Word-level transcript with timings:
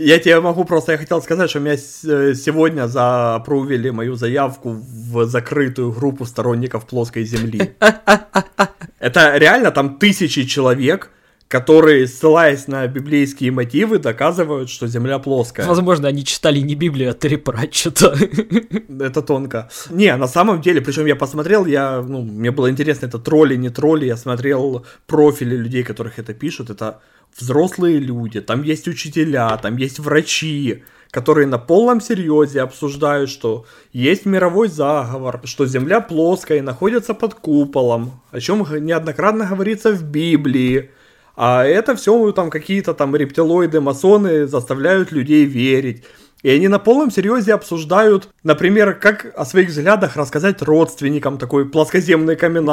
Я 0.00 0.18
тебе 0.20 0.40
могу 0.40 0.64
просто, 0.64 0.92
я 0.92 0.98
хотел 0.98 1.20
сказать, 1.20 1.50
что 1.50 1.58
меня 1.58 1.76
с- 1.76 2.34
сегодня 2.36 2.86
запрувили 2.86 3.90
мою 3.90 4.14
заявку 4.14 4.70
в 5.12 5.26
закрытую 5.26 5.90
группу 5.90 6.24
сторонников 6.24 6.86
плоской 6.86 7.24
земли. 7.24 7.72
Это 9.00 9.36
реально 9.38 9.70
там 9.72 9.98
тысячи 9.98 10.44
человек, 10.44 11.10
которые, 11.48 12.06
ссылаясь 12.06 12.68
на 12.68 12.86
библейские 12.86 13.50
мотивы, 13.50 13.98
доказывают, 13.98 14.68
что 14.70 14.86
земля 14.86 15.18
плоская. 15.18 15.66
Возможно, 15.66 16.06
они 16.06 16.24
читали 16.24 16.60
не 16.60 16.76
Библию, 16.76 17.10
а 17.10 17.14
Терри 17.14 17.36
Пратчета. 17.36 18.14
Это 19.00 19.22
тонко. 19.22 19.68
Не, 19.90 20.14
на 20.16 20.28
самом 20.28 20.60
деле, 20.60 20.80
причем 20.80 21.06
я 21.06 21.16
посмотрел, 21.16 21.66
я, 21.66 22.02
ну, 22.02 22.22
мне 22.22 22.50
было 22.52 22.70
интересно, 22.70 23.06
это 23.06 23.18
тролли, 23.18 23.56
не 23.56 23.70
тролли, 23.70 24.06
я 24.06 24.16
смотрел 24.16 24.84
профили 25.06 25.56
людей, 25.56 25.82
которых 25.82 26.18
это 26.20 26.34
пишут, 26.34 26.70
это 26.70 27.00
взрослые 27.36 27.98
люди, 27.98 28.40
там 28.40 28.62
есть 28.62 28.88
учителя, 28.88 29.56
там 29.56 29.76
есть 29.76 29.98
врачи, 29.98 30.82
которые 31.10 31.46
на 31.46 31.58
полном 31.58 32.00
серьезе 32.00 32.60
обсуждают, 32.60 33.30
что 33.30 33.64
есть 33.92 34.26
мировой 34.26 34.68
заговор, 34.68 35.40
что 35.44 35.66
Земля 35.66 36.00
плоская 36.00 36.58
и 36.58 36.62
находится 36.62 37.14
под 37.14 37.34
куполом, 37.34 38.20
о 38.30 38.40
чем 38.40 38.66
неоднократно 38.84 39.46
говорится 39.46 39.92
в 39.92 40.02
Библии. 40.02 40.90
А 41.36 41.64
это 41.64 41.94
все 41.94 42.32
там 42.32 42.50
какие-то 42.50 42.94
там 42.94 43.14
рептилоиды, 43.14 43.80
масоны 43.80 44.46
заставляют 44.46 45.12
людей 45.12 45.44
верить. 45.44 46.04
И 46.42 46.50
они 46.50 46.68
на 46.68 46.78
полном 46.78 47.10
серьезе 47.10 47.54
обсуждают, 47.54 48.28
например, 48.44 48.94
как 48.94 49.32
о 49.36 49.44
своих 49.44 49.70
взглядах 49.70 50.16
рассказать 50.16 50.62
родственникам 50.62 51.38
такой 51.38 51.68
плоскоземный 51.68 52.36
камин. 52.36 52.68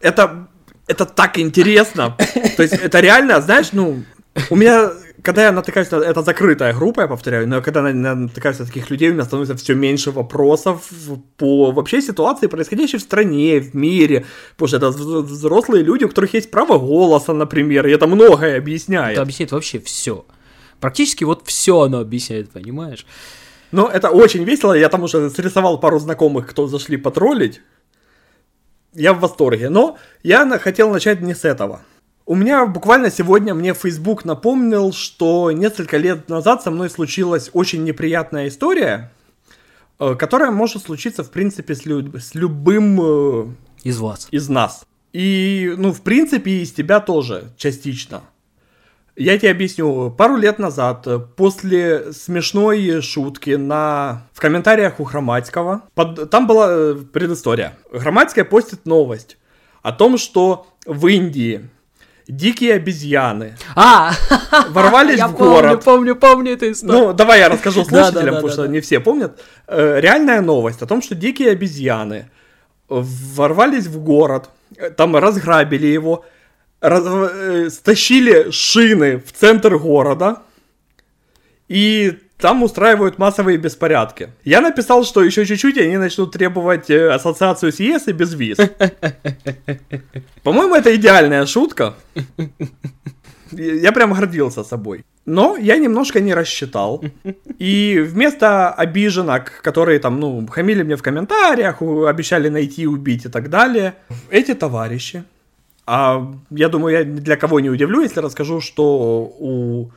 Это, 0.00 0.48
это 0.90 1.06
так 1.06 1.38
интересно. 1.38 2.16
То 2.56 2.62
есть 2.62 2.74
это 2.74 3.00
реально, 3.00 3.40
знаешь, 3.40 3.72
ну, 3.72 4.02
у 4.50 4.56
меня, 4.56 4.90
когда 5.22 5.44
я 5.44 5.52
натыкаюсь 5.52 5.90
на... 5.90 5.96
Это 5.96 6.22
закрытая 6.22 6.74
группа, 6.74 7.02
я 7.02 7.06
повторяю, 7.06 7.48
но 7.48 7.62
когда 7.62 7.88
я 7.88 7.94
натыкаюсь 7.94 8.58
на 8.58 8.66
таких 8.66 8.90
людей, 8.90 9.10
у 9.10 9.12
меня 9.12 9.24
становится 9.24 9.56
все 9.56 9.74
меньше 9.74 10.10
вопросов 10.10 10.88
по 11.36 11.70
вообще 11.72 12.02
ситуации, 12.02 12.48
происходящей 12.48 12.98
в 12.98 13.02
стране, 13.02 13.60
в 13.60 13.74
мире. 13.74 14.24
Потому 14.56 14.68
что 14.68 14.76
это 14.76 14.90
взрослые 14.90 15.84
люди, 15.84 16.04
у 16.04 16.08
которых 16.08 16.34
есть 16.34 16.50
право 16.50 16.78
голоса, 16.78 17.32
например, 17.32 17.86
и 17.86 17.92
это 17.92 18.06
многое 18.06 18.58
объясняет. 18.58 19.12
Это 19.12 19.22
объясняет 19.22 19.52
вообще 19.52 19.78
все. 19.78 20.24
Практически 20.80 21.24
вот 21.24 21.42
все 21.46 21.80
оно 21.80 22.00
объясняет, 22.00 22.50
понимаешь? 22.50 23.06
Ну, 23.72 23.86
это 23.86 24.10
очень 24.10 24.44
весело. 24.44 24.72
Я 24.72 24.88
там 24.88 25.02
уже 25.02 25.30
срисовал 25.30 25.78
пару 25.78 25.98
знакомых, 25.98 26.48
кто 26.48 26.66
зашли 26.66 26.96
потроллить. 26.96 27.60
Я 28.94 29.12
в 29.12 29.20
восторге. 29.20 29.68
Но 29.68 29.98
я 30.22 30.58
хотел 30.58 30.90
начать 30.90 31.20
не 31.20 31.34
с 31.34 31.44
этого. 31.44 31.82
У 32.26 32.36
меня 32.36 32.66
буквально 32.66 33.10
сегодня 33.10 33.54
мне 33.54 33.74
Facebook 33.74 34.24
напомнил, 34.24 34.92
что 34.92 35.50
несколько 35.50 35.96
лет 35.96 36.28
назад 36.28 36.62
со 36.62 36.70
мной 36.70 36.88
случилась 36.88 37.50
очень 37.52 37.82
неприятная 37.82 38.48
история, 38.48 39.10
э, 39.98 40.14
которая 40.14 40.50
может 40.50 40.84
случиться, 40.84 41.24
в 41.24 41.30
принципе, 41.30 41.74
с, 41.74 41.84
лю- 41.86 42.18
с 42.18 42.34
любым 42.34 43.00
э, 43.00 43.46
из 43.82 43.98
вас. 43.98 44.28
Из 44.30 44.48
нас. 44.48 44.86
И, 45.12 45.74
ну, 45.76 45.92
в 45.92 46.02
принципе, 46.02 46.62
из 46.62 46.72
тебя 46.72 47.00
тоже 47.00 47.50
частично. 47.56 48.22
Я 49.20 49.38
тебе 49.38 49.50
объясню. 49.50 50.10
Пару 50.10 50.36
лет 50.36 50.58
назад, 50.58 51.06
э, 51.06 51.18
после 51.18 52.10
смешной 52.14 53.02
шутки 53.02 53.50
на... 53.50 54.22
в 54.32 54.40
комментариях 54.40 54.98
у 54.98 55.04
Громадского, 55.04 55.82
под... 55.94 56.30
там 56.30 56.46
была 56.46 56.94
предыстория. 57.12 57.76
Громадская 57.92 58.46
постит 58.46 58.86
новость 58.86 59.36
о 59.82 59.92
том, 59.92 60.16
что 60.16 60.66
в 60.86 61.06
Индии 61.06 61.68
дикие 62.28 62.76
обезьяны. 62.76 63.56
А! 63.76 64.12
Ворвались 64.70 65.18
я 65.18 65.28
в 65.28 65.36
помню, 65.36 65.52
город. 65.52 65.84
помню, 65.84 66.16
помню 66.16 66.52
эту 66.52 66.70
историю. 66.72 67.08
Ну, 67.08 67.12
давай 67.12 67.40
я 67.40 67.50
расскажу 67.50 67.84
слушателям, 67.88 68.36
потому 68.36 68.48
что 68.48 68.66
не 68.68 68.80
все 68.80 69.00
помнят. 69.00 69.38
Э, 69.66 70.00
Реальная 70.00 70.40
новость 70.40 70.80
о 70.80 70.86
том, 70.86 71.02
что 71.02 71.14
дикие 71.14 71.50
обезьяны 71.50 72.30
ворвались 72.88 73.86
в 73.86 74.02
город, 74.02 74.48
э, 74.78 74.88
там 74.88 75.14
разграбили 75.14 75.88
его, 75.88 76.24
раз- 76.80 77.30
э, 77.32 77.70
стащили 77.70 78.50
шины 78.50 79.18
в 79.18 79.32
центр 79.32 79.76
города 79.76 80.42
и 81.68 82.18
там 82.38 82.62
устраивают 82.62 83.18
массовые 83.18 83.58
беспорядки. 83.58 84.30
Я 84.44 84.60
написал, 84.60 85.04
что 85.04 85.22
еще 85.22 85.44
чуть-чуть 85.44 85.76
и 85.76 85.82
они 85.82 85.98
начнут 85.98 86.32
требовать 86.32 86.90
э, 86.90 87.10
ассоциацию 87.10 87.70
с 87.70 87.80
ЕС 87.80 88.08
и 88.08 88.12
без 88.12 88.34
виз. 88.34 88.58
По-моему, 90.42 90.74
это 90.74 90.94
идеальная 90.96 91.46
шутка. 91.46 91.94
Я 93.52 93.92
прям 93.92 94.14
гордился 94.14 94.64
собой. 94.64 95.04
Но 95.26 95.56
я 95.56 95.76
немножко 95.76 96.20
не 96.20 96.34
рассчитал. 96.34 97.04
И 97.58 98.00
вместо 98.08 98.70
обиженок, 98.70 99.60
которые 99.62 99.98
там, 99.98 100.18
ну, 100.18 100.46
хамили 100.46 100.82
мне 100.82 100.96
в 100.96 101.02
комментариях, 101.02 101.82
обещали 101.82 102.48
найти, 102.48 102.86
убить 102.86 103.26
и 103.26 103.28
так 103.28 103.50
далее, 103.50 103.94
эти 104.30 104.54
товарищи, 104.54 105.24
а 105.92 106.32
я 106.50 106.68
думаю, 106.68 106.98
я 106.98 107.04
для 107.04 107.36
кого 107.36 107.58
не 107.58 107.68
удивлю, 107.68 108.00
если 108.00 108.20
расскажу, 108.20 108.60
что 108.60 109.34
у 109.40 109.90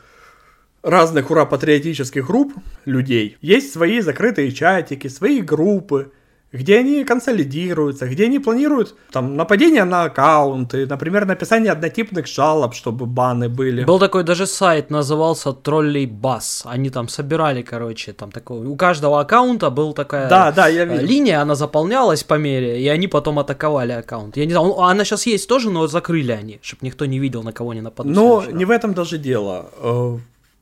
разных 0.82 1.30
ура-патриотических 1.30 2.26
групп 2.26 2.52
людей 2.86 3.38
есть 3.42 3.72
свои 3.72 4.02
закрытые 4.02 4.52
чатики, 4.52 5.08
свои 5.08 5.40
группы, 5.42 6.12
где 6.54 6.78
они 6.78 7.04
консолидируются, 7.04 8.08
где 8.08 8.26
они 8.26 8.40
планируют 8.40 8.96
там 9.12 9.36
нападение 9.36 9.84
на 9.86 10.04
аккаунты, 10.04 10.86
например, 10.86 11.26
написание 11.26 11.72
однотипных 11.72 12.28
жалоб, 12.28 12.74
чтобы 12.76 13.06
баны 13.08 13.50
были. 13.50 13.84
Был 13.84 14.00
такой 14.00 14.24
даже 14.24 14.46
сайт, 14.46 14.92
назывался 14.92 15.52
Троллей 15.52 16.06
Бас. 16.06 16.62
Они 16.66 16.90
там 16.92 17.08
собирали, 17.10 17.64
короче, 17.64 18.14
там 18.14 18.32
такой. 18.32 18.66
У 18.68 18.76
каждого 18.76 19.20
аккаунта 19.20 19.72
был 19.72 19.94
такая 19.94 20.30
Да, 20.30 20.52
да, 20.52 20.68
я 20.68 20.84
э, 20.84 20.86
видел. 20.86 21.06
линия, 21.08 21.42
она 21.42 21.56
заполнялась 21.56 22.24
по 22.24 22.36
мере, 22.36 22.80
и 22.80 22.88
они 22.88 23.08
потом 23.08 23.40
атаковали 23.40 23.92
аккаунт. 23.94 24.38
Я 24.38 24.46
не 24.46 24.52
знаю, 24.54 24.68
он- 24.70 24.92
она 24.92 25.04
сейчас 25.06 25.26
есть 25.26 25.50
тоже, 25.50 25.72
но 25.72 25.88
закрыли 25.88 26.32
они, 26.34 26.60
чтобы 26.62 26.86
никто 26.86 27.06
не 27.08 27.18
видел, 27.20 27.42
на 27.44 27.52
кого 27.52 27.72
они 27.72 27.82
нападут. 27.82 28.16
Но 28.16 28.44
не 28.52 28.66
в 28.66 28.70
этом 28.70 28.94
даже 28.94 29.18
дело. 29.18 29.72
Э, 29.82 30.18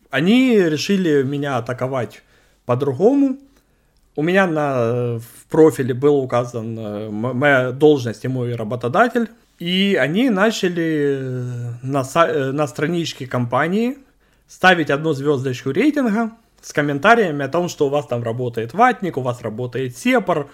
Они 0.10 0.56
решили 0.58 1.24
меня 1.24 1.58
атаковать 1.58 2.22
по-другому. 2.66 3.38
У 4.16 4.24
меня 4.24 4.46
на, 4.46 5.20
в 5.20 5.46
профиле 5.50 5.94
был 5.94 6.18
указан 6.18 6.78
э, 6.78 7.10
моя 7.10 7.72
должность 7.72 8.26
и 8.26 8.28
мой 8.28 8.56
работодатель. 8.56 9.30
И 9.58 9.98
они 10.00 10.30
начали 10.30 11.18
э, 11.20 11.72
на, 11.82 12.04
э, 12.16 12.52
на 12.52 12.68
страничке 12.68 13.26
компании 13.26 13.98
ставить 14.48 14.90
одну 14.90 15.14
звездочку 15.14 15.72
рейтинга 15.72 16.32
с 16.62 16.74
комментариями 16.74 17.46
о 17.46 17.48
том, 17.48 17.70
что 17.70 17.88
у 17.88 17.90
вас 17.90 18.06
там 18.06 18.22
работает 18.22 18.74
ватник, 18.74 19.16
у 19.16 19.22
вас 19.22 19.42
работает 19.42 19.98
сепар. 19.98 20.48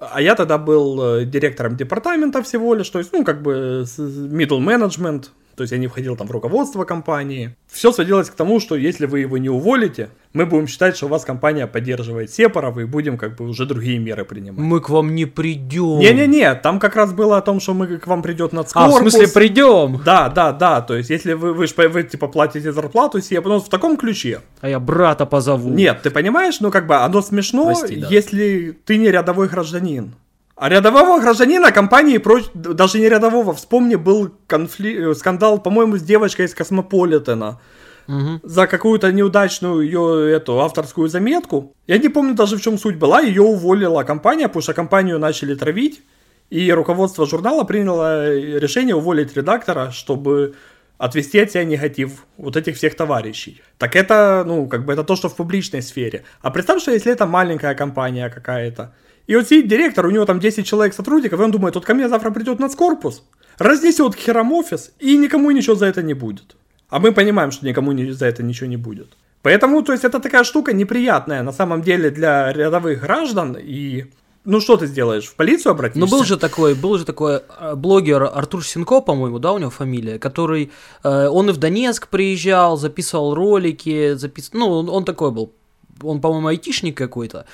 А 0.00 0.22
я 0.22 0.34
тогда 0.34 0.56
был 0.56 1.24
директором 1.24 1.76
департамента 1.76 2.42
всего 2.42 2.74
лишь, 2.74 2.88
то 2.88 2.98
есть, 2.98 3.12
ну, 3.12 3.24
как 3.24 3.42
бы 3.42 3.84
middle 3.98 4.60
management, 4.60 5.28
то 5.56 5.62
есть 5.62 5.72
я 5.72 5.78
не 5.78 5.86
входил 5.86 6.16
там 6.16 6.26
в 6.26 6.30
руководство 6.30 6.84
компании. 6.84 7.56
Все 7.66 7.90
сводилось 7.92 8.28
к 8.30 8.34
тому, 8.34 8.60
что 8.60 8.76
если 8.76 9.06
вы 9.06 9.20
его 9.20 9.38
не 9.38 9.48
уволите, 9.48 10.10
мы 10.34 10.44
будем 10.44 10.66
считать, 10.66 10.96
что 10.96 11.06
у 11.06 11.08
вас 11.08 11.24
компания 11.24 11.66
поддерживает 11.66 12.30
сепаров, 12.30 12.76
и 12.78 12.84
будем 12.84 13.16
как 13.16 13.36
бы 13.36 13.46
уже 13.48 13.64
другие 13.64 13.98
меры 13.98 14.24
принимать. 14.24 14.60
Мы 14.60 14.80
к 14.80 14.90
вам 14.90 15.14
не 15.14 15.24
придем. 15.24 15.98
Не-не-не, 15.98 16.54
там 16.56 16.78
как 16.78 16.94
раз 16.94 17.12
было 17.12 17.38
о 17.38 17.42
том, 17.42 17.58
что 17.60 17.72
мы 17.74 17.96
к 17.96 18.06
вам 18.06 18.22
придет 18.22 18.50
А, 18.52 18.54
в 18.54 18.58
нацкорпус. 18.58 18.98
смысле, 19.00 19.28
придем. 19.28 20.02
Да, 20.04 20.28
да, 20.28 20.52
да, 20.52 20.82
то 20.82 20.94
есть 20.94 21.08
если 21.10 21.32
вы, 21.32 21.54
вы, 21.54 21.66
по- 21.68 21.88
вы 21.88 22.02
типа 22.02 22.28
платите 22.28 22.70
зарплату 22.72 23.20
себе, 23.22 23.40
ну, 23.40 23.58
в 23.58 23.68
таком 23.70 23.96
ключе. 23.96 24.40
А 24.60 24.68
я 24.68 24.78
брата 24.78 25.24
позову. 25.24 25.70
Нет, 25.70 26.02
ты 26.02 26.10
понимаешь, 26.10 26.60
ну 26.60 26.70
как 26.70 26.86
бы 26.86 26.96
оно 26.96 27.22
смешно, 27.22 27.64
Прости, 27.66 27.96
да. 27.96 28.08
если 28.10 28.76
ты 28.84 28.98
не 28.98 29.10
рядовой 29.10 29.48
гражданин. 29.48 30.14
А 30.56 30.70
рядового 30.70 31.20
гражданина 31.20 31.70
компании, 31.70 32.16
проч- 32.18 32.50
даже 32.54 32.98
не 32.98 33.08
рядового, 33.08 33.52
вспомни, 33.52 33.96
был 33.96 34.30
конфли- 34.48 35.10
э, 35.10 35.14
скандал, 35.14 35.58
по-моему, 35.62 35.96
с 35.98 36.02
девочкой 36.02 36.46
из 36.46 36.54
Космополитена 36.54 37.60
Мгм. 38.06 38.40
за 38.42 38.66
какую-то 38.66 39.12
неудачную 39.12 39.80
ее 39.82 40.32
эту 40.36 40.58
авторскую 40.60 41.08
заметку. 41.08 41.74
Я 41.86 41.98
не 41.98 42.08
помню 42.08 42.34
даже 42.34 42.56
в 42.56 42.62
чем 42.62 42.78
суть 42.78 42.96
была, 42.96 43.20
ее 43.20 43.42
уволила 43.42 44.02
компания, 44.04 44.48
потому 44.48 44.62
что 44.62 44.72
компанию 44.74 45.18
начали 45.18 45.54
травить, 45.54 46.00
и 46.48 46.72
руководство 46.72 47.26
журнала 47.26 47.64
приняло 47.64 48.32
решение 48.58 48.94
уволить 48.94 49.36
редактора, 49.36 49.90
чтобы 49.90 50.54
отвести 50.98 51.38
от 51.40 51.50
себя 51.50 51.64
негатив 51.64 52.24
вот 52.38 52.56
этих 52.56 52.76
всех 52.76 52.94
товарищей. 52.96 53.60
Так 53.76 53.94
это, 53.94 54.44
ну, 54.46 54.66
как 54.68 54.86
бы 54.86 54.94
это 54.94 55.04
то, 55.04 55.16
что 55.16 55.28
в 55.28 55.36
публичной 55.36 55.82
сфере. 55.82 56.22
А 56.40 56.50
представь, 56.50 56.80
что 56.80 56.92
если 56.92 57.12
это 57.12 57.26
маленькая 57.26 57.74
компания 57.74 58.30
какая-то, 58.30 58.94
и 59.26 59.36
вот 59.36 59.48
сидит 59.48 59.68
директор, 59.68 60.06
у 60.06 60.10
него 60.10 60.24
там 60.24 60.40
10 60.40 60.66
человек 60.66 60.94
сотрудников, 60.94 61.40
и 61.40 61.42
он 61.42 61.50
думает, 61.50 61.74
вот 61.74 61.84
ко 61.84 61.94
мне 61.94 62.08
завтра 62.08 62.30
придет 62.30 62.58
нацкорпус, 62.58 63.22
разнесет 63.58 64.14
к 64.14 64.18
херам 64.18 64.52
офис, 64.52 64.92
и 64.98 65.16
никому 65.16 65.50
ничего 65.50 65.74
за 65.74 65.86
это 65.86 66.02
не 66.02 66.14
будет. 66.14 66.56
А 66.88 66.98
мы 67.00 67.12
понимаем, 67.12 67.50
что 67.50 67.66
никому 67.66 67.92
ни- 67.92 68.10
за 68.10 68.26
это 68.26 68.42
ничего 68.42 68.68
не 68.68 68.76
будет. 68.76 69.08
Поэтому, 69.42 69.82
то 69.82 69.92
есть, 69.92 70.04
это 70.04 70.20
такая 70.20 70.44
штука 70.44 70.72
неприятная 70.72 71.42
на 71.42 71.52
самом 71.52 71.82
деле 71.82 72.10
для 72.10 72.52
рядовых 72.52 73.00
граждан, 73.00 73.56
и 73.60 74.06
ну 74.46 74.60
что 74.60 74.76
ты 74.76 74.86
сделаешь? 74.86 75.26
В 75.26 75.34
полицию 75.34 75.72
обратишься? 75.72 76.00
Ну 76.00 76.06
был 76.06 76.24
же 76.24 76.36
такой, 76.36 76.74
был 76.74 76.96
же 76.98 77.04
такой 77.04 77.42
э, 77.60 77.74
блогер 77.74 78.22
Артур 78.22 78.64
Синко, 78.64 79.00
по-моему, 79.00 79.40
да, 79.40 79.52
у 79.52 79.58
него 79.58 79.70
фамилия, 79.70 80.20
который, 80.20 80.70
э, 81.02 81.28
он 81.28 81.50
и 81.50 81.52
в 81.52 81.56
Донецк 81.56 82.08
приезжал, 82.08 82.76
записывал 82.76 83.34
ролики, 83.34 84.14
запис... 84.14 84.50
ну 84.52 84.68
он, 84.68 84.88
он 84.88 85.04
такой 85.04 85.32
был, 85.32 85.52
он, 86.00 86.20
по-моему, 86.20 86.46
айтишник 86.46 86.96
какой-то, 86.96 87.46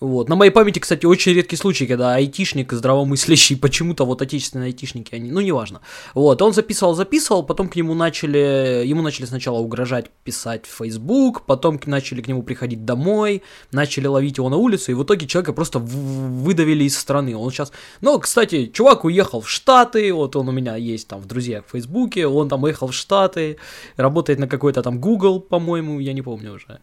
вот. 0.00 0.28
На 0.28 0.36
моей 0.36 0.52
памяти, 0.52 0.78
кстати, 0.78 1.06
очень 1.06 1.32
редкий 1.32 1.56
случай, 1.56 1.86
когда 1.86 2.14
айтишник 2.14 2.72
здравомыслящий, 2.72 3.56
почему-то 3.60 4.04
вот 4.04 4.22
отечественные 4.22 4.66
айтишники, 4.66 5.14
они, 5.14 5.32
ну, 5.32 5.40
неважно. 5.40 5.80
Вот, 6.14 6.40
он 6.40 6.52
записывал, 6.52 6.94
записывал, 6.94 7.42
потом 7.42 7.68
к 7.68 7.74
нему 7.74 7.94
начали, 7.94 8.84
ему 8.86 9.02
начали 9.02 9.26
сначала 9.26 9.58
угрожать 9.58 10.10
писать 10.22 10.66
в 10.66 10.76
Facebook, 10.76 11.46
потом 11.46 11.80
начали 11.86 12.22
к 12.22 12.28
нему 12.28 12.44
приходить 12.44 12.84
домой, 12.84 13.42
начали 13.72 14.06
ловить 14.06 14.38
его 14.38 14.48
на 14.48 14.56
улицу, 14.56 14.92
и 14.92 14.94
в 14.94 15.02
итоге 15.02 15.26
человека 15.26 15.52
просто 15.52 15.80
выдавили 15.80 16.84
из 16.84 16.96
страны. 16.96 17.36
Он 17.36 17.50
сейчас, 17.50 17.72
ну, 18.00 18.20
кстати, 18.20 18.66
чувак 18.66 19.04
уехал 19.04 19.40
в 19.40 19.50
Штаты, 19.50 20.12
вот 20.12 20.36
он 20.36 20.48
у 20.48 20.52
меня 20.52 20.76
есть 20.76 21.08
там 21.08 21.20
в 21.20 21.26
друзьях 21.26 21.64
в 21.66 21.72
Фейсбуке, 21.72 22.28
он 22.28 22.48
там 22.48 22.62
уехал 22.62 22.86
в 22.86 22.94
Штаты, 22.94 23.56
работает 23.96 24.38
на 24.38 24.46
какой-то 24.46 24.82
там 24.82 25.00
Google, 25.00 25.40
по-моему, 25.40 25.98
я 25.98 26.12
не 26.12 26.22
помню 26.22 26.52
уже. 26.52 26.78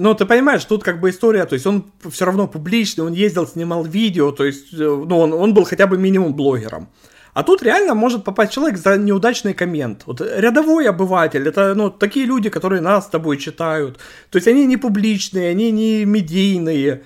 Ну, 0.00 0.14
ты 0.14 0.24
понимаешь, 0.24 0.64
тут 0.64 0.82
как 0.82 0.98
бы 0.98 1.10
история, 1.10 1.44
то 1.44 1.52
есть 1.52 1.66
он 1.66 1.84
все 2.10 2.24
равно 2.24 2.48
публичный, 2.48 3.04
он 3.04 3.12
ездил, 3.12 3.46
снимал 3.46 3.84
видео, 3.84 4.32
то 4.32 4.46
есть, 4.46 4.72
э, 4.72 4.76
ну, 4.78 5.18
он, 5.18 5.34
он 5.34 5.52
был 5.52 5.64
хотя 5.64 5.86
бы 5.86 5.98
минимум 5.98 6.32
блогером. 6.34 6.88
А 7.34 7.42
тут 7.42 7.62
реально 7.62 7.94
может 7.94 8.24
попасть 8.24 8.52
человек 8.52 8.78
за 8.78 8.96
неудачный 8.96 9.52
коммент. 9.52 10.04
Вот 10.06 10.22
рядовой 10.22 10.88
обыватель, 10.88 11.46
это 11.46 11.74
ну, 11.74 11.90
такие 11.90 12.24
люди, 12.24 12.48
которые 12.48 12.80
нас 12.80 13.04
с 13.04 13.10
тобой 13.10 13.36
читают. 13.36 13.98
То 14.30 14.36
есть 14.36 14.48
они 14.48 14.64
не 14.64 14.78
публичные, 14.78 15.50
они 15.50 15.70
не 15.70 16.06
медийные. 16.06 17.02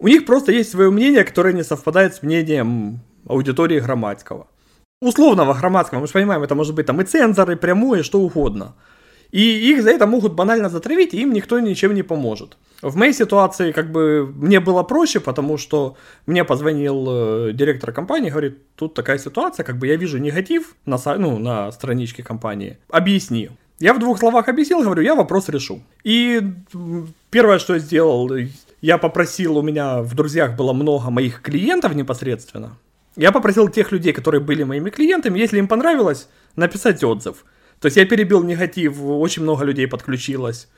У 0.00 0.08
них 0.08 0.26
просто 0.26 0.50
есть 0.50 0.72
свое 0.72 0.90
мнение, 0.90 1.22
которое 1.22 1.54
не 1.54 1.62
совпадает 1.62 2.16
с 2.16 2.22
мнением 2.22 3.02
аудитории 3.28 3.78
Громадского. 3.78 4.48
Условного 5.00 5.54
Громадского, 5.54 6.00
мы 6.00 6.08
же 6.08 6.12
понимаем, 6.12 6.42
это 6.42 6.56
может 6.56 6.74
быть 6.74 6.86
там 6.86 7.00
и 7.00 7.04
цензоры, 7.04 7.56
прямое, 7.56 8.02
что 8.02 8.18
угодно. 8.18 8.74
И 9.30 9.70
их 9.70 9.82
за 9.82 9.90
это 9.90 10.06
могут 10.06 10.34
банально 10.34 10.68
затравить, 10.68 11.14
и 11.14 11.20
им 11.20 11.32
никто 11.32 11.58
ничем 11.60 11.94
не 11.94 12.02
поможет. 12.02 12.56
В 12.82 12.96
моей 12.96 13.12
ситуации 13.12 13.72
как 13.72 13.90
бы 13.90 14.32
мне 14.34 14.60
было 14.60 14.82
проще, 14.82 15.20
потому 15.20 15.58
что 15.58 15.96
мне 16.26 16.44
позвонил 16.44 17.06
э, 17.08 17.52
директор 17.52 17.92
компании, 17.92 18.30
говорит, 18.30 18.58
тут 18.76 18.94
такая 18.94 19.18
ситуация, 19.18 19.64
как 19.64 19.78
бы 19.78 19.86
я 19.86 19.96
вижу 19.96 20.18
негатив 20.18 20.76
на, 20.84 20.98
ну, 21.16 21.38
на 21.38 21.72
страничке 21.72 22.22
компании, 22.22 22.78
объясни. 22.90 23.50
Я 23.78 23.92
в 23.92 23.98
двух 23.98 24.18
словах 24.18 24.48
объяснил, 24.48 24.82
говорю, 24.82 25.02
я 25.02 25.14
вопрос 25.14 25.48
решу. 25.48 25.82
И 26.04 26.42
первое, 27.30 27.58
что 27.58 27.74
я 27.74 27.80
сделал, 27.80 28.30
я 28.80 28.98
попросил, 28.98 29.58
у 29.58 29.62
меня 29.62 30.02
в 30.02 30.14
друзьях 30.14 30.56
было 30.56 30.72
много 30.72 31.10
моих 31.10 31.42
клиентов 31.42 31.94
непосредственно. 31.94 32.78
Я 33.16 33.32
попросил 33.32 33.68
тех 33.68 33.92
людей, 33.92 34.12
которые 34.12 34.40
были 34.40 34.62
моими 34.62 34.90
клиентами, 34.90 35.38
если 35.38 35.58
им 35.58 35.68
понравилось, 35.68 36.28
написать 36.54 37.02
отзыв. 37.02 37.44
То 37.80 37.86
есть 37.86 37.96
я 37.96 38.06
перебил 38.06 38.42
негатив, 38.42 39.00
очень 39.02 39.42
много 39.42 39.64
людей 39.64 39.86
подключилось 39.86 40.68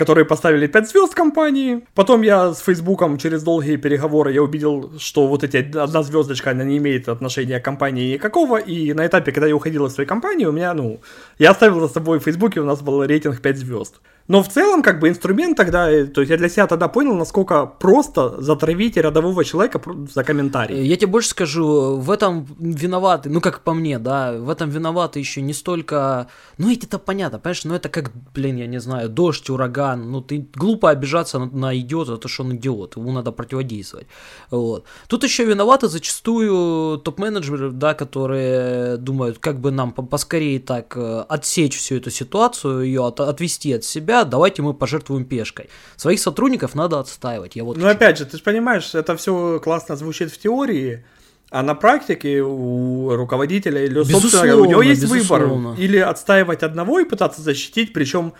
которые 0.00 0.24
поставили 0.24 0.66
5 0.66 0.88
звезд 0.88 1.14
компании. 1.14 1.82
Потом 1.94 2.22
я 2.22 2.54
с 2.54 2.60
Фейсбуком 2.60 3.18
через 3.18 3.42
долгие 3.42 3.76
переговоры 3.76 4.32
я 4.32 4.42
увидел, 4.42 4.92
что 4.98 5.26
вот 5.26 5.44
эти 5.44 5.58
одна 5.76 6.02
звездочка, 6.02 6.52
она 6.52 6.64
не 6.64 6.78
имеет 6.78 7.08
отношения 7.08 7.60
к 7.60 7.64
компании 7.64 8.14
никакого. 8.14 8.56
И 8.56 8.94
на 8.94 9.06
этапе, 9.06 9.32
когда 9.32 9.46
я 9.46 9.54
уходил 9.54 9.86
из 9.86 9.92
своей 9.92 10.08
компании, 10.08 10.46
у 10.46 10.52
меня, 10.52 10.74
ну, 10.74 11.00
я 11.38 11.50
оставил 11.50 11.80
за 11.80 11.88
собой 11.88 12.18
в 12.18 12.22
Фейсбуке, 12.22 12.60
у 12.60 12.64
нас 12.64 12.80
был 12.80 13.04
рейтинг 13.04 13.40
5 13.42 13.58
звезд. 13.58 14.00
Но 14.30 14.44
в 14.44 14.48
целом, 14.48 14.82
как 14.84 15.00
бы, 15.00 15.08
инструмент 15.08 15.56
тогда, 15.56 15.90
э, 15.90 16.04
то 16.06 16.20
есть 16.20 16.30
я 16.30 16.36
для 16.36 16.48
себя 16.48 16.68
тогда 16.68 16.86
понял, 16.86 17.16
насколько 17.16 17.66
просто 17.66 18.40
затравить 18.40 18.96
рядового 18.96 19.44
человека 19.44 19.82
за 20.14 20.22
комментарий. 20.22 20.86
Я 20.86 20.96
тебе 20.96 21.08
больше 21.08 21.30
скажу, 21.30 21.96
в 21.96 22.08
этом 22.12 22.46
виноваты, 22.60 23.28
ну, 23.28 23.40
как 23.40 23.64
по 23.64 23.74
мне, 23.74 23.98
да, 23.98 24.34
в 24.34 24.48
этом 24.48 24.70
виноваты 24.70 25.18
еще 25.18 25.42
не 25.42 25.52
столько, 25.52 26.28
ну, 26.58 26.72
это 26.72 27.00
понятно, 27.00 27.40
понимаешь, 27.40 27.64
ну, 27.64 27.74
это 27.74 27.88
как, 27.88 28.12
блин, 28.32 28.56
я 28.56 28.68
не 28.68 28.78
знаю, 28.78 29.08
дождь, 29.08 29.50
ураган, 29.50 30.12
ну, 30.12 30.20
ты 30.20 30.48
глупо 30.54 30.90
обижаться 30.90 31.40
на, 31.40 31.46
на 31.46 31.76
идиота, 31.76 32.16
то, 32.16 32.28
что 32.28 32.44
он 32.44 32.54
идиот, 32.54 32.96
ему 32.96 33.10
надо 33.10 33.32
противодействовать, 33.32 34.06
вот. 34.52 34.84
Тут 35.08 35.24
еще 35.24 35.44
виноваты 35.44 35.88
зачастую 35.88 36.98
топ-менеджеры, 36.98 37.72
да, 37.72 37.94
которые 37.94 38.96
думают, 38.96 39.40
как 39.40 39.58
бы 39.58 39.72
нам 39.72 39.90
поскорее 39.90 40.60
так 40.60 40.96
э, 40.96 41.24
отсечь 41.28 41.76
всю 41.76 41.96
эту 41.96 42.10
ситуацию, 42.10 42.82
ее 42.82 43.04
от, 43.04 43.18
отвести 43.18 43.72
от 43.72 43.82
себя, 43.82 44.19
давайте 44.24 44.62
мы 44.62 44.74
пожертвуем 44.74 45.24
пешкой. 45.24 45.68
Своих 45.96 46.20
сотрудников 46.20 46.74
надо 46.74 46.98
отстаивать. 46.98 47.56
Я 47.56 47.64
вот 47.64 47.76
ну, 47.76 47.86
опять 47.86 48.18
же, 48.18 48.26
ты 48.26 48.36
же 48.36 48.42
понимаешь, 48.42 48.94
это 48.94 49.16
все 49.16 49.60
классно 49.60 49.96
звучит 49.96 50.30
в 50.32 50.38
теории, 50.38 51.04
а 51.50 51.62
на 51.62 51.74
практике 51.74 52.42
у 52.42 53.14
руководителя 53.16 53.84
или 53.84 54.02
собственного 54.02 54.60
у 54.60 54.64
него 54.64 54.82
есть 54.82 55.02
безусловно. 55.02 55.70
выбор. 55.70 55.80
Или 55.80 55.98
отстаивать 55.98 56.62
одного 56.62 57.00
и 57.00 57.04
пытаться 57.04 57.42
защитить, 57.42 57.92
причем 57.92 58.34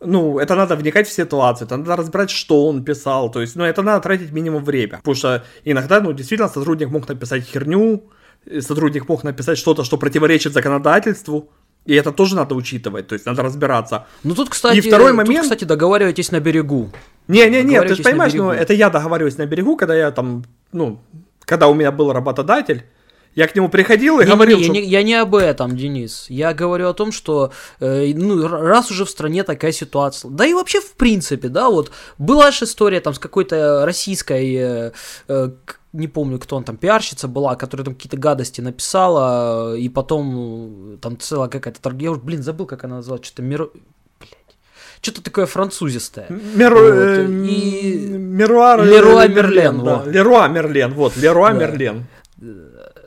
ну, 0.00 0.38
это 0.38 0.54
надо 0.54 0.76
вникать 0.76 1.08
в 1.08 1.12
ситуацию, 1.12 1.66
это 1.66 1.76
надо 1.76 1.96
разбирать, 1.96 2.30
что 2.30 2.66
он 2.66 2.84
писал, 2.84 3.30
то 3.30 3.40
есть, 3.40 3.56
ну, 3.56 3.64
это 3.64 3.82
надо 3.82 4.02
тратить 4.02 4.30
минимум 4.30 4.62
время, 4.62 4.98
потому 4.98 5.14
что 5.14 5.44
иногда, 5.64 6.00
ну, 6.00 6.12
действительно, 6.12 6.48
сотрудник 6.48 6.90
мог 6.90 7.08
написать 7.08 7.44
херню, 7.44 8.04
сотрудник 8.60 9.08
мог 9.08 9.24
написать 9.24 9.58
что-то, 9.58 9.84
что 9.84 9.96
противоречит 9.96 10.52
законодательству, 10.52 11.50
и 11.86 11.94
это 11.94 12.12
тоже 12.12 12.36
надо 12.36 12.54
учитывать, 12.54 13.06
то 13.06 13.14
есть 13.14 13.26
надо 13.26 13.42
разбираться. 13.42 14.06
Ну 14.24 14.34
тут, 14.34 14.50
кстати, 14.50 14.78
и 14.78 14.80
второй 14.80 15.12
момент... 15.12 15.36
тут, 15.36 15.42
кстати, 15.44 15.64
договаривайтесь 15.64 16.32
на 16.32 16.40
берегу. 16.40 16.90
Не-не-не, 17.28 17.82
ты 17.82 17.94
же 17.94 18.02
понимаешь, 18.02 18.34
ну 18.34 18.50
это 18.50 18.74
я 18.74 18.90
договариваюсь 18.90 19.38
на 19.38 19.46
берегу, 19.46 19.76
когда 19.76 19.94
я 19.94 20.10
там, 20.10 20.44
ну, 20.72 21.00
когда 21.40 21.68
у 21.68 21.74
меня 21.74 21.92
был 21.92 22.12
работодатель, 22.12 22.84
я 23.36 23.46
к 23.46 23.54
нему 23.54 23.68
приходил 23.68 24.18
и 24.18 24.24
не, 24.24 24.30
говорил, 24.30 24.58
не, 24.58 24.64
что... 24.64 24.72
Я 24.72 24.80
не, 24.80 24.86
я 24.88 25.02
не 25.02 25.14
об 25.14 25.34
этом, 25.34 25.76
Денис. 25.76 26.24
Я 26.30 26.54
говорю 26.54 26.88
о 26.88 26.94
том, 26.94 27.12
что 27.12 27.52
э, 27.80 28.12
ну, 28.14 28.48
раз 28.48 28.90
уже 28.90 29.04
в 29.04 29.10
стране 29.10 29.44
такая 29.44 29.72
ситуация, 29.72 30.30
да 30.30 30.46
и 30.46 30.54
вообще 30.54 30.80
в 30.80 30.94
принципе, 30.94 31.48
да, 31.48 31.68
вот 31.68 31.92
была 32.16 32.50
же 32.50 32.64
история 32.64 33.00
там 33.00 33.12
с 33.12 33.18
какой-то 33.18 33.84
российской 33.84 34.54
э, 34.54 34.92
э, 35.28 35.50
не 35.96 36.08
помню, 36.08 36.38
кто 36.38 36.56
он 36.56 36.64
там, 36.64 36.76
пиарщица 36.76 37.28
была, 37.28 37.56
которая 37.56 37.84
там 37.84 37.94
какие-то 37.94 38.16
гадости 38.16 38.60
написала, 38.60 39.74
и 39.76 39.88
потом 39.88 40.98
там 41.00 41.18
целая 41.18 41.48
какая-то 41.48 41.80
торговля, 41.80 42.04
я 42.04 42.10
уже, 42.12 42.20
блин, 42.20 42.42
забыл, 42.42 42.66
как 42.66 42.84
она 42.84 42.96
называлась, 42.96 43.26
что-то 43.26 43.42
мир... 43.42 43.70
Что-то 45.02 45.22
такое 45.22 45.46
французистое. 45.46 46.26
Мер... 46.28 46.74
Вот. 46.74 46.82
Э, 46.82 47.26
и... 47.26 48.08
Меруа 48.08 48.82
Леруа 48.82 49.28
Мерлен. 49.28 49.84
Да. 49.84 50.04
Леруа 50.06 50.48
Мерлен, 50.48 50.94
вот, 50.94 51.16
Леруа 51.16 51.52
да. 51.52 51.58
Мерлен. 51.58 52.06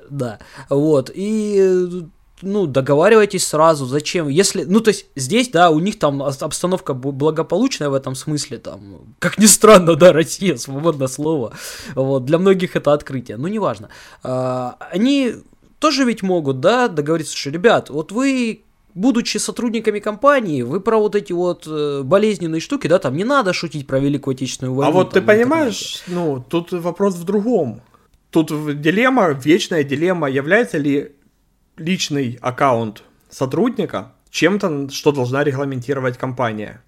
Да, 0.09 0.39
вот, 0.69 1.11
и 1.13 2.05
ну, 2.41 2.67
договаривайтесь 2.67 3.45
сразу, 3.47 3.85
зачем, 3.85 4.27
если, 4.27 4.63
ну, 4.63 4.79
то 4.79 4.89
есть, 4.89 5.07
здесь, 5.15 5.49
да, 5.49 5.69
у 5.69 5.79
них 5.79 5.99
там 5.99 6.21
обстановка 6.21 6.93
благополучная 6.93 7.89
в 7.89 7.93
этом 7.93 8.15
смысле, 8.15 8.57
там, 8.57 9.15
как 9.19 9.37
ни 9.37 9.45
странно, 9.45 9.95
да, 9.95 10.13
Россия, 10.13 10.57
свободное 10.57 11.07
слово, 11.07 11.53
вот, 11.95 12.25
для 12.25 12.37
многих 12.37 12.75
это 12.75 12.93
открытие, 12.93 13.37
ну, 13.37 13.47
неважно, 13.47 13.89
а, 14.23 14.77
они 14.91 15.35
тоже 15.79 16.05
ведь 16.05 16.23
могут, 16.23 16.59
да, 16.59 16.87
договориться, 16.87 17.35
что, 17.35 17.49
ребят, 17.49 17.89
вот 17.89 18.11
вы 18.11 18.63
будучи 18.95 19.37
сотрудниками 19.37 19.99
компании, 19.99 20.61
вы 20.61 20.79
про 20.81 20.97
вот 20.97 21.15
эти 21.15 21.31
вот 21.31 21.65
э, 21.67 22.01
болезненные 22.03 22.59
штуки, 22.59 22.87
да, 22.87 22.99
там 22.99 23.15
не 23.15 23.23
надо 23.23 23.53
шутить 23.53 23.87
про 23.87 23.99
Великую 23.99 24.33
Отечественную 24.33 24.75
войну. 24.75 24.91
А 24.91 24.93
вот 24.93 25.11
ты 25.11 25.21
понимаешь, 25.21 26.03
ну, 26.07 26.43
тут 26.47 26.71
вопрос 26.71 27.15
в 27.15 27.23
другом. 27.23 27.81
Тут 28.31 28.51
дилемма, 28.81 29.29
вечная 29.29 29.83
дилемма, 29.83 30.29
является 30.29 30.77
ли 30.77 31.13
личный 31.79 32.37
аккаунт 32.41 33.03
сотрудника 33.29 34.11
чем-то, 34.29 34.89
что 34.89 35.11
должна 35.11 35.43
регламентировать 35.43 36.17
компания. 36.17 36.81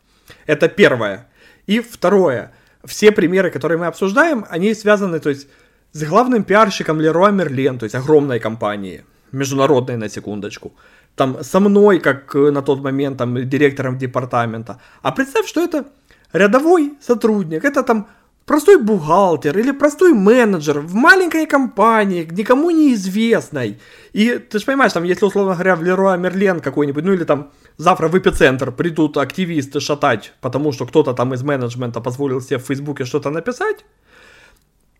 Это 0.45 0.67
первое. 0.67 1.27
И 1.67 1.79
второе. 1.79 2.51
Все 2.83 3.11
примеры, 3.11 3.51
которые 3.51 3.77
мы 3.77 3.87
обсуждаем, 3.87 4.45
они 4.49 4.73
связаны, 4.73 5.19
то 5.19 5.29
есть, 5.29 5.47
с 5.93 6.03
главным 6.03 6.43
пиарщиком 6.43 7.01
Леруа 7.01 7.31
Мерлен, 7.31 7.77
то 7.77 7.85
есть 7.85 7.95
огромной 7.95 8.39
компании, 8.39 9.03
международной 9.31 9.97
на 9.97 10.09
секундочку. 10.09 10.73
Там 11.15 11.43
со 11.43 11.59
мной, 11.59 11.99
как 11.99 12.33
на 12.33 12.61
тот 12.61 12.81
момент, 12.81 13.17
там, 13.17 13.49
директором 13.49 13.97
департамента. 13.97 14.79
А 15.01 15.11
представь, 15.11 15.47
что 15.47 15.61
это 15.61 15.85
рядовой 16.33 16.93
сотрудник, 17.01 17.65
это 17.65 17.83
там 17.83 18.07
простой 18.51 18.77
бухгалтер 18.77 19.57
или 19.57 19.71
простой 19.71 20.13
менеджер 20.13 20.79
в 20.79 20.93
маленькой 20.93 21.45
компании, 21.45 22.27
никому 22.29 22.69
неизвестной. 22.69 23.79
И 24.11 24.39
ты 24.39 24.59
же 24.59 24.65
понимаешь, 24.65 24.91
там, 24.91 25.05
если, 25.05 25.25
условно 25.25 25.53
говоря, 25.53 25.77
в 25.77 25.83
Леруа 25.83 26.17
Мерлен 26.17 26.59
какой-нибудь, 26.59 27.05
ну 27.05 27.13
или 27.13 27.23
там 27.23 27.51
завтра 27.77 28.09
в 28.09 28.17
эпицентр 28.17 28.73
придут 28.73 29.15
активисты 29.15 29.79
шатать, 29.79 30.33
потому 30.41 30.73
что 30.73 30.85
кто-то 30.85 31.13
там 31.13 31.33
из 31.33 31.43
менеджмента 31.43 32.01
позволил 32.01 32.41
себе 32.41 32.57
в 32.57 32.63
Фейсбуке 32.63 33.05
что-то 33.05 33.29
написать, 33.29 33.85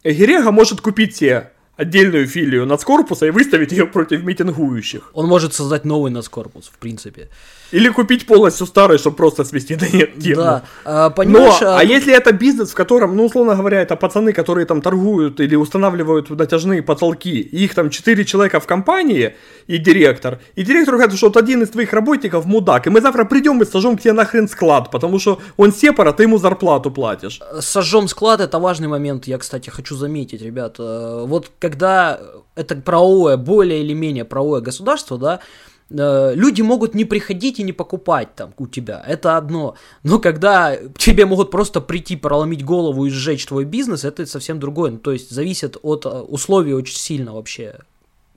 Герега 0.05 0.51
может 0.51 0.79
купить 0.79 1.17
себе 1.17 1.51
отдельную 1.81 2.27
филию 2.27 2.65
нацкорпуса 2.65 3.25
и 3.25 3.31
выставить 3.31 3.71
ее 3.71 3.85
против 3.85 4.23
митингующих. 4.23 5.01
Он 5.13 5.27
может 5.27 5.53
создать 5.53 5.85
новый 5.85 6.11
нацкорпус, 6.11 6.71
в 6.73 6.77
принципе. 6.77 7.27
Или 7.71 7.89
купить 7.89 8.25
полностью 8.27 8.67
старый, 8.67 8.97
чтобы 8.97 9.15
просто 9.15 9.45
свести 9.45 9.75
да 9.75 9.87
нет 9.93 10.19
тему. 10.19 10.41
Да, 10.41 10.63
а, 10.85 11.09
понимаешь... 11.09 11.61
Но, 11.61 11.67
а, 11.67 11.79
а 11.79 11.83
если 11.83 12.13
это 12.13 12.33
бизнес, 12.33 12.71
в 12.71 12.75
котором, 12.75 13.15
ну, 13.15 13.25
условно 13.25 13.55
говоря, 13.55 13.81
это 13.81 13.95
пацаны, 13.95 14.33
которые 14.33 14.65
там 14.65 14.81
торгуют 14.81 15.39
или 15.39 15.55
устанавливают 15.55 16.29
натяжные 16.29 16.81
потолки, 16.83 17.39
их 17.39 17.73
там 17.73 17.89
4 17.89 18.25
человека 18.25 18.59
в 18.59 18.67
компании 18.67 19.35
и 19.67 19.77
директор, 19.77 20.39
и 20.55 20.63
директор 20.63 20.95
говорит, 20.95 21.17
что 21.17 21.27
вот 21.27 21.37
один 21.37 21.63
из 21.63 21.69
твоих 21.69 21.93
работников 21.93 22.45
мудак, 22.45 22.87
и 22.87 22.89
мы 22.89 23.01
завтра 23.01 23.23
придем 23.23 23.61
и 23.61 23.65
сожжем 23.65 23.97
к 23.97 24.01
тебе 24.01 24.13
нахрен 24.13 24.49
склад, 24.49 24.91
потому 24.91 25.19
что 25.19 25.39
он 25.57 25.71
сепара, 25.73 26.11
ты 26.11 26.23
ему 26.23 26.37
зарплату 26.37 26.91
платишь. 26.91 27.39
Сожжем 27.59 28.07
склад, 28.09 28.41
это 28.41 28.59
важный 28.59 28.89
момент, 28.89 29.27
я, 29.27 29.37
кстати, 29.37 29.69
хочу 29.69 29.95
заметить, 29.95 30.41
ребят. 30.41 30.75
Э, 30.79 31.25
Вот 31.25 31.49
когда 31.71 32.19
это 32.55 32.75
правовое, 32.75 33.37
более 33.37 33.81
или 33.81 33.93
менее 33.93 34.25
правовое 34.25 34.61
государство, 34.61 35.17
да, 35.17 35.39
э, 35.89 36.33
люди 36.35 36.61
могут 36.61 36.93
не 36.95 37.05
приходить 37.05 37.59
и 37.59 37.63
не 37.63 37.71
покупать 37.73 38.35
там 38.35 38.53
у 38.57 38.67
тебя, 38.67 39.03
это 39.07 39.37
одно. 39.37 39.75
Но 40.03 40.19
когда 40.19 40.75
тебе 40.97 41.25
могут 41.25 41.49
просто 41.51 41.81
прийти, 41.81 42.15
проломить 42.17 42.63
голову 42.65 43.05
и 43.05 43.09
сжечь 43.09 43.45
твой 43.45 43.65
бизнес, 43.65 44.03
это 44.03 44.25
совсем 44.25 44.59
другое. 44.59 44.91
Ну, 44.91 44.97
то 44.97 45.11
есть 45.11 45.29
зависит 45.31 45.77
от 45.81 46.05
э, 46.05 46.09
условий 46.09 46.73
очень 46.73 46.97
сильно 46.97 47.33
вообще. 47.33 47.75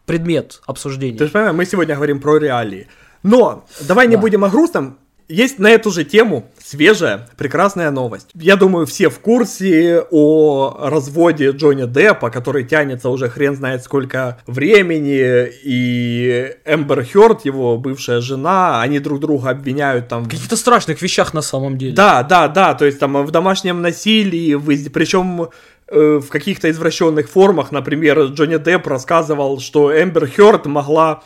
Предмет 0.07 0.61
обсуждения. 0.67 1.19
Ты 1.19 1.26
же 1.26 1.31
понимаешь, 1.33 1.57
мы 1.57 1.64
сегодня 1.67 1.95
говорим 1.97 2.21
про 2.21 2.37
реалии. 2.38 2.87
Но 3.23 3.64
давай 3.88 4.07
не 4.07 4.17
Да. 4.17 4.21
будем 4.21 4.45
о 4.45 4.50
грустном. 4.50 4.99
Есть 5.28 5.59
на 5.59 5.71
эту 5.71 5.90
же 5.90 6.04
тему 6.04 6.50
свежая, 6.62 7.28
прекрасная 7.38 7.90
новость. 7.90 8.28
Я 8.35 8.57
думаю, 8.57 8.85
все 8.85 9.09
в 9.09 9.21
курсе 9.21 10.04
о 10.11 10.88
разводе 10.90 11.50
Джонни 11.50 11.87
Деппа, 11.87 12.31
который 12.31 12.64
тянется 12.64 13.09
уже 13.09 13.28
хрен 13.28 13.57
знает 13.57 13.83
сколько 13.83 14.38
времени, 14.47 15.49
и 15.64 16.54
Эмбер 16.66 17.04
Хёрд, 17.04 17.45
его 17.47 17.78
бывшая 17.78 18.21
жена, 18.21 18.83
они 18.83 18.99
друг 18.99 19.21
друга 19.21 19.50
обвиняют 19.50 20.09
там 20.09 20.25
в 20.25 20.26
В 20.26 20.31
каких-то 20.31 20.57
страшных 20.57 21.00
вещах 21.00 21.33
на 21.33 21.43
самом 21.43 21.78
деле. 21.78 21.95
да, 21.95 22.23
да, 22.23 22.49
да, 22.49 22.75
то 22.75 22.85
есть 22.85 22.99
там 22.99 23.25
в 23.25 23.31
домашнем 23.31 23.81
насилии, 23.81 24.57
причем 24.88 25.49
э, 25.88 26.21
в 26.23 26.28
каких-то 26.28 26.71
извращенных 26.71 27.31
формах, 27.31 27.73
например, 27.73 28.21
Джонни 28.25 28.59
Депп 28.59 28.87
рассказывал, 28.87 29.61
что 29.61 29.90
Эмбер 29.90 30.28
Хёрд 30.28 30.66
могла 30.66 31.23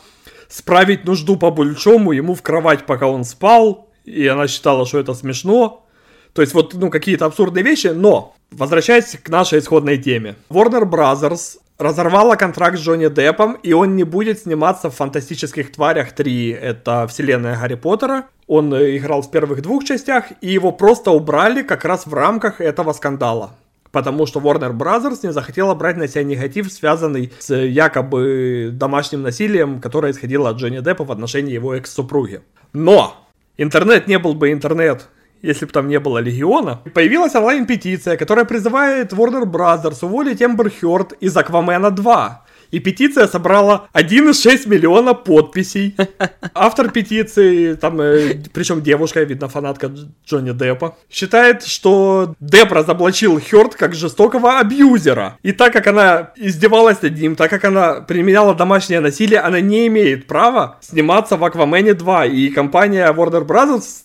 справить 0.47 1.05
нужду 1.05 1.35
по-большому 1.35 2.11
ему 2.11 2.33
в 2.33 2.41
кровать, 2.41 2.85
пока 2.85 3.07
он 3.07 3.23
спал, 3.23 3.88
и 4.05 4.27
она 4.27 4.47
считала, 4.47 4.85
что 4.85 4.99
это 4.99 5.13
смешно. 5.13 5.85
То 6.33 6.41
есть 6.41 6.53
вот, 6.53 6.73
ну, 6.73 6.89
какие-то 6.89 7.25
абсурдные 7.25 7.63
вещи, 7.63 7.87
но, 7.87 8.35
возвращаясь 8.51 9.17
к 9.21 9.29
нашей 9.29 9.59
исходной 9.59 9.97
теме. 9.97 10.35
Warner 10.49 10.83
Brothers 10.83 11.57
разорвала 11.79 12.35
контракт 12.35 12.77
с 12.77 12.81
Джонни 12.81 13.07
Деппом, 13.07 13.53
и 13.63 13.73
он 13.73 13.95
не 13.95 14.03
будет 14.03 14.39
сниматься 14.39 14.89
в 14.89 14.95
«Фантастических 14.95 15.71
тварях 15.71 16.13
3». 16.13 16.55
Это 16.55 17.07
вселенная 17.07 17.57
Гарри 17.57 17.75
Поттера. 17.75 18.25
Он 18.47 18.73
э, 18.73 18.97
играл 18.97 19.21
в 19.21 19.31
первых 19.31 19.61
двух 19.61 19.85
частях, 19.85 20.25
и 20.41 20.49
его 20.49 20.71
просто 20.71 21.11
убрали 21.11 21.63
как 21.63 21.85
раз 21.85 22.05
в 22.05 22.13
рамках 22.13 22.59
этого 22.61 22.93
скандала. 22.93 23.51
Потому 23.91 24.25
что 24.27 24.39
Warner 24.39 24.73
Brothers 24.73 25.19
не 25.23 25.31
захотела 25.31 25.73
брать 25.73 25.97
на 25.97 26.07
себя 26.07 26.23
негатив, 26.23 26.71
связанный 26.71 27.31
с 27.39 27.55
якобы 27.55 28.69
домашним 28.71 29.23
насилием, 29.23 29.79
которое 29.79 30.11
исходило 30.11 30.49
от 30.49 30.57
Джонни 30.57 30.79
Деппа 30.79 31.05
в 31.05 31.11
отношении 31.11 31.53
его 31.53 31.73
экс-супруги. 31.73 32.41
Но 32.73 33.15
интернет 33.59 34.07
не 34.07 34.17
был 34.17 34.33
бы 34.33 34.51
интернет, 34.51 35.09
если 35.41 35.65
бы 35.65 35.71
там 35.71 35.87
не 35.87 35.99
было 35.99 36.19
Легиона. 36.19 36.81
Появилась 36.93 37.35
онлайн-петиция, 37.35 38.17
которая 38.17 38.45
призывает 38.45 39.13
Warner 39.13 39.43
Brothers 39.43 39.99
уволить 40.01 40.41
Эмбер 40.41 40.71
Хёрд 40.71 41.13
из 41.21 41.35
Аквамена 41.35 41.91
2. 41.91 42.45
И 42.71 42.79
петиция 42.79 43.27
собрала 43.27 43.87
1,6 43.93 44.67
миллиона 44.69 45.13
подписей. 45.13 45.95
Автор 46.53 46.89
петиции, 46.91 47.73
там, 47.75 47.99
э, 48.01 48.35
причем 48.53 48.81
девушка, 48.81 49.23
видно, 49.23 49.47
фанатка 49.47 49.87
Дж- 49.87 50.07
Джонни 50.27 50.51
Деппа, 50.51 50.95
считает, 51.09 51.63
что 51.63 52.35
Депп 52.39 52.71
разоблачил 52.71 53.39
Хёрд 53.39 53.75
как 53.75 53.95
жестокого 53.95 54.59
абьюзера. 54.59 55.37
И 55.41 55.51
так 55.51 55.73
как 55.73 55.87
она 55.87 56.31
издевалась 56.35 57.01
над 57.01 57.15
ним, 57.19 57.35
так 57.35 57.49
как 57.49 57.65
она 57.65 58.01
применяла 58.01 58.53
домашнее 58.53 58.99
насилие, 58.99 59.39
она 59.39 59.59
не 59.61 59.87
имеет 59.87 60.27
права 60.27 60.77
сниматься 60.81 61.37
в 61.37 61.43
Аквамене 61.43 61.93
2. 61.93 62.25
И 62.25 62.49
компания 62.49 63.11
Warner 63.11 63.45
Brothers 63.45 64.03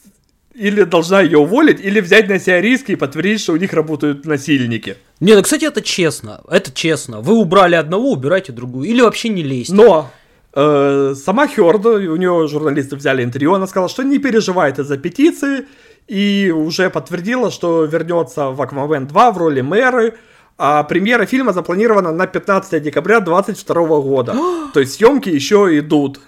или 0.55 0.85
должна 0.85 1.21
ее 1.21 1.39
уволить, 1.39 1.81
или 1.81 2.01
взять 2.01 2.29
на 2.29 2.39
себя 2.39 2.61
риски 2.61 2.93
и 2.93 2.97
подтвердить, 2.97 3.41
что 3.41 3.53
у 3.53 3.57
них 3.57 3.73
работают 3.73 4.25
насильники. 4.25 4.97
Не, 5.21 5.35
ну, 5.35 5.43
кстати, 5.43 5.65
это 5.65 5.83
честно. 5.83 6.41
Это 6.49 6.73
честно. 6.73 7.21
Вы 7.21 7.35
убрали 7.35 7.75
одного, 7.75 8.13
убирайте 8.13 8.53
другую. 8.53 8.89
Или 8.89 9.01
вообще 9.01 9.29
не 9.31 9.43
лезьте. 9.43 9.75
Но 9.75 10.11
э, 10.55 11.15
сама 11.17 11.49
Хёрд, 11.49 11.87
у 11.87 12.17
нее 12.17 12.47
журналисты 12.49 12.97
взяли 12.97 13.25
интервью, 13.25 13.55
она 13.55 13.67
сказала, 13.67 13.89
что 13.89 14.03
не 14.03 14.19
переживает 14.19 14.79
из-за 14.79 14.97
петиции, 14.97 15.67
и 16.07 16.53
уже 16.55 16.91
подтвердила, 16.91 17.51
что 17.51 17.85
вернется 17.85 18.51
в 18.51 18.61
Аквамен 18.61 19.07
2 19.07 19.33
в 19.33 19.39
роли 19.39 19.61
мэры, 19.61 20.15
а 20.57 20.85
премьера 20.85 21.27
фильма 21.27 21.53
запланирована 21.53 22.13
на 22.13 22.27
15 22.27 22.81
декабря 22.83 23.21
2022 23.21 24.01
года. 24.01 24.37
То 24.73 24.81
есть 24.81 24.95
съемки 24.95 25.29
еще 25.29 25.79
идут. 25.79 26.21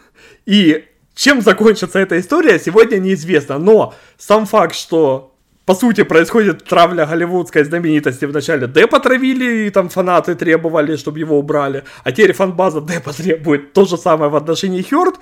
И 0.47 0.85
чем 1.17 1.41
закончится 1.41 1.99
эта 1.99 2.21
история, 2.21 2.61
сегодня 2.61 2.99
неизвестно. 2.99 3.59
Но 3.59 3.95
сам 4.19 4.47
факт, 4.47 4.77
что 4.77 5.33
по 5.65 5.75
сути, 5.75 6.05
происходит 6.05 6.65
травля 6.65 7.07
голливудской 7.07 7.65
знаменитости. 7.65 8.25
Вначале 8.25 8.69
Деппа 8.69 9.01
травили, 9.01 9.67
и 9.67 9.71
там 9.71 9.89
фанаты 9.89 10.37
требовали, 10.37 10.95
чтобы 10.95 11.19
его 11.19 11.37
убрали. 11.37 11.83
А 12.05 12.13
теперь 12.13 12.33
фанбаза 12.35 12.81
Деппа 12.81 13.13
требует 13.13 13.73
то 13.73 13.85
же 13.85 13.97
самое 13.97 14.31
в 14.31 14.37
отношении 14.37 14.83
Хёрд. 14.83 15.17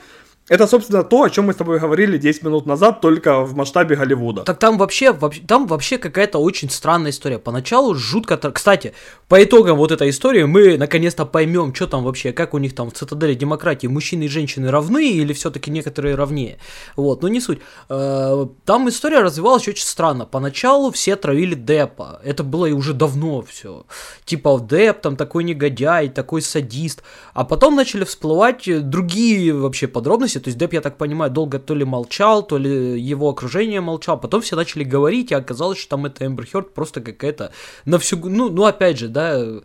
Это, 0.48 0.66
собственно, 0.66 1.02
то, 1.02 1.22
о 1.22 1.30
чем 1.30 1.46
мы 1.46 1.54
с 1.54 1.56
тобой 1.56 1.78
говорили 1.78 2.18
10 2.18 2.42
минут 2.42 2.66
назад, 2.66 3.00
только 3.00 3.40
в 3.40 3.54
масштабе 3.54 3.96
Голливуда. 3.96 4.42
Так 4.42 4.58
там 4.58 4.76
вообще, 4.76 5.12
вообще, 5.12 5.40
там 5.40 5.66
вообще 5.66 5.96
какая-то 5.96 6.38
очень 6.38 6.68
странная 6.68 7.12
история. 7.12 7.38
Поначалу 7.38 7.94
жутко... 7.94 8.36
Кстати, 8.36 8.92
по 9.28 9.42
итогам 9.42 9.78
вот 9.78 9.90
этой 9.90 10.10
истории 10.10 10.42
мы 10.44 10.76
наконец-то 10.76 11.24
поймем, 11.24 11.74
что 11.74 11.86
там 11.86 12.04
вообще, 12.04 12.32
как 12.32 12.52
у 12.52 12.58
них 12.58 12.74
там 12.74 12.90
в 12.90 12.92
цитадели 12.92 13.32
демократии 13.32 13.86
мужчины 13.86 14.24
и 14.24 14.28
женщины 14.28 14.70
равны 14.70 15.12
или 15.12 15.32
все-таки 15.32 15.70
некоторые 15.70 16.14
равнее. 16.14 16.58
Вот, 16.94 17.22
но 17.22 17.28
не 17.28 17.40
суть. 17.40 17.60
Э, 17.88 18.46
Там 18.66 18.86
история 18.90 19.20
развивалась 19.20 19.66
очень 19.66 19.86
странно. 19.86 20.26
Поначалу 20.26 20.90
все 20.90 21.16
травили 21.16 21.54
Деппа. 21.54 22.20
Это 22.22 22.44
было 22.44 22.66
и 22.66 22.72
уже 22.72 22.92
давно 22.92 23.40
все. 23.40 23.86
Типа 24.26 24.60
Депп 24.60 25.00
там 25.00 25.16
такой 25.16 25.44
негодяй, 25.44 26.10
такой 26.10 26.42
садист. 26.42 27.02
А 27.32 27.44
потом 27.44 27.76
начали 27.76 28.04
всплывать 28.04 28.68
другие 28.90 29.54
вообще 29.54 29.88
подробности. 29.88 30.33
То 30.40 30.48
есть 30.48 30.58
Депп, 30.58 30.74
я 30.74 30.80
так 30.80 30.96
понимаю, 30.96 31.30
долго 31.30 31.58
то 31.58 31.74
ли 31.74 31.84
молчал, 31.84 32.46
то 32.46 32.58
ли 32.58 33.00
его 33.00 33.28
окружение 33.28 33.80
молчал. 33.80 34.18
Потом 34.20 34.40
все 34.40 34.56
начали 34.56 34.84
говорить, 34.84 35.30
и 35.30 35.34
оказалось, 35.34 35.78
что 35.78 35.90
там 35.90 36.06
это 36.06 36.26
Эмбер 36.26 36.46
Хёрд 36.46 36.74
просто 36.74 37.00
какая-то 37.00 37.52
на 37.84 37.98
всю... 37.98 38.16
Ну, 38.16 38.50
ну, 38.50 38.64
опять 38.64 38.98
же, 38.98 39.08
да, 39.08 39.34
э, 39.36 39.60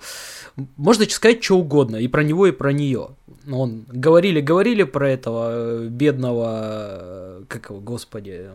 можно 0.77 1.05
сказать 1.05 1.43
что 1.43 1.57
угодно, 1.57 1.97
и 1.97 2.07
про 2.07 2.23
него, 2.23 2.47
и 2.47 2.51
про 2.51 2.71
нее. 2.71 3.09
Он 3.51 3.85
говорили, 3.87 4.41
говорили 4.41 4.83
про 4.83 5.09
этого 5.09 5.49
э, 5.51 5.87
бедного, 5.87 7.39
э, 7.41 7.43
как 7.47 7.69
его, 7.69 7.79
господи, 7.79 8.49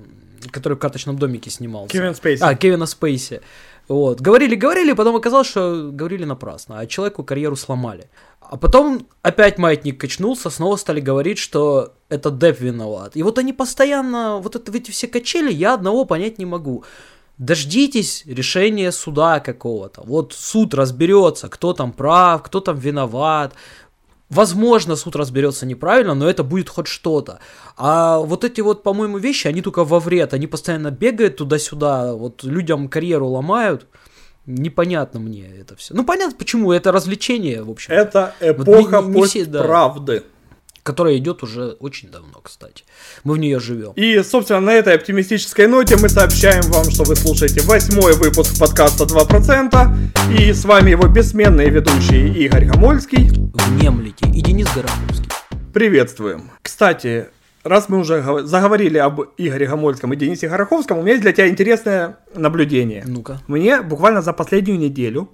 который 0.50 0.74
в 0.74 0.78
карточном 0.78 1.18
домике 1.18 1.50
снимался. 1.50 1.92
Кевин 1.92 2.14
Спейси. 2.14 2.42
А, 2.42 2.54
Кевина 2.54 2.86
Спейси. 2.86 3.40
Вот. 3.88 4.20
Говорили, 4.20 4.54
говорили, 4.54 4.92
потом 4.92 5.16
оказалось, 5.16 5.46
что 5.46 5.90
говорили 5.92 6.24
напрасно, 6.24 6.78
а 6.78 6.86
человеку 6.86 7.22
карьеру 7.22 7.56
сломали. 7.56 8.08
А 8.54 8.56
потом 8.56 9.08
опять 9.20 9.58
маятник 9.58 10.00
качнулся, 10.00 10.48
снова 10.48 10.76
стали 10.76 11.00
говорить, 11.00 11.38
что 11.38 11.94
это 12.08 12.30
Деп 12.30 12.60
виноват. 12.60 13.16
И 13.16 13.24
вот 13.24 13.36
они 13.38 13.52
постоянно, 13.52 14.38
вот 14.38 14.54
это, 14.54 14.70
эти 14.70 14.92
все 14.92 15.08
качели, 15.08 15.52
я 15.52 15.74
одного 15.74 16.04
понять 16.04 16.38
не 16.38 16.46
могу. 16.46 16.84
Дождитесь 17.36 18.22
решения 18.26 18.92
суда 18.92 19.40
какого-то. 19.40 20.02
Вот 20.02 20.34
суд 20.34 20.72
разберется, 20.72 21.48
кто 21.48 21.72
там 21.72 21.90
прав, 21.92 22.44
кто 22.44 22.60
там 22.60 22.78
виноват. 22.78 23.54
Возможно, 24.30 24.94
суд 24.94 25.16
разберется 25.16 25.66
неправильно, 25.66 26.14
но 26.14 26.30
это 26.30 26.44
будет 26.44 26.68
хоть 26.68 26.86
что-то. 26.86 27.40
А 27.76 28.20
вот 28.20 28.44
эти 28.44 28.60
вот, 28.60 28.84
по-моему, 28.84 29.18
вещи, 29.18 29.48
они 29.48 29.62
только 29.62 29.82
во 29.82 29.98
вред. 29.98 30.32
Они 30.32 30.46
постоянно 30.46 30.92
бегают 30.92 31.38
туда-сюда, 31.38 32.14
вот 32.14 32.44
людям 32.44 32.88
карьеру 32.88 33.26
ломают. 33.26 33.88
Непонятно 34.46 35.20
мне 35.20 35.46
это 35.60 35.74
все. 35.76 35.94
Ну, 35.94 36.04
понятно, 36.04 36.36
почему. 36.36 36.70
Это 36.72 36.92
развлечение, 36.92 37.62
в 37.62 37.70
общем, 37.70 37.92
Это 37.94 38.34
Вот 38.40 38.68
эпоха 38.68 39.00
не- 39.02 39.20
не 39.20 39.26
все, 39.26 39.44
да. 39.46 39.58
постправды. 39.60 40.22
которое 40.82 41.16
идет 41.16 41.42
уже 41.42 41.76
очень 41.80 42.10
давно, 42.10 42.40
кстати. 42.42 42.84
Мы 43.24 43.34
в 43.34 43.38
нее 43.38 43.58
живем. 43.58 43.92
И, 43.96 44.22
собственно, 44.22 44.60
на 44.60 44.74
этой 44.74 44.94
оптимистической 44.94 45.66
ноте 45.66 45.96
мы 45.96 46.10
сообщаем 46.10 46.60
вам, 46.70 46.90
что 46.90 47.04
вы 47.04 47.16
слушаете 47.16 47.62
восьмой 47.62 48.14
выпуск 48.16 48.58
подкаста 48.60 49.04
2%. 49.04 50.38
И 50.38 50.52
с 50.52 50.62
вами 50.66 50.90
его 50.90 51.08
бессменные 51.08 51.70
ведущие 51.70 52.28
Игорь 52.34 52.66
Гомольский. 52.66 53.30
Внемлите. 53.30 54.26
И 54.28 54.42
Денис 54.42 54.68
Гороховский. 54.74 55.30
Приветствуем. 55.72 56.50
Кстати, 56.60 57.28
раз 57.64 57.88
мы 57.88 57.98
уже 57.98 58.22
гов- 58.22 58.42
заговорили 58.42 58.98
об 58.98 59.20
Игоре 59.36 59.66
Гомольском 59.66 60.12
и 60.12 60.16
Денисе 60.16 60.48
Гороховском, 60.48 60.98
у 60.98 61.02
меня 61.02 61.12
есть 61.12 61.22
для 61.22 61.32
тебя 61.32 61.48
интересное 61.48 62.18
наблюдение. 62.34 63.04
Ну-ка. 63.06 63.40
Мне 63.48 63.82
буквально 63.82 64.22
за 64.22 64.32
последнюю 64.32 64.78
неделю 64.78 65.30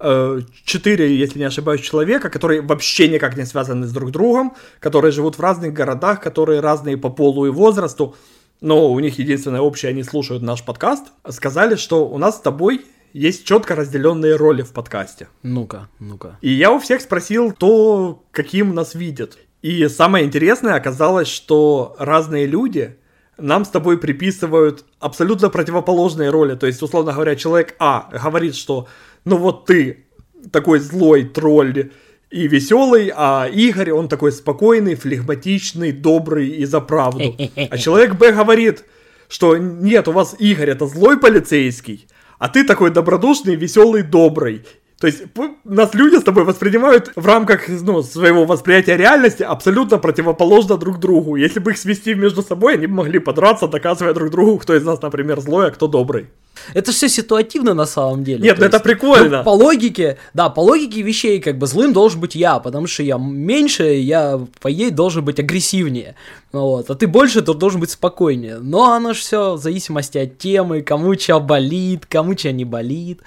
э, 0.00 0.40
четыре, 0.64 1.14
если 1.16 1.38
не 1.38 1.44
ошибаюсь, 1.44 1.80
человека, 1.80 2.30
которые 2.30 2.62
вообще 2.62 3.08
никак 3.08 3.36
не 3.36 3.44
связаны 3.44 3.86
с 3.86 3.92
друг 3.92 4.10
другом, 4.10 4.54
которые 4.80 5.12
живут 5.12 5.38
в 5.38 5.40
разных 5.40 5.72
городах, 5.72 6.20
которые 6.20 6.60
разные 6.60 6.96
по 6.96 7.10
полу 7.10 7.46
и 7.46 7.50
возрасту, 7.50 8.16
но 8.60 8.90
у 8.90 8.98
них 9.00 9.18
единственное 9.18 9.60
общее, 9.60 9.90
они 9.90 10.02
слушают 10.02 10.42
наш 10.42 10.64
подкаст, 10.64 11.04
сказали, 11.28 11.76
что 11.76 12.08
у 12.08 12.18
нас 12.18 12.38
с 12.38 12.40
тобой 12.40 12.84
есть 13.12 13.46
четко 13.46 13.74
разделенные 13.74 14.36
роли 14.36 14.62
в 14.62 14.72
подкасте. 14.72 15.28
Ну-ка, 15.42 15.88
ну-ка. 15.98 16.38
И 16.40 16.50
я 16.50 16.72
у 16.72 16.78
всех 16.78 17.00
спросил, 17.00 17.52
кто 17.52 18.24
каким 18.32 18.74
нас 18.74 18.94
видит. 18.94 19.38
И 19.62 19.88
самое 19.88 20.24
интересное 20.24 20.74
оказалось, 20.74 21.28
что 21.28 21.96
разные 21.98 22.46
люди 22.46 22.96
нам 23.38 23.64
с 23.64 23.68
тобой 23.68 23.98
приписывают 23.98 24.84
абсолютно 25.00 25.48
противоположные 25.48 26.30
роли. 26.30 26.54
То 26.54 26.66
есть, 26.66 26.82
условно 26.82 27.12
говоря, 27.12 27.36
человек 27.36 27.74
А 27.78 28.08
говорит, 28.12 28.56
что 28.56 28.88
ну 29.24 29.36
вот 29.36 29.66
ты 29.66 30.06
такой 30.52 30.78
злой 30.80 31.24
тролль 31.24 31.90
и 32.30 32.46
веселый, 32.46 33.12
а 33.14 33.48
Игорь, 33.48 33.90
он 33.92 34.08
такой 34.08 34.32
спокойный, 34.32 34.94
флегматичный, 34.94 35.92
добрый 35.92 36.48
и 36.48 36.64
за 36.64 36.80
правду. 36.80 37.36
А 37.70 37.78
человек 37.78 38.14
Б 38.14 38.32
говорит, 38.32 38.84
что 39.28 39.56
нет, 39.56 40.08
у 40.08 40.12
вас 40.12 40.36
Игорь 40.38 40.70
это 40.70 40.86
злой 40.86 41.18
полицейский, 41.18 42.06
а 42.38 42.48
ты 42.48 42.64
такой 42.64 42.90
добродушный, 42.90 43.56
веселый, 43.56 44.02
добрый. 44.02 44.64
То 45.00 45.06
есть 45.06 45.22
нас 45.64 45.94
люди 45.94 46.16
с 46.16 46.24
тобой 46.24 46.44
воспринимают 46.44 47.12
в 47.14 47.24
рамках 47.24 47.68
ну, 47.68 48.02
своего 48.02 48.44
восприятия 48.44 48.96
реальности 48.96 49.44
абсолютно 49.44 49.98
противоположно 49.98 50.76
друг 50.76 50.98
другу. 50.98 51.36
Если 51.36 51.60
бы 51.60 51.70
их 51.70 51.78
свести 51.78 52.14
между 52.14 52.42
собой, 52.42 52.74
они 52.74 52.88
бы 52.88 52.94
могли 52.94 53.20
подраться, 53.20 53.68
доказывая 53.68 54.12
друг 54.12 54.30
другу, 54.30 54.58
кто 54.58 54.74
из 54.74 54.84
нас, 54.84 55.00
например, 55.00 55.40
злой, 55.40 55.68
а 55.68 55.70
кто 55.70 55.86
добрый. 55.86 56.26
Это 56.74 56.90
все 56.90 57.08
ситуативно 57.08 57.74
на 57.74 57.86
самом 57.86 58.24
деле. 58.24 58.42
Нет, 58.42 58.58
ну 58.58 58.66
это 58.66 58.80
прикольно. 58.80 59.38
Ну, 59.38 59.44
по 59.44 59.50
логике, 59.50 60.18
да, 60.34 60.48
по 60.48 60.60
логике 60.60 61.02
вещей, 61.02 61.40
как 61.40 61.58
бы 61.58 61.68
злым 61.68 61.92
должен 61.92 62.20
быть 62.20 62.34
я, 62.34 62.58
потому 62.58 62.88
что 62.88 63.04
я 63.04 63.18
меньше, 63.18 63.84
я 63.84 64.40
по 64.60 64.66
ей 64.66 64.90
должен 64.90 65.24
быть 65.24 65.38
агрессивнее. 65.38 66.16
Вот, 66.50 66.90
а 66.90 66.96
ты 66.96 67.06
больше, 67.06 67.42
то 67.42 67.54
должен 67.54 67.80
быть 67.80 67.90
спокойнее. 67.90 68.58
Но 68.58 68.92
оно 68.92 69.12
же 69.12 69.20
все 69.20 69.54
в 69.54 69.58
зависимости 69.58 70.18
от 70.18 70.38
темы, 70.38 70.82
кому 70.82 71.14
что 71.14 71.38
болит, 71.38 72.04
кому 72.06 72.36
что 72.36 72.50
не 72.50 72.64
болит. 72.64 73.20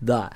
Да. 0.00 0.30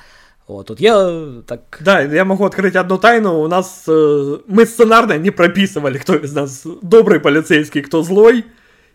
Вот, 0.53 0.67
тут 0.67 0.81
я 0.81 1.43
так... 1.47 1.79
Да, 1.81 2.01
я 2.01 2.25
могу 2.25 2.45
открыть 2.45 2.77
одну 2.77 2.99
тайну. 2.99 3.41
У 3.41 3.49
нас... 3.49 3.85
Э, 3.89 4.39
мы 4.47 4.67
сценарно 4.67 5.17
не 5.17 5.31
прописывали, 5.31 5.99
кто 5.99 6.15
из 6.15 6.35
нас 6.35 6.67
добрый 6.83 7.21
полицейский, 7.21 7.81
кто 7.81 8.03
злой. 8.03 8.45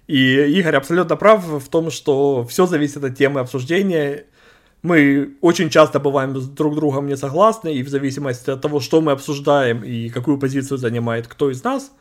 И 0.05 0.35
Игорь 0.59 0.75
абсолютно 0.75 1.15
прав 1.15 1.43
в 1.43 1.67
том, 1.69 1.89
что 1.89 2.45
все 2.45 2.67
зависит 2.67 3.03
от 3.03 3.17
темы 3.17 3.39
обсуждения. 3.39 4.25
Мы 4.83 5.35
очень 5.41 5.69
часто 5.69 5.99
бываем 5.99 6.39
с 6.39 6.47
друг 6.47 6.75
другом 6.75 7.07
не 7.07 7.17
согласны, 7.17 7.73
и 7.73 7.83
в 7.83 7.89
зависимости 7.89 8.51
от 8.51 8.61
того, 8.61 8.79
что 8.79 9.01
мы 9.01 9.11
обсуждаем 9.11 9.83
и 9.83 10.09
какую 10.09 10.37
позицию 10.37 10.77
занимает 10.77 11.27
кто 11.27 11.49
из 11.49 11.63
нас, 11.63 11.91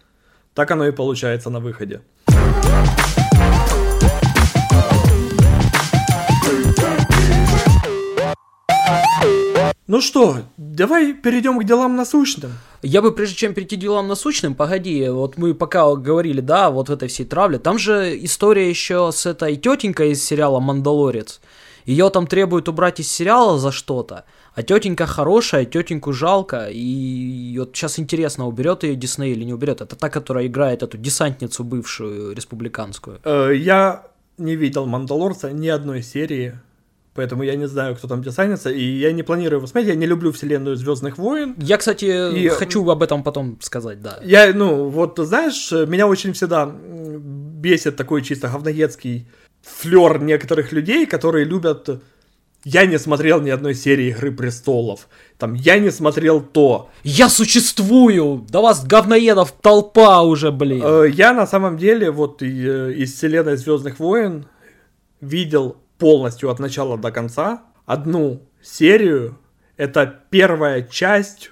так 0.54 0.70
оно 0.70 0.86
и 0.86 0.92
получается 0.92 1.48
на 1.48 1.60
выходе. 1.60 2.02
Ну 9.86 10.00
что, 10.00 10.38
давай 10.56 11.14
перейдем 11.14 11.60
к 11.60 11.64
делам 11.64 11.94
насущным. 11.94 12.50
Я 12.82 13.02
бы, 13.02 13.12
прежде 13.12 13.36
чем 13.36 13.54
перейти 13.54 13.76
к 13.76 13.80
делам 13.80 14.08
насущным, 14.08 14.56
погоди, 14.56 15.08
вот 15.08 15.36
мы 15.36 15.54
пока 15.54 15.94
говорили, 15.94 16.40
да, 16.40 16.70
вот 16.70 16.88
в 16.88 16.92
этой 16.92 17.06
всей 17.06 17.24
травле, 17.24 17.60
там 17.60 17.78
же 17.78 18.18
история 18.24 18.68
еще 18.68 19.12
с 19.12 19.26
этой 19.26 19.54
тетенькой 19.54 20.10
из 20.10 20.24
сериала 20.24 20.58
«Мандалорец». 20.58 21.40
Ее 21.84 22.10
там 22.10 22.26
требуют 22.26 22.68
убрать 22.68 22.98
из 22.98 23.12
сериала 23.12 23.60
за 23.60 23.70
что-то, 23.70 24.24
а 24.56 24.64
тетенька 24.64 25.06
хорошая, 25.06 25.64
тетеньку 25.64 26.12
жалко, 26.12 26.68
и 26.68 27.56
вот 27.56 27.76
сейчас 27.76 28.00
интересно, 28.00 28.48
уберет 28.48 28.82
ее 28.82 28.96
Дисней 28.96 29.30
или 29.34 29.44
не 29.44 29.54
уберет. 29.54 29.82
Это 29.82 29.94
та, 29.94 30.10
которая 30.10 30.48
играет 30.48 30.82
эту 30.82 30.98
десантницу 30.98 31.62
бывшую 31.62 32.34
республиканскую. 32.34 33.20
Э, 33.22 33.52
я 33.54 34.08
не 34.36 34.56
видел 34.56 34.86
Мандалорца 34.86 35.52
ни 35.52 35.68
одной 35.68 36.02
серии. 36.02 36.58
Поэтому 37.16 37.42
я 37.42 37.56
не 37.56 37.66
знаю, 37.66 37.96
кто 37.96 38.08
там 38.08 38.22
десантится, 38.22 38.70
и 38.70 38.82
я 38.82 39.12
не 39.12 39.22
планирую 39.22 39.58
его 39.58 39.66
смотреть. 39.66 39.88
Я 39.88 39.96
не 39.96 40.06
люблю 40.06 40.32
вселенную 40.32 40.76
Звездных 40.76 41.18
войн. 41.18 41.54
Я, 41.58 41.76
кстати, 41.76 42.36
и... 42.36 42.48
хочу 42.48 42.88
об 42.88 43.02
этом 43.02 43.22
потом 43.22 43.58
сказать, 43.60 44.00
да. 44.02 44.18
Я, 44.22 44.52
ну, 44.54 44.88
вот, 44.88 45.18
знаешь, 45.18 45.72
меня 45.72 46.06
очень 46.06 46.32
всегда 46.32 46.66
бесит 46.66 47.96
такой 47.96 48.22
чисто 48.22 48.48
говноедский 48.48 49.26
флер 49.62 50.20
некоторых 50.20 50.72
людей, 50.72 51.06
которые 51.06 51.44
любят 51.44 52.00
я 52.68 52.84
не 52.84 52.98
смотрел 52.98 53.40
ни 53.40 53.50
одной 53.50 53.74
серии 53.74 54.08
Игры 54.08 54.32
престолов. 54.32 55.06
Там, 55.38 55.54
я 55.54 55.78
не 55.78 55.90
смотрел 55.90 56.40
то. 56.40 56.90
Я 57.04 57.28
существую! 57.28 58.44
Да 58.48 58.60
вас 58.60 58.84
говноедов 58.84 59.52
толпа 59.52 60.22
уже, 60.22 60.50
блин. 60.50 60.82
Э, 60.84 61.08
я 61.08 61.32
на 61.32 61.46
самом 61.46 61.76
деле 61.78 62.10
вот 62.10 62.42
э, 62.42 62.92
из 62.92 63.14
вселенной 63.14 63.56
Звездных 63.56 64.00
войн 64.00 64.46
видел 65.20 65.76
полностью 65.98 66.50
от 66.50 66.58
начала 66.58 66.98
до 66.98 67.10
конца 67.10 67.62
одну 67.84 68.42
серию. 68.62 69.38
Это 69.76 70.20
первая 70.30 70.82
часть, 70.82 71.50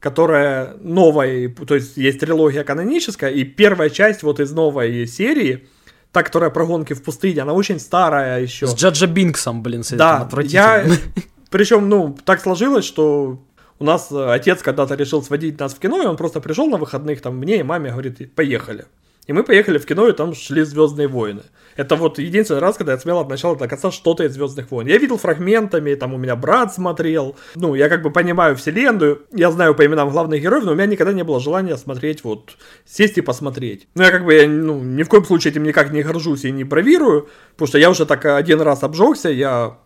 которая 0.00 0.74
новая, 0.80 1.48
то 1.48 1.74
есть 1.74 1.96
есть 1.96 2.20
трилогия 2.20 2.64
каноническая, 2.64 3.30
и 3.30 3.44
первая 3.44 3.90
часть 3.90 4.22
вот 4.22 4.40
из 4.40 4.52
новой 4.52 5.06
серии, 5.06 5.68
та, 6.12 6.22
которая 6.22 6.50
про 6.50 6.66
гонки 6.66 6.92
в 6.92 7.02
пустыне, 7.02 7.42
она 7.42 7.52
очень 7.52 7.80
старая 7.80 8.40
еще. 8.40 8.66
С 8.66 8.74
Джаджа 8.74 9.06
Бинксом, 9.06 9.62
блин, 9.62 9.82
с 9.82 9.90
да, 9.90 10.28
я, 10.44 10.84
причем, 11.50 11.88
ну, 11.88 12.16
так 12.24 12.40
сложилось, 12.40 12.84
что 12.84 13.42
у 13.78 13.84
нас 13.84 14.12
отец 14.12 14.62
когда-то 14.62 14.94
решил 14.94 15.22
сводить 15.22 15.58
нас 15.58 15.74
в 15.74 15.78
кино, 15.78 16.02
и 16.02 16.06
он 16.06 16.16
просто 16.16 16.40
пришел 16.40 16.68
на 16.68 16.76
выходных, 16.76 17.20
там, 17.20 17.36
мне 17.36 17.60
и 17.60 17.62
маме 17.62 17.90
говорит, 17.90 18.34
поехали. 18.34 18.86
И 19.26 19.32
мы 19.32 19.42
поехали 19.42 19.78
в 19.78 19.86
кино, 19.86 20.08
и 20.08 20.12
там 20.12 20.34
шли 20.34 20.62
Звездные 20.62 21.08
войны. 21.08 21.42
Это 21.76 21.96
вот 21.96 22.18
единственный 22.18 22.60
раз, 22.60 22.76
когда 22.76 22.92
я 22.92 22.98
смотрел 22.98 23.20
от 23.20 23.28
начала 23.28 23.56
до 23.56 23.66
конца 23.66 23.90
что-то 23.90 24.24
из 24.24 24.32
Звездных 24.32 24.70
войн. 24.70 24.86
Я 24.86 24.98
видел 24.98 25.16
фрагментами, 25.16 25.94
там 25.94 26.14
у 26.14 26.18
меня 26.18 26.36
брат 26.36 26.74
смотрел. 26.74 27.36
Ну, 27.54 27.74
я 27.74 27.88
как 27.88 28.02
бы 28.02 28.10
понимаю 28.10 28.54
вселенную, 28.56 29.22
я 29.32 29.50
знаю 29.50 29.74
по 29.74 29.84
именам 29.84 30.10
главных 30.10 30.40
героев, 30.40 30.64
но 30.64 30.72
у 30.72 30.74
меня 30.74 30.86
никогда 30.86 31.12
не 31.12 31.24
было 31.24 31.40
желания 31.40 31.76
смотреть, 31.76 32.22
вот, 32.22 32.56
сесть 32.84 33.18
и 33.18 33.22
посмотреть. 33.22 33.88
Ну, 33.94 34.02
я 34.02 34.10
как 34.10 34.24
бы, 34.24 34.34
я, 34.34 34.48
ну, 34.48 34.82
ни 34.82 35.02
в 35.02 35.08
коем 35.08 35.24
случае 35.24 35.52
этим 35.52 35.64
никак 35.64 35.90
не 35.90 36.02
горжусь 36.02 36.44
и 36.44 36.52
не 36.52 36.64
бравирую, 36.64 37.28
потому 37.52 37.68
что 37.68 37.78
я 37.78 37.90
уже 37.90 38.06
так 38.06 38.24
один 38.24 38.60
раз 38.60 38.82
обжегся, 38.82 39.30
я 39.30 39.78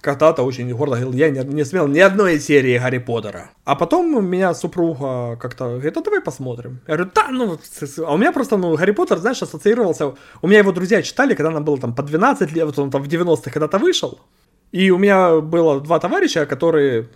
когда-то 0.00 0.42
очень 0.42 0.72
гордо 0.72 0.96
говорил, 0.96 1.12
я 1.12 1.30
не, 1.30 1.44
не 1.44 1.64
смел 1.64 1.88
ни 1.88 1.98
одной 1.98 2.40
серии 2.40 2.78
Гарри 2.78 2.98
Поттера. 2.98 3.50
А 3.64 3.74
потом 3.74 4.14
у 4.14 4.20
меня 4.20 4.54
супруга 4.54 5.36
как-то 5.36 5.64
говорит, 5.64 5.96
а 5.96 6.02
давай 6.02 6.20
посмотрим. 6.20 6.80
Я 6.86 6.94
говорю, 6.94 7.10
да, 7.14 7.28
ну, 7.30 7.58
а 8.06 8.14
у 8.14 8.16
меня 8.16 8.32
просто, 8.32 8.56
ну, 8.56 8.76
Гарри 8.76 8.92
Поттер, 8.92 9.18
знаешь, 9.18 9.42
ассоциировался, 9.42 10.14
у 10.42 10.46
меня 10.46 10.58
его 10.58 10.72
друзья 10.72 11.02
читали, 11.02 11.34
когда 11.34 11.50
нам 11.50 11.64
было 11.64 11.78
там 11.78 11.94
по 11.94 12.02
12 12.02 12.52
лет, 12.52 12.66
вот 12.66 12.78
он 12.78 12.90
там 12.90 13.02
в 13.02 13.08
90-х 13.08 13.50
когда-то 13.50 13.78
вышел. 13.78 14.20
И 14.72 14.90
у 14.90 14.98
меня 14.98 15.40
было 15.40 15.80
два 15.80 15.98
товарища, 15.98 16.46
которые 16.46 17.08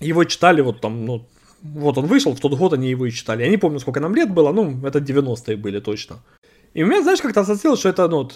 его 0.00 0.24
читали 0.24 0.60
вот 0.60 0.80
там, 0.80 1.04
ну, 1.04 1.26
вот 1.62 1.98
он 1.98 2.06
вышел, 2.06 2.34
в 2.34 2.40
тот 2.40 2.54
год 2.54 2.72
они 2.72 2.90
его 2.90 3.06
и 3.06 3.10
читали. 3.10 3.42
Я 3.42 3.48
не 3.48 3.56
помню, 3.56 3.80
сколько 3.80 4.00
нам 4.00 4.14
лет 4.14 4.30
было, 4.30 4.52
ну, 4.52 4.86
это 4.86 4.98
90-е 4.98 5.56
были 5.56 5.80
точно. 5.80 6.16
И 6.74 6.82
у 6.82 6.86
меня, 6.86 7.02
знаешь, 7.02 7.20
как-то 7.20 7.40
ассоциировалось, 7.40 7.80
что 7.80 7.88
это, 7.88 8.08
ну, 8.08 8.28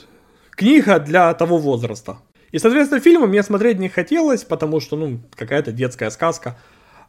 книга 0.50 0.98
для 0.98 1.34
того 1.34 1.58
возраста. 1.58 2.16
И, 2.52 2.58
соответственно, 2.58 3.00
фильмы 3.00 3.26
мне 3.26 3.42
смотреть 3.42 3.78
не 3.78 3.88
хотелось, 3.88 4.44
потому 4.44 4.80
что, 4.80 4.96
ну, 4.96 5.20
какая-то 5.36 5.72
детская 5.72 6.10
сказка. 6.10 6.58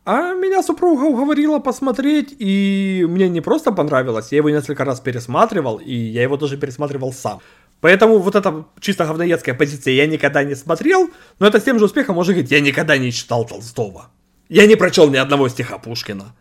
А 0.04 0.34
меня 0.34 0.64
супруга 0.64 1.04
уговорила 1.04 1.60
посмотреть, 1.60 2.36
и 2.40 3.06
мне 3.08 3.30
не 3.30 3.42
просто 3.42 3.72
понравилось, 3.72 4.32
я 4.32 4.38
его 4.38 4.50
несколько 4.50 4.84
раз 4.84 5.00
пересматривал, 5.00 5.78
и 5.78 5.94
я 5.94 6.24
его 6.24 6.38
тоже 6.38 6.58
пересматривал 6.58 7.14
сам. 7.14 7.40
Поэтому 7.82 8.20
вот 8.20 8.36
эта 8.36 8.66
чисто 8.80 9.06
говноедская 9.06 9.54
позиция 9.54 9.94
я 9.94 10.08
никогда 10.08 10.44
не 10.44 10.56
смотрел, 10.56 11.10
но 11.40 11.48
это 11.48 11.60
с 11.60 11.64
тем 11.64 11.78
же 11.78 11.86
успехом 11.86 12.16
можно 12.16 12.34
говорить, 12.34 12.52
я 12.52 12.62
никогда 12.62 12.98
не 12.98 13.12
читал 13.12 13.46
Толстого. 13.46 14.08
Я 14.50 14.66
не 14.66 14.76
прочел 14.76 15.10
ни 15.10 15.18
одного 15.18 15.50
стиха 15.50 15.78
Пушкина. 15.78 16.36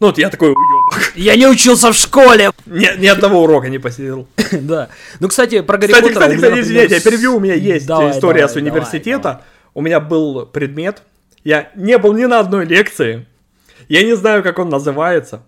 Ну 0.00 0.06
вот 0.06 0.16
я 0.16 0.30
такой 0.30 0.48
уебок. 0.48 1.12
Я 1.14 1.36
не 1.36 1.46
учился 1.46 1.92
в 1.92 1.94
школе. 1.94 2.50
Ни, 2.64 2.98
ни 2.98 3.06
одного 3.06 3.42
урока 3.42 3.68
не 3.68 3.78
посидел. 3.78 4.26
да. 4.52 4.88
Ну, 5.20 5.28
кстати, 5.28 5.60
про 5.60 5.76
Гарри 5.76 5.92
Кстати, 5.92 6.08
Поттера... 6.08 6.20
Кстати, 6.20 6.36
кстати, 6.36 6.60
извините, 6.60 6.94
я 6.94 7.00
перебью, 7.02 7.36
у 7.36 7.40
меня 7.40 7.54
есть 7.54 7.86
давай, 7.86 8.10
история 8.12 8.40
давай, 8.40 8.54
с 8.54 8.56
университета. 8.56 9.22
Давай. 9.22 9.40
У 9.74 9.82
меня 9.82 10.00
был 10.00 10.46
предмет, 10.46 11.02
я 11.44 11.70
не 11.76 11.98
был 11.98 12.14
ни 12.14 12.24
на 12.24 12.40
одной 12.40 12.64
лекции, 12.64 13.26
я 13.88 14.02
не 14.02 14.16
знаю, 14.16 14.42
как 14.42 14.58
он 14.58 14.70
называется. 14.70 15.42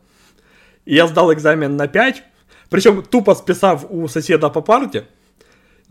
я 0.84 1.06
сдал 1.06 1.32
экзамен 1.32 1.76
на 1.76 1.88
5, 1.88 2.22
причем 2.68 3.02
тупо 3.02 3.34
списав 3.34 3.86
у 3.88 4.06
соседа 4.06 4.48
по 4.50 4.60
парте, 4.60 5.06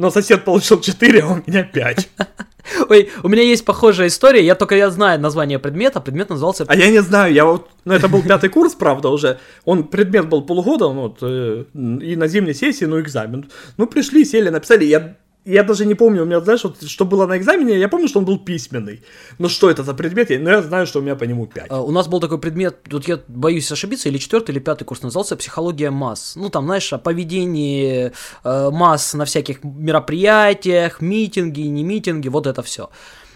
но 0.02 0.10
сосед 0.10 0.44
получил 0.44 0.82
4, 0.82 1.22
а 1.22 1.28
у 1.28 1.36
меня 1.46 1.64
5. 1.64 2.10
Ой, 2.90 3.10
у 3.22 3.30
меня 3.30 3.44
есть 3.44 3.64
похожая 3.66 4.08
история, 4.08 4.44
я 4.44 4.56
только 4.56 4.76
я 4.76 4.90
знаю 4.90 5.20
название 5.20 5.60
предмета, 5.60 6.02
предмет 6.02 6.30
назывался... 6.30 6.66
А 6.68 6.76
я 6.76 6.90
не 6.90 7.04
знаю, 7.04 7.32
я 7.32 7.46
вот, 7.46 7.70
ну 7.86 7.94
это 7.94 8.08
был 8.08 8.24
пятый 8.24 8.50
курс, 8.50 8.74
правда, 8.74 9.10
уже, 9.10 9.38
он, 9.64 9.84
предмет 9.84 10.28
был 10.28 10.42
полгода, 10.42 10.92
ну, 10.92 11.02
вот, 11.02 11.20
э, 11.22 11.66
и 11.74 12.16
на 12.16 12.28
зимней 12.28 12.56
сессии, 12.56 12.86
ну, 12.86 13.00
экзамен. 13.00 13.52
Ну, 13.78 13.86
пришли, 13.86 14.26
сели, 14.26 14.50
написали, 14.50 14.86
я 14.86 15.18
я 15.46 15.64
даже 15.64 15.86
не 15.86 15.96
помню, 15.96 16.22
у 16.24 16.26
меня, 16.26 16.40
знаешь, 16.40 16.64
вот, 16.64 16.84
что 16.84 17.06
было 17.06 17.26
на 17.26 17.38
экзамене, 17.38 17.80
я 17.80 17.90
помню, 17.90 18.08
что 18.08 18.20
он 18.20 18.26
был 18.26 18.38
письменный. 18.38 19.04
Но 19.40 19.50
что 19.50 19.72
это 19.72 19.84
за 19.84 19.94
предмет, 19.94 20.30
но 20.30 20.50
я 20.52 20.62
знаю, 20.62 20.86
что 20.86 21.00
у 21.00 21.02
меня 21.02 21.16
по 21.16 21.24
нему 21.24 21.48
5. 21.48 21.66
А, 21.70 21.82
у 21.82 21.92
нас 21.92 22.08
был 22.08 22.20
такой 22.20 22.38
предмет, 22.38 22.84
тут 22.84 23.08
я 23.08 23.20
боюсь 23.28 23.72
ошибиться, 23.72 24.10
или 24.10 24.20
четвертый, 24.20 24.52
или 24.52 24.60
пятый 24.60 24.84
курс 24.86 25.02
назывался 25.02 25.36
«Психология 25.36 25.90
масс». 25.90 26.36
Ну, 26.36 26.50
там, 26.50 26.66
знаешь, 26.66 26.94
о 26.94 27.00
поведении 27.00 28.12
э, 28.44 28.70
масс 28.70 29.14
на 29.16 29.26
всяких 29.26 29.64
мероприятиях, 29.64 31.02
митинги, 31.02 31.62
не 31.62 31.84
митинги, 31.84 32.28
вот 32.28 32.46
это 32.46 32.62
все. 32.62 32.92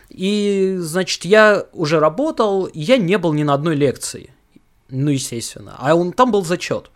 И, 0.09 0.75
значит, 0.79 1.25
я 1.25 1.65
уже 1.73 1.99
работал, 1.99 2.69
я 2.73 2.97
не 2.97 3.17
был 3.17 3.33
ни 3.33 3.43
на 3.43 3.55
одной 3.55 3.75
лекции. 3.75 4.29
Ну, 4.89 5.09
естественно. 5.09 5.75
А 5.79 5.95
он, 5.95 6.13
там 6.13 6.31
был 6.31 6.45
зачет. 6.45 6.91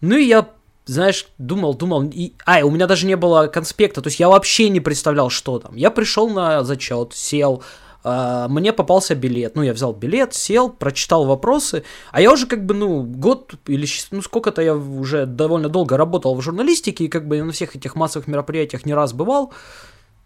Ну, 0.00 0.16
и 0.16 0.24
я 0.24 0.48
знаешь, 0.88 1.28
думал, 1.36 1.74
думал, 1.74 2.10
и, 2.10 2.32
а, 2.46 2.64
у 2.64 2.70
меня 2.70 2.86
даже 2.86 3.06
не 3.06 3.16
было 3.16 3.46
конспекта, 3.46 4.00
то 4.00 4.08
есть 4.08 4.18
я 4.18 4.28
вообще 4.28 4.70
не 4.70 4.80
представлял, 4.80 5.28
что 5.30 5.58
там. 5.58 5.76
Я 5.76 5.90
пришел 5.90 6.30
на 6.30 6.64
зачет, 6.64 7.12
сел, 7.14 7.62
э, 8.04 8.46
мне 8.48 8.72
попался 8.72 9.14
билет, 9.14 9.54
ну, 9.54 9.62
я 9.62 9.74
взял 9.74 9.92
билет, 9.92 10.34
сел, 10.34 10.70
прочитал 10.70 11.26
вопросы, 11.26 11.84
а 12.10 12.22
я 12.22 12.32
уже 12.32 12.46
как 12.46 12.64
бы, 12.64 12.74
ну, 12.74 13.02
год 13.02 13.52
или, 13.66 13.86
ну, 14.10 14.22
сколько-то 14.22 14.62
я 14.62 14.74
уже 14.74 15.26
довольно 15.26 15.68
долго 15.68 15.98
работал 15.98 16.34
в 16.34 16.40
журналистике, 16.40 17.04
и 17.04 17.08
как 17.08 17.28
бы 17.28 17.42
на 17.42 17.52
всех 17.52 17.76
этих 17.76 17.94
массовых 17.94 18.26
мероприятиях 18.26 18.86
не 18.86 18.94
раз 18.94 19.12
бывал, 19.12 19.52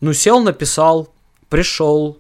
ну, 0.00 0.12
сел, 0.12 0.40
написал, 0.40 1.08
пришел, 1.48 2.18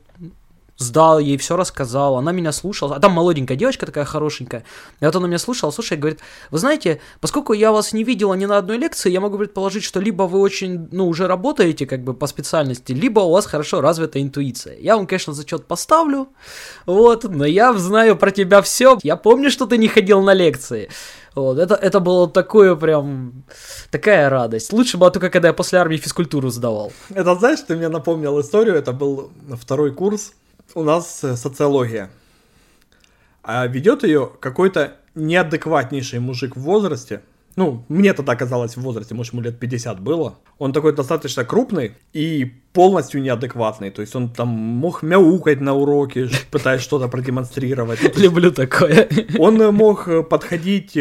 сдал 0.82 1.18
ей, 1.18 1.36
все 1.36 1.56
рассказал, 1.56 2.16
она 2.16 2.32
меня 2.32 2.52
слушала, 2.52 2.96
а 2.96 3.00
там 3.00 3.12
молоденькая 3.12 3.56
девочка 3.56 3.86
такая 3.86 4.04
хорошенькая, 4.04 4.64
и 5.00 5.04
вот 5.04 5.16
она 5.16 5.26
меня 5.26 5.38
слушала, 5.38 5.70
слушай, 5.70 5.96
говорит, 5.96 6.20
вы 6.50 6.58
знаете, 6.58 7.00
поскольку 7.20 7.52
я 7.52 7.72
вас 7.72 7.92
не 7.92 8.04
видела 8.04 8.34
ни 8.34 8.44
на 8.44 8.58
одной 8.58 8.76
лекции, 8.76 9.10
я 9.10 9.20
могу 9.20 9.38
предположить, 9.38 9.84
что 9.84 10.00
либо 10.00 10.24
вы 10.24 10.40
очень, 10.40 10.88
ну, 10.92 11.08
уже 11.08 11.26
работаете 11.26 11.86
как 11.86 12.02
бы 12.02 12.14
по 12.14 12.26
специальности, 12.26 12.92
либо 12.92 13.20
у 13.20 13.32
вас 13.32 13.46
хорошо 13.46 13.80
развита 13.80 14.20
интуиция. 14.20 14.76
Я 14.78 14.96
вам, 14.96 15.06
конечно, 15.06 15.32
зачет 15.32 15.66
поставлю, 15.66 16.28
вот, 16.86 17.24
но 17.24 17.46
я 17.46 17.72
знаю 17.74 18.16
про 18.16 18.30
тебя 18.30 18.60
все, 18.62 18.98
я 19.02 19.16
помню, 19.16 19.50
что 19.50 19.66
ты 19.66 19.78
не 19.78 19.88
ходил 19.88 20.20
на 20.22 20.34
лекции. 20.34 20.88
Вот, 21.34 21.58
это, 21.58 21.74
это 21.74 22.00
было 22.00 22.28
такое 22.28 22.76
прям, 22.76 23.44
такая 23.90 24.28
радость. 24.28 24.72
Лучше 24.72 24.98
было 24.98 25.10
только, 25.10 25.30
когда 25.30 25.48
я 25.48 25.54
после 25.54 25.78
армии 25.78 25.96
физкультуру 25.96 26.50
сдавал. 26.50 26.92
Это, 27.08 27.34
знаешь, 27.36 27.60
ты 27.60 27.74
мне 27.74 27.88
напомнил 27.88 28.38
историю, 28.40 28.76
это 28.76 28.92
был 28.92 29.30
второй 29.58 29.92
курс, 29.92 30.32
у 30.74 30.82
нас 30.82 31.24
э, 31.24 31.36
социология. 31.36 32.10
А 33.42 33.66
ведет 33.66 34.04
ее 34.04 34.30
какой-то 34.40 34.96
неадекватнейший 35.14 36.20
мужик 36.20 36.56
в 36.56 36.60
возрасте. 36.60 37.22
Ну, 37.54 37.84
мне 37.88 38.14
тогда 38.14 38.34
казалось 38.34 38.76
в 38.76 38.80
возрасте, 38.80 39.14
может, 39.14 39.34
ему 39.34 39.42
лет 39.42 39.58
50 39.58 40.00
было. 40.00 40.38
Он 40.58 40.72
такой 40.72 40.94
достаточно 40.94 41.44
крупный 41.44 41.92
и 42.14 42.50
полностью 42.72 43.20
неадекватный. 43.20 43.90
То 43.90 44.00
есть 44.00 44.16
он 44.16 44.30
там 44.30 44.48
мог 44.48 45.02
мяукать 45.02 45.60
на 45.60 45.74
уроке, 45.74 46.30
пытаясь 46.50 46.80
что-то 46.80 47.08
продемонстрировать. 47.08 48.16
Люблю 48.16 48.52
такое. 48.52 49.08
Он 49.38 49.60
э, 49.60 49.70
мог 49.70 50.08
э, 50.08 50.22
подходить 50.22 50.96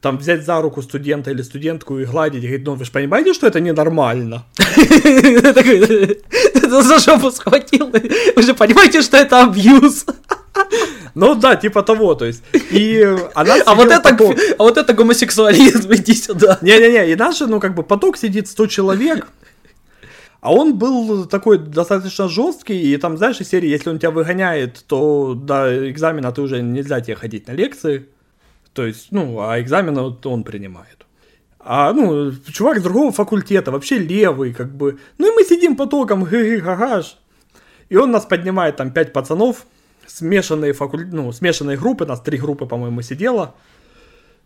там 0.00 0.18
взять 0.18 0.44
за 0.44 0.60
руку 0.60 0.82
студента 0.82 1.30
или 1.30 1.42
студентку 1.42 1.98
и 1.98 2.04
гладить, 2.04 2.44
и 2.44 2.46
говорить, 2.46 2.66
ну 2.66 2.74
вы 2.74 2.84
же 2.84 2.92
понимаете, 2.92 3.34
что 3.34 3.46
это 3.46 3.60
ненормально? 3.60 4.44
За 6.68 6.98
жопу 6.98 7.30
схватил, 7.30 7.90
вы 8.36 8.42
же 8.42 8.54
понимаете, 8.54 9.02
что 9.02 9.16
это 9.16 9.42
абьюз? 9.42 10.04
Ну 11.14 11.34
да, 11.34 11.56
типа 11.56 11.82
того, 11.82 12.14
то 12.14 12.26
есть. 12.26 12.42
И 12.70 13.02
она 13.34 13.54
а 13.66 13.74
вот 13.74 13.90
это, 13.90 14.00
поток... 14.10 14.36
а 14.58 14.62
вот 14.62 14.76
это 14.76 14.92
гомосексуализм, 14.92 15.92
иди 15.94 16.14
сюда. 16.14 16.58
Не-не-не, 16.60 17.12
и 17.12 17.16
наш, 17.16 17.40
ну 17.40 17.58
как 17.58 17.74
бы 17.74 17.82
поток 17.82 18.16
сидит 18.18 18.48
100 18.48 18.66
человек, 18.66 19.26
а 20.40 20.52
он 20.52 20.78
был 20.78 21.26
такой 21.26 21.58
достаточно 21.58 22.28
жесткий, 22.28 22.80
и 22.80 22.96
там, 22.96 23.16
знаешь, 23.16 23.40
из 23.40 23.48
серии, 23.48 23.68
если 23.68 23.90
он 23.90 23.98
тебя 23.98 24.10
выгоняет, 24.10 24.84
то 24.86 25.34
до 25.34 25.90
экзамена 25.90 26.30
ты 26.30 26.42
уже 26.42 26.62
нельзя 26.62 27.00
тебе 27.00 27.16
ходить 27.16 27.48
на 27.48 27.52
лекции. 27.52 28.06
То 28.78 28.86
есть, 28.86 29.08
ну, 29.10 29.40
а 29.40 29.60
экзамен 29.60 29.92
вот 29.96 30.24
он 30.24 30.44
принимает. 30.44 31.04
А, 31.58 31.92
ну, 31.92 32.30
чувак 32.52 32.78
с 32.78 32.82
другого 32.84 33.10
факультета, 33.10 33.72
вообще 33.72 33.98
левый, 33.98 34.54
как 34.54 34.72
бы. 34.72 35.00
Ну, 35.18 35.32
и 35.32 35.34
мы 35.34 35.42
сидим 35.42 35.74
потоком, 35.74 36.22
гы-гы-гагаш. 36.22 37.16
И 37.88 37.96
он 37.96 38.12
нас 38.12 38.24
поднимает, 38.24 38.76
там, 38.76 38.92
пять 38.92 39.12
пацанов, 39.12 39.66
смешанные, 40.06 40.74
факуль... 40.74 41.08
ну, 41.10 41.32
смешанные 41.32 41.76
группы, 41.76 42.06
нас 42.06 42.20
три 42.20 42.38
группы, 42.38 42.66
по-моему, 42.66 43.02
сидело. 43.02 43.56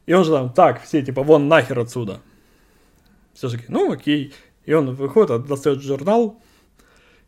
И 0.06 0.14
он 0.14 0.24
же 0.24 0.30
там, 0.30 0.50
так, 0.50 0.82
все, 0.82 1.02
типа, 1.02 1.22
вон 1.22 1.48
нахер 1.48 1.78
отсюда. 1.78 2.22
Все 3.34 3.50
таки 3.50 3.64
ну, 3.68 3.92
окей. 3.92 4.32
И 4.64 4.72
он 4.72 4.94
выходит, 4.94 5.46
достает 5.46 5.82
журнал, 5.82 6.40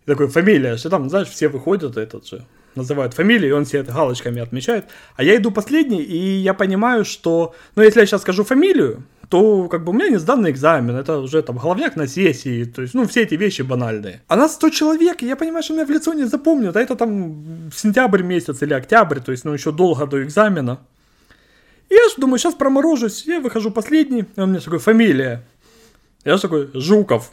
и 0.06 0.10
такой, 0.10 0.28
фамилия, 0.28 0.78
что 0.78 0.88
там, 0.88 1.10
знаешь, 1.10 1.28
все 1.28 1.48
выходят, 1.48 1.98
этот 1.98 2.26
же, 2.26 2.46
называют 2.76 3.14
фамилии, 3.14 3.48
и 3.48 3.52
он 3.52 3.64
все 3.64 3.78
это 3.78 3.92
галочками 3.92 4.40
отмечает. 4.40 4.86
А 5.16 5.22
я 5.22 5.36
иду 5.36 5.50
последний, 5.50 6.02
и 6.02 6.16
я 6.16 6.54
понимаю, 6.54 7.04
что, 7.04 7.54
ну, 7.76 7.82
если 7.82 8.00
я 8.00 8.06
сейчас 8.06 8.22
скажу 8.22 8.44
фамилию, 8.44 9.04
то 9.28 9.68
как 9.68 9.84
бы 9.84 9.90
у 9.90 9.92
меня 9.92 10.08
не 10.08 10.18
сданный 10.18 10.50
экзамен, 10.50 10.96
это 10.96 11.18
уже 11.18 11.42
там 11.42 11.58
головняк 11.58 11.96
на 11.96 12.06
сессии, 12.06 12.64
то 12.64 12.82
есть, 12.82 12.94
ну, 12.94 13.06
все 13.06 13.22
эти 13.22 13.34
вещи 13.34 13.62
банальные. 13.62 14.22
А 14.28 14.36
нас 14.36 14.54
100 14.54 14.70
человек, 14.70 15.22
и 15.22 15.26
я 15.26 15.36
понимаю, 15.36 15.62
что 15.62 15.74
меня 15.74 15.86
в 15.86 15.90
лицо 15.90 16.12
не 16.12 16.24
запомнят, 16.24 16.76
а 16.76 16.80
это 16.80 16.94
там 16.94 17.70
сентябрь 17.74 18.22
месяц 18.22 18.62
или 18.62 18.74
октябрь, 18.74 19.20
то 19.20 19.32
есть, 19.32 19.44
ну, 19.44 19.52
еще 19.52 19.72
долго 19.72 20.06
до 20.06 20.22
экзамена. 20.22 20.78
И 21.88 21.94
я 21.94 22.08
же 22.08 22.14
думаю, 22.18 22.38
сейчас 22.38 22.54
проморожусь, 22.54 23.24
я 23.26 23.40
выхожу 23.40 23.70
последний, 23.70 24.24
и 24.36 24.40
он 24.40 24.50
мне 24.50 24.60
такой, 24.60 24.78
фамилия. 24.78 25.42
Я 26.24 26.38
такой, 26.38 26.70
Жуков. 26.74 27.32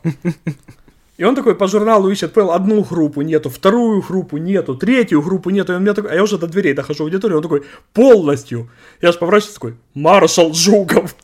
И 1.21 1.23
он 1.23 1.35
такой 1.35 1.53
по 1.53 1.67
журналу 1.67 2.09
ищет, 2.09 2.33
понял, 2.33 2.49
одну 2.49 2.81
группу 2.81 3.21
нету, 3.21 3.51
вторую 3.51 4.01
группу 4.01 4.37
нету, 4.37 4.73
третью 4.73 5.21
группу 5.21 5.51
нету. 5.51 5.73
И 5.73 5.75
он 5.75 5.83
мне 5.83 5.93
такой, 5.93 6.09
а 6.09 6.15
я 6.15 6.23
уже 6.23 6.39
до 6.39 6.47
дверей 6.47 6.73
дохожу 6.73 7.03
в 7.03 7.05
аудиторию, 7.05 7.37
он 7.37 7.43
такой, 7.43 7.63
полностью. 7.93 8.71
Я 9.01 9.11
же 9.11 9.19
поворачиваюсь 9.19 9.53
такой, 9.53 9.75
маршал 9.93 10.51
Жуков. 10.51 11.15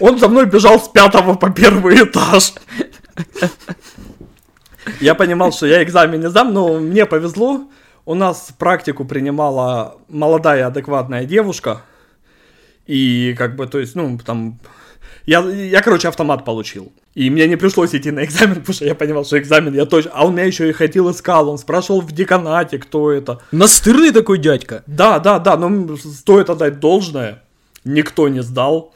Он 0.00 0.18
за 0.18 0.26
мной 0.26 0.46
бежал 0.46 0.80
с 0.80 0.88
пятого 0.88 1.34
по 1.34 1.50
первый 1.50 2.02
этаж. 2.02 2.54
Я 5.00 5.14
понимал, 5.14 5.52
что 5.52 5.66
я 5.66 5.84
экзамен 5.84 6.18
не 6.18 6.28
сдам, 6.28 6.52
но 6.52 6.80
мне 6.80 7.06
повезло. 7.06 7.70
У 8.06 8.14
нас 8.14 8.52
практику 8.58 9.04
принимала 9.04 9.98
молодая 10.08 10.66
адекватная 10.66 11.26
девушка. 11.26 11.82
И 12.86 13.36
как 13.38 13.54
бы, 13.54 13.68
то 13.68 13.78
есть, 13.78 13.94
ну, 13.94 14.18
там 14.18 14.58
я, 15.26 15.42
я, 15.48 15.80
короче, 15.80 16.08
автомат 16.08 16.44
получил. 16.44 16.92
И 17.16 17.30
мне 17.30 17.48
не 17.48 17.56
пришлось 17.56 17.94
идти 17.94 18.10
на 18.10 18.24
экзамен, 18.24 18.54
потому 18.60 18.74
что 18.74 18.84
я 18.84 18.94
понимал, 18.94 19.24
что 19.24 19.38
экзамен 19.38 19.74
я 19.74 19.86
точно... 19.86 20.10
А 20.14 20.26
он 20.26 20.34
меня 20.34 20.44
еще 20.44 20.68
и 20.68 20.72
ходил 20.72 21.10
искал, 21.10 21.48
он 21.48 21.56
спрашивал 21.56 22.02
в 22.02 22.12
деканате, 22.12 22.78
кто 22.78 23.10
это. 23.10 23.40
Настырный 23.52 24.12
такой 24.12 24.38
дядька. 24.38 24.84
Да, 24.86 25.18
да, 25.18 25.38
да, 25.38 25.56
но 25.56 25.96
стоит 25.96 26.50
отдать 26.50 26.78
должное. 26.78 27.42
Никто 27.84 28.28
не 28.28 28.42
сдал 28.42 28.92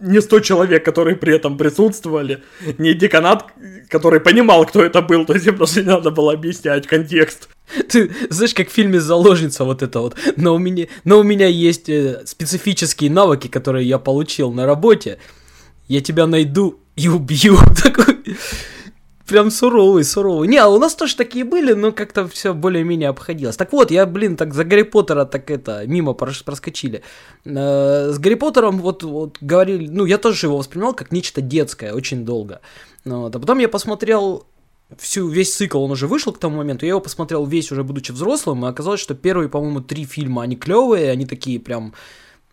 не 0.00 0.20
100 0.20 0.40
человек, 0.40 0.84
которые 0.84 1.16
при 1.16 1.34
этом 1.34 1.56
присутствовали, 1.56 2.42
не 2.76 2.92
деканат, 2.92 3.46
который 3.88 4.20
понимал, 4.20 4.66
кто 4.66 4.84
это 4.84 5.00
был, 5.00 5.24
то 5.24 5.32
есть 5.32 5.46
им 5.46 5.56
даже 5.56 5.82
не 5.82 5.88
надо 5.88 6.10
было 6.10 6.34
объяснять 6.34 6.86
контекст. 6.86 7.48
Ты 7.88 8.10
знаешь, 8.28 8.52
как 8.52 8.68
в 8.68 8.72
фильме 8.72 9.00
«Заложница» 9.00 9.64
вот 9.64 9.82
это 9.82 10.00
вот, 10.00 10.14
но 10.36 10.54
у 10.54 10.58
меня, 10.58 10.86
но 11.04 11.18
у 11.18 11.22
меня 11.22 11.46
есть 11.46 11.88
э, 11.88 12.22
специфические 12.26 13.10
навыки, 13.10 13.48
которые 13.48 13.88
я 13.88 13.98
получил 13.98 14.52
на 14.52 14.66
работе, 14.66 15.18
я 15.88 16.02
тебя 16.02 16.26
найду 16.26 16.78
и 16.96 17.08
убью. 17.08 17.56
Такой 17.82 18.36
прям 19.26 19.50
суровый, 19.50 20.04
суровый. 20.04 20.48
Не, 20.48 20.58
а 20.58 20.68
у 20.68 20.78
нас 20.78 20.94
тоже 20.94 21.16
такие 21.16 21.44
были, 21.44 21.72
но 21.74 21.92
как-то 21.92 22.26
все 22.28 22.54
более-менее 22.54 23.08
обходилось. 23.08 23.56
Так 23.56 23.72
вот, 23.72 23.90
я, 23.90 24.06
блин, 24.06 24.36
так 24.36 24.54
за 24.54 24.64
Гарри 24.64 24.82
Поттера 24.82 25.24
так 25.24 25.50
это, 25.50 25.86
мимо 25.86 26.14
проскочили. 26.14 27.02
Э, 27.44 28.12
с 28.12 28.18
Гарри 28.18 28.34
Поттером 28.34 28.78
вот, 28.78 29.02
вот 29.02 29.38
говорили, 29.40 29.88
ну, 29.88 30.04
я 30.04 30.18
тоже 30.18 30.46
его 30.46 30.56
воспринимал 30.56 30.94
как 30.94 31.12
нечто 31.12 31.40
детское 31.40 31.92
очень 31.92 32.24
долго. 32.24 32.60
Ну 33.04 33.22
вот, 33.22 33.36
а 33.36 33.38
потом 33.38 33.58
я 33.58 33.68
посмотрел 33.68 34.46
всю, 34.96 35.28
весь 35.28 35.54
цикл, 35.54 35.82
он 35.82 35.90
уже 35.90 36.06
вышел 36.06 36.32
к 36.32 36.38
тому 36.38 36.58
моменту, 36.58 36.86
я 36.86 36.90
его 36.90 37.00
посмотрел 37.00 37.44
весь 37.44 37.72
уже 37.72 37.82
будучи 37.82 38.12
взрослым, 38.12 38.64
и 38.64 38.68
оказалось, 38.68 39.00
что 39.00 39.14
первые, 39.14 39.48
по-моему, 39.48 39.80
три 39.80 40.04
фильма, 40.04 40.42
они 40.42 40.54
клевые, 40.54 41.10
они 41.10 41.26
такие 41.26 41.58
прям, 41.58 41.94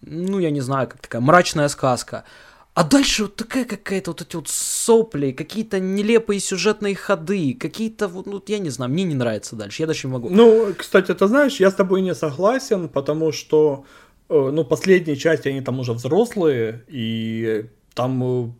ну, 0.01 0.39
я 0.39 0.49
не 0.49 0.62
знаю, 0.62 0.88
как 0.88 0.99
такая 0.99 1.21
мрачная 1.21 1.67
сказка. 1.67 2.23
А 2.73 2.83
дальше 2.83 3.23
вот 3.23 3.36
такая 3.36 3.65
какая-то 3.65 4.12
вот 4.12 4.21
эти 4.21 4.36
вот 4.36 4.47
сопли, 4.47 5.31
какие-то 5.31 5.79
нелепые 5.79 6.39
сюжетные 6.39 6.95
ходы, 6.95 7.55
какие-то 7.59 8.07
вот, 8.07 8.25
ну, 8.25 8.41
я 8.47 8.57
не 8.57 8.71
знаю, 8.71 8.91
мне 8.91 9.03
не 9.03 9.13
нравится 9.13 9.55
дальше, 9.55 9.83
я 9.83 9.88
даже 9.88 10.07
не 10.07 10.13
могу. 10.13 10.29
Ну, 10.29 10.73
кстати, 10.75 11.13
ты 11.13 11.27
знаешь, 11.27 11.59
я 11.59 11.69
с 11.69 11.75
тобой 11.75 12.01
не 12.01 12.15
согласен, 12.15 12.89
потому 12.89 13.31
что, 13.31 13.86
э, 14.27 14.49
ну, 14.51 14.65
последние 14.65 15.17
части, 15.17 15.49
они 15.49 15.62
там 15.62 15.79
уже 15.79 15.93
взрослые, 15.93 16.83
и 16.88 17.65
там 17.93 18.23
э, 18.23 18.51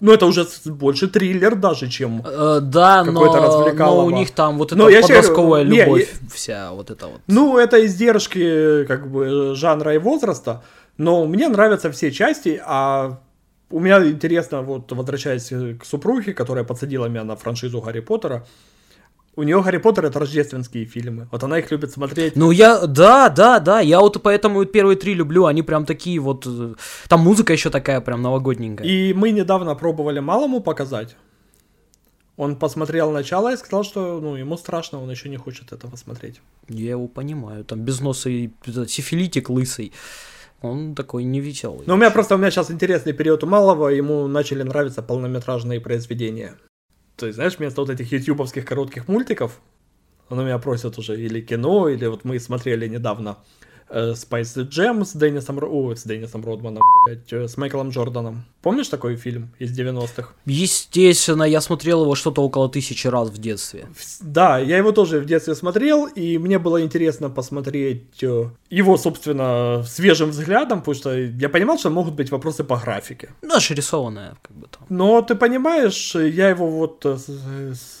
ну, 0.00 0.12
это 0.12 0.26
уже 0.26 0.48
больше 0.64 1.06
триллер 1.06 1.54
даже, 1.54 1.88
чем 1.88 2.24
э, 2.26 2.58
Да, 2.60 3.04
но, 3.04 3.72
но 3.72 4.04
у 4.04 4.10
них 4.10 4.32
там 4.32 4.58
вот 4.58 4.72
эта 4.72 4.84
подростковая 4.84 5.64
говорю, 5.64 5.84
любовь 5.84 6.12
не, 6.20 6.28
вся, 6.28 6.72
вот 6.72 6.90
это 6.90 7.06
вот. 7.06 7.20
Ну, 7.28 7.56
это 7.56 7.86
издержки, 7.86 8.84
как 8.84 9.08
бы, 9.08 9.54
жанра 9.54 9.94
и 9.94 9.98
возраста, 9.98 10.64
но 10.96 11.24
мне 11.26 11.48
нравятся 11.48 11.92
все 11.92 12.10
части, 12.10 12.60
а 12.66 13.20
У 13.74 13.80
меня 13.80 14.06
интересно, 14.06 14.62
вот 14.62 14.92
возвращаясь 14.92 15.48
к 15.80 15.84
супруге, 15.84 16.32
которая 16.32 16.62
подсадила 16.62 17.06
меня 17.06 17.24
на 17.24 17.34
франшизу 17.34 17.80
Гарри 17.80 17.98
Поттера, 17.98 18.46
у 19.34 19.42
нее 19.42 19.60
Гарри 19.60 19.78
Поттер 19.78 20.04
это 20.04 20.20
рождественские 20.20 20.84
фильмы. 20.84 21.26
Вот 21.32 21.42
она 21.42 21.58
их 21.58 21.72
любит 21.72 21.90
смотреть. 21.90 22.36
Ну 22.36 22.52
я, 22.52 22.86
да, 22.86 23.28
да, 23.28 23.58
да, 23.58 23.80
я 23.80 23.98
вот 23.98 24.22
поэтому 24.22 24.64
первые 24.64 24.96
три 24.96 25.14
люблю, 25.14 25.46
они 25.46 25.62
прям 25.62 25.86
такие 25.86 26.20
вот, 26.20 26.46
э, 26.46 26.74
там 27.08 27.22
музыка 27.22 27.52
еще 27.52 27.68
такая 27.68 28.00
прям 28.00 28.22
новогодненькая. 28.22 28.86
И 28.86 29.12
мы 29.12 29.32
недавно 29.32 29.74
пробовали 29.74 30.20
малому 30.20 30.60
показать. 30.60 31.16
Он 32.36 32.54
посмотрел 32.54 33.10
начало 33.10 33.54
и 33.54 33.56
сказал, 33.56 33.82
что 33.82 34.20
ну, 34.20 34.36
ему 34.36 34.56
страшно, 34.56 35.02
он 35.02 35.10
еще 35.10 35.28
не 35.28 35.36
хочет 35.36 35.72
этого 35.72 35.96
смотреть. 35.96 36.40
Я 36.68 36.90
его 36.90 37.08
понимаю, 37.08 37.64
там 37.64 37.80
без 37.80 38.00
носа 38.00 38.30
и 38.30 38.50
сифилитик 38.86 39.50
лысый. 39.50 39.92
Он 40.62 40.94
такой 40.94 41.24
невеселый. 41.24 41.84
Но 41.86 41.94
у 41.94 41.96
меня 41.96 42.10
просто 42.10 42.34
у 42.34 42.38
меня 42.38 42.50
сейчас 42.50 42.70
интересный 42.70 43.12
период 43.12 43.44
у 43.44 43.46
малого, 43.46 43.88
ему 43.88 44.26
начали 44.26 44.62
нравиться 44.62 45.02
полнометражные 45.02 45.80
произведения. 45.80 46.56
То 47.16 47.26
есть, 47.26 47.36
знаешь, 47.36 47.58
вместо 47.58 47.80
вот 47.80 47.90
этих 47.90 48.10
ютубовских 48.12 48.64
коротких 48.64 49.08
мультиков, 49.08 49.60
он 50.30 50.38
у 50.38 50.42
меня 50.42 50.58
просит 50.58 50.98
уже 50.98 51.20
или 51.20 51.40
кино, 51.40 51.88
или 51.88 52.06
вот 52.06 52.24
мы 52.24 52.40
смотрели 52.40 52.88
недавно 52.88 53.36
э, 53.94 54.12
Spice 54.12 54.68
Jam 54.68 55.04
с 55.04 55.12
Деннисом, 55.12 55.58
о, 55.62 55.94
с 55.94 56.04
Деннисом 56.04 56.44
Родманом, 56.44 56.82
блядь, 57.06 57.32
э, 57.32 57.48
с 57.48 57.56
Майклом 57.56 57.90
Джорданом. 57.90 58.44
Помнишь 58.60 58.88
такой 58.88 59.16
фильм 59.16 59.50
из 59.60 59.78
90-х? 59.78 60.32
Естественно, 60.46 61.44
я 61.44 61.60
смотрел 61.60 62.02
его 62.02 62.14
что-то 62.14 62.42
около 62.42 62.68
тысячи 62.68 63.06
раз 63.06 63.28
в 63.28 63.38
детстве. 63.38 63.86
Да, 64.20 64.58
я 64.58 64.76
его 64.78 64.92
тоже 64.92 65.20
в 65.20 65.26
детстве 65.26 65.54
смотрел, 65.54 66.06
и 66.06 66.38
мне 66.38 66.58
было 66.58 66.82
интересно 66.82 67.30
посмотреть 67.30 68.22
э, 68.22 68.50
его, 68.70 68.96
собственно, 68.96 69.84
свежим 69.86 70.30
взглядом, 70.30 70.80
потому 70.80 70.94
что 70.94 71.16
я 71.16 71.48
понимал, 71.48 71.78
что 71.78 71.90
могут 71.90 72.14
быть 72.14 72.30
вопросы 72.30 72.64
по 72.64 72.76
графике. 72.76 73.28
Наша 73.42 73.74
рисованная, 73.74 74.36
как 74.42 74.56
бы 74.56 74.66
там. 74.66 74.86
Но 74.88 75.22
ты 75.22 75.34
понимаешь, 75.36 76.14
я 76.14 76.48
его 76.48 76.68
вот 76.68 77.04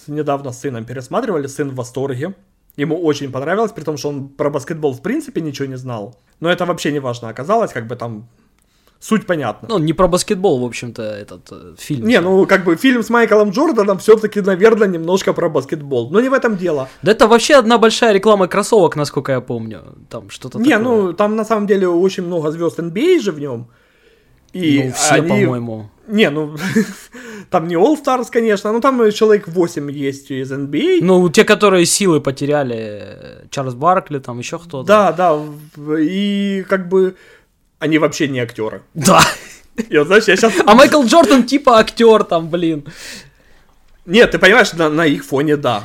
недавно 0.06 0.52
с 0.52 0.60
сыном 0.60 0.84
пересматривали, 0.84 1.46
сын 1.46 1.70
в 1.70 1.74
восторге. 1.74 2.34
Ему 2.76 3.00
очень 3.00 3.30
понравилось, 3.30 3.72
при 3.72 3.84
том, 3.84 3.96
что 3.96 4.08
он 4.08 4.28
про 4.28 4.50
баскетбол 4.50 4.92
в 4.92 5.02
принципе 5.02 5.40
ничего 5.40 5.66
не 5.66 5.76
знал. 5.76 6.16
Но 6.40 6.50
это 6.50 6.66
вообще 6.66 6.92
не 6.92 7.00
важно 7.00 7.28
оказалось, 7.28 7.72
как 7.72 7.86
бы 7.86 7.96
там 7.96 8.28
суть 9.04 9.26
понятна. 9.26 9.68
Ну, 9.68 9.78
не 9.78 9.92
про 9.92 10.08
баскетбол, 10.08 10.60
в 10.60 10.64
общем-то, 10.64 11.02
этот 11.02 11.52
э, 11.52 11.74
фильм. 11.78 12.08
Не, 12.08 12.20
ну, 12.20 12.46
как 12.46 12.64
бы 12.64 12.76
фильм 12.76 13.02
с 13.02 13.10
Майклом 13.10 13.50
Джорданом 13.50 13.98
все-таки, 13.98 14.40
наверное, 14.40 14.88
немножко 14.88 15.32
про 15.32 15.48
баскетбол. 15.48 16.10
Но 16.10 16.20
не 16.20 16.28
в 16.28 16.32
этом 16.32 16.56
дело. 16.56 16.88
Да 17.02 17.12
это 17.12 17.28
вообще 17.28 17.56
одна 17.56 17.78
большая 17.78 18.12
реклама 18.12 18.48
кроссовок, 18.48 18.96
насколько 18.96 19.32
я 19.32 19.40
помню. 19.40 19.80
Там 20.08 20.30
что-то 20.30 20.58
Не, 20.58 20.70
такое. 20.70 20.84
ну, 20.84 21.12
там 21.12 21.36
на 21.36 21.44
самом 21.44 21.66
деле 21.66 21.86
очень 21.86 22.24
много 22.24 22.50
звезд 22.50 22.78
NBA 22.78 23.20
же 23.20 23.32
в 23.32 23.38
нем. 23.38 23.68
И 24.54 24.84
ну, 24.84 24.92
все, 24.92 25.14
они... 25.14 25.28
по-моему. 25.28 25.90
Не, 26.06 26.30
ну, 26.30 26.56
там 27.50 27.66
не 27.68 27.74
All 27.76 27.96
Stars, 28.02 28.28
конечно, 28.30 28.72
но 28.72 28.80
там 28.80 29.10
человек 29.12 29.48
8 29.48 29.90
есть 29.90 30.30
из 30.30 30.52
NBA. 30.52 30.98
Ну, 31.00 31.28
те, 31.30 31.44
которые 31.44 31.86
силы 31.86 32.20
потеряли, 32.20 33.46
Чарльз 33.50 33.74
Баркли, 33.74 34.18
там 34.18 34.38
еще 34.38 34.58
кто-то. 34.58 34.86
Да, 34.86 35.12
да, 35.12 35.40
и 35.98 36.64
как 36.68 36.88
бы 36.88 37.16
они 37.78 37.98
вообще 37.98 38.28
не 38.28 38.40
актеры. 38.40 38.82
Да. 38.94 39.20
И 39.90 39.98
вот, 39.98 40.06
знаешь, 40.06 40.24
я 40.28 40.36
сейчас... 40.36 40.52
А 40.64 40.74
Майкл 40.74 41.02
Джордан 41.02 41.42
типа 41.42 41.78
актер 41.78 42.22
там, 42.22 42.48
блин. 42.48 42.84
Нет, 44.06 44.30
ты 44.30 44.38
понимаешь, 44.38 44.72
на, 44.72 44.88
на 44.88 45.04
их 45.04 45.24
фоне 45.24 45.56
да. 45.56 45.84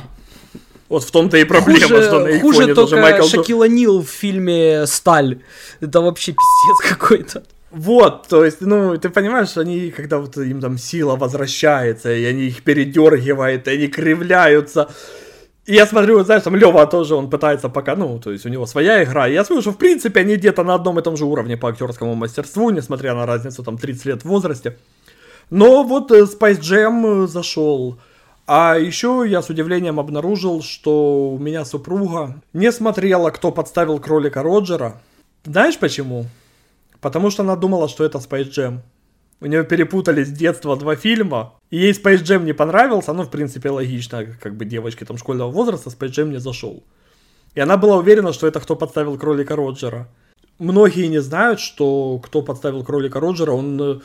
Вот 0.88 1.04
в 1.04 1.10
том-то 1.10 1.36
и 1.36 1.44
проблема, 1.44 1.88
хуже, 1.88 2.02
что 2.02 2.20
на 2.20 2.28
их 2.28 2.40
хуже 2.40 2.60
фоне 2.60 2.74
только 2.74 2.96
даже 2.96 3.02
Майкл. 3.02 3.26
Шакила 3.26 3.64
Нил 3.64 4.02
в 4.02 4.08
фильме 4.08 4.86
«Сталь». 4.86 5.40
Это 5.80 6.00
вообще 6.00 6.32
пиздец 6.32 6.92
какой-то. 6.92 7.42
Вот, 7.70 8.26
то 8.28 8.44
есть, 8.44 8.60
ну, 8.60 8.98
ты 8.98 9.10
понимаешь, 9.10 9.56
они, 9.56 9.90
когда 9.90 10.18
вот 10.18 10.36
им 10.36 10.60
там 10.60 10.76
сила 10.76 11.14
возвращается, 11.14 12.12
и 12.12 12.24
они 12.24 12.46
их 12.46 12.64
передергивают, 12.64 13.68
и 13.68 13.70
они 13.70 13.86
кривляются. 13.86 14.88
И 15.66 15.74
я 15.74 15.86
смотрю, 15.86 16.24
знаешь, 16.24 16.42
там 16.42 16.56
Лева 16.56 16.84
тоже, 16.86 17.14
он 17.14 17.30
пытается 17.30 17.68
пока, 17.68 17.94
ну, 17.94 18.18
то 18.18 18.32
есть 18.32 18.44
у 18.44 18.48
него 18.48 18.66
своя 18.66 19.04
игра. 19.04 19.28
И 19.28 19.34
я 19.34 19.44
смотрю, 19.44 19.62
что 19.62 19.70
в 19.70 19.76
принципе 19.76 20.20
они 20.20 20.34
где-то 20.34 20.64
на 20.64 20.74
одном 20.74 20.98
и 20.98 21.02
том 21.02 21.16
же 21.16 21.24
уровне 21.24 21.56
по 21.56 21.68
актерскому 21.68 22.16
мастерству, 22.16 22.70
несмотря 22.70 23.14
на 23.14 23.24
разницу 23.24 23.62
там 23.62 23.78
30 23.78 24.04
лет 24.06 24.22
в 24.22 24.24
возрасте. 24.24 24.76
Но 25.50 25.84
вот 25.84 26.10
э, 26.10 26.22
Spice 26.22 26.60
Jam 26.60 27.24
э, 27.24 27.26
зашел. 27.28 28.00
А 28.46 28.78
еще 28.78 29.24
я 29.28 29.42
с 29.42 29.48
удивлением 29.50 30.00
обнаружил, 30.00 30.60
что 30.60 31.30
у 31.30 31.38
меня 31.38 31.64
супруга 31.64 32.40
не 32.52 32.72
смотрела, 32.72 33.30
кто 33.30 33.52
подставил 33.52 34.00
кролика 34.00 34.42
Роджера. 34.42 35.00
Знаешь 35.44 35.78
почему? 35.78 36.26
Потому 37.00 37.30
что 37.30 37.42
она 37.42 37.56
думала, 37.56 37.88
что 37.88 38.04
это 38.04 38.18
Space 38.18 38.50
Jam. 38.50 38.78
У 39.40 39.46
нее 39.46 39.64
перепутали 39.64 40.22
с 40.22 40.28
детства 40.30 40.76
два 40.76 40.96
фильма, 40.96 41.54
и 41.70 41.78
ей 41.78 41.92
Space 41.92 42.22
Jam 42.22 42.44
не 42.44 42.52
понравился, 42.52 43.12
ну, 43.14 43.22
в 43.22 43.30
принципе, 43.30 43.70
логично, 43.70 44.26
как 44.40 44.54
бы 44.56 44.64
девочке 44.66 45.04
там 45.04 45.16
школьного 45.16 45.50
возраста 45.50 45.90
Space 45.90 46.10
Jam 46.10 46.28
не 46.30 46.40
зашел. 46.40 46.82
И 47.54 47.60
она 47.60 47.76
была 47.76 47.96
уверена, 47.96 48.32
что 48.32 48.46
это 48.46 48.60
кто 48.60 48.76
подставил 48.76 49.18
кролика 49.18 49.56
Роджера. 49.56 50.06
Многие 50.58 51.08
не 51.08 51.20
знают, 51.22 51.58
что 51.58 52.18
кто 52.22 52.42
подставил 52.42 52.84
кролика 52.84 53.18
Роджера, 53.18 53.52
он 53.52 53.80
э, 53.82 54.00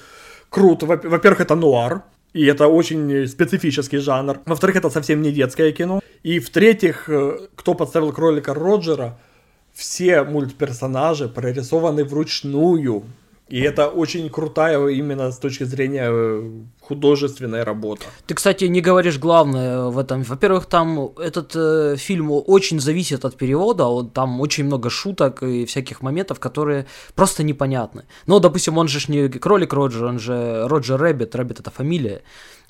крут. 0.49 0.83
Во- 0.83 0.95
Во-первых, 1.09 1.41
это 1.41 1.55
нуар, 1.55 2.03
и 2.33 2.45
это 2.45 2.67
очень 2.67 3.27
специфический 3.27 3.97
жанр. 3.97 4.39
Во-вторых, 4.45 4.77
это 4.77 4.89
совсем 4.89 5.21
не 5.21 5.31
детское 5.31 5.71
кино. 5.73 5.99
И 6.23 6.39
в-третьих, 6.39 7.09
э, 7.09 7.47
кто 7.55 7.73
подставил 7.75 8.13
кролика 8.13 8.53
Роджера, 8.53 9.19
все 9.75 10.23
мультперсонажи 10.23 11.27
прорисованы 11.27 12.05
вручную. 12.05 13.03
И 13.47 13.61
это 13.61 13.89
очень 13.89 14.27
крутая 14.29 14.87
именно 14.87 15.31
с 15.31 15.37
точки 15.37 15.65
зрения 15.65 16.09
э, 16.09 16.51
художественной 16.81 17.63
работы. 17.63 18.01
Ты, 18.25 18.33
кстати, 18.33 18.65
не 18.65 18.81
говоришь 18.81 19.19
главное 19.19 19.83
в 19.83 19.99
этом. 19.99 20.23
Во-первых, 20.23 20.65
там 20.65 21.11
этот 21.19 21.51
э, 21.55 21.95
фильм 21.97 22.31
очень 22.31 22.79
зависит 22.79 23.23
от 23.23 23.35
перевода, 23.37 23.85
вот 23.85 24.13
там 24.13 24.41
очень 24.41 24.65
много 24.65 24.89
шуток 24.89 25.43
и 25.43 25.65
всяких 25.65 26.01
моментов, 26.01 26.39
которые 26.39 26.87
просто 27.13 27.43
непонятны. 27.43 28.05
Ну, 28.25 28.39
допустим, 28.39 28.79
он 28.79 28.87
же 28.87 28.99
не 29.11 29.29
кролик 29.29 29.73
Роджер, 29.73 30.05
он 30.05 30.17
же 30.17 30.67
Роджер 30.67 30.99
Рэббит, 30.99 31.35
Рэббит 31.35 31.59
это 31.59 31.69
фамилия. 31.69 32.23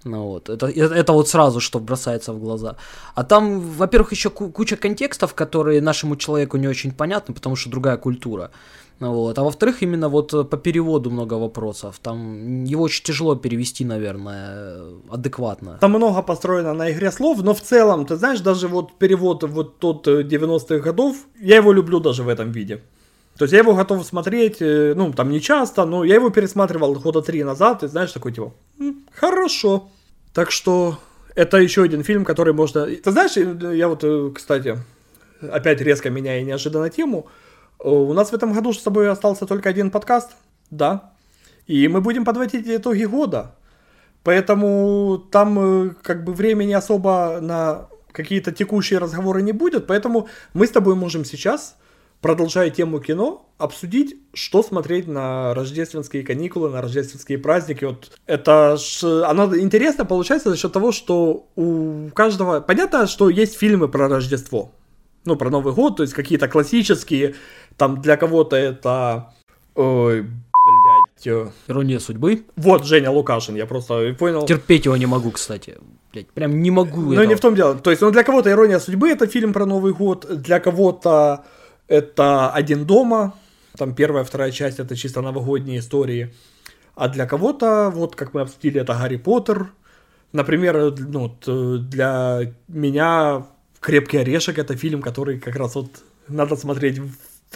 Ну 0.05 0.23
вот, 0.27 0.49
это, 0.49 0.67
это, 0.67 1.13
вот 1.13 1.27
сразу, 1.29 1.59
что 1.59 1.79
бросается 1.79 2.31
в 2.31 2.39
глаза. 2.39 2.75
А 3.15 3.23
там, 3.23 3.59
во-первых, 3.59 4.11
еще 4.11 4.29
ку- 4.29 4.51
куча 4.51 4.75
контекстов, 4.75 5.33
которые 5.33 5.81
нашему 5.81 6.15
человеку 6.15 6.57
не 6.57 6.67
очень 6.67 6.91
понятны, 6.91 7.33
потому 7.33 7.55
что 7.55 7.69
другая 7.71 7.97
культура. 7.97 8.51
Ну 8.99 9.11
Вот. 9.13 9.39
А 9.39 9.43
во-вторых, 9.43 9.81
именно 9.83 10.07
вот 10.09 10.33
э, 10.33 10.43
по 10.43 10.57
переводу 10.57 11.09
много 11.09 11.33
вопросов. 11.33 11.99
Там 12.01 12.63
его 12.65 12.83
очень 12.83 13.03
тяжело 13.03 13.35
перевести, 13.35 13.83
наверное, 13.83 14.77
адекватно. 15.09 15.77
Там 15.81 15.91
много 15.91 16.21
построено 16.21 16.73
на 16.73 16.91
игре 16.91 17.11
слов, 17.11 17.41
но 17.43 17.53
в 17.53 17.61
целом, 17.61 18.05
ты 18.05 18.15
знаешь, 18.15 18.41
даже 18.41 18.67
вот 18.67 18.93
перевод 18.99 19.43
вот 19.43 19.79
тот 19.79 20.07
э, 20.07 20.21
90-х 20.21 20.79
годов, 20.79 21.15
я 21.41 21.55
его 21.55 21.73
люблю 21.73 21.99
даже 21.99 22.23
в 22.23 22.29
этом 22.29 22.51
виде. 22.51 22.81
То 23.37 23.45
есть 23.45 23.53
я 23.53 23.59
его 23.59 23.73
готов 23.73 24.05
смотреть, 24.05 24.61
э, 24.61 24.93
ну, 24.95 25.11
там 25.13 25.29
не 25.29 25.41
часто, 25.41 25.85
но 25.85 26.03
я 26.05 26.15
его 26.15 26.29
пересматривал 26.29 26.93
года 26.93 27.21
три 27.21 27.43
назад, 27.43 27.83
и 27.83 27.87
знаешь, 27.87 28.11
такой 28.13 28.31
типа, 28.31 28.53
«М, 28.79 28.95
хорошо. 29.13 29.89
Так 30.35 30.51
что 30.51 30.99
это 31.33 31.55
еще 31.57 31.83
один 31.83 32.03
фильм, 32.03 32.25
который 32.25 32.53
можно... 32.53 32.85
Ты 32.87 33.11
знаешь, 33.11 33.37
я 33.37 33.87
вот, 33.87 34.03
э, 34.03 34.31
кстати, 34.35 34.77
опять 35.41 35.79
резко 35.79 36.09
меняя 36.09 36.43
неожиданно 36.43 36.89
тему, 36.89 37.27
э, 37.79 37.87
у 37.87 38.11
нас 38.11 38.31
в 38.31 38.33
этом 38.33 38.51
году 38.51 38.73
с 38.73 38.83
тобой 38.83 39.09
остался 39.09 39.45
только 39.45 39.69
один 39.69 39.91
подкаст, 39.91 40.31
да, 40.69 41.13
и 41.67 41.87
мы 41.87 42.01
будем 42.01 42.25
подводить 42.25 42.67
итоги 42.67 43.05
года. 43.05 43.55
Поэтому 44.23 45.25
там 45.31 45.59
э, 45.59 45.89
как 46.01 46.25
бы 46.25 46.33
времени 46.33 46.73
особо 46.73 47.39
на 47.41 47.87
какие-то 48.11 48.51
текущие 48.51 48.99
разговоры 48.99 49.41
не 49.41 49.53
будет, 49.53 49.87
поэтому 49.87 50.27
мы 50.53 50.67
с 50.67 50.71
тобой 50.71 50.95
можем 50.95 51.23
сейчас, 51.23 51.77
продолжая 52.25 52.71
тему 52.71 52.99
кино, 52.99 53.45
обсудить, 53.59 54.15
что 54.33 54.63
смотреть 54.63 55.07
на 55.07 55.53
рождественские 55.53 56.23
каникулы, 56.23 56.71
на 56.71 56.81
рождественские 56.81 57.37
праздники. 57.37 57.85
Вот 57.85 58.17
это 58.25 58.77
ж, 58.77 59.03
оно 59.23 59.55
интересно 59.55 60.05
получается 60.05 60.49
за 60.49 60.57
счет 60.57 60.73
того, 60.73 60.91
что 60.91 61.45
у 61.55 62.09
каждого... 62.15 62.61
Понятно, 62.61 63.05
что 63.05 63.29
есть 63.29 63.55
фильмы 63.55 63.87
про 63.87 64.07
Рождество, 64.07 64.71
ну, 65.25 65.35
про 65.35 65.51
Новый 65.51 65.75
год, 65.75 65.97
то 65.97 66.01
есть 66.01 66.15
какие-то 66.15 66.47
классические, 66.47 67.35
там 67.77 68.01
для 68.01 68.17
кого-то 68.17 68.55
это... 68.55 69.31
Ой, 69.75 70.21
блядь, 70.23 71.27
э, 71.27 71.47
Ирония 71.67 71.99
судьбы. 71.99 72.45
вот 72.55 72.85
Женя 72.85 73.11
Лукашин, 73.11 73.53
я 73.53 73.67
просто 73.67 74.15
понял. 74.17 74.47
Терпеть 74.47 74.85
его 74.85 74.97
не 74.97 75.05
могу, 75.05 75.29
кстати. 75.29 75.77
Блять, 76.11 76.31
прям 76.31 76.59
не 76.59 76.71
могу. 76.71 77.13
Этого. 77.13 77.25
не 77.27 77.35
в 77.35 77.39
том 77.39 77.53
дело. 77.53 77.75
То 77.75 77.91
есть, 77.91 78.01
ну, 78.01 78.09
для 78.09 78.23
кого-то 78.23 78.49
«Ирония 78.49 78.79
судьбы»— 78.79 79.09
это 79.11 79.27
фильм 79.27 79.53
про 79.53 79.67
Новый 79.67 79.93
год, 79.93 80.25
для 80.41 80.59
кого-то 80.59 81.45
это 81.87 82.51
«Один 82.51 82.85
дома», 82.85 83.33
там 83.77 83.93
первая, 83.93 84.23
вторая 84.23 84.51
часть— 84.51 84.79
это 84.79 84.95
чисто 84.95 85.21
новогодние 85.21 85.79
истории, 85.79 86.33
а 86.95 87.09
для 87.09 87.25
кого-то, 87.25 87.91
вот 87.93 88.15
как 88.15 88.33
мы 88.33 88.41
обсудили, 88.41 88.81
это 88.81 88.93
«Гарри 88.93 89.17
Поттер». 89.17 89.71
Например, 90.31 90.93
ну, 90.97 91.19
вот, 91.19 91.43
э, 91.47 91.77
для 91.79 92.53
меня 92.67 93.45
«Крепкий 93.79 94.17
орешек»— 94.17 94.57
это 94.59 94.75
фильм, 94.75 95.01
который 95.01 95.39
как 95.39 95.55
раз 95.55 95.75
вот 95.75 95.89
надо 96.27 96.55
смотреть 96.55 96.99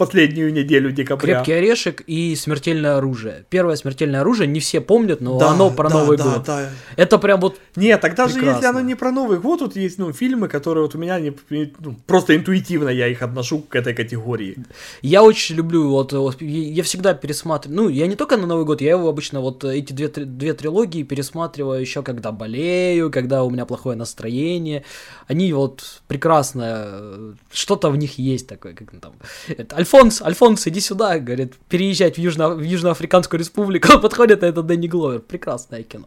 последнюю 0.00 0.52
неделю 0.52 0.90
декабря. 0.92 1.34
Крепкий 1.34 1.52
орешек 1.52 2.02
и 2.06 2.34
смертельное 2.34 2.96
оружие. 2.96 3.44
Первое 3.50 3.76
смертельное 3.76 4.22
оружие 4.22 4.46
не 4.46 4.58
все 4.60 4.80
помнят, 4.80 5.20
но 5.20 5.38
Да, 5.38 5.50
оно 5.50 5.70
про 5.70 5.88
да, 5.90 5.98
Новый 5.98 6.16
да, 6.16 6.24
год. 6.24 6.44
да. 6.46 6.70
Это 6.96 7.18
прям 7.18 7.40
вот 7.40 7.58
Нет, 7.76 8.00
тогда 8.00 8.26
же 8.26 8.34
если 8.34 8.46
Прекрасно. 8.46 8.70
оно 8.70 8.80
не 8.80 8.94
про 8.94 9.12
Новый 9.12 9.38
год, 9.38 9.58
тут 9.58 9.76
есть 9.76 9.98
ну, 9.98 10.12
фильмы, 10.12 10.48
которые 10.48 10.82
вот 10.84 10.94
у 10.94 10.98
меня 10.98 11.20
не, 11.20 11.32
ну, 11.50 11.96
просто 12.06 12.34
интуитивно 12.34 12.88
я 12.88 13.08
их 13.08 13.20
отношу 13.22 13.60
к 13.60 13.76
этой 13.76 13.92
категории. 13.94 14.56
Я 15.02 15.22
очень 15.22 15.56
люблю, 15.56 15.90
вот, 15.90 16.12
я 16.40 16.82
всегда 16.82 17.12
пересматриваю, 17.14 17.76
ну, 17.82 17.88
я 17.90 18.06
не 18.06 18.16
только 18.16 18.36
на 18.38 18.46
Новый 18.46 18.64
год, 18.64 18.80
я 18.80 18.90
его 18.92 19.08
обычно, 19.08 19.40
вот, 19.40 19.64
эти 19.64 19.92
две, 19.92 20.08
две 20.08 20.54
трилогии 20.54 21.02
пересматриваю 21.02 21.80
еще, 21.80 22.02
когда 22.02 22.32
болею, 22.32 23.10
когда 23.10 23.44
у 23.44 23.50
меня 23.50 23.66
плохое 23.66 23.96
настроение, 23.96 24.84
они 25.28 25.52
вот 25.52 26.02
прекрасно, 26.08 26.84
э, 26.86 27.32
что-то 27.52 27.90
в 27.90 27.96
них 27.96 28.18
есть 28.18 28.46
такое, 28.46 28.72
как 28.72 28.90
там, 29.00 29.12
это, 29.48 29.76
Альфонс, 29.90 30.22
Альфонс, 30.22 30.66
иди 30.68 30.80
сюда, 30.80 31.18
говорит, 31.18 31.54
переезжать 31.68 32.16
в, 32.16 32.18
Южно, 32.18 32.50
в 32.50 32.62
Южноафриканскую 32.62 33.40
республику, 33.40 33.98
подходит, 34.02 34.42
это 34.44 34.62
Дэнни 34.62 34.86
Гловер, 34.86 35.20
прекрасное 35.20 35.82
кино, 35.82 36.06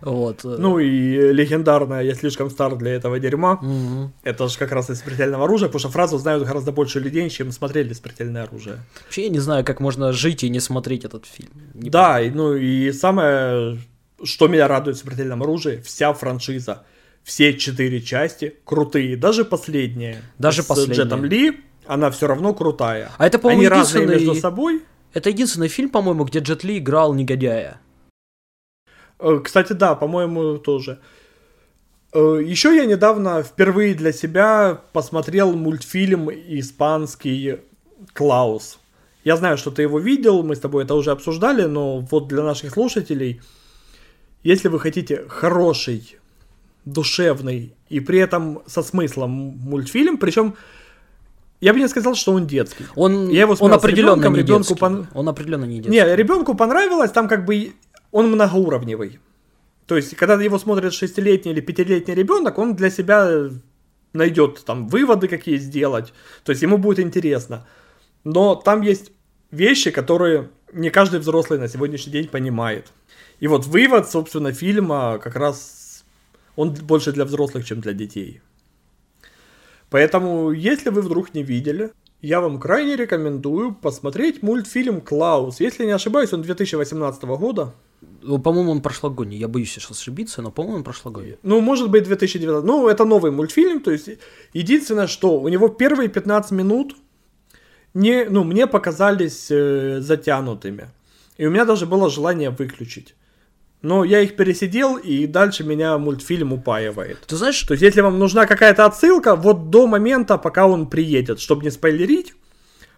вот. 0.00 0.44
Ну 0.44 0.78
и 0.78 1.32
легендарная 1.32 2.02
«Я 2.02 2.14
слишком 2.14 2.48
стар 2.48 2.76
для 2.76 2.92
этого 2.92 3.18
дерьма». 3.18 3.56
мгм. 3.56 4.12
Это 4.22 4.48
же 4.48 4.58
как 4.58 4.72
раз 4.72 4.88
из 4.88 5.00
«Смертельного 5.00 5.44
оружия», 5.44 5.68
потому 5.68 5.80
что 5.80 5.90
фразу 5.90 6.16
знают 6.16 6.44
гораздо 6.44 6.72
больше 6.72 7.00
людей, 7.00 7.28
чем 7.28 7.52
смотрели 7.52 7.92
«Смертельное 7.92 8.44
оружие». 8.44 8.78
Вообще 9.04 9.24
я 9.24 9.28
не 9.28 9.40
знаю, 9.40 9.64
как 9.64 9.80
можно 9.80 10.12
жить 10.12 10.42
и 10.42 10.48
не 10.48 10.60
смотреть 10.60 11.04
этот 11.04 11.26
фильм. 11.26 11.50
Не 11.74 11.90
Да, 11.90 12.20
и, 12.20 12.30
ну 12.30 12.54
и 12.54 12.90
самое, 12.92 13.78
что 14.24 14.48
меня 14.48 14.66
радует 14.66 14.96
в 14.96 15.00
«Смертельном 15.00 15.42
оружии», 15.42 15.82
вся 15.84 16.14
франшиза, 16.14 16.84
все 17.22 17.52
четыре 17.52 18.00
части 18.00 18.54
крутые, 18.64 19.16
даже 19.16 19.44
последняя. 19.44 20.22
Даже 20.38 20.62
с 20.62 20.66
последняя. 20.66 20.94
Джетом 20.94 21.24
Ли, 21.26 21.60
она 21.90 22.10
все 22.10 22.28
равно 22.28 22.54
крутая. 22.54 23.10
А 23.18 23.26
это, 23.26 23.38
Они 23.38 23.42
по-моему, 23.42 23.68
разные 23.68 24.04
единственный... 24.04 24.26
между 24.26 24.40
собой. 24.40 24.82
Это 25.12 25.30
единственный 25.30 25.68
фильм, 25.68 25.90
по-моему, 25.90 26.24
где 26.24 26.38
Джет 26.38 26.62
Ли 26.62 26.78
играл 26.78 27.14
негодяя. 27.14 27.80
Э, 29.18 29.40
Кстати, 29.42 29.72
да, 29.72 29.96
по-моему, 29.96 30.58
тоже. 30.58 31.00
Еще 32.12 32.74
я 32.74 32.86
недавно 32.86 33.42
впервые 33.42 33.94
для 33.94 34.12
себя 34.12 34.80
посмотрел 34.92 35.52
мультфильм 35.52 36.28
испанский 36.30 37.58
«Клаус». 38.14 38.80
Я 39.22 39.36
знаю, 39.36 39.56
что 39.56 39.70
ты 39.70 39.82
его 39.82 40.00
видел, 40.00 40.42
мы 40.42 40.56
с 40.56 40.60
тобой 40.60 40.84
это 40.84 40.94
уже 40.94 41.10
обсуждали, 41.10 41.66
но 41.66 42.00
вот 42.00 42.26
для 42.26 42.42
наших 42.42 42.72
слушателей, 42.72 43.40
если 44.42 44.68
вы 44.68 44.80
хотите 44.80 45.24
хороший, 45.28 46.18
душевный 46.84 47.74
и 47.88 48.00
при 48.00 48.18
этом 48.18 48.62
со 48.66 48.82
смыслом 48.82 49.30
мультфильм, 49.30 50.18
причем 50.18 50.56
я 51.60 51.72
бы 51.72 51.78
не 51.80 51.88
сказал, 51.88 52.14
что 52.14 52.32
он 52.32 52.46
детский. 52.46 52.84
Он, 52.94 53.28
Я 53.28 53.42
его 53.42 53.56
он 53.60 53.72
определенно 53.72 54.12
ребенком, 54.14 54.32
не 54.34 54.38
ребенку 54.40 54.68
детский. 54.68 54.84
пон- 54.84 55.06
Он 55.14 55.28
определенно 55.28 55.64
не 55.66 55.76
детский. 55.80 55.92
Не, 55.92 56.16
ребенку 56.16 56.54
понравилось, 56.54 57.10
там 57.10 57.28
как 57.28 57.44
бы 57.44 57.72
он 58.12 58.30
многоуровневый. 58.30 59.20
То 59.86 59.96
есть, 59.96 60.16
когда 60.16 60.40
его 60.40 60.58
смотрит 60.58 60.92
шестилетний 60.92 61.52
или 61.52 61.60
пятилетний 61.60 62.14
ребенок, 62.14 62.58
он 62.58 62.76
для 62.76 62.90
себя 62.90 63.50
найдет 64.12 64.64
там 64.64 64.88
выводы 64.88 65.28
какие 65.28 65.56
сделать. 65.58 66.12
То 66.44 66.50
есть 66.50 66.62
ему 66.62 66.78
будет 66.78 66.98
интересно. 67.00 67.66
Но 68.24 68.54
там 68.54 68.82
есть 68.82 69.12
вещи, 69.50 69.90
которые 69.90 70.48
не 70.72 70.90
каждый 70.90 71.20
взрослый 71.20 71.58
на 71.58 71.68
сегодняшний 71.68 72.12
день 72.12 72.28
понимает. 72.28 72.86
И 73.40 73.48
вот 73.48 73.66
вывод, 73.66 74.08
собственно, 74.08 74.52
фильма 74.52 75.18
как 75.22 75.36
раз 75.36 76.04
он 76.56 76.72
больше 76.72 77.12
для 77.12 77.24
взрослых, 77.24 77.64
чем 77.64 77.80
для 77.80 77.92
детей. 77.92 78.40
Поэтому, 79.90 80.52
если 80.52 80.90
вы 80.90 81.02
вдруг 81.02 81.34
не 81.34 81.42
видели, 81.42 81.92
я 82.22 82.40
вам 82.40 82.60
крайне 82.60 82.96
рекомендую 82.96 83.74
посмотреть 83.74 84.42
мультфильм 84.42 85.00
«Клаус». 85.00 85.60
Если 85.60 85.84
не 85.84 85.92
ошибаюсь, 85.92 86.32
он 86.32 86.42
2018 86.42 87.22
года. 87.24 87.74
Ну, 88.22 88.38
По-моему, 88.38 88.70
он 88.72 88.82
прошлогодний. 88.82 89.38
Я 89.38 89.48
боюсь 89.48 89.72
сейчас 89.72 89.90
ошибиться, 89.90 90.42
но, 90.42 90.50
по-моему, 90.50 90.78
он 90.78 90.84
прошлогодний. 90.84 91.38
Ну, 91.42 91.60
может 91.60 91.90
быть, 91.90 92.04
2019. 92.04 92.64
Ну, 92.64 92.88
это 92.88 93.04
новый 93.04 93.30
мультфильм. 93.30 93.80
То 93.80 93.90
есть, 93.90 94.10
единственное, 94.52 95.06
что 95.06 95.40
у 95.40 95.48
него 95.48 95.68
первые 95.68 96.08
15 96.08 96.52
минут 96.52 96.96
не, 97.94 98.24
ну, 98.24 98.44
мне 98.44 98.66
показались 98.66 99.50
э, 99.50 100.00
затянутыми. 100.00 100.88
И 101.38 101.46
у 101.46 101.50
меня 101.50 101.64
даже 101.64 101.86
было 101.86 102.10
желание 102.10 102.50
выключить. 102.50 103.14
Но 103.82 104.04
я 104.04 104.20
их 104.20 104.36
пересидел, 104.36 104.96
и 104.96 105.26
дальше 105.26 105.64
меня 105.64 105.96
мультфильм 105.96 106.52
упаивает. 106.52 107.20
Ты 107.26 107.36
знаешь, 107.36 107.62
То 107.62 107.72
есть, 107.72 107.82
если 107.82 108.02
вам 108.02 108.18
нужна 108.18 108.46
какая-то 108.46 108.84
отсылка, 108.84 109.36
вот 109.36 109.70
до 109.70 109.86
момента, 109.86 110.36
пока 110.36 110.66
он 110.66 110.86
приедет, 110.86 111.40
чтобы 111.40 111.64
не 111.64 111.70
спойлерить, 111.70 112.34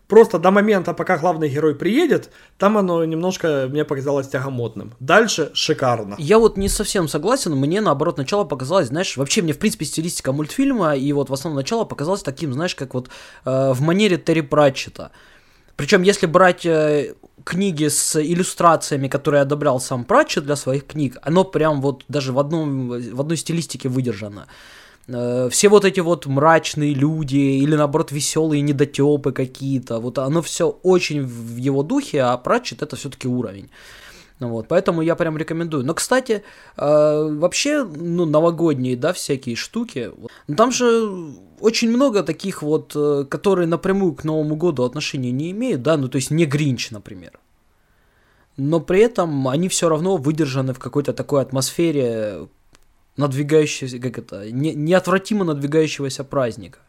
просто 0.09 0.39
до 0.39 0.51
момента, 0.51 0.93
пока 0.93 1.17
главный 1.19 1.49
герой 1.49 1.75
приедет, 1.75 2.31
там 2.59 2.77
оно 2.77 3.05
немножко 3.05 3.67
мне 3.71 3.85
показалось 3.85 4.29
тягомотным. 4.29 4.93
Дальше 5.01 5.51
шикарно. 5.55 6.17
я 6.19 6.39
вот 6.39 6.57
не 6.57 6.69
совсем 6.69 7.09
согласен. 7.09 7.55
Мне, 7.55 7.81
наоборот, 7.81 8.19
начало 8.19 8.45
показалось, 8.45 8.89
знаешь, 8.89 9.17
вообще 9.17 9.41
мне, 9.41 9.53
в 9.53 9.59
принципе, 9.59 9.85
стилистика 9.85 10.33
мультфильма, 10.33 10.97
и 10.97 11.13
вот 11.13 11.31
в 11.31 11.33
основном 11.33 11.63
начало 11.63 11.85
показалось 11.85 12.23
таким, 12.23 12.53
знаешь, 12.53 12.75
как 12.75 12.93
вот 12.93 13.09
э, 13.45 13.73
в 13.73 13.81
манере 13.81 14.19
Терри 14.19 14.43
Пратчета. 14.43 15.13
Причем, 15.77 16.03
если 16.03 16.27
брать 16.27 16.67
э, 16.67 17.15
книги 17.45 17.89
с 17.89 18.21
иллюстрациями, 18.21 19.09
которые 19.09 19.43
одобрял 19.43 19.81
сам 19.81 20.05
Пратчет 20.05 20.45
для 20.45 20.57
своих 20.57 20.87
книг, 20.87 21.19
оно 21.23 21.45
прям 21.45 21.81
вот 21.81 22.05
даже 22.09 22.33
в, 22.33 22.39
одном, 22.39 22.89
в 22.89 23.21
одной 23.21 23.37
стилистике 23.37 23.89
выдержано. 23.89 24.47
Э, 25.09 25.49
Все 25.51 25.69
вот 25.69 25.85
эти 25.85 26.01
вот 26.01 26.27
мрачные 26.27 26.95
люди 26.95 27.37
или 27.37 27.77
наоборот 27.77 28.13
веселые 28.13 28.63
недотепы 28.63 29.33
какие-то, 29.33 29.99
вот 30.01 30.19
оно 30.19 30.43
все 30.43 30.69
очень 30.83 31.23
в 31.23 31.57
его 31.57 31.83
духе, 31.83 32.23
а 32.23 32.37
Пратчет 32.37 32.83
это 32.83 32.97
все-таки 32.97 33.29
уровень. 33.29 33.69
Ну 34.43 34.49
Вот, 34.49 34.67
поэтому 34.67 35.03
я 35.03 35.15
прям 35.15 35.39
рекомендую. 35.39 35.85
Но, 35.85 35.95
кстати, 35.95 36.43
э, 36.77 37.39
вообще, 37.39 37.85
ну, 37.85 38.27
новогодние, 38.27 38.97
да, 38.97 39.13
всякие 39.13 39.55
штуки. 39.55 40.11
вот, 40.17 40.33
ну, 40.49 40.57
Там 40.57 40.73
же 40.73 41.09
очень 41.61 41.91
много 41.91 42.25
таких 42.25 42.63
вот, 42.63 42.93
э, 42.97 43.25
которые 43.31 43.69
напрямую 43.69 44.15
к 44.15 44.25
Новому 44.25 44.57
году 44.57 44.83
отношения 44.83 45.31
не 45.31 45.53
имеют, 45.53 45.83
да, 45.83 45.97
ну, 45.97 46.09
то 46.09 46.17
есть 46.17 46.33
не 46.33 46.45
Гринч, 46.45 46.91
например. 46.91 47.39
Но 48.57 48.81
при 48.81 49.01
этом 49.03 49.47
они 49.47 49.69
все 49.69 49.89
равно 49.89 50.17
выдержаны 50.17 50.73
в 50.73 50.81
какой-то 50.81 51.13
такой 51.13 51.41
атмосфере 51.43 52.49
надвигающегося, 53.17 54.01
как 54.01 54.19
это, 54.19 54.51
не, 54.51 54.75
неотвратимо 54.75 55.45
надвигающегося 55.45 56.25
праздника. 56.25 56.81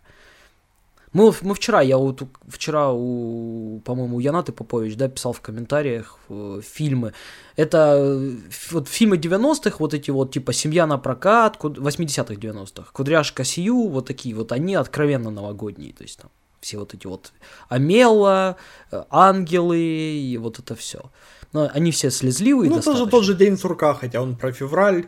Мы, 1.13 1.31
мы 1.41 1.53
вчера, 1.53 1.81
я 1.81 1.97
вот 1.97 2.23
вчера 2.47 2.91
у, 2.91 3.79
по-моему, 3.85 4.19
Янаты 4.19 4.51
Попович, 4.51 4.95
да, 4.95 5.07
писал 5.07 5.31
в 5.33 5.41
комментариях 5.41 6.17
э, 6.29 6.61
фильмы. 6.63 7.13
Это 7.55 7.95
э, 7.99 8.31
вот 8.71 8.87
фильмы 8.87 9.17
90-х, 9.17 9.77
вот 9.79 9.93
эти 9.93 10.09
вот, 10.11 10.31
типа 10.31 10.53
«Семья 10.53 10.87
на 10.87 10.97
прокат», 10.97 11.57
ку- 11.57 11.69
80-х, 11.69 12.33
90-х, 12.33 12.89
«Кудряшка 12.93 13.43
Сью», 13.43 13.87
вот 13.89 14.07
такие 14.07 14.35
вот, 14.35 14.51
они 14.51 14.73
откровенно 14.75 15.29
новогодние, 15.29 15.93
то 15.93 16.03
есть 16.03 16.19
там 16.19 16.31
все 16.61 16.77
вот 16.77 16.93
эти 16.93 17.05
вот 17.07 17.31
Амела, 17.69 18.55
э, 18.91 19.03
ангелы 19.09 19.79
и 19.79 20.37
вот 20.37 20.59
это 20.59 20.75
все. 20.75 21.11
Но 21.51 21.69
они 21.73 21.91
все 21.91 22.09
слезливые 22.09 22.69
Ну, 22.69 22.77
это 22.77 22.85
же 22.85 22.89
достаточно. 22.91 23.11
тот 23.11 23.23
же 23.25 23.35
день 23.35 23.57
сурка, 23.57 23.93
хотя 23.93 24.21
он 24.21 24.35
про 24.35 24.51
февраль, 24.51 25.05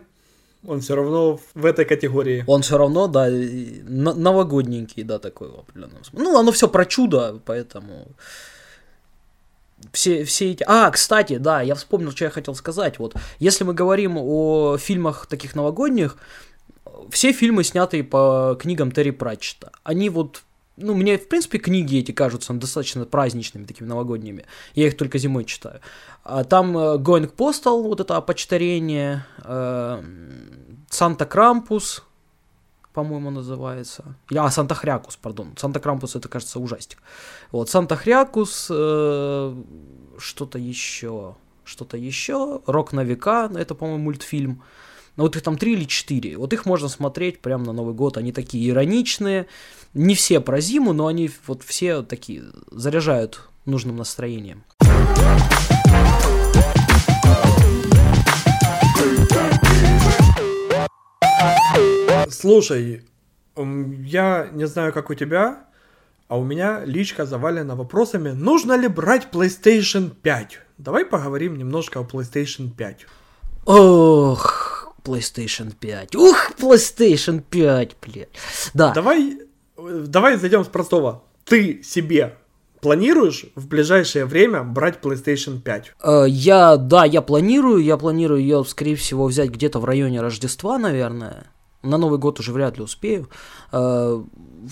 он 0.67 0.81
все 0.81 0.95
равно 0.95 1.39
в 1.53 1.65
этой 1.65 1.85
категории. 1.85 2.43
Он 2.47 2.61
все 2.61 2.77
равно, 2.77 3.07
да, 3.07 3.27
новогодненький, 3.29 5.03
да, 5.03 5.19
такой 5.19 5.49
в 5.49 5.59
определенном 5.59 6.03
смысле. 6.03 6.29
Ну, 6.29 6.37
оно 6.37 6.51
все 6.51 6.67
про 6.67 6.85
чудо, 6.85 7.39
поэтому 7.45 8.07
все, 9.91 10.23
все 10.23 10.51
эти... 10.51 10.63
А, 10.67 10.89
кстати, 10.91 11.37
да, 11.37 11.61
я 11.61 11.75
вспомнил, 11.75 12.11
что 12.11 12.25
я 12.25 12.29
хотел 12.29 12.55
сказать. 12.55 12.99
Вот, 12.99 13.15
если 13.39 13.63
мы 13.63 13.73
говорим 13.73 14.17
о 14.17 14.77
фильмах 14.77 15.27
таких 15.27 15.55
новогодних, 15.55 16.17
все 17.09 17.31
фильмы, 17.31 17.63
снятые 17.63 18.03
по 18.03 18.57
книгам 18.59 18.91
Терри 18.91 19.11
Пратчета, 19.11 19.71
они 19.83 20.09
вот 20.09 20.43
ну, 20.77 20.93
мне, 20.93 21.17
в 21.17 21.27
принципе, 21.27 21.57
книги 21.57 21.99
эти 21.99 22.11
кажутся 22.11 22.53
достаточно 22.53 23.05
праздничными, 23.05 23.65
такими 23.65 23.87
новогодними. 23.87 24.45
Я 24.73 24.87
их 24.87 24.97
только 24.97 25.17
зимой 25.17 25.45
читаю. 25.45 25.79
А 26.23 26.43
там 26.43 26.77
э, 26.77 26.97
Going 26.97 27.33
Postal, 27.33 27.81
вот 27.81 27.99
это 27.99 28.17
опочтарение, 28.17 29.25
э, 29.43 30.03
Санта 30.89 31.25
Крампус, 31.25 32.03
по-моему, 32.93 33.29
называется. 33.29 34.15
А, 34.35 34.49
Санта 34.51 34.75
Хрякус, 34.75 35.15
пардон. 35.17 35.53
Санта 35.57 35.79
Крампус, 35.79 36.15
это, 36.15 36.29
кажется, 36.29 36.59
ужастик. 36.59 36.99
Вот, 37.51 37.69
Санта 37.69 37.95
Хрякус, 37.95 38.67
э, 38.69 39.55
что-то 40.17 40.57
еще, 40.57 41.35
что-то 41.63 41.97
еще, 41.97 42.61
Рок 42.65 42.93
на 42.93 43.03
века, 43.03 43.51
это, 43.55 43.75
по-моему, 43.75 44.03
мультфильм. 44.03 44.61
Ну, 45.17 45.23
вот 45.23 45.35
их 45.35 45.41
там 45.43 45.57
три 45.57 45.73
или 45.73 45.85
четыре. 45.85 46.37
Вот 46.37 46.51
их 46.51 46.65
можно 46.65 46.89
смотреть 46.89 47.39
прямо 47.39 47.65
на 47.65 47.71
Новый 47.71 47.93
год. 47.93 48.17
Они 48.17 48.31
такие 48.33 48.69
ироничные. 48.69 49.47
Не 49.93 50.13
все 50.13 50.41
про 50.41 50.59
зиму, 50.59 50.91
но 50.91 51.07
они 51.07 51.31
вот 51.47 51.63
все 51.63 52.01
такие 52.01 52.43
заряжают 52.69 53.47
нужным 53.65 53.95
настроением. 53.95 54.63
Слушай, 62.29 63.03
я 63.55 64.49
не 64.51 64.67
знаю, 64.67 64.91
как 64.91 65.09
у 65.09 65.13
тебя, 65.13 65.63
а 66.27 66.37
у 66.37 66.43
меня 66.43 66.83
личка 66.83 67.25
завалена 67.25 67.75
вопросами, 67.75 68.31
нужно 68.31 68.75
ли 68.75 68.89
брать 68.89 69.29
PlayStation 69.31 70.09
5. 70.09 70.59
Давай 70.77 71.05
поговорим 71.05 71.57
немножко 71.57 71.99
о 71.99 72.03
PlayStation 72.03 72.69
5. 72.69 73.05
Ох, 73.65 74.74
PlayStation 75.05 75.73
5. 75.79 76.15
Ух, 76.15 76.51
PlayStation 76.59 77.41
5, 77.41 77.95
блядь. 78.01 78.29
Да. 78.73 78.91
Давай, 78.93 79.39
давай 79.77 80.37
зайдем 80.37 80.65
с 80.65 80.67
простого. 80.67 81.23
Ты 81.45 81.83
себе 81.83 82.37
планируешь 82.81 83.45
в 83.55 83.67
ближайшее 83.67 84.25
время 84.25 84.63
брать 84.63 84.99
PlayStation 85.01 85.59
5? 85.59 85.93
Э, 86.03 86.25
я, 86.27 86.77
да, 86.77 87.05
я 87.05 87.21
планирую, 87.21 87.83
я 87.83 87.97
планирую 87.97 88.41
ее, 88.41 88.63
скорее 88.65 88.95
всего, 88.95 89.25
взять 89.25 89.49
где-то 89.49 89.79
в 89.79 89.85
районе 89.85 90.21
Рождества, 90.21 90.77
наверное. 90.77 91.47
На 91.81 91.97
Новый 91.97 92.17
год 92.17 92.39
уже 92.39 92.51
вряд 92.51 92.77
ли 92.77 92.83
успею. 92.83 93.29
Э, 93.71 94.23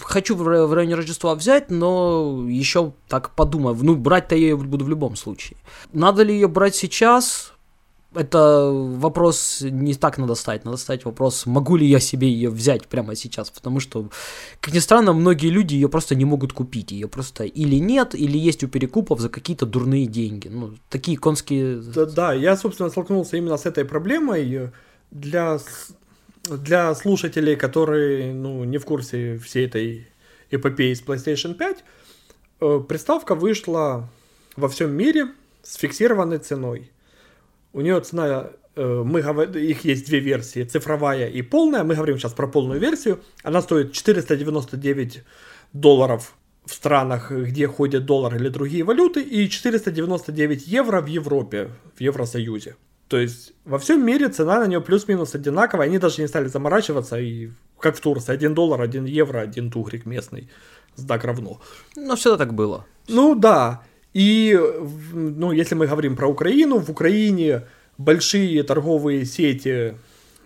хочу 0.02 0.36
в 0.36 0.74
районе 0.74 0.96
Рождества 0.96 1.36
взять, 1.36 1.70
но 1.70 2.46
еще 2.48 2.94
так 3.08 3.36
подумаю. 3.36 3.78
Ну, 3.82 3.96
брать-то 3.96 4.36
я 4.36 4.42
ее 4.42 4.58
буду 4.58 4.86
в 4.86 4.90
любом 4.90 5.16
случае. 5.16 5.58
Надо 5.92 6.24
ли 6.24 6.34
ее 6.34 6.48
брать 6.48 6.76
сейчас? 6.76 7.53
Это 8.16 8.70
вопрос 8.72 9.62
не 9.62 9.94
так 9.94 10.18
надо 10.18 10.36
ставить, 10.36 10.66
надо 10.66 10.78
ставить 10.78 11.06
вопрос, 11.06 11.46
могу 11.46 11.76
ли 11.76 11.86
я 11.86 12.00
себе 12.00 12.28
ее 12.28 12.50
взять 12.50 12.88
прямо 12.88 13.16
сейчас, 13.16 13.50
потому 13.50 13.80
что, 13.80 14.10
как 14.60 14.74
ни 14.74 14.80
странно, 14.80 15.14
многие 15.14 15.50
люди 15.50 15.76
ее 15.76 15.90
просто 15.90 16.16
не 16.16 16.26
могут 16.26 16.54
купить, 16.54 16.92
ее 16.92 17.08
просто 17.08 17.44
или 17.44 17.76
нет, 17.76 18.16
или 18.16 18.38
есть 18.38 18.64
у 18.64 18.68
перекупов 18.68 19.20
за 19.20 19.30
какие-то 19.30 19.66
дурные 19.66 20.06
деньги, 20.06 20.48
ну, 20.48 20.74
такие 20.90 21.18
конские... 21.18 21.78
Да, 21.78 22.06
да, 22.06 22.34
я, 22.34 22.58
собственно, 22.58 22.90
столкнулся 22.90 23.38
именно 23.38 23.58
с 23.58 23.66
этой 23.66 23.86
проблемой, 23.86 24.72
для, 25.14 25.60
для 26.44 26.94
слушателей, 26.96 27.56
которые, 27.56 28.34
ну, 28.34 28.64
не 28.64 28.78
в 28.78 28.86
курсе 28.86 29.38
всей 29.38 29.68
этой 29.68 30.08
эпопеи 30.52 30.94
с 30.94 31.02
PlayStation 31.02 31.54
5, 31.54 31.84
э, 32.62 32.80
приставка 32.88 33.36
вышла 33.36 34.10
во 34.56 34.68
всем 34.68 34.92
мире 34.92 35.28
с 35.62 35.76
фиксированной 35.76 36.40
ценой. 36.40 36.92
У 37.74 37.82
нее 37.82 38.00
цена, 38.02 38.52
мы 38.76 39.22
говорим, 39.22 39.54
их 39.56 39.84
есть 39.84 40.06
две 40.06 40.20
версии, 40.20 40.64
цифровая 40.64 41.28
и 41.28 41.42
полная. 41.42 41.84
Мы 41.84 41.96
говорим 41.96 42.18
сейчас 42.18 42.34
про 42.34 42.48
полную 42.48 42.80
версию. 42.80 43.20
Она 43.44 43.62
стоит 43.62 43.92
499 43.94 45.24
долларов 45.74 46.36
в 46.66 46.74
странах, 46.74 47.32
где 47.32 47.68
ходят 47.68 48.06
доллар 48.06 48.36
или 48.36 48.48
другие 48.48 48.84
валюты, 48.84 49.22
и 49.22 49.50
499 49.50 50.68
евро 50.68 51.02
в 51.02 51.08
Европе, 51.08 51.72
в 51.98 52.02
Евросоюзе. 52.02 52.76
То 53.10 53.18
есть 53.18 53.54
во 53.66 53.78
всем 53.78 54.06
мире 54.06 54.30
цена 54.30 54.60
на 54.60 54.68
нее 54.68 54.80
плюс-минус 54.80 55.36
одинаковая, 55.36 55.88
они 55.88 55.98
даже 55.98 56.22
не 56.22 56.28
стали 56.28 56.48
заморачиваться, 56.48 57.20
и 57.20 57.50
как 57.80 57.98
в 57.98 58.00
Турции, 58.00 58.32
1 58.32 58.54
доллар, 58.56 58.82
1 58.82 59.06
евро, 59.06 59.42
1 59.42 59.72
тугрик 59.72 60.06
местный, 60.06 60.50
знак 60.96 61.26
равно. 61.26 61.60
Но 61.96 62.16
всегда 62.16 62.38
так 62.38 62.54
было. 62.54 62.86
Ну 63.10 63.36
да, 63.36 63.84
и, 64.14 64.60
ну, 65.14 65.52
если 65.52 65.76
мы 65.76 65.88
говорим 65.88 66.16
про 66.16 66.28
Украину, 66.28 66.80
в 66.80 66.90
Украине 66.90 67.64
большие 67.98 68.64
торговые 68.64 69.26
сети, 69.26 69.96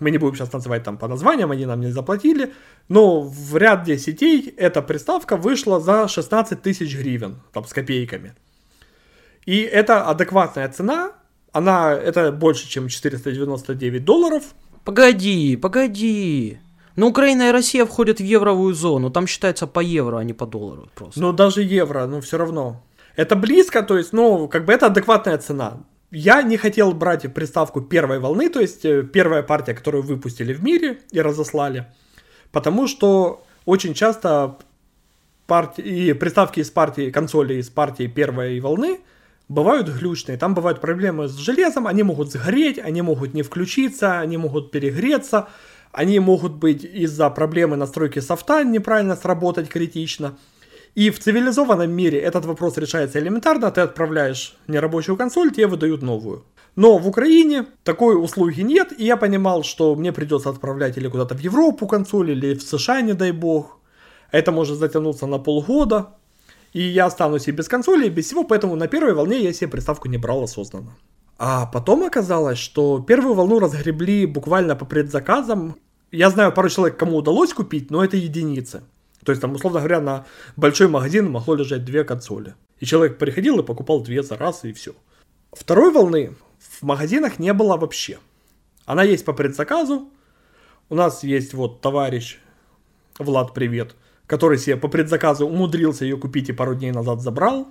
мы 0.00 0.10
не 0.10 0.18
будем 0.18 0.36
сейчас 0.36 0.52
называть 0.52 0.84
там 0.84 0.96
по 0.96 1.08
названиям, 1.08 1.50
они 1.50 1.66
нам 1.66 1.80
не 1.80 1.90
заплатили, 1.90 2.52
но 2.88 3.20
в 3.20 3.56
ряде 3.56 3.98
сетей 3.98 4.54
эта 4.56 4.80
приставка 4.80 5.36
вышла 5.36 5.80
за 5.80 6.08
16 6.08 6.62
тысяч 6.62 6.96
гривен, 6.96 7.40
там, 7.52 7.64
с 7.64 7.72
копейками. 7.72 8.34
И 9.44 9.60
это 9.60 10.04
адекватная 10.04 10.68
цена, 10.68 11.12
она, 11.52 11.92
это 11.92 12.32
больше, 12.32 12.68
чем 12.68 12.88
499 12.88 14.04
долларов. 14.04 14.44
Погоди, 14.84 15.56
погоди. 15.56 16.58
Но 16.96 17.08
Украина 17.08 17.48
и 17.48 17.52
Россия 17.52 17.84
входят 17.84 18.18
в 18.18 18.24
евровую 18.24 18.74
зону, 18.74 19.10
там 19.10 19.26
считается 19.26 19.66
по 19.66 19.80
евро, 19.80 20.18
а 20.18 20.24
не 20.24 20.32
по 20.32 20.46
доллару 20.46 20.88
просто. 20.94 21.20
Ну, 21.20 21.32
даже 21.32 21.62
евро, 21.62 22.06
но 22.06 22.20
все 22.20 22.38
равно. 22.38 22.82
Это 23.18 23.34
близко, 23.34 23.82
то 23.82 23.98
есть, 23.98 24.12
ну, 24.12 24.46
как 24.46 24.64
бы 24.64 24.72
это 24.72 24.86
адекватная 24.86 25.38
цена. 25.38 25.78
Я 26.12 26.40
не 26.42 26.56
хотел 26.56 26.92
брать 26.92 27.34
приставку 27.34 27.80
первой 27.80 28.20
волны, 28.20 28.48
то 28.48 28.60
есть 28.60 28.84
э, 28.84 29.02
первая 29.02 29.42
партия, 29.42 29.74
которую 29.74 30.04
выпустили 30.04 30.54
в 30.54 30.62
мире 30.62 31.00
и 31.10 31.20
разослали, 31.20 31.86
потому 32.52 32.86
что 32.86 33.44
очень 33.64 33.92
часто 33.94 34.58
партии, 35.48 35.82
и 35.82 36.12
приставки 36.12 36.60
из 36.60 36.70
партии, 36.70 37.10
консоли 37.10 37.54
из 37.54 37.68
партии 37.70 38.06
первой 38.06 38.60
волны 38.60 39.00
бывают 39.48 39.88
глючные. 39.88 40.38
Там 40.38 40.54
бывают 40.54 40.80
проблемы 40.80 41.26
с 41.26 41.34
железом, 41.34 41.88
они 41.88 42.04
могут 42.04 42.30
сгореть, 42.30 42.78
они 42.78 43.02
могут 43.02 43.34
не 43.34 43.42
включиться, 43.42 44.20
они 44.20 44.36
могут 44.36 44.70
перегреться, 44.70 45.48
они 45.90 46.20
могут 46.20 46.52
быть 46.52 46.84
из-за 46.84 47.30
проблемы 47.30 47.76
настройки 47.76 48.20
софта 48.20 48.62
неправильно 48.62 49.16
сработать 49.16 49.68
критично. 49.68 50.36
И 50.94 51.10
в 51.10 51.18
цивилизованном 51.18 51.90
мире 51.90 52.18
этот 52.18 52.44
вопрос 52.44 52.76
решается 52.76 53.18
элементарно. 53.18 53.70
Ты 53.70 53.82
отправляешь 53.82 54.56
нерабочую 54.66 55.16
консоль, 55.16 55.52
тебе 55.52 55.66
выдают 55.66 56.02
новую. 56.02 56.44
Но 56.76 56.98
в 56.98 57.08
Украине 57.08 57.66
такой 57.82 58.14
услуги 58.22 58.60
нет, 58.60 58.92
и 58.96 59.04
я 59.04 59.16
понимал, 59.16 59.64
что 59.64 59.94
мне 59.96 60.12
придется 60.12 60.50
отправлять 60.50 60.96
или 60.96 61.08
куда-то 61.08 61.34
в 61.34 61.40
Европу 61.40 61.86
консоль, 61.86 62.30
или 62.30 62.54
в 62.54 62.62
США, 62.62 63.00
не 63.00 63.14
дай 63.14 63.32
бог. 63.32 63.78
Это 64.30 64.52
может 64.52 64.78
затянуться 64.78 65.26
на 65.26 65.38
полгода. 65.38 66.14
И 66.72 66.82
я 66.82 67.06
останусь 67.06 67.48
и 67.48 67.52
без 67.52 67.66
консоли, 67.66 68.06
и 68.06 68.10
без 68.10 68.26
всего, 68.26 68.44
поэтому 68.44 68.76
на 68.76 68.88
первой 68.88 69.14
волне 69.14 69.40
я 69.40 69.52
себе 69.52 69.70
приставку 69.70 70.08
не 70.08 70.18
брал 70.18 70.44
осознанно. 70.44 70.96
А 71.38 71.66
потом 71.66 72.04
оказалось, 72.04 72.58
что 72.58 73.00
первую 73.00 73.34
волну 73.34 73.58
разгребли 73.58 74.26
буквально 74.26 74.76
по 74.76 74.84
предзаказам. 74.84 75.76
Я 76.10 76.30
знаю 76.30 76.52
пару 76.52 76.68
человек, 76.68 76.96
кому 76.96 77.16
удалось 77.16 77.52
купить, 77.52 77.90
но 77.90 78.04
это 78.04 78.16
единицы. 78.16 78.82
То 79.28 79.32
есть 79.32 79.42
там, 79.42 79.52
условно 79.52 79.80
говоря, 79.80 80.00
на 80.00 80.24
большой 80.56 80.88
магазин 80.88 81.30
могло 81.30 81.54
лежать 81.54 81.84
две 81.84 82.02
консоли. 82.02 82.54
И 82.80 82.86
человек 82.86 83.18
приходил 83.18 83.58
и 83.58 83.62
покупал 83.62 84.00
две 84.00 84.22
за 84.22 84.38
раз, 84.38 84.64
и 84.64 84.72
все. 84.72 84.92
Второй 85.52 85.92
волны 85.92 86.32
в 86.58 86.82
магазинах 86.82 87.38
не 87.38 87.52
было 87.52 87.76
вообще. 87.76 88.20
Она 88.86 89.02
есть 89.02 89.26
по 89.26 89.34
предзаказу. 89.34 90.08
У 90.88 90.94
нас 90.94 91.24
есть 91.24 91.52
вот 91.52 91.82
товарищ, 91.82 92.38
Влад, 93.18 93.52
привет, 93.52 93.96
который 94.26 94.56
себе 94.56 94.78
по 94.78 94.88
предзаказу 94.88 95.46
умудрился 95.46 96.06
ее 96.06 96.16
купить 96.16 96.48
и 96.48 96.54
пару 96.54 96.74
дней 96.74 96.92
назад 96.92 97.20
забрал. 97.20 97.68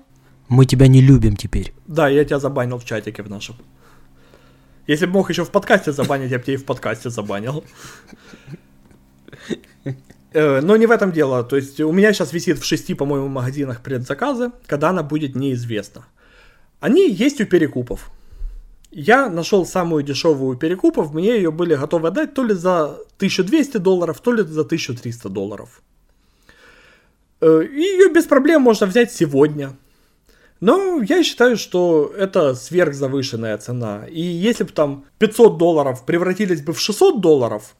Мы 0.49 0.67
тебя 0.67 0.85
не 0.85 1.01
любим 1.01 1.35
теперь. 1.35 1.73
Да, 1.87 2.07
я 2.07 2.23
тебя 2.23 2.37
забанил 2.37 2.77
в 2.77 2.85
чатике 2.85 3.23
в 3.23 3.31
нашем. 3.31 3.55
Если 4.85 5.07
бы 5.07 5.13
мог 5.13 5.31
еще 5.31 5.43
в 5.43 5.49
подкасте 5.49 5.91
забанить, 5.91 6.29
я 6.29 6.37
бы 6.37 6.43
тебя 6.43 6.53
и 6.53 6.57
в 6.57 6.65
подкасте 6.65 7.09
забанил. 7.09 7.63
Э, 10.37 10.61
но 10.61 10.77
не 10.77 10.85
в 10.85 10.91
этом 10.91 11.11
дело. 11.11 11.43
То 11.43 11.55
есть 11.55 11.79
у 11.79 11.91
меня 11.91 12.13
сейчас 12.13 12.31
висит 12.31 12.59
в 12.59 12.63
шести, 12.63 12.93
по-моему, 12.93 13.27
магазинах 13.27 13.81
предзаказы, 13.81 14.51
когда 14.67 14.89
она 14.89 15.01
будет 15.01 15.35
неизвестна. 15.35 16.05
Они 16.79 17.09
есть 17.09 17.41
у 17.41 17.45
перекупов. 17.45 18.11
Я 18.91 19.29
нашел 19.29 19.65
самую 19.65 20.03
дешевую 20.03 20.55
перекупов, 20.55 21.11
мне 21.11 21.37
ее 21.37 21.49
были 21.49 21.73
готовы 21.73 22.09
отдать 22.09 22.35
то 22.35 22.43
ли 22.43 22.53
за 22.53 22.83
1200 23.17 23.77
долларов, 23.77 24.21
то 24.21 24.31
ли 24.31 24.43
за 24.43 24.61
1300 24.61 25.27
долларов. 25.29 25.81
Э, 27.41 27.63
ее 27.67 28.13
без 28.13 28.25
проблем 28.25 28.61
можно 28.61 28.85
взять 28.85 29.11
сегодня. 29.11 29.71
Но 30.59 31.01
я 31.01 31.23
считаю, 31.23 31.57
что 31.57 32.13
это 32.15 32.53
сверхзавышенная 32.53 33.57
цена. 33.57 34.05
И 34.05 34.21
если 34.21 34.65
бы 34.65 34.71
там 34.71 35.05
500 35.17 35.57
долларов 35.57 36.05
превратились 36.05 36.61
бы 36.61 36.73
в 36.73 36.79
600 36.79 37.21
долларов, 37.21 37.75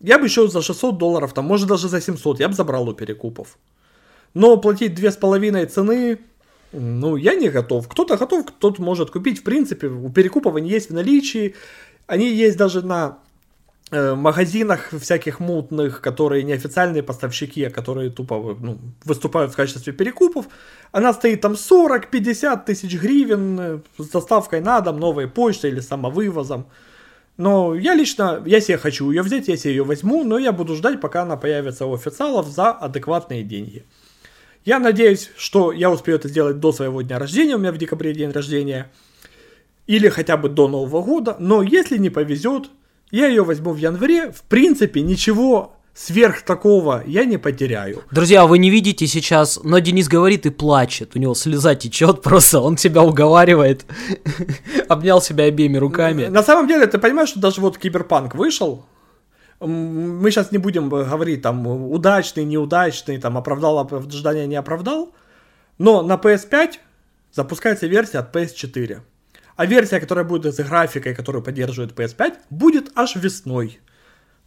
я 0.00 0.18
бы 0.18 0.26
еще 0.26 0.48
за 0.48 0.62
600 0.62 0.98
долларов, 0.98 1.32
там, 1.32 1.44
может 1.44 1.68
даже 1.68 1.88
за 1.88 2.00
700, 2.00 2.40
я 2.40 2.48
бы 2.48 2.54
забрал 2.54 2.88
у 2.88 2.94
перекупов. 2.94 3.58
Но 4.34 4.56
платить 4.58 4.94
две 4.94 5.10
с 5.10 5.16
половиной 5.16 5.66
цены, 5.66 6.18
ну, 6.72 7.16
я 7.16 7.34
не 7.34 7.48
готов. 7.48 7.88
Кто-то 7.88 8.16
готов, 8.16 8.46
кто-то 8.46 8.82
может 8.82 9.10
купить. 9.10 9.40
В 9.40 9.42
принципе, 9.42 9.86
у 9.86 10.10
перекупов 10.10 10.56
они 10.56 10.68
есть 10.68 10.90
в 10.90 10.94
наличии. 10.94 11.54
Они 12.06 12.28
есть 12.28 12.58
даже 12.58 12.82
на 12.82 13.18
э, 13.90 14.14
магазинах 14.14 14.90
всяких 15.00 15.40
мутных, 15.40 16.00
которые 16.00 16.42
неофициальные 16.42 17.02
поставщики, 17.02 17.64
а 17.64 17.70
которые 17.70 18.10
тупо 18.10 18.56
ну, 18.60 18.78
выступают 19.04 19.52
в 19.52 19.56
качестве 19.56 19.92
перекупов. 19.92 20.46
Она 20.92 21.14
стоит 21.14 21.40
там 21.40 21.52
40-50 21.52 22.64
тысяч 22.66 22.94
гривен 22.94 23.60
э, 23.60 23.78
с 23.98 24.08
доставкой 24.08 24.60
на 24.60 24.80
дом, 24.80 25.00
новой 25.00 25.28
почтой 25.28 25.70
или 25.70 25.80
самовывозом. 25.80 26.66
Но 27.36 27.74
я 27.74 27.94
лично, 27.94 28.42
я 28.46 28.60
себе 28.60 28.78
хочу 28.78 29.10
ее 29.10 29.22
взять, 29.22 29.48
я 29.48 29.56
себе 29.56 29.74
ее 29.74 29.84
возьму, 29.84 30.24
но 30.24 30.38
я 30.38 30.52
буду 30.52 30.74
ждать, 30.74 31.00
пока 31.00 31.22
она 31.22 31.36
появится 31.36 31.84
у 31.86 31.94
официалов 31.94 32.48
за 32.48 32.70
адекватные 32.70 33.42
деньги. 33.42 33.84
Я 34.64 34.78
надеюсь, 34.78 35.30
что 35.36 35.70
я 35.70 35.90
успею 35.90 36.18
это 36.18 36.28
сделать 36.28 36.60
до 36.60 36.72
своего 36.72 37.02
дня 37.02 37.18
рождения, 37.18 37.56
у 37.56 37.58
меня 37.58 37.72
в 37.72 37.78
декабре 37.78 38.14
день 38.14 38.30
рождения, 38.30 38.90
или 39.86 40.08
хотя 40.08 40.36
бы 40.36 40.48
до 40.48 40.66
Нового 40.66 41.02
года, 41.02 41.36
но 41.38 41.62
если 41.62 41.98
не 41.98 42.10
повезет, 42.10 42.70
я 43.10 43.28
ее 43.28 43.44
возьму 43.44 43.72
в 43.72 43.76
январе, 43.76 44.32
в 44.32 44.42
принципе 44.42 45.02
ничего 45.02 45.75
сверх 45.96 46.42
такого 46.42 47.02
я 47.06 47.24
не 47.24 47.38
потеряю. 47.38 48.02
Друзья, 48.10 48.46
вы 48.46 48.58
не 48.58 48.70
видите 48.70 49.06
сейчас, 49.06 49.58
но 49.64 49.78
Денис 49.78 50.08
говорит 50.08 50.46
и 50.46 50.50
плачет. 50.50 51.16
У 51.16 51.18
него 51.18 51.34
слеза 51.34 51.74
течет 51.74 52.22
просто, 52.22 52.60
он 52.60 52.76
себя 52.76 53.02
уговаривает. 53.02 53.86
Обнял 54.88 55.20
себя 55.20 55.44
обеими 55.44 55.78
руками. 55.78 56.26
На 56.26 56.42
самом 56.42 56.68
деле, 56.68 56.86
ты 56.86 56.98
понимаешь, 56.98 57.30
что 57.30 57.40
даже 57.40 57.60
вот 57.60 57.78
Киберпанк 57.78 58.34
вышел, 58.34 58.84
мы 59.60 60.30
сейчас 60.30 60.52
не 60.52 60.58
будем 60.58 60.90
говорить 60.90 61.40
там 61.40 61.66
удачный, 61.66 62.44
неудачный, 62.44 63.18
там 63.18 63.38
оправдал 63.38 63.78
ожидания, 63.90 64.46
не 64.46 64.56
оправдал, 64.56 65.14
но 65.78 66.02
на 66.02 66.14
PS5 66.14 66.74
запускается 67.32 67.86
версия 67.86 68.18
от 68.18 68.36
PS4. 68.36 69.00
А 69.56 69.64
версия, 69.64 70.00
которая 70.00 70.26
будет 70.26 70.54
с 70.54 70.62
графикой, 70.62 71.14
которую 71.14 71.42
поддерживает 71.42 71.98
PS5, 71.98 72.34
будет 72.50 72.92
аж 72.94 73.16
весной. 73.16 73.80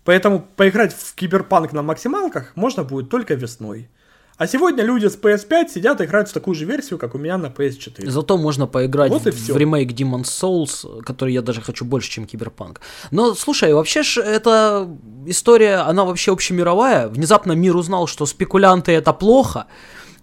Поэтому 0.10 0.40
поиграть 0.56 0.92
в 0.92 1.14
киберпанк 1.14 1.72
на 1.72 1.84
максималках 1.84 2.54
можно 2.56 2.84
будет 2.84 3.12
только 3.12 3.36
весной. 3.36 3.90
А 4.38 4.48
сегодня 4.48 4.84
люди 4.84 5.06
с 5.06 5.16
PS5 5.16 5.70
сидят 5.70 6.02
и 6.02 6.06
играют 6.06 6.30
в 6.30 6.34
такую 6.34 6.56
же 6.56 6.66
версию, 6.66 6.98
как 6.98 7.14
у 7.14 7.20
меня 7.20 7.38
на 7.38 7.46
PS4. 7.46 8.10
Зато 8.10 8.36
можно 8.36 8.66
поиграть 8.66 9.12
вот 9.12 9.22
в, 9.22 9.54
в 9.54 9.56
ремейк 9.56 9.92
Demon's 9.92 10.24
Souls, 10.24 11.04
который 11.04 11.36
я 11.36 11.44
даже 11.44 11.62
хочу 11.62 11.86
больше, 11.86 12.10
чем 12.10 12.26
Киберпанк. 12.26 12.82
Но, 13.12 13.36
слушай, 13.36 13.72
вообще 13.72 14.02
ж 14.02 14.18
эта 14.18 14.90
история, 15.28 15.76
она 15.76 16.06
вообще 16.06 16.32
общемировая. 16.32 17.08
Внезапно 17.08 17.52
мир 17.52 17.76
узнал, 17.76 18.08
что 18.08 18.26
спекулянты 18.26 18.94
это 18.94 19.14
плохо. 19.14 19.68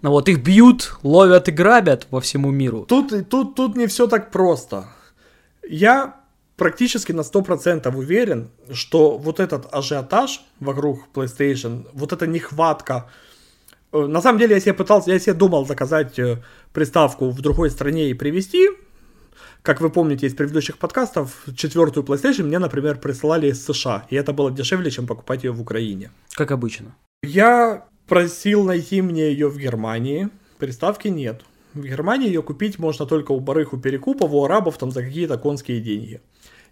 Ну 0.01 0.09
вот 0.09 0.27
их 0.27 0.43
бьют, 0.43 0.97
ловят 1.01 1.47
и 1.47 1.51
грабят 1.53 2.07
по 2.07 2.19
всему 2.19 2.51
миру. 2.51 2.85
Тут, 2.89 3.29
тут, 3.29 3.55
тут 3.55 3.77
не 3.77 3.87
все 3.87 4.07
так 4.07 4.31
просто. 4.31 4.87
Я 5.69 6.16
практически 6.57 7.13
на 7.13 7.21
100% 7.21 7.95
уверен, 7.95 8.49
что 8.73 9.17
вот 9.17 9.39
этот 9.39 9.73
ажиотаж 9.73 10.41
вокруг 10.59 11.07
PlayStation, 11.13 11.87
вот 11.93 12.11
эта 12.11 12.27
нехватка 12.27 13.09
Э, 13.91 14.05
на 14.05 14.21
самом 14.21 14.39
деле, 14.39 14.55
я 14.55 14.61
себе 14.61 14.73
пытался, 14.73 15.11
я 15.11 15.19
себе 15.19 15.33
думал 15.33 15.65
заказать 15.65 16.19
э, 16.19 16.41
приставку 16.73 17.29
в 17.29 17.41
другой 17.41 17.69
стране 17.69 18.09
и 18.09 18.13
привезти. 18.13 18.69
Как 19.61 19.81
вы 19.81 19.89
помните 19.89 20.27
из 20.27 20.33
предыдущих 20.33 20.77
подкастов, 20.77 21.43
четвертую 21.55 22.05
PlayStation 22.05 22.43
мне, 22.43 22.59
например, 22.59 22.99
присылали 22.99 23.47
из 23.47 23.65
США. 23.65 24.05
И 24.09 24.15
это 24.15 24.33
было 24.33 24.51
дешевле, 24.51 24.91
чем 24.91 25.07
покупать 25.07 25.43
ее 25.43 25.51
в 25.51 25.61
Украине. 25.61 26.11
Как 26.33 26.51
обычно. 26.51 26.95
Я 27.23 27.85
просил 28.07 28.63
найти 28.63 29.01
мне 29.01 29.31
ее 29.31 29.49
в 29.49 29.57
Германии. 29.57 30.29
Приставки 30.57 31.09
нет. 31.09 31.41
В 31.73 31.83
Германии 31.83 32.27
ее 32.27 32.41
купить 32.41 32.79
можно 32.79 33.05
только 33.05 33.33
у 33.33 33.39
барых, 33.39 33.73
у 33.73 33.77
перекупов, 33.77 34.31
у 34.31 34.45
арабов 34.45 34.77
там 34.77 34.91
за 34.91 35.03
какие-то 35.03 35.37
конские 35.37 35.81
деньги. 35.81 36.21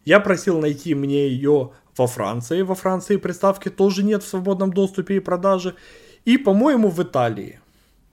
Я 0.05 0.19
просил 0.19 0.59
найти 0.59 0.95
мне 0.95 1.27
ее 1.27 1.71
во 1.97 2.07
Франции. 2.07 2.61
Во 2.61 2.75
Франции 2.75 3.17
приставки 3.17 3.69
тоже 3.69 4.03
нет 4.03 4.23
в 4.23 4.27
свободном 4.27 4.71
доступе 4.71 5.17
и 5.17 5.19
продаже 5.19 5.75
и, 6.23 6.37
по-моему, 6.37 6.89
в 6.89 7.01
Италии. 7.01 7.59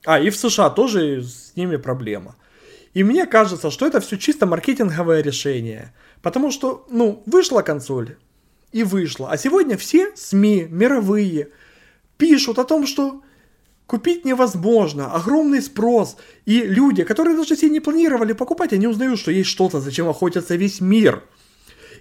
А, 0.04 0.18
и 0.18 0.30
в 0.30 0.36
США 0.36 0.70
тоже 0.70 1.22
с 1.22 1.52
ними 1.54 1.76
проблема. 1.76 2.36
И 2.94 3.04
мне 3.04 3.26
кажется, 3.26 3.70
что 3.70 3.86
это 3.86 4.00
все 4.00 4.18
чисто 4.18 4.46
маркетинговое 4.46 5.22
решение. 5.22 5.94
Потому 6.20 6.50
что, 6.50 6.86
ну, 6.90 7.22
вышла 7.26 7.62
консоль 7.62 8.16
и 8.72 8.84
вышла. 8.84 9.30
А 9.30 9.36
сегодня 9.36 9.76
все 9.76 10.12
СМИ 10.16 10.66
мировые 10.70 11.48
пишут 12.16 12.58
о 12.58 12.64
том, 12.64 12.86
что 12.86 13.22
купить 13.86 14.24
невозможно, 14.24 15.12
огромный 15.12 15.60
спрос. 15.60 16.16
И 16.46 16.62
люди, 16.62 17.04
которые 17.04 17.36
даже 17.36 17.56
себе 17.56 17.70
не 17.70 17.80
планировали 17.80 18.32
покупать, 18.32 18.72
они 18.72 18.86
узнают, 18.86 19.18
что 19.18 19.30
есть 19.30 19.50
что-то, 19.50 19.80
зачем 19.80 20.08
охотятся 20.08 20.56
весь 20.56 20.80
мир. 20.80 21.22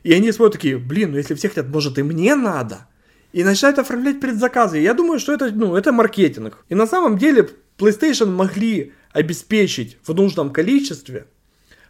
И 0.04 0.14
они 0.14 0.32
смотрят 0.32 0.54
такие, 0.54 0.78
блин, 0.78 1.12
ну 1.12 1.18
если 1.18 1.36
все 1.36 1.50
хотят, 1.50 1.68
может 1.68 1.98
и 1.98 2.04
мне 2.04 2.36
надо 2.36 2.88
и 3.34 3.44
начинают 3.44 3.80
оформлять 3.80 4.20
предзаказы. 4.20 4.80
Я 4.80 4.94
думаю, 4.94 5.20
что 5.20 5.34
это, 5.34 5.52
ну, 5.52 5.76
это 5.76 5.92
маркетинг. 5.92 6.66
И 6.70 6.76
на 6.76 6.86
самом 6.86 7.18
деле 7.18 7.50
PlayStation 7.78 8.28
могли 8.28 8.94
обеспечить 9.12 9.98
в 10.04 10.14
нужном 10.14 10.52
количестве, 10.52 11.28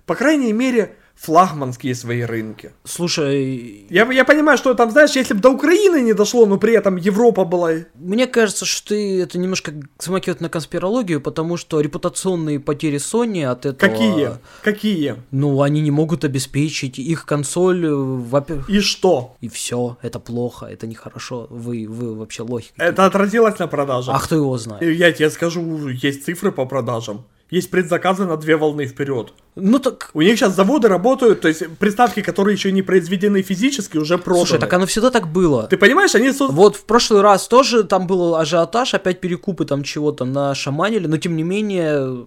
по 0.05 0.15
крайней 0.15 0.53
мере, 0.53 0.95
флагманские 1.21 1.93
свои 1.93 2.21
рынки. 2.21 2.71
Слушай... 2.83 3.85
Я, 3.89 4.11
я 4.11 4.25
понимаю, 4.25 4.57
что 4.57 4.73
там, 4.73 4.89
знаешь, 4.89 5.11
если 5.11 5.35
бы 5.35 5.39
до 5.39 5.51
Украины 5.51 6.01
не 6.01 6.13
дошло, 6.13 6.47
но 6.47 6.57
при 6.57 6.73
этом 6.73 6.95
Европа 6.95 7.45
была... 7.45 7.73
Мне 7.93 8.25
кажется, 8.25 8.65
что 8.65 8.89
ты 8.89 9.21
это 9.21 9.37
немножко 9.37 9.71
смакивает 9.99 10.41
на 10.41 10.49
конспирологию, 10.49 11.21
потому 11.21 11.57
что 11.57 11.79
репутационные 11.79 12.59
потери 12.59 12.97
Sony 12.97 13.45
от 13.45 13.67
этого... 13.67 13.91
Какие? 13.91 14.29
Какие? 14.63 15.15
Ну, 15.29 15.61
они 15.61 15.81
не 15.81 15.91
могут 15.91 16.25
обеспечить 16.25 16.97
их 16.97 17.27
консоль... 17.27 17.85
Э, 17.85 17.93
во 17.93 18.43
И 18.67 18.79
что? 18.79 19.35
И 19.41 19.47
все, 19.47 19.97
это 20.01 20.19
плохо, 20.19 20.65
это 20.65 20.87
нехорошо. 20.87 21.45
Вы, 21.51 21.85
вы 21.87 22.15
вообще 22.15 22.41
лохи. 22.41 22.71
Это 22.77 23.05
отразилось 23.05 23.59
на 23.59 23.67
продажах. 23.67 24.15
А 24.15 24.19
кто 24.19 24.35
его 24.35 24.57
знает? 24.57 24.81
Я 24.81 25.11
тебе 25.11 25.29
скажу, 25.29 25.87
есть 25.89 26.25
цифры 26.25 26.51
по 26.51 26.65
продажам. 26.65 27.25
Есть 27.51 27.69
предзаказы 27.69 28.25
на 28.25 28.37
две 28.37 28.55
волны 28.55 28.85
вперед. 28.85 29.33
Ну 29.55 29.77
так... 29.77 30.09
У 30.13 30.21
них 30.21 30.39
сейчас 30.39 30.55
заводы 30.55 30.87
работают, 30.87 31.41
то 31.41 31.49
есть 31.49 31.67
приставки, 31.77 32.21
которые 32.21 32.55
еще 32.55 32.71
не 32.71 32.81
произведены 32.81 33.41
физически, 33.41 33.97
уже 33.97 34.17
проданы. 34.17 34.47
Слушай, 34.47 34.59
так 34.59 34.71
оно 34.71 34.85
всегда 34.85 35.11
так 35.11 35.27
было. 35.27 35.67
Ты 35.67 35.75
понимаешь, 35.75 36.15
они... 36.15 36.31
Вот 36.31 36.77
в 36.77 36.85
прошлый 36.85 37.21
раз 37.21 37.49
тоже 37.49 37.83
там 37.83 38.07
был 38.07 38.37
ажиотаж, 38.37 38.93
опять 38.93 39.19
перекупы 39.19 39.65
там 39.65 39.83
чего-то 39.83 40.23
на 40.23 40.55
шаманили, 40.55 41.07
но 41.07 41.17
тем 41.17 41.35
не 41.35 41.43
менее 41.43 42.25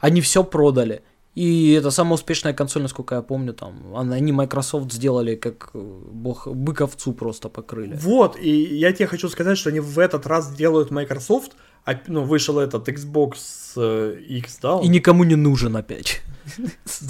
они 0.00 0.20
все 0.20 0.42
продали. 0.42 1.02
И 1.34 1.72
это 1.72 1.90
самая 1.90 2.14
успешная 2.14 2.54
консоль, 2.54 2.82
насколько 2.82 3.16
я 3.16 3.22
помню, 3.22 3.54
там, 3.54 3.96
они 3.96 4.32
Microsoft 4.32 4.92
сделали 4.92 5.34
как 5.34 5.70
э, 5.74 5.78
бог, 6.12 6.46
быковцу 6.46 7.12
просто 7.12 7.48
покрыли. 7.48 7.98
Вот, 8.00 8.38
и 8.38 8.50
я 8.50 8.92
тебе 8.92 9.08
хочу 9.08 9.28
сказать, 9.28 9.58
что 9.58 9.70
они 9.70 9.80
в 9.80 9.98
этот 9.98 10.26
раз 10.26 10.54
делают 10.54 10.92
Microsoft, 10.92 11.52
а, 11.84 11.96
ну, 12.06 12.22
вышел 12.22 12.60
этот 12.60 12.88
Xbox 12.88 13.34
э, 13.76 14.16
X, 14.28 14.58
да? 14.62 14.80
И 14.82 14.88
никому 14.88 15.24
не 15.24 15.34
нужен 15.34 15.76
опять. 15.76 16.22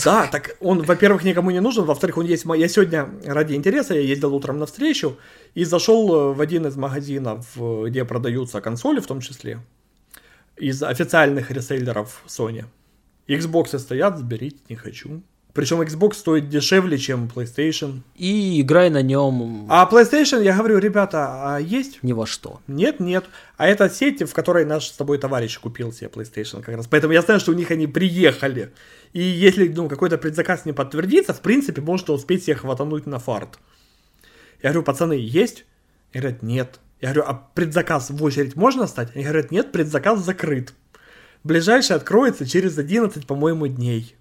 Да, 0.04 0.26
так 0.26 0.56
он, 0.60 0.82
во-первых, 0.82 1.24
никому 1.24 1.50
не 1.50 1.60
нужен, 1.60 1.84
во-вторых, 1.84 2.16
он 2.16 2.24
есть... 2.24 2.44
Я 2.44 2.68
сегодня 2.68 3.08
ради 3.26 3.54
интереса, 3.54 3.94
я 3.94 4.00
ездил 4.00 4.34
утром 4.34 4.58
на 4.58 4.64
встречу 4.66 5.16
и 5.54 5.64
зашел 5.64 6.14
э, 6.14 6.34
в 6.34 6.40
один 6.40 6.66
из 6.66 6.76
магазинов, 6.76 7.46
где 7.56 8.04
продаются 8.04 8.60
консоли 8.62 9.00
в 9.00 9.06
том 9.06 9.20
числе, 9.20 9.58
из 10.56 10.82
официальных 10.82 11.50
ресейлеров 11.50 12.22
Sony. 12.26 12.64
Xbox 13.28 13.78
стоят, 13.78 14.18
заберите, 14.18 14.58
не 14.68 14.76
хочу. 14.76 15.22
Причем 15.54 15.80
Xbox 15.82 16.14
стоит 16.14 16.48
дешевле, 16.48 16.98
чем 16.98 17.30
PlayStation. 17.32 18.00
И 18.16 18.60
играй 18.60 18.90
на 18.90 19.02
нем. 19.02 19.66
А 19.70 19.88
PlayStation, 19.88 20.42
я 20.42 20.56
говорю, 20.56 20.78
ребята, 20.78 21.54
а 21.54 21.58
есть? 21.58 22.02
Ни 22.02 22.12
во 22.12 22.26
что. 22.26 22.60
Нет, 22.66 22.98
нет. 22.98 23.24
А 23.56 23.68
это 23.68 23.88
сеть, 23.88 24.20
в 24.28 24.32
которой 24.34 24.64
наш 24.64 24.88
с 24.88 24.92
тобой 24.96 25.18
товарищ 25.18 25.60
купил 25.60 25.92
себе 25.92 26.10
PlayStation 26.12 26.60
как 26.60 26.74
раз. 26.74 26.88
Поэтому 26.88 27.12
я 27.12 27.22
знаю, 27.22 27.38
что 27.38 27.52
у 27.52 27.54
них 27.54 27.70
они 27.70 27.86
приехали. 27.86 28.72
И 29.12 29.22
если 29.22 29.68
ну, 29.68 29.88
какой-то 29.88 30.18
предзаказ 30.18 30.64
не 30.64 30.72
подтвердится, 30.72 31.32
в 31.32 31.40
принципе, 31.40 31.80
можно 31.80 32.14
успеть 32.14 32.42
себе 32.42 32.56
хватануть 32.56 33.06
на 33.06 33.20
фарт. 33.20 33.60
Я 34.60 34.70
говорю, 34.70 34.82
пацаны, 34.82 35.12
есть? 35.12 35.66
И 36.12 36.18
говорят, 36.18 36.42
нет. 36.42 36.80
Я 37.00 37.12
говорю, 37.12 37.30
а 37.30 37.34
предзаказ 37.54 38.10
в 38.10 38.24
очередь 38.24 38.56
можно 38.56 38.88
стать? 38.88 39.14
Они 39.14 39.22
говорят, 39.22 39.52
нет, 39.52 39.70
предзаказ 39.70 40.18
закрыт. 40.18 40.74
Ближайший 41.44 41.94
откроется 41.96 42.46
через 42.46 42.78
11, 42.78 43.26
по-моему, 43.26 43.66
дней. 43.66 44.16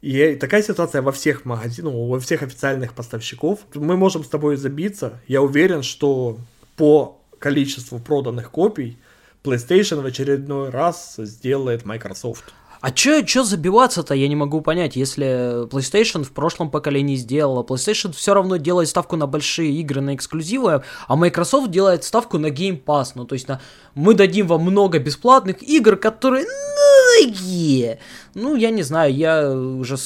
И 0.00 0.36
такая 0.36 0.62
ситуация 0.62 1.02
во 1.02 1.10
всех 1.10 1.44
магазинах, 1.44 1.92
во 1.92 2.20
всех 2.20 2.44
официальных 2.44 2.94
поставщиков. 2.94 3.60
Мы 3.74 3.96
можем 3.96 4.22
с 4.22 4.28
тобой 4.28 4.56
забиться. 4.56 5.20
Я 5.26 5.42
уверен, 5.42 5.82
что 5.82 6.38
по 6.76 7.20
количеству 7.40 7.98
проданных 7.98 8.52
копий 8.52 8.96
PlayStation 9.42 10.02
в 10.02 10.06
очередной 10.06 10.70
раз 10.70 11.16
сделает 11.18 11.84
Microsoft. 11.84 12.54
А 12.80 12.92
чё, 12.92 13.22
чё 13.22 13.42
забиваться-то, 13.42 14.14
я 14.14 14.28
не 14.28 14.36
могу 14.36 14.60
понять, 14.60 14.94
если 14.94 15.66
PlayStation 15.66 16.22
в 16.22 16.30
прошлом 16.30 16.70
поколении 16.70 17.16
сделала, 17.16 17.64
PlayStation 17.64 18.12
все 18.12 18.34
равно 18.34 18.56
делает 18.56 18.88
ставку 18.88 19.16
на 19.16 19.26
большие 19.26 19.72
игры, 19.72 20.00
на 20.00 20.14
эксклюзивы, 20.14 20.84
а 21.08 21.16
Microsoft 21.16 21.70
делает 21.70 22.04
ставку 22.04 22.38
на 22.38 22.48
Game 22.48 22.82
Pass, 22.82 23.12
ну 23.16 23.24
то 23.24 23.34
есть 23.34 23.48
на, 23.48 23.60
мы 23.94 24.14
дадим 24.14 24.46
вам 24.46 24.62
много 24.62 25.00
бесплатных 25.00 25.62
игр, 25.62 25.96
которые, 25.96 26.46
такие, 27.20 27.98
ну 28.34 28.54
я 28.54 28.70
не 28.70 28.82
знаю, 28.82 29.12
я 29.14 29.50
уже... 29.50 29.96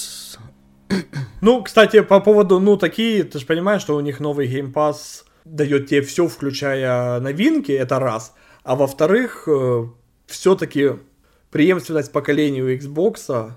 Ну, 1.40 1.62
кстати, 1.62 2.00
по 2.00 2.20
поводу, 2.20 2.60
ну, 2.60 2.76
такие, 2.76 3.24
ты 3.24 3.38
же 3.38 3.46
понимаешь, 3.46 3.80
что 3.80 3.96
у 3.96 4.00
них 4.00 4.20
новый 4.20 4.46
Game 4.46 4.72
Pass 4.72 5.24
дает 5.44 5.88
тебе 5.88 6.02
все, 6.02 6.28
включая 6.28 7.18
новинки, 7.20 7.72
это 7.72 7.98
раз, 7.98 8.34
а 8.62 8.76
во-вторых, 8.76 9.44
э, 9.48 9.86
все-таки 10.26 10.92
преемственность 11.52 12.10
поколений 12.10 12.62
у 12.62 12.74
Xbox 12.74 13.52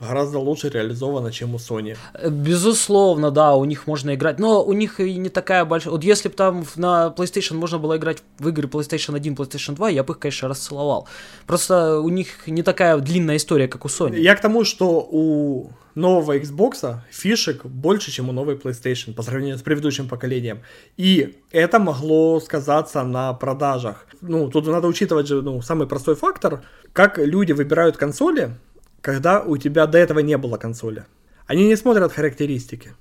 гораздо 0.00 0.38
лучше 0.38 0.68
реализована, 0.68 1.32
чем 1.32 1.54
у 1.54 1.58
Sony. 1.58 1.96
Безусловно, 2.28 3.30
да, 3.30 3.54
у 3.54 3.64
них 3.64 3.86
можно 3.86 4.14
играть, 4.14 4.38
но 4.38 4.64
у 4.64 4.72
них 4.72 5.00
и 5.00 5.16
не 5.16 5.28
такая 5.28 5.64
большая... 5.64 5.92
Вот 5.92 6.04
если 6.04 6.28
бы 6.28 6.34
там 6.34 6.64
на 6.76 7.14
PlayStation 7.16 7.54
можно 7.54 7.78
было 7.78 7.96
играть 7.96 8.22
в 8.38 8.48
игры 8.48 8.68
PlayStation 8.68 9.16
1, 9.16 9.34
PlayStation 9.34 9.74
2, 9.74 9.90
я 9.90 10.04
бы 10.04 10.14
их, 10.14 10.18
конечно, 10.18 10.48
расцеловал. 10.48 11.08
Просто 11.46 12.00
у 12.00 12.08
них 12.08 12.46
не 12.46 12.62
такая 12.62 12.96
длинная 12.98 13.36
история, 13.36 13.68
как 13.68 13.84
у 13.84 13.88
Sony. 13.88 14.18
Я 14.18 14.36
к 14.36 14.40
тому, 14.40 14.64
что 14.64 15.06
у 15.10 15.70
нового 15.98 16.38
Xbox 16.38 17.00
фишек 17.10 17.66
больше, 17.66 18.10
чем 18.10 18.28
у 18.28 18.32
новой 18.32 18.54
PlayStation 18.54 19.14
по 19.14 19.22
сравнению 19.22 19.58
с 19.58 19.62
предыдущим 19.62 20.08
поколением. 20.08 20.62
И 20.96 21.36
это 21.50 21.78
могло 21.78 22.40
сказаться 22.40 23.02
на 23.02 23.34
продажах. 23.34 24.06
Ну, 24.20 24.48
тут 24.48 24.66
надо 24.66 24.86
учитывать 24.86 25.26
же 25.26 25.42
ну, 25.42 25.60
самый 25.60 25.86
простой 25.86 26.14
фактор, 26.14 26.62
как 26.92 27.18
люди 27.18 27.52
выбирают 27.52 27.96
консоли, 27.96 28.56
когда 29.00 29.42
у 29.42 29.56
тебя 29.56 29.86
до 29.86 29.98
этого 29.98 30.20
не 30.20 30.36
было 30.36 30.56
консоли. 30.56 31.06
Они 31.46 31.66
не 31.66 31.76
смотрят 31.76 32.12
характеристики. 32.12 32.94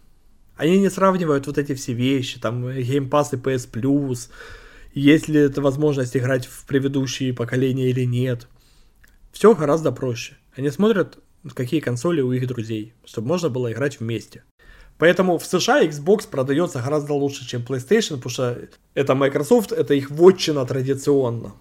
Они 0.56 0.80
не 0.80 0.90
сравнивают 0.90 1.48
вот 1.48 1.58
эти 1.58 1.76
все 1.76 1.94
вещи, 1.94 2.40
там, 2.40 2.68
Game 2.68 3.10
Pass 3.10 3.30
и 3.34 3.36
PS 3.36 3.70
Plus, 3.72 4.30
есть 4.94 5.28
ли 5.28 5.40
это 5.40 5.62
возможность 5.62 6.18
играть 6.18 6.48
в 6.48 6.66
предыдущие 6.66 7.34
поколения 7.34 7.90
или 7.90 8.06
нет. 8.06 8.48
Все 9.32 9.54
гораздо 9.54 9.92
проще. 9.92 10.38
Они 10.56 10.72
смотрят, 10.72 11.20
какие 11.54 11.80
консоли 11.80 12.22
у 12.22 12.32
их 12.32 12.48
друзей, 12.48 12.94
чтобы 13.06 13.28
можно 13.28 13.50
было 13.50 13.72
играть 13.72 14.00
вместе. 14.00 14.44
Поэтому 14.98 15.38
в 15.38 15.46
США 15.46 15.84
Xbox 15.86 16.28
продается 16.28 16.82
гораздо 16.82 17.14
лучше, 17.14 17.48
чем 17.48 17.62
PlayStation, 17.62 18.16
потому 18.16 18.32
что 18.32 18.58
это 18.96 19.14
Microsoft, 19.14 19.72
это 19.72 19.94
их 19.94 20.10
вотчина 20.10 20.66
традиционно. 20.66 21.54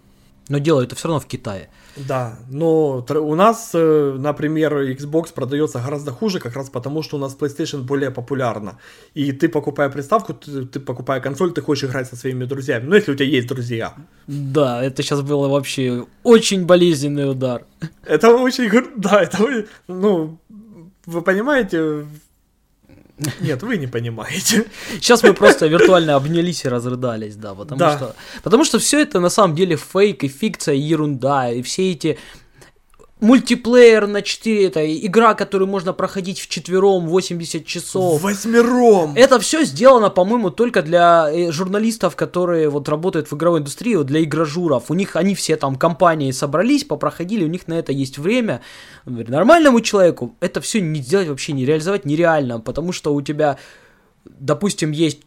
Но 0.49 0.59
делают 0.59 0.89
это 0.93 0.97
все 0.97 1.09
равно 1.09 1.21
в 1.21 1.27
Китае. 1.27 1.69
Да, 1.97 2.39
но 2.51 3.05
у 3.09 3.35
нас, 3.35 3.71
э, 3.75 4.17
например, 4.19 4.75
Xbox 4.75 5.33
продается 5.35 5.79
гораздо 5.79 6.13
хуже, 6.13 6.41
как 6.41 6.55
раз 6.55 6.69
потому, 6.71 7.03
что 7.03 7.17
у 7.17 7.21
нас 7.21 7.37
PlayStation 7.39 7.83
более 7.83 8.11
популярна. 8.11 8.79
И 9.15 9.33
ты, 9.33 9.49
покупая 9.49 9.89
приставку, 9.89 10.35
ты, 10.35 10.67
ты 10.67 10.81
покупая 10.81 11.21
консоль, 11.21 11.53
ты 11.53 11.63
хочешь 11.63 11.89
играть 11.89 12.09
со 12.09 12.17
своими 12.17 12.45
друзьями. 12.45 12.87
Ну, 12.87 12.97
если 12.97 13.13
у 13.13 13.15
тебя 13.15 13.29
есть 13.29 13.49
друзья. 13.49 13.95
Да, 14.27 14.83
это 14.85 15.03
сейчас 15.03 15.23
было 15.23 15.49
вообще 15.49 16.07
очень 16.23 16.67
болезненный 16.67 17.31
удар. 17.31 17.65
Это 18.05 18.37
очень... 18.37 18.71
Да, 18.97 19.23
это... 19.23 19.65
Ну, 19.89 20.39
вы 21.07 21.23
понимаете, 21.23 22.07
нет, 23.41 23.63
вы 23.63 23.79
не 23.79 23.87
понимаете. 23.87 24.67
Сейчас 24.95 25.23
мы 25.23 25.33
просто 25.33 25.67
виртуально 25.67 26.17
обнялись 26.17 26.65
и 26.65 26.69
разрыдались, 26.69 27.37
да, 27.37 27.55
потому 27.55 27.79
да. 27.79 27.97
что 27.97 28.17
потому 28.43 28.65
что 28.65 28.79
все 28.79 29.01
это 29.01 29.21
на 29.21 29.31
самом 29.31 29.55
деле 29.55 29.77
фейк 29.77 30.25
и 30.25 30.29
фикция, 30.29 30.75
и 30.75 30.81
ерунда, 30.81 31.51
и 31.51 31.63
все 31.63 31.93
эти 31.93 32.19
мультиплеер 33.21 34.07
на 34.07 34.21
4, 34.21 34.67
это 34.67 35.07
игра, 35.07 35.35
которую 35.35 35.69
можно 35.69 35.93
проходить 35.93 36.39
в 36.39 36.49
четвером 36.49 37.07
80 37.07 37.67
часов. 37.67 38.21
Восьмером! 38.21 39.15
Это 39.17 39.39
все 39.41 39.65
сделано, 39.65 40.11
по-моему, 40.11 40.51
только 40.51 40.83
для 40.83 41.29
э, 41.31 41.51
журналистов, 41.51 42.15
которые 42.15 42.69
вот 42.69 42.89
работают 42.89 43.31
в 43.31 43.35
игровой 43.35 43.61
индустрии, 43.61 43.95
вот 43.95 44.07
для 44.07 44.23
игражуров. 44.23 44.91
У 44.91 44.95
них, 44.95 45.17
они 45.17 45.35
все 45.35 45.57
там 45.57 45.77
компании 45.77 46.31
собрались, 46.31 46.85
попроходили, 46.85 47.45
у 47.45 47.49
них 47.49 47.69
на 47.69 47.75
это 47.75 47.93
есть 47.93 48.19
время. 48.19 48.61
Нормальному 49.07 49.81
человеку 49.81 50.37
это 50.41 50.61
все 50.61 50.81
не 50.81 51.01
сделать 51.01 51.29
вообще, 51.29 51.53
не 51.53 51.65
реализовать 51.65 52.05
нереально, 52.05 52.61
потому 52.61 52.93
что 52.93 53.15
у 53.15 53.23
тебя, 53.23 53.57
допустим, 54.25 54.91
есть 54.91 55.21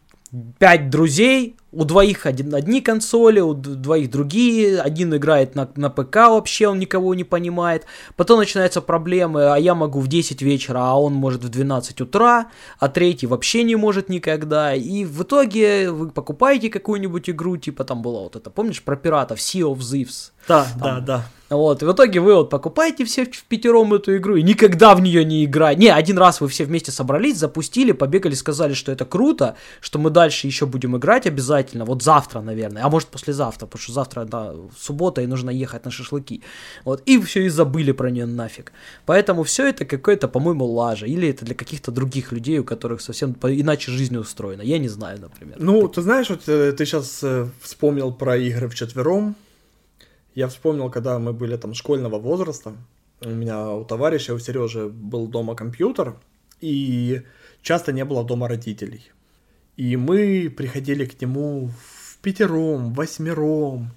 пять 0.60 0.92
друзей, 0.92 1.56
у 1.72 1.86
двоих 1.86 2.26
один, 2.26 2.53
одни 2.55 2.82
консоли, 2.82 3.39
у 3.39 3.53
двоих 3.53 4.09
другие, 4.09 4.82
один 4.82 5.15
играет 5.15 5.55
на, 5.55 5.70
на 5.76 5.89
ПК 5.89 6.15
вообще, 6.15 6.67
он 6.67 6.80
никого 6.80 7.13
не 7.13 7.24
понимает. 7.24 7.86
Потом 8.15 8.39
начинаются 8.39 8.82
проблемы, 8.82 9.53
а 9.53 9.57
я 9.57 9.76
могу 9.76 9.99
в 9.99 10.07
10 10.07 10.41
вечера, 10.41 10.80
а 10.80 10.99
он 10.99 11.13
может 11.13 11.43
в 11.43 11.49
12 11.49 12.01
утра, 12.01 12.47
а 12.80 12.88
третий 12.88 13.28
вообще 13.28 13.63
не 13.63 13.76
может 13.76 14.09
никогда. 14.09 14.74
И 14.74 15.05
в 15.05 15.24
итоге 15.24 15.91
вы 15.91 16.09
покупаете 16.09 16.70
какую-нибудь 16.70 17.30
игру, 17.30 17.57
типа 17.57 17.84
там 17.84 18.01
была 18.01 18.22
вот 18.22 18.36
это, 18.36 18.49
помнишь, 18.49 18.82
про 18.82 18.95
пиратов, 18.95 19.39
Sea 19.39 19.61
of 19.61 19.80
Thieves? 19.80 20.32
Да, 20.47 20.65
там, 20.80 20.82
да, 20.82 20.99
да. 20.99 21.26
Вот, 21.50 21.82
и 21.82 21.86
в 21.86 21.91
итоге 21.91 22.20
вы 22.20 22.36
вот 22.36 22.50
покупаете 22.50 23.06
все 23.06 23.26
в 23.26 23.43
пятером 23.43 23.93
эту 23.93 24.16
игру 24.18 24.36
и 24.36 24.43
никогда 24.43 24.93
в 24.93 25.02
нее 25.02 25.26
не 25.26 25.45
играете. 25.45 25.82
Не, 25.82 25.89
один 25.89 26.18
раз 26.18 26.41
вы 26.41 26.47
все 26.47 26.64
вместе 26.64 26.91
собрались, 26.91 27.38
запустили, 27.38 27.91
побегали, 27.91 28.36
сказали, 28.36 28.74
что 28.74 28.91
это 28.91 29.06
круто, 29.06 29.56
что 29.82 29.97
мы 29.97 30.12
дальше 30.12 30.45
еще 30.47 30.66
будем 30.66 30.95
играть 30.97 31.26
обязательно, 31.26 31.86
вот 31.86 32.04
завтра, 32.04 32.41
наверное, 32.41 32.84
а 32.84 32.89
может 32.89 33.10
послезавтра, 33.10 33.66
потому 33.66 33.82
что 33.82 33.93
завтра, 33.93 34.26
да, 34.26 34.54
суббота 34.80 35.22
и 35.22 35.28
нужно 35.28 35.50
ехать 35.50 35.86
на 35.86 35.91
шашлыки. 35.91 36.43
Вот, 36.86 37.02
и 37.06 37.20
все 37.22 37.45
и 37.45 37.50
забыли 37.50 37.93
про 37.93 38.12
нее 38.12 38.26
нафиг. 38.26 38.72
Поэтому 39.06 39.43
все 39.43 39.68
это 39.68 39.86
какое-то, 39.86 40.28
по-моему, 40.28 40.66
лажа, 40.66 41.08
или 41.08 41.28
это 41.28 41.45
для 41.45 41.56
каких-то 41.56 41.91
других 41.91 42.32
людей, 42.32 42.60
у 42.60 42.64
которых 42.64 43.02
совсем 43.02 43.36
иначе 43.43 43.91
жизнь 43.91 44.18
устроена. 44.18 44.62
Я 44.62 44.78
не 44.78 44.89
знаю, 44.89 45.20
например. 45.20 45.58
Ну, 45.60 45.88
ты 45.88 46.02
знаешь, 46.02 46.30
вот 46.30 46.47
э, 46.47 46.74
ты 46.74 46.86
сейчас 46.86 47.20
э, 47.24 47.47
вспомнил 47.62 48.12
про 48.12 48.38
игры 48.38 48.68
в 48.68 48.76
четвером, 48.76 49.36
я 50.36 50.48
вспомнил, 50.48 50.90
когда 50.90 51.20
мы 51.20 51.34
были 51.34 51.58
там 51.58 51.74
школьного 51.74 52.20
возраста, 52.20 52.74
у 53.22 53.30
меня 53.30 53.72
у 53.72 53.84
товарища, 53.84 54.34
у 54.34 54.40
Сережи 54.40 54.88
был 54.88 55.28
дома 55.28 55.56
компьютер, 55.56 56.16
и 56.62 57.22
часто 57.62 57.92
не 57.92 58.06
было 58.06 58.24
дома 58.24 58.48
родителей. 58.48 59.12
И 59.78 59.96
мы 59.96 60.54
приходили 60.56 61.06
к 61.06 61.22
нему 61.22 61.70
в 61.70 62.18
пятером, 62.22 62.94
восьмером, 62.94 63.92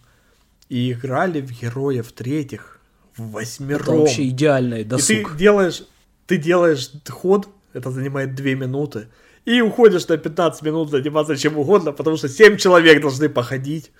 и 0.69 0.93
играли 0.93 1.41
в 1.41 1.51
героев 1.51 2.13
третьих 2.13 2.81
в 3.17 3.33
восьмером. 3.33 3.83
Это 3.83 3.93
вообще 3.93 4.29
идеальный 4.29 4.85
досуг. 4.85 5.11
И 5.11 5.25
ты 5.25 5.37
делаешь, 5.37 5.83
ты 6.27 6.37
делаешь 6.39 6.91
ход, 7.09 7.49
это 7.73 7.91
занимает 7.91 8.35
две 8.35 8.55
минуты, 8.55 9.09
и 9.45 9.61
уходишь 9.61 10.07
на 10.09 10.17
15 10.17 10.63
минут 10.63 10.91
заниматься 10.91 11.37
чем 11.37 11.59
угодно, 11.59 11.93
потому 11.93 12.17
что 12.17 12.29
7 12.29 12.57
человек 12.57 13.03
должны 13.03 13.29
походить. 13.29 13.91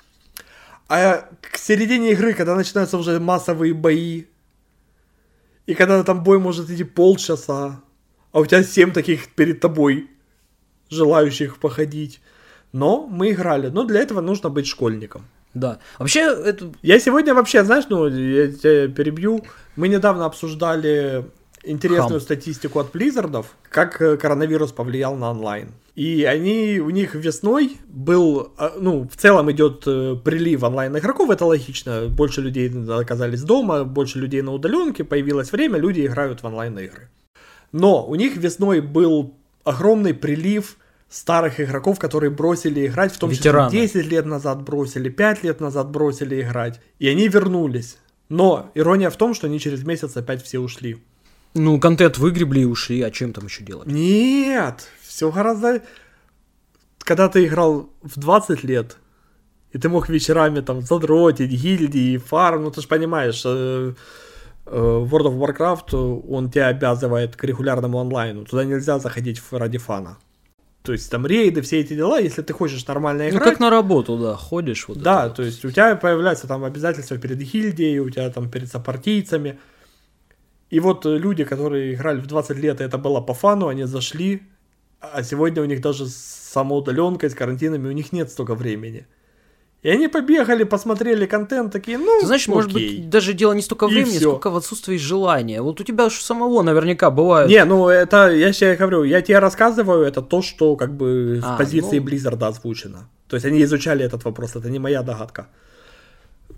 А 0.95 1.27
к 1.41 1.57
середине 1.57 2.13
игры, 2.13 2.35
когда 2.35 2.55
начинаются 2.55 2.99
уже 2.99 3.19
массовые 3.19 3.73
бои, 3.73 4.25
и 5.65 5.75
когда 5.75 6.03
там 6.03 6.23
бой 6.23 6.39
может 6.39 6.69
идти 6.69 6.85
полчаса, 6.85 7.81
а 8.31 8.41
у 8.41 8.45
тебя 8.45 8.63
семь 8.63 8.93
таких 8.93 9.29
перед 9.35 9.59
тобой, 9.59 10.11
желающих 10.91 11.57
походить. 11.57 12.21
Но 12.73 13.07
мы 13.07 13.31
играли. 13.31 13.69
Но 13.69 13.85
для 13.85 14.01
этого 14.01 14.21
нужно 14.21 14.51
быть 14.51 14.67
школьником. 14.67 15.25
Да. 15.55 15.79
Вообще, 15.99 16.21
это... 16.21 16.71
Я 16.83 17.01
сегодня 17.01 17.33
вообще, 17.33 17.65
знаешь, 17.65 17.87
ну, 17.89 18.09
я 18.09 18.49
тебя 18.49 18.89
перебью. 18.89 19.47
Мы 19.77 19.89
недавно 19.89 20.27
обсуждали 20.27 21.25
интересную 21.65 22.21
Хам. 22.21 22.21
статистику 22.21 22.81
от 22.81 22.95
Blizzard, 22.95 23.47
как 23.71 24.03
э, 24.03 24.19
коронавирус 24.19 24.73
повлиял 24.73 25.17
на 25.17 25.31
онлайн. 25.31 25.73
И 25.95 26.25
они, 26.25 26.81
у 26.81 26.89
них 26.89 27.15
весной 27.15 27.77
был, 27.87 28.53
а, 28.57 28.73
ну, 28.81 29.07
в 29.07 29.17
целом 29.17 29.51
идет 29.53 29.83
э, 29.87 30.17
прилив 30.25 30.63
онлайн-игроков, 30.63 31.29
это 31.29 31.45
логично. 31.45 32.09
Больше 32.09 32.41
людей 32.41 32.73
оказались 32.89 33.43
дома, 33.43 33.85
больше 33.85 34.19
людей 34.19 34.41
на 34.41 34.53
удаленке, 34.53 35.05
появилось 35.05 35.53
время, 35.53 35.79
люди 35.79 36.07
играют 36.07 36.43
в 36.43 36.47
онлайн-игры. 36.47 37.11
Но 37.73 38.07
у 38.07 38.15
них 38.15 38.37
весной 38.37 38.81
был 38.81 39.35
огромный 39.65 40.15
прилив 40.15 40.79
старых 41.11 41.61
игроков, 41.61 41.99
которые 41.99 42.31
бросили 42.31 42.87
играть, 42.87 43.13
в 43.13 43.19
том 43.19 43.29
Ветераны. 43.29 43.71
числе 43.71 44.03
10 44.03 44.11
лет 44.11 44.25
назад 44.25 44.63
бросили, 44.63 45.11
5 45.11 45.45
лет 45.45 45.61
назад 45.61 45.91
бросили 45.91 46.41
играть. 46.41 46.81
И 46.99 47.09
они 47.09 47.29
вернулись. 47.29 47.99
Но 48.31 48.71
ирония 48.75 49.11
в 49.11 49.17
том, 49.17 49.35
что 49.35 49.47
они 49.47 49.61
через 49.61 49.85
месяц 49.85 50.17
опять 50.17 50.43
все 50.43 50.59
ушли. 50.59 51.03
Ну, 51.55 51.79
контент 51.79 52.17
выгребли 52.17 52.61
и 52.61 52.65
ушли, 52.65 53.03
а 53.03 53.11
чем 53.11 53.35
там 53.35 53.45
еще 53.45 53.63
делать? 53.63 53.87
Нет, 53.87 54.89
все 55.13 55.31
гораздо... 55.31 55.83
Когда 56.99 57.29
ты 57.29 57.45
играл 57.45 57.91
в 58.03 58.19
20 58.19 58.65
лет, 58.65 58.97
и 59.73 59.79
ты 59.79 59.89
мог 59.89 60.09
вечерами 60.09 60.61
там 60.61 60.81
задротить 60.81 61.51
гильдии, 61.51 62.17
фарм, 62.17 62.65
ну 62.65 62.71
ты 62.71 62.81
же 62.81 62.89
понимаешь, 62.89 63.43
э, 63.45 63.95
э, 64.67 64.71
World 64.71 65.27
of 65.27 65.39
Warcraft, 65.39 66.23
он 66.29 66.51
тебя 66.51 66.69
обязывает 66.69 67.37
к 67.37 67.45
регулярному 67.45 67.99
онлайну, 67.99 68.45
туда 68.45 68.65
нельзя 68.65 68.99
заходить 68.99 69.43
ради 69.51 69.79
фана. 69.79 70.19
То 70.83 70.93
есть 70.93 71.11
там 71.11 71.27
рейды, 71.27 71.61
все 71.61 71.81
эти 71.81 71.95
дела, 71.95 72.19
если 72.19 72.43
ты 72.43 72.53
хочешь 72.53 72.87
нормально 72.87 73.29
играть. 73.29 73.45
Ну 73.45 73.51
как 73.51 73.61
на 73.61 73.71
работу, 73.71 74.17
да, 74.19 74.37
ходишь. 74.37 74.89
Вот 74.89 74.99
да, 74.99 75.29
то 75.29 75.43
есть 75.43 75.65
у 75.65 75.71
тебя 75.71 75.97
появляются 75.97 76.47
там 76.47 76.65
обязательства 76.65 77.19
перед 77.19 77.39
гильдией, 77.39 77.99
у 77.99 78.11
тебя 78.11 78.31
там 78.31 78.51
перед 78.51 78.71
сопартийцами. 78.71 79.59
И 80.71 80.81
вот 80.81 81.05
люди, 81.05 81.45
которые 81.45 81.95
играли 81.95 82.21
в 82.21 82.27
20 82.27 82.57
лет, 82.59 82.81
и 82.81 82.85
это 82.85 82.99
было 82.99 83.21
по 83.21 83.35
фану, 83.35 83.69
они 83.69 83.85
зашли, 83.85 84.43
а 85.03 85.23
сегодня 85.23 85.63
у 85.63 85.65
них 85.65 85.81
даже 85.81 86.07
с 86.07 86.15
самоудаленкой, 86.53 87.31
с 87.31 87.35
карантинами, 87.35 87.89
у 87.89 87.93
них 87.93 88.13
нет 88.13 88.31
столько 88.31 88.55
времени. 88.55 89.07
И 89.83 89.89
они 89.89 90.07
побегали, 90.07 90.63
посмотрели 90.63 91.27
контент, 91.27 91.73
такие, 91.73 91.99
ну, 91.99 92.21
Ты 92.21 92.27
знаешь, 92.27 92.43
окей. 92.43 92.55
может 92.55 92.73
быть, 92.73 93.11
даже 93.11 93.33
дело 93.33 93.53
не 93.53 93.63
столько 93.63 93.89
времени, 93.89 94.19
сколько 94.19 94.51
в 94.51 94.57
отсутствии 94.57 94.97
желания. 94.97 95.61
Вот 95.61 95.81
у 95.81 95.85
тебя 95.85 96.09
же 96.09 96.21
самого 96.21 96.63
наверняка 96.63 97.11
бывает. 97.11 97.51
Не, 97.51 97.65
ну 97.65 97.89
это, 97.89 98.31
я 98.31 98.53
тебе 98.53 98.77
говорю, 98.77 99.03
я 99.03 99.23
тебе 99.23 99.41
рассказываю, 99.41 100.05
это 100.05 100.23
то, 100.23 100.41
что 100.41 100.77
как 100.77 100.97
бы 100.97 101.41
а, 101.43 101.55
в 101.55 101.59
позиции 101.59 101.99
ну... 101.99 102.07
Blizzard 102.07 102.45
озвучено. 102.45 103.09
То 103.27 103.35
есть 103.35 103.45
они 103.45 103.61
изучали 103.63 104.05
этот 104.05 104.25
вопрос, 104.25 104.55
это 104.55 104.71
не 104.71 104.79
моя 104.79 105.03
догадка. 105.03 105.49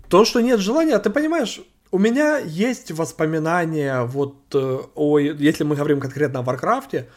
То, 0.07 0.23
что 0.23 0.39
нет 0.41 0.59
желания, 0.59 0.99
ты 0.99 1.09
понимаешь, 1.09 1.61
у 1.89 1.97
меня 1.97 2.37
есть 2.37 2.91
воспоминания 2.91 4.03
вот 4.03 4.35
э, 4.53 4.79
о, 4.93 5.17
если 5.17 5.63
мы 5.63 5.75
говорим 5.75 5.99
конкретно 5.99 6.39
о 6.39 6.43
Варкрафте, 6.43 7.07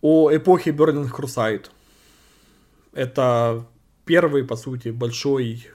о 0.00 0.30
эпохе 0.30 0.70
Burning 0.70 1.10
Crusade. 1.10 1.66
Это 2.92 3.66
первый, 4.04 4.44
по 4.44 4.56
сути, 4.56 4.88
большой, 4.88 5.66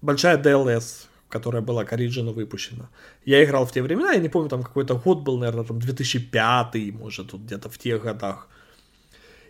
большая 0.00 0.42
DLS, 0.42 1.06
которая 1.28 1.62
была 1.62 1.84
к 1.84 1.92
Origin 1.92 2.32
выпущена. 2.32 2.88
Я 3.24 3.42
играл 3.42 3.64
в 3.64 3.72
те 3.72 3.82
времена, 3.82 4.12
я 4.12 4.20
не 4.20 4.28
помню, 4.28 4.48
там 4.48 4.62
какой-то 4.62 4.94
год 4.96 5.22
был, 5.22 5.38
наверное, 5.38 5.64
там 5.64 5.78
2005, 5.78 6.92
может, 6.92 7.32
вот 7.32 7.42
где-то 7.42 7.68
в 7.70 7.78
тех 7.78 8.02
годах. 8.02 8.48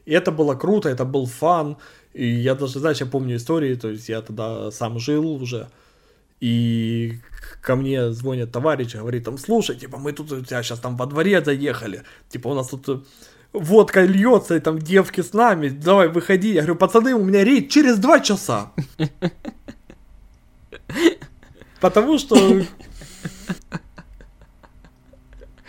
И 0.05 0.13
это 0.13 0.31
было 0.33 0.55
круто, 0.55 0.89
это 0.89 1.05
был 1.05 1.27
фан. 1.27 1.77
И 2.13 2.27
я 2.27 2.55
даже, 2.55 2.79
знаешь, 2.79 3.01
я 3.01 3.07
помню 3.07 3.37
истории, 3.37 3.75
то 3.75 3.89
есть 3.89 4.09
я 4.09 4.21
тогда 4.21 4.71
сам 4.71 4.99
жил 4.99 5.43
уже. 5.43 5.69
И 6.41 7.21
ко 7.63 7.77
мне 7.77 8.11
звонит 8.13 8.53
товарищ, 8.53 8.95
говорит, 8.95 9.25
там, 9.25 9.39
слушай, 9.39 9.77
типа, 9.77 9.99
мы 9.99 10.13
тут 10.13 10.33
у 10.33 10.41
тебя 10.41 10.63
сейчас 10.63 10.81
там 10.81 10.97
во 10.97 11.07
дворе 11.07 11.41
заехали, 11.45 12.03
типа, 12.29 12.49
у 12.49 12.55
нас 12.55 12.69
тут 12.69 13.07
водка 13.53 14.03
льется, 14.05 14.57
и 14.57 14.61
там 14.61 14.79
девки 14.79 15.21
с 15.21 15.33
нами, 15.33 15.69
давай, 15.69 16.09
выходи. 16.09 16.53
Я 16.53 16.63
говорю, 16.63 16.77
пацаны, 16.77 17.15
у 17.15 17.25
меня 17.25 17.45
рейд 17.45 17.71
через 17.71 17.99
два 17.99 18.21
часа. 18.21 18.73
Потому 21.81 22.19
что 22.19 22.37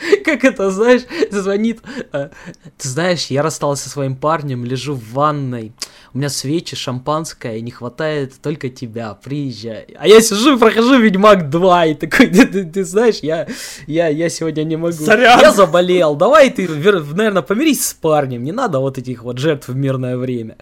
Как 0.26 0.44
это, 0.44 0.72
знаешь, 0.72 1.02
звонит. 1.32 1.82
э, 2.12 2.30
Ты 2.78 2.88
знаешь, 2.88 3.28
я 3.28 3.42
расстался 3.42 3.84
со 3.84 3.90
своим 3.90 4.16
парнем, 4.16 4.66
лежу 4.66 4.94
в 4.96 5.14
ванной. 5.14 5.72
У 6.14 6.18
меня 6.18 6.30
свечи, 6.30 6.76
шампанское, 6.76 7.60
не 7.62 7.72
хватает 7.72 8.34
только 8.42 8.70
тебя. 8.70 9.14
Приезжай. 9.24 9.88
А 9.98 10.08
я 10.08 10.22
сижу 10.22 10.56
и 10.56 10.60
прохожу 10.60 11.00
Ведьмак 11.00 11.50
2, 11.50 11.86
и 11.88 11.94
такой, 11.96 12.28
ты, 12.34 12.46
ты- 12.46 12.66
ты 12.66 12.84
знаешь, 12.84 13.20
я, 13.22 13.48
я, 13.88 14.08
я 14.10 14.30
сегодня 14.30 14.64
не 14.64 14.76
могу. 14.78 14.94
Сорян. 14.94 15.40
Я 15.40 15.52
заболел. 15.52 16.16
Давай 16.16 16.50
ты, 16.50 16.68
наверное, 16.68 17.42
помирись 17.42 17.86
с 17.88 17.94
парнем. 17.94 18.44
Не 18.44 18.52
надо 18.52 18.80
вот 18.80 18.98
этих 18.98 19.24
вот 19.24 19.38
жертв 19.40 19.68
в 19.70 19.76
мирное 19.76 20.18
время. 20.18 20.58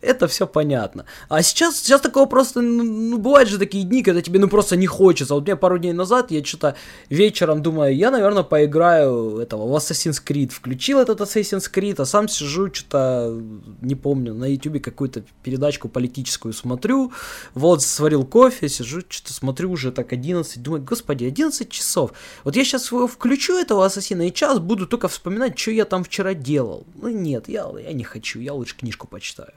Это 0.00 0.26
все 0.28 0.46
понятно. 0.46 1.06
А 1.30 1.40
сейчас, 1.42 1.76
сейчас 1.80 2.00
такого 2.02 2.26
просто, 2.26 2.60
ну, 2.60 2.82
ну, 2.82 3.16
бывают 3.18 3.48
же 3.48 3.58
такие 3.58 3.84
дни, 3.84 4.02
когда 4.02 4.20
тебе 4.20 4.38
ну 4.38 4.48
просто 4.48 4.76
не 4.76 4.86
хочется. 4.86 5.32
Вот 5.34 5.44
мне 5.44 5.56
пару 5.56 5.78
дней 5.78 5.94
назад 5.94 6.30
я 6.30 6.44
что-то 6.44 6.74
вечером 7.08 7.62
думаю, 7.62 7.96
я, 7.96 8.10
наверное, 8.10 8.42
поиграю 8.42 8.83
этого 8.84 9.66
в 9.66 9.74
Assassin's 9.76 10.22
Creed. 10.24 10.50
Включил 10.50 10.98
этот 10.98 11.20
Assassin's 11.20 11.70
Creed, 11.72 12.00
а 12.00 12.04
сам 12.04 12.28
сижу, 12.28 12.72
что-то, 12.72 13.40
не 13.80 13.94
помню, 13.94 14.34
на 14.34 14.44
YouTube 14.44 14.82
какую-то 14.82 15.24
передачку 15.42 15.88
политическую 15.88 16.52
смотрю. 16.52 17.12
Вот, 17.54 17.82
сварил 17.82 18.24
кофе, 18.24 18.68
сижу, 18.68 19.02
что-то 19.08 19.32
смотрю 19.32 19.70
уже 19.70 19.92
так 19.92 20.12
11, 20.12 20.62
думаю, 20.62 20.82
господи, 20.82 21.24
11 21.24 21.70
часов. 21.70 22.12
Вот 22.44 22.56
я 22.56 22.64
сейчас 22.64 22.88
включу 22.88 23.58
этого 23.58 23.84
Ассасина 23.84 24.28
и 24.28 24.32
час 24.32 24.58
буду 24.58 24.86
только 24.86 25.08
вспоминать, 25.08 25.58
что 25.58 25.70
я 25.70 25.84
там 25.84 26.04
вчера 26.04 26.34
делал. 26.34 26.86
Ну 26.94 27.08
нет, 27.08 27.48
я, 27.48 27.68
я 27.78 27.92
не 27.92 28.04
хочу, 28.04 28.40
я 28.40 28.52
лучше 28.52 28.76
книжку 28.76 29.06
почитаю. 29.06 29.52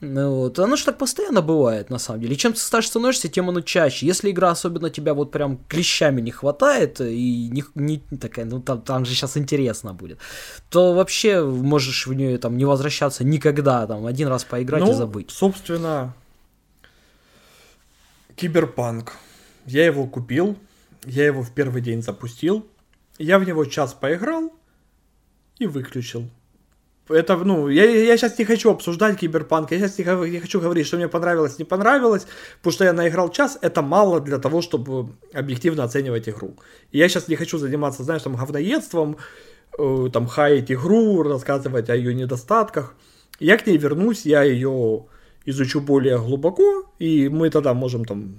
Ну, 0.00 0.30
вот. 0.36 0.58
Оно 0.58 0.76
же 0.76 0.84
так 0.84 0.98
постоянно 0.98 1.40
бывает, 1.40 1.88
на 1.88 1.98
самом 1.98 2.20
деле. 2.20 2.34
И 2.34 2.38
чем 2.38 2.52
ты 2.52 2.58
старше 2.60 2.88
становишься, 2.88 3.28
тем 3.28 3.48
оно 3.48 3.62
чаще. 3.62 4.06
Если 4.06 4.30
игра 4.30 4.50
особенно 4.50 4.90
тебя 4.90 5.14
вот 5.14 5.30
прям 5.30 5.58
клещами 5.68 6.20
не 6.20 6.30
хватает, 6.30 7.00
и 7.00 7.48
не, 7.50 7.64
не 7.74 7.98
такая, 8.20 8.44
ну 8.44 8.60
там, 8.60 8.82
там 8.82 9.04
же 9.04 9.14
сейчас 9.14 9.36
интересно 9.36 9.94
будет, 9.94 10.18
то 10.68 10.92
вообще 10.92 11.42
можешь 11.42 12.06
в 12.06 12.12
нее 12.12 12.36
там 12.38 12.56
не 12.56 12.64
возвращаться 12.64 13.24
никогда, 13.24 13.86
там 13.86 14.04
один 14.06 14.28
раз 14.28 14.44
поиграть 14.44 14.82
и 14.82 14.86
ну, 14.86 14.92
забыть. 14.92 15.30
собственно, 15.30 16.14
Киберпанк. 18.36 19.14
Я 19.64 19.86
его 19.86 20.06
купил, 20.06 20.56
я 21.06 21.24
его 21.24 21.42
в 21.42 21.52
первый 21.52 21.80
день 21.80 22.02
запустил, 22.02 22.66
я 23.18 23.38
в 23.38 23.44
него 23.44 23.64
час 23.64 23.94
поиграл 23.94 24.52
и 25.58 25.66
выключил. 25.66 26.28
Это, 27.08 27.36
ну, 27.36 27.68
я, 27.68 27.84
я 27.84 28.16
сейчас 28.16 28.38
не 28.38 28.44
хочу 28.44 28.70
обсуждать 28.70 29.18
Киберпанк, 29.18 29.70
я 29.70 29.78
сейчас 29.78 29.98
не, 29.98 30.30
не 30.30 30.40
хочу 30.40 30.60
говорить, 30.60 30.86
что 30.86 30.96
мне 30.96 31.08
понравилось, 31.08 31.58
не 31.58 31.64
понравилось, 31.64 32.26
потому 32.58 32.72
что 32.72 32.84
я 32.84 32.92
наиграл 32.92 33.30
час, 33.30 33.58
это 33.62 33.80
мало 33.80 34.20
для 34.20 34.38
того, 34.38 34.60
чтобы 34.60 35.10
объективно 35.32 35.84
оценивать 35.84 36.28
игру. 36.28 36.56
И 36.90 36.98
я 36.98 37.08
сейчас 37.08 37.28
не 37.28 37.36
хочу 37.36 37.58
заниматься, 37.58 38.02
знаешь, 38.02 38.22
там, 38.22 38.34
говноедством, 38.34 39.18
э, 39.78 40.08
там, 40.12 40.26
хаять 40.26 40.72
игру, 40.72 41.22
рассказывать 41.22 41.90
о 41.90 41.96
ее 41.96 42.12
недостатках. 42.12 42.94
Я 43.38 43.56
к 43.56 43.66
ней 43.66 43.76
вернусь, 43.78 44.26
я 44.26 44.42
ее 44.42 45.04
изучу 45.44 45.80
более 45.80 46.18
глубоко, 46.18 46.86
и 46.98 47.28
мы 47.28 47.50
тогда 47.50 47.72
можем 47.72 48.04
там 48.04 48.38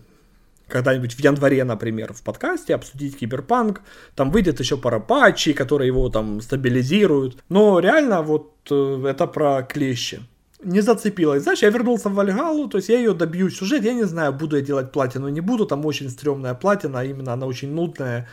когда-нибудь 0.68 1.14
в 1.14 1.20
январе, 1.20 1.64
например, 1.64 2.14
в 2.14 2.22
подкасте 2.22 2.76
обсудить 2.76 3.18
Киберпанк. 3.18 3.82
Там 4.16 4.32
выйдет 4.32 4.60
еще 4.60 4.78
пара 4.78 5.00
патчей, 5.00 5.54
которые 5.54 5.88
его 5.88 6.10
там 6.10 6.42
стабилизируют. 6.42 7.38
Но 7.50 7.80
реально 7.80 8.22
вот 8.22 8.52
э, 8.70 9.06
это 9.08 9.28
про 9.28 9.64
клещи. 9.64 10.20
Не 10.64 10.82
зацепилось. 10.82 11.44
Знаешь, 11.44 11.64
я 11.64 11.70
вернулся 11.70 12.10
в 12.10 12.14
Вальгалу, 12.14 12.68
то 12.68 12.78
есть 12.78 12.90
я 12.90 12.98
ее 12.98 13.14
добью 13.14 13.50
сюжет. 13.50 13.84
Я 13.84 13.94
не 13.94 14.06
знаю, 14.06 14.34
буду 14.34 14.56
я 14.56 14.62
делать 14.62 14.92
платину, 14.92 15.30
не 15.30 15.42
буду. 15.42 15.66
Там 15.66 15.86
очень 15.86 16.10
стрёмная 16.10 16.56
платина, 16.56 17.06
именно 17.06 17.34
она 17.34 17.46
очень 17.46 17.72
нудная. 17.72 18.28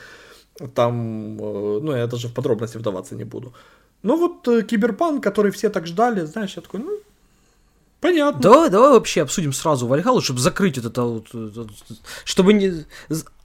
Там, 0.74 1.38
э, 1.40 1.80
ну, 1.82 1.92
я 1.92 2.06
даже 2.06 2.28
в 2.28 2.34
подробности 2.34 2.78
вдаваться 2.78 3.14
не 3.14 3.24
буду. 3.24 3.52
Ну 4.02 4.16
вот 4.16 4.48
э, 4.48 4.62
Киберпанк, 4.62 5.22
который 5.22 5.50
все 5.50 5.70
так 5.70 5.86
ждали, 5.86 6.26
знаешь, 6.26 6.56
я 6.56 6.62
такой, 6.62 6.80
ну, 6.80 6.98
понятно. 8.04 8.40
Давай, 8.40 8.70
давай 8.70 8.90
вообще 8.90 9.22
обсудим 9.22 9.52
сразу 9.52 9.86
Вальхалу, 9.86 10.20
чтобы 10.20 10.40
закрыть 10.40 10.76
вот 10.78 10.86
это 10.86 11.02
вот, 11.02 11.26
чтобы 12.24 12.52
не... 12.52 12.84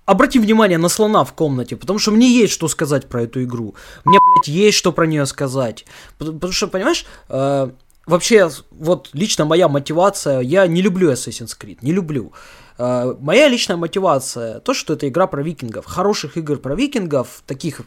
Обрати 0.06 0.40
внимание 0.40 0.80
на 0.80 0.90
слона 0.90 1.24
в 1.24 1.34
комнате, 1.34 1.76
потому 1.76 2.00
что 2.00 2.12
мне 2.12 2.28
есть 2.28 2.54
что 2.54 2.68
сказать 2.68 3.08
про 3.08 3.24
эту 3.24 3.44
игру. 3.44 3.76
Мне, 4.06 4.18
блядь, 4.20 4.48
есть 4.48 4.78
что 4.78 4.92
про 4.92 5.06
нее 5.06 5.28
сказать. 5.28 5.86
Потому 6.18 6.52
что, 6.52 6.68
понимаешь, 6.68 7.06
э, 7.30 7.70
вообще, 8.08 8.50
вот 8.72 9.12
лично 9.14 9.46
моя 9.46 9.68
мотивация, 9.68 10.40
я 10.40 10.66
не 10.66 10.82
люблю 10.82 11.12
Assassin's 11.12 11.56
Creed, 11.56 11.78
не 11.84 11.92
люблю. 11.92 12.34
Э, 12.80 13.14
моя 13.20 13.48
личная 13.48 13.78
мотивация, 13.78 14.62
то, 14.62 14.74
что 14.74 14.94
это 14.94 15.08
игра 15.08 15.28
про 15.28 15.44
викингов. 15.44 15.86
Хороших 15.86 16.38
игр 16.38 16.58
про 16.58 16.74
викингов, 16.74 17.44
таких, 17.46 17.82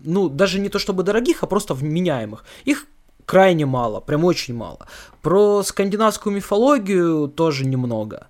ну, 0.00 0.28
даже 0.28 0.58
не 0.58 0.70
то 0.70 0.80
чтобы 0.80 1.04
дорогих, 1.04 1.44
а 1.44 1.46
просто 1.46 1.74
вменяемых. 1.74 2.44
Их 2.64 2.86
крайне 3.30 3.64
мало, 3.64 4.00
прям 4.00 4.24
очень 4.24 4.54
мало. 4.54 4.88
Про 5.22 5.62
скандинавскую 5.62 6.34
мифологию 6.34 7.28
тоже 7.28 7.64
немного. 7.64 8.26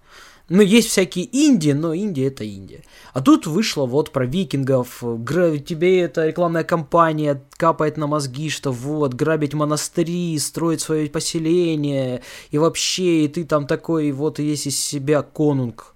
Ну, 0.51 0.61
есть 0.61 0.89
всякие 0.89 1.25
Индии, 1.25 1.73
но 1.73 1.95
Индия 1.95 2.27
это 2.27 2.45
Индия. 2.45 2.85
А 3.15 3.23
тут 3.23 3.47
вышло 3.47 3.87
вот 3.87 4.11
про 4.11 4.27
викингов, 4.27 4.99
гра- 5.01 5.57
тебе 5.57 6.01
эта 6.01 6.27
рекламная 6.27 6.65
кампания 6.65 7.43
капает 7.57 7.97
на 7.97 8.09
мозги, 8.09 8.51
что 8.51 8.73
вот, 8.73 9.15
грабить 9.15 9.55
монастыри, 9.55 10.39
строить 10.39 10.83
свое 10.83 11.09
поселение, 11.09 12.21
и 12.51 12.59
вообще, 12.59 13.25
и 13.25 13.29
ты 13.29 13.45
там 13.45 13.67
такой 13.67 14.13
вот 14.13 14.39
весь 14.39 14.67
из 14.67 14.79
себя 14.79 15.23
конунг. 15.23 15.95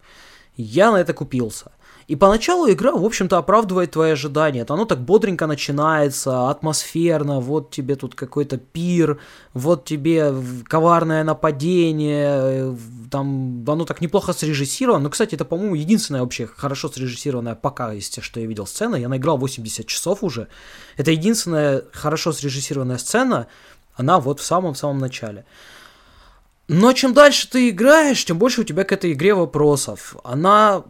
Я 0.57 0.93
на 0.93 0.97
это 0.97 1.13
купился. 1.13 1.73
И 2.07 2.17
поначалу 2.17 2.71
игра, 2.71 2.93
в 2.93 3.05
общем-то, 3.05 3.39
оправдывает 3.39 3.93
твои 3.93 4.13
ожидания. 4.13 4.61
Это 4.61 4.75
оно 4.75 4.85
так 4.85 5.01
бодренько 5.01 5.47
начинается, 5.47 6.51
атмосферно, 6.51 7.41
вот 7.41 7.71
тебе 7.71 7.97
тут 7.97 8.15
какой-то 8.15 8.59
пир, 8.59 9.19
вот 9.55 9.85
тебе 9.85 10.35
коварное 10.65 11.25
нападение, 11.25 12.29
э, 12.29 12.77
там 13.11 13.65
оно 13.67 13.85
так 13.85 14.01
неплохо 14.01 14.33
срежиссировано. 14.33 15.05
Ну, 15.05 15.11
кстати, 15.11 15.35
это, 15.35 15.45
по-моему, 15.45 15.75
единственная 15.75 16.21
вообще 16.21 16.47
хорошо 16.47 16.89
срежиссированная 16.89 17.55
пока 17.55 17.95
из 17.95 18.09
тех, 18.09 18.23
что 18.23 18.41
я 18.41 18.47
видел 18.47 18.67
сцена. 18.67 18.97
Я 18.97 19.09
наиграл 19.09 19.39
80 19.39 19.87
часов 19.87 20.23
уже. 20.23 20.49
Это 20.97 21.11
единственная 21.11 21.85
хорошо 21.93 22.33
срежиссированная 22.33 22.99
сцена, 22.99 23.47
она 23.95 24.21
вот 24.21 24.41
в 24.41 24.45
самом-самом 24.45 24.99
начале. 24.99 25.45
Но 26.67 26.93
чем 26.93 27.13
дальше 27.13 27.49
ты 27.51 27.69
играешь, 27.69 28.25
тем 28.25 28.39
больше 28.39 28.63
у 28.63 28.65
тебя 28.65 28.85
к 28.85 28.93
этой 28.93 29.13
игре 29.13 29.35
вопросов. 29.35 30.17
Она 30.25 30.85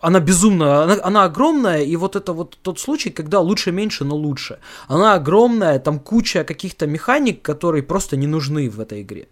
она 0.00 0.20
безумно, 0.20 0.82
она, 0.82 0.98
она 1.02 1.24
огромная, 1.24 1.82
и 1.82 1.96
вот 1.96 2.16
это 2.16 2.32
вот 2.32 2.58
тот 2.62 2.78
случай, 2.78 3.10
когда 3.10 3.40
лучше 3.40 3.72
меньше, 3.72 4.04
но 4.04 4.16
лучше. 4.16 4.58
Она 4.88 5.14
огромная, 5.14 5.78
там 5.78 5.98
куча 5.98 6.44
каких-то 6.44 6.86
механик, 6.86 7.42
которые 7.42 7.82
просто 7.82 8.16
не 8.16 8.26
нужны 8.26 8.68
в 8.70 8.80
этой 8.80 9.02
игре. 9.02 9.28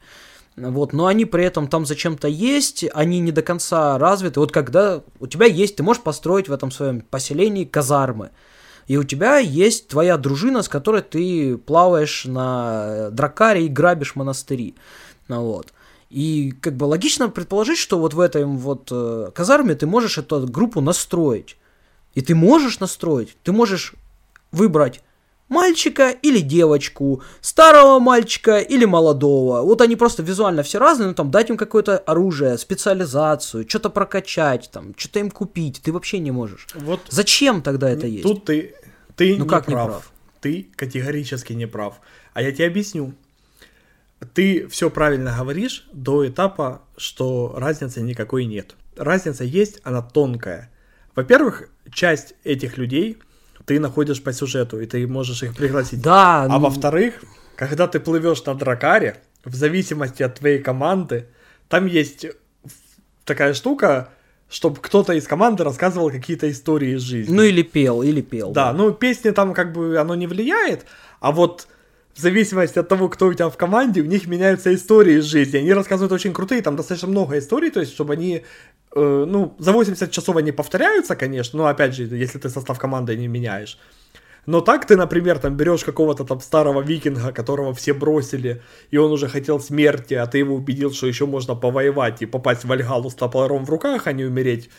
Вот, 0.57 0.93
но 0.93 1.07
они 1.07 1.25
при 1.25 1.45
этом 1.45 1.69
там 1.69 1.87
зачем-то 1.87 2.29
есть, 2.29 2.85
они 2.93 3.21
не 3.21 3.33
до 3.33 3.43
конца 3.43 3.97
развиты. 3.99 4.41
Вот 4.41 4.53
когда 4.53 5.03
у 5.21 5.27
тебя 5.27 5.47
есть, 5.47 5.77
ты 5.77 5.83
можешь 5.83 6.03
построить 6.03 6.49
в 6.49 6.53
этом 6.53 6.71
своем 6.71 7.01
поселении 7.01 7.65
казармы. 7.65 8.31
И 8.89 8.97
у 8.97 9.05
тебя 9.05 9.39
есть 9.39 9.89
твоя 9.89 10.17
дружина, 10.17 10.63
с 10.63 10.69
которой 10.69 11.03
ты 11.03 11.59
плаваешь 11.59 12.25
на 12.25 13.11
дракаре 13.11 13.67
и 13.67 13.69
грабишь 13.69 14.17
монастыри. 14.17 14.75
Ну 15.29 15.43
вот. 15.43 15.73
И 16.11 16.53
как 16.61 16.75
бы 16.75 16.85
логично 16.85 17.29
предположить, 17.29 17.79
что 17.79 17.99
вот 17.99 18.15
в 18.15 18.21
этой 18.21 18.45
вот 18.45 18.89
э, 18.91 19.31
казарме 19.35 19.75
ты 19.75 19.87
можешь 19.87 20.17
эту 20.19 20.47
группу 20.47 20.81
настроить. 20.81 21.57
И 22.15 22.23
ты 22.23 22.35
можешь 22.35 22.81
настроить, 22.81 23.37
ты 23.43 23.53
можешь 23.53 23.95
выбрать 24.51 25.03
мальчика 25.49 26.11
или 26.11 26.41
девочку, 26.41 27.23
старого 27.41 27.99
мальчика 27.99 28.59
или 28.59 28.85
молодого. 28.85 29.63
Вот 29.63 29.81
они 29.81 29.97
просто 29.97 30.23
визуально 30.23 30.63
все 30.63 30.79
разные, 30.79 31.09
ну 31.09 31.15
там 31.15 31.31
дать 31.31 31.51
им 31.51 31.57
какое-то 31.57 31.99
оружие, 31.99 32.59
специализацию, 32.59 33.69
что-то 33.69 33.91
прокачать, 33.91 34.71
там, 34.73 34.95
что-то 34.97 35.21
им 35.21 35.31
купить. 35.31 35.81
Ты 35.83 35.93
вообще 35.93 36.19
не 36.19 36.31
можешь. 36.31 36.67
Вот 36.75 37.01
Зачем 37.09 37.63
тогда 37.63 37.91
это 37.91 38.07
есть? 38.07 38.23
Тут 38.23 38.45
ты, 38.45 38.75
ты 39.17 39.37
Ну 39.37 39.45
не, 39.45 39.49
как 39.49 39.69
не 39.69 39.75
прав. 39.75 39.89
прав? 39.89 40.13
Ты 40.41 40.69
категорически 40.77 41.53
не 41.53 41.67
прав. 41.67 42.01
А 42.35 42.43
я 42.43 42.53
тебе 42.53 42.67
объясню. 42.67 43.13
Ты 44.35 44.67
все 44.69 44.91
правильно 44.91 45.35
говоришь 45.37 45.87
до 45.93 46.27
этапа, 46.27 46.83
что 46.97 47.55
разницы 47.57 48.01
никакой 48.01 48.47
нет. 48.47 48.75
Разница 48.97 49.45
есть, 49.45 49.81
она 49.85 50.03
тонкая. 50.03 50.71
Во-первых, 51.15 51.69
часть 51.93 52.35
этих 52.45 52.79
людей 52.79 53.19
ты 53.65 53.79
находишь 53.79 54.23
по 54.23 54.33
сюжету, 54.33 54.81
и 54.81 54.87
ты 54.87 55.07
можешь 55.07 55.43
их 55.43 55.55
пригласить. 55.57 56.03
Да, 56.03 56.45
А 56.45 56.49
ну, 56.49 56.59
во-вторых, 56.59 57.23
когда 57.55 57.87
ты 57.87 58.01
плывешь 58.01 58.45
на 58.45 58.55
дракаре, 58.55 59.21
в 59.45 59.55
зависимости 59.55 60.23
от 60.23 60.37
твоей 60.37 60.59
команды, 60.59 61.27
там 61.69 61.87
есть 61.87 62.27
такая 63.25 63.55
штука, 63.55 64.09
чтобы 64.49 64.77
кто-то 64.81 65.13
из 65.13 65.27
команды 65.27 65.65
рассказывал 65.65 66.11
какие-то 66.11 66.51
истории 66.51 66.97
из 66.97 67.03
жизни. 67.03 67.35
ну 67.35 67.43
или 67.43 67.63
пел, 67.63 68.03
или 68.03 68.23
пел. 68.23 68.53
Да, 68.53 68.73
ну 68.73 68.93
песни 68.93 69.31
там 69.31 69.55
как 69.55 69.73
бы 69.73 69.99
оно 69.99 70.15
не 70.15 70.27
влияет, 70.27 70.87
а 71.21 71.33
вот 71.33 71.69
в 72.19 72.21
зависимости 72.21 72.81
от 72.81 72.89
того, 72.89 73.09
кто 73.09 73.29
у 73.29 73.35
тебя 73.35 73.49
в 73.49 73.57
команде, 73.57 74.01
у 74.01 74.05
них 74.05 74.27
меняются 74.27 74.75
истории 74.75 75.19
из 75.19 75.25
жизни. 75.25 75.59
Они 75.59 75.73
рассказывают 75.73 76.13
очень 76.13 76.33
крутые, 76.33 76.63
там 76.63 76.75
достаточно 76.75 77.09
много 77.09 77.39
историй, 77.39 77.71
то 77.71 77.79
есть, 77.79 77.93
чтобы 77.93 78.15
они, 78.15 78.43
э, 78.97 79.25
ну, 79.29 79.55
за 79.59 79.73
80 79.73 80.11
часов 80.11 80.37
они 80.37 80.51
повторяются, 80.51 81.15
конечно, 81.15 81.59
но 81.59 81.67
опять 81.67 81.95
же, 81.95 82.03
если 82.03 82.41
ты 82.41 82.49
состав 82.49 82.77
команды 82.77 83.17
не 83.17 83.29
меняешь. 83.29 83.79
Но 84.47 84.61
так 84.61 84.85
ты, 84.85 84.97
например, 84.97 85.39
там 85.39 85.57
берешь 85.57 85.85
какого-то 85.85 86.25
там 86.25 86.41
старого 86.41 86.83
викинга, 86.83 87.31
которого 87.31 87.73
все 87.73 87.95
бросили, 87.95 88.63
и 88.91 88.97
он 88.97 89.13
уже 89.13 89.29
хотел 89.29 89.61
смерти, 89.61 90.15
а 90.15 90.27
ты 90.27 90.39
его 90.39 90.57
убедил, 90.57 90.93
что 90.93 91.07
еще 91.07 91.27
можно 91.27 91.55
повоевать 91.55 92.21
и 92.23 92.27
попасть 92.27 92.65
в 92.65 92.67
Вальгалу 92.67 93.11
с 93.11 93.15
топором 93.15 93.65
в 93.65 93.71
руках, 93.71 94.09
а 94.09 94.13
не 94.13 94.25
умереть 94.25 94.71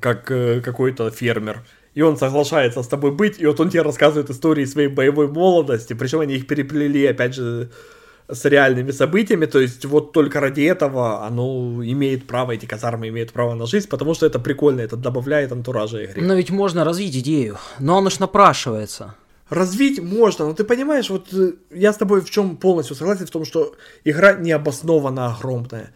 как 0.00 0.30
э, 0.30 0.60
какой-то 0.60 1.10
фермер. 1.10 1.64
И 1.96 2.02
он 2.02 2.18
соглашается 2.18 2.82
с 2.82 2.88
тобой 2.88 3.10
быть, 3.10 3.40
и 3.40 3.46
вот 3.46 3.58
он 3.58 3.70
тебе 3.70 3.80
рассказывает 3.80 4.28
истории 4.28 4.66
своей 4.66 4.88
боевой 4.88 5.28
молодости, 5.28 5.94
причем 5.94 6.20
они 6.20 6.34
их 6.34 6.46
переплели, 6.46 7.06
опять 7.06 7.34
же, 7.34 7.70
с 8.28 8.44
реальными 8.44 8.90
событиями, 8.90 9.46
то 9.46 9.58
есть 9.58 9.82
вот 9.86 10.12
только 10.12 10.40
ради 10.40 10.60
этого 10.60 11.24
оно 11.26 11.82
имеет 11.82 12.26
право, 12.26 12.52
эти 12.52 12.66
казармы 12.66 13.08
имеют 13.08 13.32
право 13.32 13.54
на 13.54 13.64
жизнь, 13.64 13.88
потому 13.88 14.12
что 14.12 14.26
это 14.26 14.38
прикольно, 14.38 14.82
это 14.82 14.96
добавляет 14.96 15.52
антуража 15.52 16.04
игре. 16.04 16.20
Но 16.22 16.34
ведь 16.34 16.50
можно 16.50 16.84
развить 16.84 17.16
идею, 17.16 17.56
но 17.78 17.96
оно 17.96 18.10
ж 18.10 18.18
напрашивается. 18.18 19.14
Развить 19.48 19.98
можно, 20.02 20.44
но 20.44 20.52
ты 20.52 20.64
понимаешь, 20.64 21.08
вот 21.08 21.32
э, 21.32 21.52
я 21.70 21.94
с 21.94 21.96
тобой 21.96 22.20
в 22.20 22.28
чем 22.28 22.58
полностью 22.58 22.94
согласен, 22.94 23.24
в 23.24 23.30
том, 23.30 23.46
что 23.46 23.74
игра 24.04 24.34
необоснованно 24.34 25.34
огромная. 25.34 25.94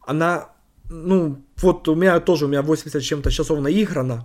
Она, 0.00 0.48
ну, 0.88 1.42
вот 1.60 1.88
у 1.88 1.94
меня 1.94 2.20
тоже, 2.20 2.46
у 2.46 2.48
меня 2.48 2.62
80 2.62 3.02
чем-то 3.02 3.30
часов 3.30 3.60
наиграно, 3.60 4.24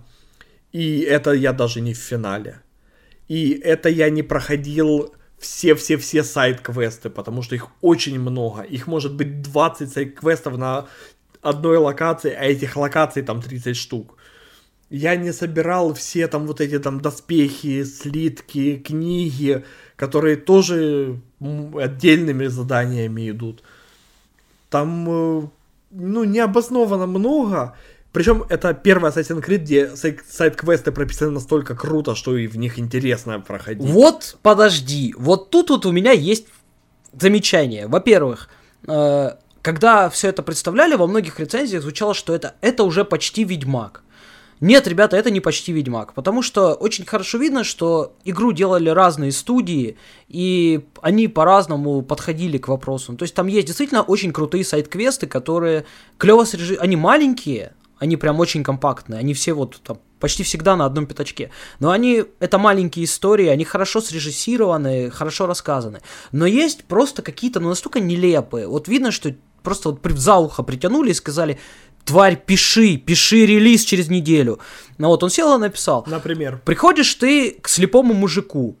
и 0.72 1.00
это 1.00 1.32
я 1.32 1.52
даже 1.52 1.80
не 1.80 1.94
в 1.94 1.98
финале. 1.98 2.60
И 3.28 3.50
это 3.50 3.88
я 3.88 4.10
не 4.10 4.22
проходил 4.22 5.14
все-все-все 5.38 6.24
сайт-квесты, 6.24 7.10
потому 7.10 7.42
что 7.42 7.54
их 7.54 7.68
очень 7.80 8.18
много. 8.18 8.62
Их 8.62 8.86
может 8.86 9.14
быть 9.14 9.42
20 9.42 9.92
сайт-квестов 9.92 10.58
на 10.58 10.86
одной 11.42 11.78
локации, 11.78 12.32
а 12.32 12.44
этих 12.44 12.76
локаций 12.76 13.22
там 13.22 13.40
30 13.40 13.76
штук. 13.76 14.16
Я 14.90 15.16
не 15.16 15.32
собирал 15.32 15.92
все 15.92 16.28
там 16.28 16.46
вот 16.46 16.60
эти 16.60 16.78
там 16.78 17.00
доспехи, 17.00 17.84
слитки, 17.84 18.76
книги, 18.76 19.64
которые 19.96 20.36
тоже 20.36 21.20
отдельными 21.40 22.46
заданиями 22.46 23.30
идут. 23.30 23.62
Там, 24.70 25.08
э, 25.08 25.48
ну, 25.90 26.24
необоснованно 26.24 27.06
много, 27.06 27.76
причем 28.12 28.44
это 28.48 28.72
первый 28.74 29.10
Assassin's 29.10 29.44
Creed, 29.44 29.58
где 29.58 29.90
сайт-квесты 29.94 30.92
прописаны 30.92 31.32
настолько 31.32 31.74
круто, 31.76 32.14
что 32.14 32.36
и 32.36 32.46
в 32.46 32.56
них 32.56 32.78
интересно 32.78 33.40
проходить. 33.40 33.88
Вот, 33.88 34.38
подожди, 34.42 35.14
вот 35.18 35.50
тут 35.50 35.70
вот 35.70 35.86
у 35.86 35.92
меня 35.92 36.12
есть 36.12 36.46
замечание. 37.12 37.86
Во-первых, 37.86 38.48
э, 38.86 39.30
когда 39.62 40.08
все 40.08 40.28
это 40.28 40.42
представляли, 40.42 40.94
во 40.94 41.06
многих 41.06 41.38
рецензиях 41.38 41.82
звучало, 41.82 42.14
что 42.14 42.34
это, 42.34 42.54
это 42.62 42.84
уже 42.84 43.04
почти 43.04 43.44
Ведьмак. 43.44 44.02
Нет, 44.60 44.88
ребята, 44.88 45.16
это 45.16 45.30
не 45.30 45.40
почти 45.40 45.72
Ведьмак, 45.72 46.14
потому 46.14 46.42
что 46.42 46.74
очень 46.74 47.04
хорошо 47.04 47.38
видно, 47.38 47.62
что 47.62 48.16
игру 48.24 48.52
делали 48.52 48.88
разные 48.88 49.30
студии, 49.30 49.96
и 50.26 50.80
они 51.00 51.28
по-разному 51.28 52.02
подходили 52.02 52.58
к 52.58 52.66
вопросу. 52.66 53.14
То 53.14 53.22
есть 53.22 53.34
там 53.34 53.46
есть 53.46 53.66
действительно 53.66 54.02
очень 54.02 54.32
крутые 54.32 54.64
сайт-квесты, 54.64 55.26
которые 55.26 55.84
клево 56.16 56.44
срежи... 56.44 56.76
Они 56.80 56.96
маленькие, 56.96 57.74
они 57.98 58.16
прям 58.16 58.40
очень 58.40 58.62
компактные, 58.62 59.20
они 59.20 59.34
все 59.34 59.52
вот 59.52 59.80
там 59.82 59.98
почти 60.20 60.42
всегда 60.42 60.76
на 60.76 60.84
одном 60.84 61.06
пятачке. 61.06 61.50
Но 61.80 61.90
они, 61.90 62.24
это 62.40 62.58
маленькие 62.58 63.04
истории, 63.04 63.46
они 63.46 63.64
хорошо 63.64 64.00
срежиссированы, 64.00 65.10
хорошо 65.10 65.46
рассказаны. 65.46 66.00
Но 66.32 66.46
есть 66.46 66.84
просто 66.84 67.22
какие-то, 67.22 67.60
ну, 67.60 67.68
настолько 67.68 68.00
нелепые. 68.00 68.66
Вот 68.66 68.88
видно, 68.88 69.10
что 69.10 69.34
просто 69.62 69.90
вот 69.90 70.00
за 70.18 70.36
ухо 70.36 70.62
притянули 70.62 71.10
и 71.10 71.14
сказали, 71.14 71.58
тварь, 72.04 72.36
пиши, 72.36 72.96
пиши 72.96 73.46
релиз 73.46 73.84
через 73.84 74.08
неделю. 74.08 74.58
Ну 74.96 75.08
вот 75.08 75.22
он 75.22 75.30
сел 75.30 75.54
и 75.56 75.58
написал. 75.58 76.04
Например. 76.06 76.60
Приходишь 76.64 77.14
ты 77.14 77.52
к 77.52 77.68
слепому 77.68 78.14
мужику, 78.14 78.78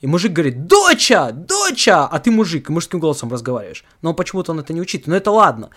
и 0.00 0.06
мужик 0.06 0.32
говорит, 0.32 0.66
доча, 0.66 1.30
доча, 1.30 2.06
а 2.06 2.18
ты 2.18 2.30
мужик, 2.30 2.68
и 2.68 2.72
мужским 2.72 2.98
голосом 2.98 3.30
разговариваешь. 3.30 3.84
Но 4.02 4.14
почему-то 4.14 4.50
он 4.52 4.58
это 4.58 4.72
не 4.72 4.80
учит, 4.80 5.06
но 5.06 5.14
это 5.14 5.30
ладно. 5.30 5.70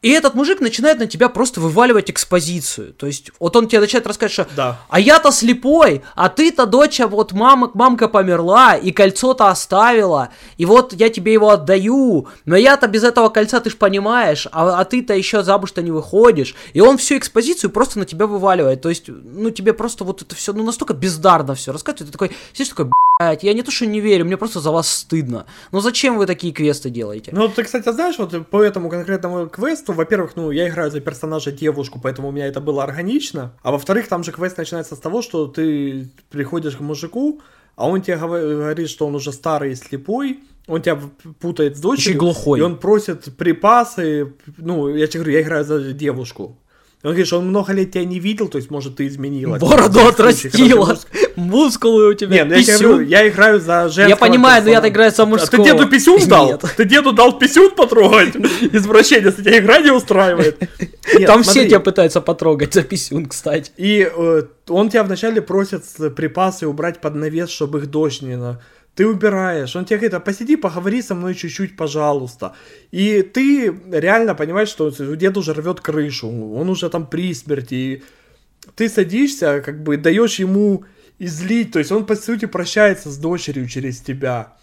И 0.00 0.10
этот 0.10 0.34
мужик 0.34 0.60
начинает 0.60 1.00
на 1.00 1.08
тебя 1.08 1.28
просто 1.28 1.60
вываливать 1.60 2.08
экспозицию. 2.08 2.92
То 2.92 3.08
есть, 3.08 3.32
вот 3.40 3.56
он 3.56 3.66
тебе 3.66 3.80
начинает 3.80 4.06
рассказывать, 4.06 4.32
что 4.32 4.56
да. 4.56 4.80
а 4.88 5.00
я-то 5.00 5.32
слепой, 5.32 6.02
а 6.14 6.28
ты-то, 6.28 6.66
доча, 6.66 7.08
вот 7.08 7.32
мама, 7.32 7.68
мамка 7.74 8.06
померла, 8.06 8.76
и 8.76 8.92
кольцо-то 8.92 9.48
оставила, 9.48 10.28
и 10.56 10.66
вот 10.66 10.92
я 10.92 11.08
тебе 11.08 11.32
его 11.32 11.50
отдаю, 11.50 12.28
но 12.44 12.54
я-то 12.54 12.86
без 12.86 13.02
этого 13.02 13.28
кольца, 13.28 13.58
ты 13.58 13.70
ж 13.70 13.76
понимаешь, 13.76 14.46
а, 14.52 14.80
а 14.80 14.84
ты-то 14.84 15.14
еще 15.14 15.42
замуж-то 15.42 15.82
не 15.82 15.90
выходишь. 15.90 16.54
И 16.74 16.80
он 16.80 16.96
всю 16.96 17.18
экспозицию 17.18 17.70
просто 17.70 17.98
на 17.98 18.04
тебя 18.04 18.28
вываливает. 18.28 18.80
То 18.80 18.90
есть, 18.90 19.08
ну, 19.08 19.50
тебе 19.50 19.72
просто 19.72 20.04
вот 20.04 20.22
это 20.22 20.36
все, 20.36 20.52
ну, 20.52 20.62
настолько 20.62 20.94
бездарно 20.94 21.56
все 21.56 21.72
рассказывает. 21.72 22.06
Ты 22.06 22.12
такой, 22.12 22.36
сидишь 22.52 22.68
такой, 22.68 22.88
я 23.20 23.52
не 23.52 23.62
то, 23.62 23.70
что 23.70 23.86
не 23.86 24.00
верю, 24.00 24.24
мне 24.24 24.36
просто 24.36 24.60
за 24.60 24.70
вас 24.70 24.88
стыдно. 24.88 25.46
Ну 25.72 25.80
зачем 25.80 26.18
вы 26.18 26.26
такие 26.26 26.52
квесты 26.52 26.88
делаете? 26.88 27.32
Ну, 27.34 27.48
ты, 27.48 27.64
кстати, 27.64 27.90
знаешь, 27.90 28.18
вот 28.18 28.46
по 28.48 28.62
этому 28.62 28.88
конкретному 28.88 29.48
квесту, 29.48 29.92
во-первых, 29.92 30.36
ну, 30.36 30.52
я 30.52 30.68
играю 30.68 30.90
за 30.90 31.00
персонажа 31.00 31.50
девушку, 31.50 31.98
поэтому 32.00 32.28
у 32.28 32.30
меня 32.30 32.46
это 32.46 32.60
было 32.60 32.84
органично. 32.84 33.52
А 33.62 33.72
во-вторых, 33.72 34.08
там 34.08 34.22
же 34.22 34.30
квест 34.30 34.56
начинается 34.56 34.94
с 34.94 34.98
того, 35.00 35.22
что 35.22 35.48
ты 35.48 36.08
приходишь 36.30 36.76
к 36.76 36.80
мужику, 36.80 37.40
а 37.74 37.88
он 37.88 38.02
тебе 38.02 38.16
говорит, 38.18 38.88
что 38.88 39.06
он 39.06 39.14
уже 39.16 39.32
старый 39.32 39.72
и 39.72 39.74
слепой, 39.74 40.40
он 40.68 40.82
тебя 40.82 41.00
путает 41.40 41.76
с 41.76 41.80
дочерью. 41.80 42.10
Еще 42.10 42.18
глухой. 42.18 42.60
И 42.60 42.62
он 42.62 42.76
просит 42.76 43.36
припасы, 43.36 44.34
ну, 44.58 44.88
я 44.88 45.06
тебе 45.08 45.22
говорю, 45.22 45.38
я 45.38 45.42
играю 45.42 45.64
за 45.64 45.92
девушку. 45.92 46.56
Он 47.04 47.10
говорит, 47.10 47.28
что 47.28 47.38
он 47.38 47.46
много 47.46 47.72
лет 47.72 47.92
тебя 47.92 48.04
не 48.04 48.18
видел, 48.18 48.48
то 48.48 48.58
есть, 48.58 48.70
может, 48.72 48.96
ты 48.96 49.06
изменилась. 49.06 49.62
Бороду 49.62 50.00
отрастила, 50.00 50.98
мускулы 51.36 52.08
у 52.08 52.14
тебя, 52.14 52.38
Не, 52.38 52.44
ну 52.44 52.54
я, 52.56 52.64
тебе 52.64 52.78
говорю, 52.78 53.00
я 53.06 53.28
играю 53.28 53.60
за 53.60 53.88
женского 53.88 54.08
Я 54.08 54.16
понимаю, 54.16 54.64
но 54.64 54.70
я-то 54.70 54.88
играю 54.88 55.12
за 55.12 55.24
мужского. 55.24 55.62
А 55.62 55.64
ты 55.64 55.70
деду 55.72 55.88
писюн 55.88 56.18
дал? 56.26 56.48
Нет. 56.48 56.64
Ты 56.76 56.84
деду 56.84 57.12
дал 57.12 57.38
писюн 57.38 57.70
потрогать? 57.70 58.34
Извращение, 58.72 59.26
если 59.26 59.44
тебя 59.44 59.58
игра 59.58 59.78
не 59.78 59.92
устраивает. 59.92 60.60
Нет, 61.14 61.26
Там 61.28 61.44
все 61.44 61.66
тебя 61.66 61.78
пытаются 61.78 62.20
потрогать 62.20 62.74
за 62.74 62.82
писюн, 62.82 63.26
кстати. 63.26 63.70
И 63.76 64.10
э, 64.12 64.42
он 64.66 64.90
тебя 64.90 65.04
вначале 65.04 65.40
просит 65.40 65.84
припасы 66.16 66.66
убрать 66.66 67.00
под 67.00 67.14
навес, 67.14 67.48
чтобы 67.48 67.78
их 67.78 67.86
дождь 67.86 68.22
не... 68.22 68.36
На 68.36 68.60
ты 68.98 69.06
убираешь, 69.06 69.76
он 69.76 69.84
тебе 69.84 69.98
говорит, 69.98 70.14
а 70.14 70.18
посиди, 70.18 70.56
поговори 70.56 71.02
со 71.02 71.14
мной 71.14 71.36
чуть-чуть, 71.36 71.76
пожалуйста. 71.76 72.56
И 72.90 73.22
ты 73.22 73.72
реально 73.92 74.34
понимаешь, 74.34 74.70
что 74.70 74.90
дед 74.90 75.36
уже 75.36 75.52
рвет 75.52 75.80
крышу, 75.80 76.28
он 76.28 76.68
уже 76.68 76.90
там 76.90 77.06
при 77.06 77.32
смерти. 77.32 77.74
И 77.74 78.02
ты 78.74 78.88
садишься, 78.88 79.62
как 79.64 79.84
бы 79.84 79.98
даешь 79.98 80.40
ему 80.40 80.84
излить, 81.20 81.70
то 81.70 81.78
есть 81.78 81.92
он, 81.92 82.06
по 82.06 82.16
сути, 82.16 82.46
прощается 82.46 83.08
с 83.10 83.18
дочерью 83.18 83.68
через 83.68 84.00
тебя. 84.00 84.56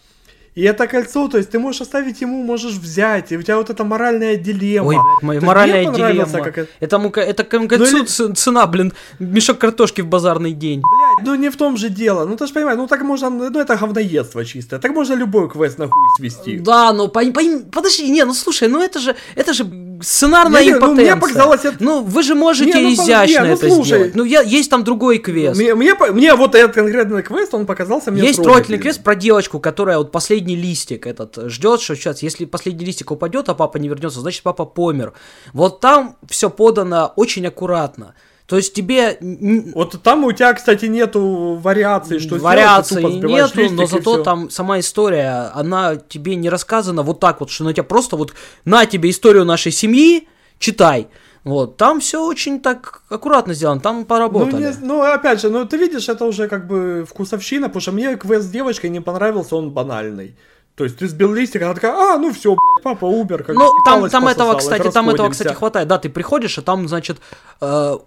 И 0.56 0.64
это 0.64 0.88
кольцо, 0.88 1.28
то 1.28 1.38
есть 1.38 1.50
ты 1.50 1.60
можешь 1.60 1.82
оставить 1.82 2.22
ему, 2.22 2.42
можешь 2.42 2.76
взять, 2.76 3.34
и 3.34 3.38
у 3.38 3.42
тебя 3.42 3.58
вот 3.58 3.70
эта 3.70 3.84
моральная 3.84 4.38
дилемма. 4.38 4.88
Ой, 4.88 4.98
моя 5.22 5.42
моральная 5.42 5.92
дилемма. 5.92 6.44
Как 6.44 6.58
это... 6.58 6.70
Это, 6.80 7.20
это 7.20 7.44
кольцу 7.44 8.06
ну, 8.20 8.34
цена, 8.34 8.66
блин, 8.66 8.94
мешок 9.20 9.58
картошки 9.58 10.00
в 10.02 10.08
базарный 10.08 10.54
день. 10.54 10.82
Блядь, 10.82 11.28
ну 11.28 11.36
не 11.36 11.50
в 11.50 11.58
том 11.58 11.76
же 11.76 11.90
дело. 11.90 12.26
Ну 12.26 12.38
ты 12.38 12.48
же 12.48 12.54
понимаешь, 12.54 12.78
ну 12.78 12.88
так 12.88 13.02
можно, 13.02 13.30
ну 13.30 13.60
это 13.60 13.76
говноедство 13.76 14.46
чистое. 14.46 14.80
Так 14.80 14.94
можно 14.94 15.16
любой 15.16 15.50
квест 15.50 15.78
нахуй 15.78 16.10
свести. 16.16 16.60
Да, 16.60 16.94
ну 16.94 17.10
по, 17.10 17.20
по, 17.32 17.42
подожди, 17.72 18.10
не, 18.10 18.24
ну 18.24 18.34
слушай, 18.34 18.70
ну 18.70 18.82
это 18.82 19.00
же, 19.00 19.16
это 19.36 19.54
же 19.54 19.66
сценарная 20.02 20.64
не, 20.64 20.72
импотенция. 20.72 20.96
Ну, 20.96 21.02
мне 21.02 21.16
показалось, 21.16 21.66
это... 21.66 21.78
ну 21.80 22.02
вы 22.02 22.24
же 22.24 22.36
можете 22.36 22.74
не, 22.74 22.84
ну, 22.84 22.94
изящно 22.94 23.42
не, 23.42 23.48
ну, 23.48 23.54
это 23.54 23.70
слушай, 23.70 23.86
сделать. 23.86 24.16
Ну 24.16 24.24
я, 24.24 24.42
есть 24.42 24.70
там 24.70 24.84
другой 24.84 25.18
квест. 25.18 25.60
Мне, 25.60 25.76
мне, 25.76 25.94
мне 26.12 26.36
вот 26.36 26.56
этот 26.56 26.76
конкретный 26.76 27.24
квест, 27.24 27.54
он 27.54 27.66
показался 27.66 28.12
мне 28.12 28.22
Есть 28.22 28.42
трогательный 28.42 28.80
квест 28.80 29.04
про 29.04 29.16
девочку, 29.16 29.60
которая 29.60 29.98
вот 29.98 30.12
последний 30.12 30.36
последний 30.36 30.56
листик 30.56 31.08
этот 31.08 31.50
ждет, 31.50 31.82
что 31.82 31.96
сейчас, 31.96 32.24
если 32.24 32.46
последний 32.46 32.86
листик 32.86 33.12
упадет, 33.12 33.50
а 33.50 33.56
папа 33.56 33.78
не 33.78 33.88
вернется, 33.88 34.20
значит 34.20 34.44
папа 34.44 34.66
помер. 34.66 35.14
Вот 35.54 35.80
там 35.80 36.16
все 36.28 36.50
подано 36.50 37.14
очень 37.16 37.48
аккуратно. 37.48 38.16
То 38.48 38.58
есть 38.58 38.74
тебе... 38.74 39.18
Вот 39.74 40.02
там 40.04 40.24
у 40.24 40.32
тебя, 40.32 40.54
кстати, 40.54 40.86
нету 40.86 41.60
вариаций, 41.62 42.20
что 42.20 42.36
Вариаций 42.36 43.04
нету, 43.04 43.72
но 43.72 43.88
зато 43.88 44.24
там 44.24 44.50
сама 44.50 44.80
история, 44.80 45.52
она 45.54 45.96
тебе 45.96 46.36
не 46.36 46.50
рассказана 46.50 47.02
вот 47.02 47.20
так 47.20 47.40
вот, 47.40 47.50
что 47.50 47.64
на 47.64 47.74
тебя 47.74 47.84
просто 47.84 48.18
вот 48.18 48.34
на 48.64 48.86
тебе 48.86 49.10
историю 49.10 49.46
нашей 49.46 49.72
семьи, 49.72 50.28
читай. 50.60 51.08
Вот, 51.44 51.78
там 51.78 52.00
все 52.00 52.26
очень 52.26 52.60
так 52.60 53.04
аккуратно 53.08 53.54
сделано, 53.54 53.80
там 53.80 54.06
поработали. 54.06 54.52
Ну, 54.52 54.60
не, 54.60 54.76
ну, 54.82 55.02
опять 55.04 55.42
же, 55.42 55.50
ну 55.50 55.64
ты 55.66 55.78
видишь, 55.78 56.10
это 56.10 56.26
уже 56.26 56.48
как 56.48 56.66
бы 56.66 57.06
вкусовщина, 57.08 57.68
потому 57.68 57.82
что 57.82 57.92
мне 57.92 58.16
квест 58.18 58.46
с 58.46 58.50
девочкой 58.50 58.90
не 58.90 59.00
понравился, 59.00 59.56
он 59.56 59.70
банальный. 59.70 60.36
То 60.76 60.84
есть 60.84 60.98
ты 60.98 61.08
сбил 61.08 61.34
листик, 61.34 61.62
она 61.62 61.76
такая, 61.76 61.94
а, 61.94 62.18
ну 62.18 62.34
все, 62.34 62.50
блядь, 62.50 62.84
папа 62.84 63.06
умер. 63.06 63.44
Как 63.44 63.56
ну, 63.56 63.70
там, 63.86 64.10
там 64.10 64.28
этого, 64.28 64.56
кстати, 64.56 64.90
там 64.90 65.10
этого, 65.10 65.30
кстати, 65.30 65.54
хватает. 65.54 65.88
Да, 65.88 66.00
ты 66.00 66.10
приходишь, 66.10 66.58
а 66.58 66.64
там, 66.64 66.88
значит, 66.88 67.18
э, 67.62 67.98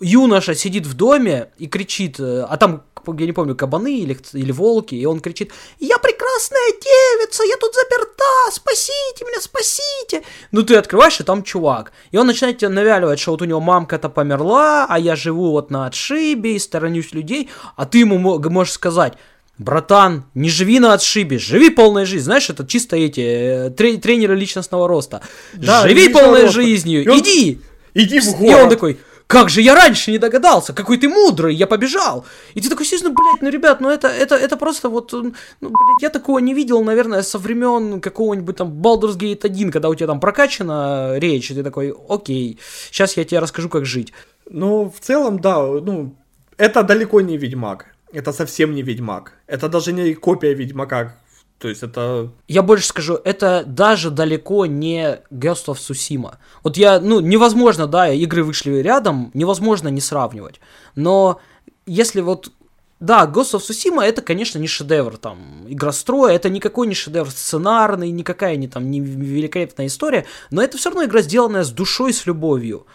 юноша 0.00 0.54
сидит 0.54 0.86
в 0.86 0.94
доме 0.94 1.50
и 1.58 1.66
кричит, 1.66 2.20
э, 2.20 2.46
а 2.48 2.56
там 2.56 2.84
я 3.16 3.26
не 3.26 3.32
помню, 3.32 3.54
кабаны 3.54 4.00
или, 4.00 4.18
или 4.34 4.52
волки, 4.52 4.94
и 4.94 5.06
он 5.06 5.20
кричит, 5.20 5.52
я 5.80 5.98
прекрасная 5.98 6.72
девица, 6.72 7.42
я 7.44 7.56
тут 7.56 7.74
заперта, 7.74 8.52
спасите 8.52 9.24
меня, 9.24 9.40
спасите. 9.40 10.22
Ну 10.52 10.62
ты 10.62 10.76
открываешь, 10.76 11.20
и 11.20 11.24
там 11.24 11.42
чувак. 11.42 11.92
И 12.10 12.18
он 12.18 12.26
начинает 12.26 12.58
тебе 12.58 12.68
навяливать, 12.68 13.18
что 13.18 13.32
вот 13.32 13.42
у 13.42 13.46
него 13.46 13.60
мамка-то 13.60 14.08
померла, 14.08 14.86
а 14.88 14.98
я 14.98 15.16
живу 15.16 15.52
вот 15.52 15.70
на 15.70 15.86
отшибе 15.86 16.56
и 16.56 16.58
сторонюсь 16.58 17.12
людей, 17.12 17.48
а 17.76 17.86
ты 17.86 17.98
ему 17.98 18.18
можешь 18.18 18.74
сказать, 18.74 19.14
Братан, 19.58 20.24
не 20.34 20.50
живи 20.50 20.78
на 20.78 20.92
отшибе, 20.92 21.38
живи 21.38 21.70
полной 21.70 22.04
жизнью. 22.04 22.24
Знаешь, 22.24 22.48
это 22.48 22.64
чисто 22.64 22.96
эти 22.96 23.66
э, 23.66 23.70
тренеры 23.70 24.36
личностного 24.36 24.86
роста. 24.86 25.20
Да, 25.52 25.82
живи 25.82 26.08
полной 26.10 26.42
роста. 26.42 26.60
жизнью, 26.60 27.10
он... 27.10 27.18
иди. 27.18 27.60
Иди 27.94 28.20
в 28.20 28.36
город. 28.36 28.50
И 28.50 28.62
он 28.62 28.70
такой, 28.70 28.98
как 29.28 29.50
же 29.50 29.60
я 29.60 29.74
раньше 29.74 30.10
не 30.10 30.18
догадался, 30.18 30.72
какой 30.72 30.96
ты 30.96 31.08
мудрый, 31.08 31.54
я 31.54 31.66
побежал. 31.66 32.24
И 32.54 32.60
ты 32.60 32.70
такой 32.70 32.86
сидишь, 32.86 33.02
ну, 33.02 33.10
блядь, 33.10 33.42
ну, 33.42 33.50
ребят, 33.50 33.80
ну, 33.80 33.90
это, 33.90 34.08
это, 34.08 34.34
это 34.34 34.56
просто 34.56 34.88
вот, 34.88 35.12
ну, 35.12 35.32
блядь, 35.60 36.02
я 36.02 36.08
такого 36.08 36.38
не 36.38 36.54
видел, 36.54 36.82
наверное, 36.82 37.22
со 37.22 37.38
времен 37.38 38.00
какого-нибудь 38.00 38.56
там 38.56 38.68
Baldur's 38.68 39.18
Gate 39.18 39.44
1, 39.44 39.70
когда 39.70 39.90
у 39.90 39.94
тебя 39.94 40.06
там 40.06 40.18
прокачана 40.18 41.18
речь, 41.18 41.50
и 41.50 41.54
ты 41.54 41.62
такой, 41.62 41.94
окей, 42.08 42.58
сейчас 42.90 43.18
я 43.18 43.24
тебе 43.24 43.40
расскажу, 43.40 43.68
как 43.68 43.84
жить. 43.84 44.14
Ну, 44.50 44.90
в 44.90 44.98
целом, 45.00 45.38
да, 45.40 45.58
ну, 45.62 46.14
это 46.56 46.82
далеко 46.82 47.20
не 47.20 47.36
Ведьмак. 47.36 47.84
Это 48.14 48.32
совсем 48.32 48.74
не 48.74 48.82
Ведьмак. 48.82 49.34
Это 49.46 49.68
даже 49.68 49.92
не 49.92 50.14
копия 50.14 50.54
Ведьмака. 50.54 51.16
То 51.58 51.68
есть 51.68 51.82
это... 51.82 52.30
Я 52.46 52.62
больше 52.62 52.86
скажу, 52.86 53.18
это 53.24 53.64
даже 53.66 54.10
далеко 54.10 54.66
не 54.66 55.20
Ghost 55.30 55.66
of 55.66 55.74
Tsushima. 55.74 56.36
Вот 56.62 56.76
я, 56.76 57.00
ну, 57.00 57.20
невозможно, 57.20 57.86
да, 57.86 58.08
игры 58.10 58.44
вышли 58.44 58.74
рядом, 58.76 59.32
невозможно 59.34 59.88
не 59.88 60.00
сравнивать. 60.00 60.60
Но 60.94 61.40
если 61.84 62.20
вот 62.20 62.52
да, 63.00 63.26
Ghost 63.26 63.54
of 63.54 63.60
Tsushima 63.60 64.02
это, 64.02 64.22
конечно, 64.22 64.58
не 64.58 64.66
шедевр 64.66 65.16
там 65.16 65.66
игростроя, 65.68 66.34
это 66.34 66.48
никакой 66.48 66.86
не 66.86 66.94
шедевр 66.94 67.30
сценарный, 67.30 68.10
никакая 68.10 68.56
не 68.56 68.66
там 68.66 68.90
не 68.90 69.00
великолепная 69.00 69.86
история, 69.86 70.26
но 70.50 70.62
это 70.62 70.78
все 70.78 70.90
равно 70.90 71.04
игра, 71.04 71.22
сделанная 71.22 71.62
с 71.62 71.70
душой, 71.70 72.12
с 72.12 72.26
любовью. 72.26 72.86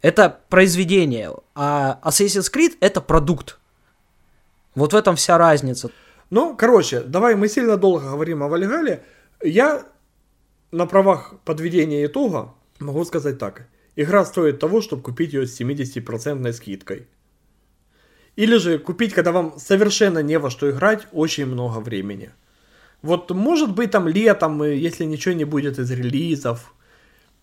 Это 0.00 0.40
произведение, 0.48 1.32
а 1.54 2.00
Assassin's 2.02 2.52
Creed 2.52 2.76
это 2.80 3.00
продукт. 3.00 3.58
Вот 4.74 4.92
в 4.92 4.96
этом 4.96 5.14
вся 5.14 5.38
разница. 5.38 5.90
Ну, 6.32 6.56
короче, 6.56 7.02
давай 7.02 7.34
мы 7.34 7.46
сильно 7.46 7.76
долго 7.76 8.08
говорим 8.08 8.42
о 8.42 8.48
Вальгале. 8.48 9.02
Я 9.42 9.84
на 10.70 10.86
правах 10.86 11.34
подведения 11.44 12.06
итога 12.06 12.54
могу 12.80 13.04
сказать 13.04 13.38
так. 13.38 13.68
Игра 13.96 14.24
стоит 14.24 14.58
того, 14.58 14.80
чтобы 14.80 15.02
купить 15.02 15.34
ее 15.34 15.46
с 15.46 15.60
70% 15.60 16.50
скидкой. 16.54 17.06
Или 18.34 18.56
же 18.56 18.78
купить, 18.78 19.12
когда 19.12 19.30
вам 19.30 19.58
совершенно 19.58 20.20
не 20.20 20.38
во 20.38 20.48
что 20.48 20.70
играть, 20.70 21.06
очень 21.12 21.44
много 21.44 21.80
времени. 21.80 22.30
Вот 23.02 23.30
может 23.30 23.74
быть 23.74 23.90
там 23.90 24.08
летом, 24.08 24.62
если 24.62 25.04
ничего 25.04 25.34
не 25.34 25.44
будет 25.44 25.78
из 25.78 25.90
релизов. 25.90 26.74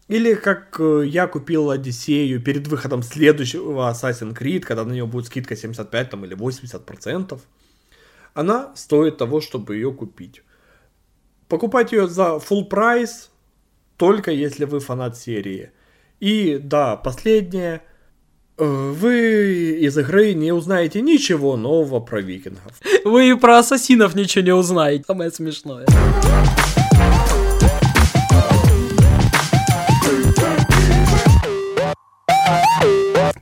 Или 0.07 0.33
как 0.33 0.79
э, 0.79 1.03
я 1.05 1.27
купил 1.27 1.69
Одиссею 1.69 2.41
перед 2.41 2.67
выходом 2.67 3.03
следующего 3.03 3.91
Assassin's 3.91 4.35
Creed, 4.35 4.61
когда 4.61 4.83
на 4.83 4.93
нее 4.93 5.05
будет 5.05 5.27
скидка 5.27 5.55
75 5.55 6.09
там, 6.09 6.25
или 6.25 6.35
80% 6.35 7.39
она 8.39 8.71
стоит 8.75 9.17
того, 9.17 9.41
чтобы 9.41 9.75
ее 9.75 9.91
купить. 9.91 10.43
Покупать 11.49 11.91
ее 11.91 12.07
за 12.07 12.37
full 12.37 12.63
прайс 12.65 13.31
только 13.97 14.31
если 14.31 14.63
вы 14.63 14.79
фанат 14.79 15.17
серии. 15.17 15.71
И 16.21 16.57
да, 16.57 16.95
последнее. 16.95 17.81
Э, 18.57 18.63
вы 18.65 19.77
из 19.81 19.97
игры 19.97 20.33
не 20.35 20.53
узнаете 20.53 21.01
ничего 21.01 21.57
нового 21.57 21.99
про 21.99 22.21
викингов. 22.21 22.79
Вы 23.03 23.31
и 23.31 23.33
про 23.33 23.59
ассасинов 23.59 24.15
ничего 24.15 24.45
не 24.45 24.53
узнаете. 24.53 25.03
Самое 25.07 25.31
смешное. 25.31 25.85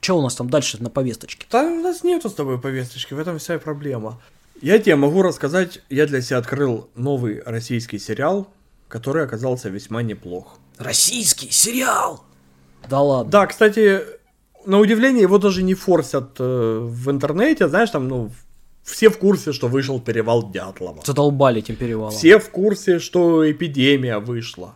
Что 0.01 0.17
у 0.17 0.21
нас 0.21 0.35
там 0.35 0.49
дальше 0.49 0.81
на 0.81 0.89
повесточке? 0.89 1.45
Да 1.51 1.63
у 1.63 1.81
нас 1.81 2.03
нету 2.03 2.29
с 2.29 2.33
тобой 2.33 2.59
повесточки, 2.59 3.13
в 3.13 3.19
этом 3.19 3.39
вся 3.39 3.59
проблема. 3.59 4.21
Я 4.61 4.79
тебе 4.79 4.95
могу 4.95 5.21
рассказать, 5.21 5.81
я 5.89 6.07
для 6.07 6.21
себя 6.21 6.39
открыл 6.39 6.89
новый 6.95 7.41
российский 7.45 7.99
сериал, 7.99 8.47
который 8.87 9.23
оказался 9.23 9.69
весьма 9.69 10.01
неплох. 10.01 10.59
Российский 10.77 11.49
сериал? 11.51 12.23
Да 12.89 13.01
ладно. 13.01 13.31
Да, 13.31 13.47
кстати, 13.47 14.01
на 14.65 14.79
удивление 14.79 15.23
его 15.23 15.37
даже 15.37 15.63
не 15.63 15.73
форсят 15.73 16.39
э, 16.39 16.79
в 16.81 17.11
интернете, 17.11 17.67
знаешь, 17.67 17.89
там, 17.89 18.07
ну, 18.07 18.31
все 18.83 19.09
в 19.09 19.17
курсе, 19.17 19.51
что 19.51 19.67
вышел 19.67 19.99
перевал 19.99 20.49
Дятлова. 20.51 21.01
Задолбали 21.05 21.59
этим 21.59 21.75
перевалом. 21.75 22.11
Все 22.11 22.39
в 22.39 22.49
курсе, 22.49 22.99
что 22.99 23.49
эпидемия 23.49 24.19
вышла. 24.19 24.75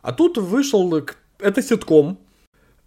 А 0.00 0.12
тут 0.12 0.38
вышел, 0.38 0.92
это 1.38 1.62
ситком, 1.62 2.18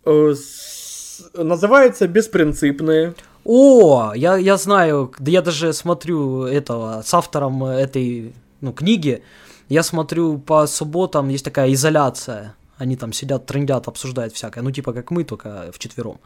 э, 0.05 0.33
с, 0.35 1.29
называется 1.33 2.07
«Беспринципные». 2.07 3.13
О, 3.45 4.13
я, 4.15 4.37
я 4.37 4.57
знаю, 4.57 5.13
да 5.19 5.31
я 5.31 5.41
даже 5.43 5.71
смотрю 5.71 6.45
этого, 6.45 7.03
с 7.05 7.13
автором 7.13 7.63
этой 7.63 8.33
ну, 8.59 8.73
книги, 8.73 9.21
я 9.69 9.83
смотрю 9.83 10.39
по 10.39 10.65
субботам, 10.65 11.29
есть 11.29 11.45
такая 11.45 11.71
изоляция, 11.71 12.55
они 12.77 12.97
там 12.97 13.13
сидят, 13.13 13.45
трендят, 13.45 13.87
обсуждают 13.87 14.33
всякое, 14.33 14.63
ну 14.63 14.71
типа 14.71 14.93
как 14.93 15.11
мы, 15.11 15.23
только 15.23 15.71
в 15.71 15.77
четвером. 15.77 16.19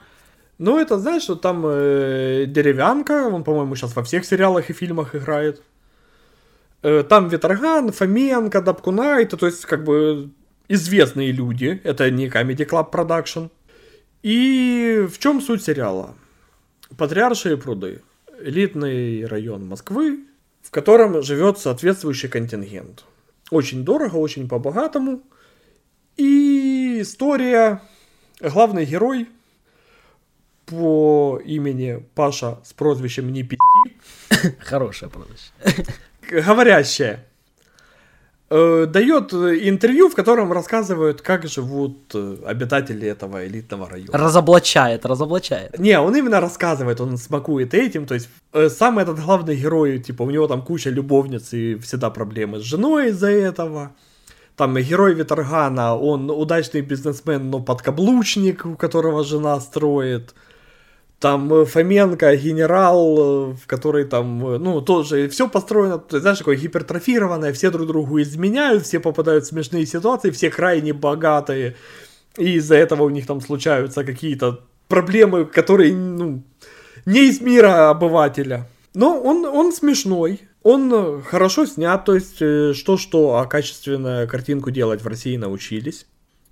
Ну, 0.60 0.80
это, 0.80 0.98
знаешь, 0.98 1.24
что 1.24 1.36
там 1.36 1.64
э, 1.66 2.46
деревянка, 2.48 3.28
он, 3.28 3.44
по-моему, 3.44 3.76
сейчас 3.76 3.96
во 3.96 4.04
всех 4.04 4.26
сериалах 4.26 4.70
и 4.70 4.74
фильмах 4.74 5.16
играет. 5.16 5.62
Э, 6.84 7.04
там 7.04 7.30
Ветроган, 7.30 7.92
Фоменко, 7.92 8.62
Дабкуна, 8.62 9.22
это, 9.22 9.38
то 9.38 9.46
есть, 9.46 9.66
как 9.66 9.86
бы, 9.86 10.32
известные 10.68 11.32
люди, 11.32 11.82
это 11.86 12.12
не 12.12 12.28
Comedy 12.28 12.68
Club 12.68 12.92
Production. 12.92 13.50
И 14.22 15.08
в 15.10 15.18
чем 15.18 15.42
суть 15.42 15.64
сериала? 15.64 16.14
Патриаршие 17.00 17.56
пруды. 17.56 18.02
Элитный 18.42 19.26
район 19.26 19.66
Москвы, 19.66 20.26
в 20.62 20.70
котором 20.70 21.24
живет 21.24 21.58
соответствующий 21.58 22.28
контингент. 22.28 23.06
Очень 23.52 23.86
дорого, 23.86 24.18
очень 24.18 24.50
по-богатому. 24.50 25.24
И 26.18 26.98
история. 27.00 27.82
Главный 28.42 28.84
герой 28.84 29.30
по 30.66 31.42
имени 31.46 32.06
Паша 32.16 32.60
с 32.66 32.74
прозвищем 32.74 33.32
Не 33.32 33.44
пи***. 33.44 33.58
Хорошее 34.60 35.10
прозвище. 35.10 35.54
Говорящая 36.30 37.29
э, 38.50 38.86
дает 38.86 39.34
интервью, 39.34 40.10
в 40.10 40.16
котором 40.16 40.52
рассказывают, 40.52 41.22
как 41.22 41.48
живут 41.48 41.98
э, 42.14 42.38
обитатели 42.46 43.08
этого 43.08 43.46
элитного 43.48 43.90
района. 43.90 44.12
Разоблачает, 44.14 45.06
разоблачает. 45.06 45.80
Не, 45.80 46.00
он 46.00 46.16
именно 46.16 46.40
рассказывает, 46.40 47.02
он 47.02 47.18
смакует 47.18 47.74
этим, 47.74 48.06
то 48.06 48.14
есть 48.14 48.30
э, 48.54 48.70
сам 48.70 49.00
этот 49.00 49.20
главный 49.20 49.56
герой, 49.56 50.00
типа, 50.00 50.24
у 50.24 50.30
него 50.30 50.48
там 50.48 50.62
куча 50.62 50.90
любовниц 50.90 51.54
и 51.54 51.76
всегда 51.76 52.10
проблемы 52.10 52.60
с 52.60 52.64
женой 52.64 53.10
из-за 53.10 53.30
этого. 53.30 53.92
Там 54.56 54.76
герой 54.76 55.14
Виторгана, 55.14 55.96
он 55.96 56.30
удачный 56.30 56.82
бизнесмен, 56.82 57.50
но 57.50 57.62
подкаблучник, 57.62 58.66
у 58.66 58.76
которого 58.76 59.24
жена 59.24 59.60
строит 59.62 60.34
там 61.20 61.54
э, 61.54 61.66
Фоменко, 61.66 62.36
генерал, 62.38 63.52
э, 63.52 63.54
в 63.54 63.68
который 63.68 64.06
там, 64.06 64.48
э, 64.48 64.58
ну, 64.58 64.82
тоже 64.82 65.28
все 65.28 65.50
построено, 65.50 66.02
знаешь, 66.10 66.38
такое 66.38 66.56
гипертрофированное, 66.56 67.52
все 67.54 67.70
друг 67.72 67.88
другу 67.88 68.22
изменяют, 68.22 68.84
все 68.84 69.00
попадают 69.00 69.44
в 69.44 69.48
смешные 69.48 69.86
ситуации, 69.86 70.32
все 70.32 70.50
крайне 70.50 70.94
богатые, 70.94 71.76
и 72.38 72.54
из-за 72.54 72.76
этого 72.76 73.04
у 73.04 73.10
них 73.10 73.28
там 73.28 73.42
случаются 73.42 74.04
какие-то 74.04 74.62
проблемы, 74.88 75.46
которые, 75.46 75.94
ну, 75.94 76.42
не 77.06 77.30
из 77.30 77.42
мира 77.42 77.90
обывателя. 77.90 78.70
Но 78.94 79.22
он, 79.22 79.46
он 79.46 79.74
смешной, 79.74 80.42
он 80.64 81.22
хорошо 81.24 81.66
снят, 81.66 82.04
то 82.06 82.16
есть 82.16 82.38
что-что, 82.78 83.38
а 83.38 83.46
качественную 83.46 84.28
картинку 84.28 84.72
делать 84.72 85.02
в 85.02 85.08
России 85.08 85.38
научились. 85.38 86.08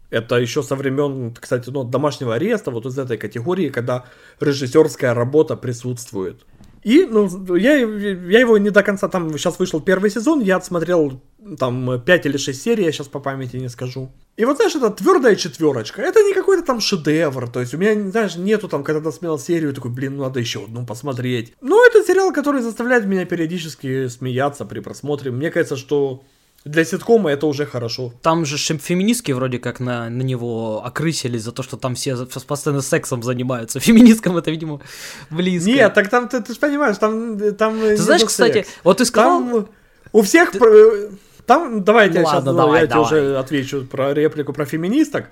Это 0.10 0.36
еще 0.36 0.64
со 0.64 0.76
времен, 0.76 1.34
кстати, 1.34 1.70
ну, 1.70 1.84
домашнего 1.84 2.36
ареста, 2.36 2.72
вот 2.72 2.86
из 2.86 2.98
этой 2.98 3.18
категории, 3.18 3.70
когда 3.70 4.06
режиссерская 4.40 5.14
работа 5.14 5.58
присутствует. 5.58 6.46
И, 6.84 7.06
ну, 7.06 7.56
я, 7.56 7.76
я 7.76 8.40
его 8.40 8.58
не 8.58 8.70
до 8.70 8.82
конца, 8.84 9.10
там 9.10 9.38
сейчас 9.38 9.60
вышел 9.60 9.82
первый 9.82 10.10
сезон, 10.10 10.40
я 10.40 10.56
отсмотрел 10.56 11.22
там 11.60 12.02
5 12.02 12.26
или 12.26 12.38
6 12.38 12.62
серий, 12.62 12.86
я 12.86 12.92
сейчас 12.92 13.08
по 13.08 13.20
памяти 13.20 13.58
не 13.58 13.68
скажу. 13.68 14.10
И 14.38 14.46
вот, 14.46 14.58
знаешь, 14.58 14.76
это 14.76 14.90
твердая 14.92 15.36
четверочка, 15.36 16.02
это 16.02 16.24
не 16.24 16.34
какой-то 16.34 16.64
там 16.64 16.80
шедевр, 16.80 17.50
то 17.50 17.60
есть 17.60 17.74
у 17.74 17.78
меня, 17.78 18.10
знаешь, 18.10 18.38
нету 18.38 18.70
там, 18.70 18.84
когда 18.84 19.02
досмотрел 19.02 19.40
серию, 19.40 19.74
такой, 19.74 19.92
блин, 19.92 20.16
ну 20.16 20.24
надо 20.24 20.40
еще 20.40 20.64
одну 20.64 20.86
посмотреть. 20.86 21.54
Но 21.60 21.86
это 21.86 22.04
сериал, 22.04 22.32
который 22.32 22.62
заставляет 22.62 23.06
меня 23.06 23.26
периодически 23.26 24.08
смеяться 24.08 24.64
при 24.64 24.80
просмотре. 24.80 25.32
Мне 25.32 25.52
кажется, 25.52 25.76
что 25.76 26.24
Для 26.68 26.86
ситкома 26.86 27.32
это 27.32 27.48
уже 27.48 27.66
хорошо. 27.66 28.14
Там 28.22 28.46
же 28.46 28.58
феминистки 28.58 29.32
вроде 29.32 29.60
как 29.60 29.80
на, 29.80 30.10
на 30.10 30.22
него 30.22 30.84
окрысились 30.86 31.44
за 31.44 31.52
то, 31.52 31.64
что 31.64 31.78
там 31.78 31.96
все 31.96 32.16
постоянно 32.48 32.82
сексом 32.82 33.24
занимаются. 33.24 33.80
Феминисткам 33.88 34.38
это, 34.38 34.52
видимо, 34.52 34.82
близко. 35.30 35.70
Нет, 35.70 35.94
так 35.94 36.10
там, 36.10 36.28
ты, 36.28 36.42
ты 36.42 36.54
же 36.54 36.60
понимаешь, 36.60 36.98
там... 36.98 37.40
там 37.56 37.80
Ты 37.80 37.98
знаешь, 37.98 38.24
кстати, 38.24 38.66
вот 38.84 38.98
ты 38.98 39.06
сказал... 39.06 39.40
Там 39.40 39.68
у 40.14 40.22
всех... 40.22 40.52
про- 40.52 41.10
Там, 41.46 41.84
давайте 41.84 42.16
Ну 42.16 42.20
я 42.20 42.26
сейчас, 42.26 42.36
ладно, 42.36 42.54
давай, 42.54 42.82
я 42.82 42.88
тебе 42.88 42.96
давай. 42.96 43.06
уже 43.06 43.38
отвечу 43.38 43.86
про 43.86 44.14
реплику 44.14 44.54
про 44.54 44.66
феминисток. 44.66 45.26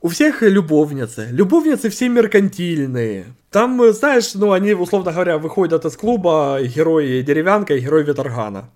У 0.00 0.08
всех 0.08 0.42
любовницы. 0.42 1.28
Любовницы 1.30 1.88
все 1.88 2.08
меркантильные. 2.08 3.26
Там, 3.50 3.80
э, 3.82 3.92
знаешь, 3.92 4.34
ну, 4.34 4.52
они, 4.52 4.74
условно 4.74 5.12
говоря, 5.12 5.38
выходят 5.38 5.84
из 5.84 5.96
клуба 5.96 6.58
герой 6.62 7.22
Деревянка 7.22 7.74
и 7.74 7.80
герой 7.80 8.02
Ветаргана. 8.02 8.68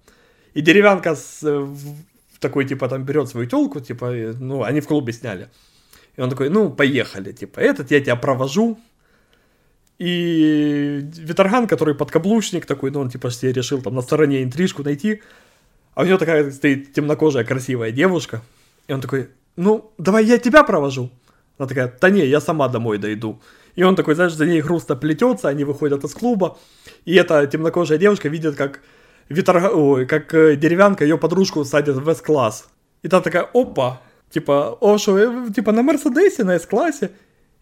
И 0.56 0.62
Деревянка 0.62 1.14
с, 1.14 1.42
э, 1.42 1.68
такой, 2.40 2.64
типа, 2.64 2.88
там 2.88 3.04
берет 3.04 3.28
свою 3.28 3.46
телку, 3.46 3.80
типа, 3.80 4.10
ну, 4.40 4.62
они 4.62 4.80
в 4.80 4.86
клубе 4.86 5.12
сняли. 5.12 5.48
И 6.16 6.22
он 6.22 6.30
такой, 6.30 6.48
ну, 6.48 6.70
поехали, 6.70 7.32
типа, 7.32 7.60
этот 7.60 7.90
я 7.90 8.00
тебя 8.00 8.16
провожу. 8.16 8.78
И 9.98 11.02
Виторган, 11.18 11.66
который 11.66 11.94
подкаблучник 11.94 12.64
такой, 12.64 12.90
ну, 12.90 13.00
он, 13.00 13.10
типа, 13.10 13.30
себе 13.30 13.52
решил 13.52 13.82
там 13.82 13.94
на 13.94 14.00
стороне 14.02 14.42
интрижку 14.42 14.82
найти. 14.82 15.20
А 15.94 16.02
у 16.02 16.06
него 16.06 16.16
такая 16.16 16.50
стоит 16.50 16.94
темнокожая 16.94 17.44
красивая 17.44 17.92
девушка. 17.92 18.40
И 18.88 18.94
он 18.94 19.02
такой, 19.02 19.28
ну, 19.56 19.92
давай 19.98 20.24
я 20.24 20.38
тебя 20.38 20.64
провожу. 20.64 21.10
Она 21.58 21.68
такая, 21.68 21.94
да 22.00 22.08
не, 22.08 22.24
я 22.26 22.40
сама 22.40 22.68
домой 22.68 22.96
дойду. 22.96 23.42
И 23.74 23.82
он 23.82 23.94
такой, 23.94 24.14
знаешь, 24.14 24.32
за 24.32 24.46
ней 24.46 24.62
грустно 24.62 24.96
плетется, 24.96 25.48
они 25.48 25.64
выходят 25.64 26.02
из 26.04 26.14
клуба. 26.14 26.56
И 27.04 27.14
эта 27.14 27.46
темнокожая 27.46 27.98
девушка 27.98 28.30
видит, 28.30 28.56
как, 28.56 28.80
Виторга... 29.28 29.70
Ой, 29.74 30.06
как 30.06 30.32
э, 30.34 30.56
деревянка 30.56 31.04
ее 31.04 31.18
подружку 31.18 31.64
садит 31.64 31.96
в 31.96 32.08
С-класс. 32.08 32.68
И 33.02 33.08
та 33.08 33.20
такая, 33.20 33.48
опа, 33.52 34.00
типа, 34.30 34.76
о, 34.80 34.98
шо, 34.98 35.18
э, 35.18 35.52
типа 35.54 35.72
на 35.72 35.82
Мерседесе, 35.82 36.44
на 36.44 36.58
С-классе. 36.58 37.10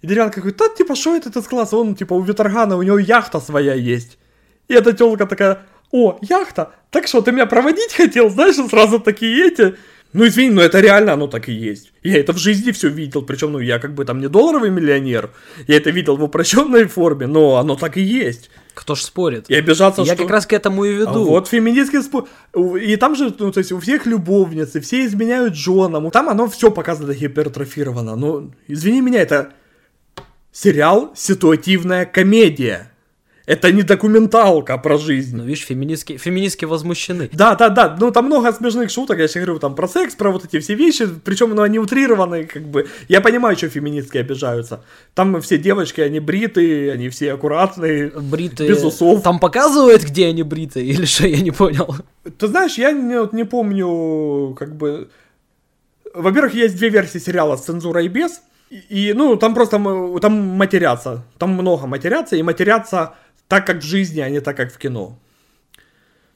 И 0.02 0.06
деревянка 0.06 0.40
говорит, 0.40 0.58
да, 0.58 0.68
типа, 0.68 0.94
что 0.94 1.16
это 1.16 1.40
С-класс? 1.40 1.72
Он, 1.72 1.94
типа, 1.94 2.14
у 2.14 2.22
Виторгана, 2.22 2.76
у 2.76 2.82
него 2.82 2.98
яхта 2.98 3.40
своя 3.40 3.74
есть. 3.74 4.18
И 4.68 4.74
эта 4.74 4.92
телка 4.92 5.26
такая, 5.26 5.62
о, 5.90 6.18
яхта, 6.22 6.72
так 6.90 7.06
что, 7.06 7.22
ты 7.22 7.32
меня 7.32 7.46
проводить 7.46 7.94
хотел? 7.94 8.30
Знаешь, 8.30 8.56
сразу 8.68 9.00
такие 9.00 9.46
эти... 9.46 9.76
Ну, 10.12 10.26
извини, 10.26 10.50
но 10.50 10.62
это 10.62 10.80
реально 10.80 11.14
оно 11.14 11.26
так 11.26 11.48
и 11.48 11.52
есть. 11.52 11.92
Я 12.02 12.20
это 12.20 12.32
в 12.32 12.38
жизни 12.38 12.70
все 12.70 12.88
видел, 12.88 13.22
причем, 13.22 13.52
ну, 13.52 13.58
я 13.58 13.80
как 13.80 13.94
бы 13.94 14.04
там 14.04 14.20
не 14.20 14.28
долларовый 14.28 14.70
миллионер, 14.70 15.30
я 15.66 15.76
это 15.76 15.90
видел 15.90 16.16
в 16.16 16.22
упрощенной 16.22 16.86
форме, 16.86 17.26
но 17.26 17.56
оно 17.56 17.74
так 17.74 17.96
и 17.96 18.00
есть. 18.00 18.50
Кто 18.74 18.94
ж 18.94 19.02
спорит? 19.02 19.48
И 19.48 19.54
обижаться, 19.54 20.02
Я 20.02 20.14
что... 20.14 20.22
как 20.24 20.30
раз 20.30 20.46
к 20.46 20.52
этому 20.52 20.84
и 20.84 20.90
А 20.90 20.98
веду. 20.98 21.24
Вот 21.24 21.48
феминистский 21.48 22.02
спор. 22.02 22.28
И 22.54 22.96
там 22.96 23.14
же, 23.14 23.32
ну, 23.38 23.52
то 23.52 23.58
есть 23.58 23.72
у 23.72 23.78
всех 23.78 24.04
любовницы, 24.04 24.80
все 24.80 25.06
изменяют 25.06 25.54
женам. 25.54 26.10
Там 26.10 26.28
оно 26.28 26.48
все 26.48 26.70
показано 26.70 27.14
гипертрофировано. 27.14 28.16
Ну, 28.16 28.52
извини 28.66 29.00
меня, 29.00 29.20
это 29.20 29.52
сериал 30.52 31.12
ситуативная 31.14 32.04
комедия. 32.04 32.90
Это 33.46 33.70
не 33.72 33.82
документалка 33.82 34.78
про 34.78 34.96
жизнь. 34.96 35.36
Ну, 35.36 35.44
видишь, 35.44 35.64
феминистки, 35.66 36.16
феминистки 36.16 36.64
возмущены. 36.64 37.28
Да, 37.32 37.54
да, 37.54 37.68
да, 37.68 37.94
ну 38.00 38.10
там 38.10 38.26
много 38.26 38.52
смешных 38.52 38.90
шуток, 38.90 39.18
я 39.18 39.28
сейчас 39.28 39.44
говорю, 39.44 39.58
там 39.58 39.74
про 39.74 39.86
секс, 39.86 40.14
про 40.14 40.30
вот 40.30 40.46
эти 40.46 40.60
все 40.60 40.74
вещи, 40.74 41.06
причем, 41.24 41.50
ну, 41.50 41.60
они 41.60 41.78
утрированные, 41.78 42.46
как 42.46 42.62
бы, 42.62 42.88
я 43.08 43.20
понимаю, 43.20 43.56
что 43.56 43.68
феминистки 43.68 44.16
обижаются. 44.16 44.82
Там 45.14 45.40
все 45.42 45.58
девочки, 45.58 46.00
они 46.00 46.20
бритые, 46.20 46.92
они 46.92 47.10
все 47.10 47.34
аккуратные, 47.34 48.10
Бритые... 48.10 48.70
без 48.70 48.82
усов. 48.82 49.22
Там 49.22 49.38
показывают, 49.38 50.04
где 50.04 50.26
они 50.26 50.42
бритые, 50.42 50.86
или 50.86 51.04
что, 51.04 51.26
я 51.26 51.40
не 51.40 51.50
понял. 51.50 51.94
Ты 52.38 52.46
знаешь, 52.46 52.78
я 52.78 52.92
не, 52.92 53.20
вот 53.20 53.34
не 53.34 53.44
помню, 53.44 54.54
как 54.58 54.74
бы... 54.74 55.08
Во-первых, 56.14 56.54
есть 56.54 56.76
две 56.76 56.88
версии 56.88 57.18
сериала 57.18 57.56
с 57.56 57.64
цензурой 57.64 58.06
и 58.06 58.08
без. 58.08 58.40
И, 58.70 59.12
ну, 59.14 59.36
там 59.36 59.54
просто 59.54 59.78
там 60.20 60.32
матерятся. 60.32 61.24
Там 61.38 61.50
много 61.50 61.86
матерятся, 61.86 62.36
и 62.36 62.42
матерятся 62.42 63.14
так, 63.48 63.66
как 63.66 63.78
в 63.78 63.84
жизни, 63.84 64.20
а 64.20 64.28
не 64.28 64.40
так, 64.40 64.56
как 64.56 64.72
в 64.72 64.78
кино. 64.78 65.18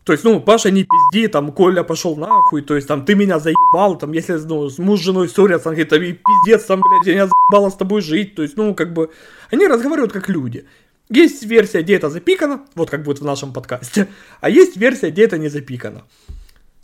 То 0.05 0.13
есть, 0.13 0.25
ну, 0.25 0.41
Паша, 0.41 0.71
не 0.71 0.85
пизди, 0.85 1.29
там, 1.29 1.53
Коля 1.53 1.83
пошел 1.83 2.17
нахуй, 2.17 2.63
то 2.63 2.75
есть, 2.75 2.89
там, 2.89 3.05
ты 3.05 3.15
меня 3.15 3.39
заебал, 3.39 3.99
там, 3.99 4.13
если, 4.13 4.35
ну, 4.35 4.71
с 4.71 4.79
муж 4.79 5.01
с 5.01 5.03
женой 5.03 5.29
ссорятся, 5.29 5.69
он 5.69 5.75
говорит, 5.75 5.93
и 5.93 6.13
пиздец, 6.13 6.65
там, 6.65 6.81
блядь, 6.81 7.15
я 7.15 7.29
заебала 7.29 7.69
с 7.69 7.75
тобой 7.75 8.01
жить, 8.01 8.35
то 8.35 8.43
есть, 8.43 8.57
ну, 8.57 8.75
как 8.75 8.95
бы, 8.95 9.11
они 9.51 9.67
разговаривают 9.67 10.13
как 10.13 10.31
люди. 10.31 10.65
Есть 11.11 11.45
версия, 11.45 11.83
где 11.83 11.97
это 11.97 12.09
запикано, 12.09 12.65
вот 12.75 12.89
как 12.89 13.03
будет 13.03 13.21
в 13.21 13.25
нашем 13.27 13.53
подкасте, 13.53 14.09
а 14.41 14.49
есть 14.49 14.79
версия, 14.79 15.11
где 15.11 15.25
это 15.25 15.37
не 15.37 15.49
запикано. 15.49 16.05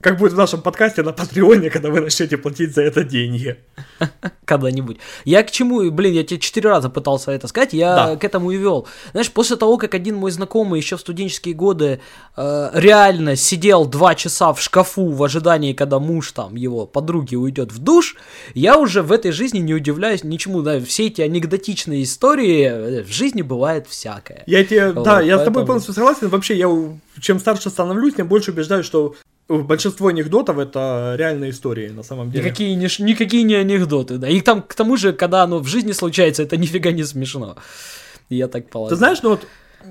Как 0.04 0.18
будет 0.18 0.34
в 0.34 0.36
нашем 0.36 0.60
подкасте 0.60 1.02
на 1.02 1.14
Патреоне, 1.14 1.70
когда 1.70 1.88
вы 1.88 2.02
начнете 2.02 2.36
платить 2.36 2.74
за 2.74 2.82
это 2.82 3.04
деньги. 3.04 3.56
Когда-нибудь. 4.44 4.98
Я 5.24 5.42
к 5.42 5.50
чему, 5.50 5.90
блин, 5.90 6.12
я 6.12 6.22
тебе 6.24 6.38
четыре 6.38 6.68
раза 6.68 6.90
пытался 6.90 7.30
это 7.32 7.48
сказать, 7.48 7.72
я 7.72 7.94
Да. 7.94 8.16
к 8.16 8.22
этому 8.22 8.50
и 8.50 8.58
вел. 8.58 8.86
Знаешь, 9.12 9.32
после 9.32 9.56
того, 9.56 9.78
как 9.78 9.94
один 9.94 10.16
мой 10.16 10.30
знакомый 10.30 10.78
еще 10.78 10.98
в 10.98 11.00
студенческие 11.00 11.54
годы 11.54 12.00
э, 12.36 12.70
реально 12.74 13.34
сидел 13.34 13.86
два 13.86 14.14
часа 14.14 14.52
в 14.52 14.60
шкафу 14.60 15.08
в 15.08 15.22
ожидании, 15.24 15.72
когда 15.72 15.98
муж 15.98 16.32
там 16.32 16.54
его 16.54 16.84
подруги 16.84 17.34
уйдет 17.34 17.72
в 17.72 17.78
душ, 17.78 18.16
я 18.52 18.76
уже 18.76 19.00
в 19.00 19.10
этой 19.10 19.32
жизни 19.32 19.60
не 19.60 19.72
удивляюсь 19.72 20.22
ничему. 20.22 20.60
Да, 20.60 20.80
все 20.80 21.06
эти 21.06 21.22
анекдотичные 21.22 22.02
истории, 22.02 22.64
э, 22.64 23.02
в 23.04 23.10
жизни 23.10 23.40
бывает 23.40 23.86
всякое. 23.88 24.42
Я 24.46 24.64
тебе, 24.64 24.92
Вот, 24.92 25.04
да, 25.04 25.22
я 25.22 25.38
с 25.38 25.44
тобой 25.44 25.64
полностью 25.64 25.94
согласен. 25.94 26.28
Вообще, 26.28 26.58
я 26.58 26.68
чем 27.22 27.40
старше 27.40 27.70
становлюсь, 27.70 28.16
тем 28.16 28.28
больше 28.28 28.50
убеждаюсь, 28.50 28.84
что 28.84 29.14
большинство 29.48 30.08
анекдотов 30.08 30.58
это 30.58 31.14
реальные 31.18 31.50
истории 31.50 31.88
на 31.88 32.02
самом 32.02 32.30
деле. 32.30 32.44
Никакие 32.44 32.74
не, 32.74 32.88
никакие 33.04 33.42
не 33.42 33.54
анекдоты, 33.54 34.18
да. 34.18 34.28
И 34.28 34.40
там, 34.40 34.62
к 34.62 34.74
тому 34.74 34.96
же, 34.96 35.12
когда 35.12 35.42
оно 35.42 35.58
в 35.58 35.66
жизни 35.66 35.92
случается, 35.92 36.42
это 36.42 36.56
нифига 36.56 36.92
не 36.92 37.04
смешно. 37.04 37.56
Я 38.28 38.48
так 38.48 38.70
полагаю. 38.70 38.90
Ты 38.90 38.96
знаешь, 38.96 39.22
ну 39.22 39.30
вот 39.30 39.46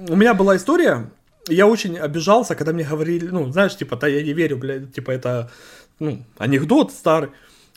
у 0.09 0.15
меня 0.15 0.33
была 0.33 0.55
история, 0.55 1.11
я 1.47 1.67
очень 1.67 1.97
обижался, 1.97 2.55
когда 2.55 2.73
мне 2.73 2.83
говорили, 2.83 3.27
ну, 3.27 3.51
знаешь, 3.51 3.75
типа, 3.75 3.95
да 3.95 4.07
я 4.07 4.23
не 4.23 4.33
верю, 4.33 4.57
блядь, 4.57 4.93
типа, 4.93 5.11
это, 5.11 5.51
ну, 5.99 6.23
анекдот 6.37 6.91
старый. 6.91 7.29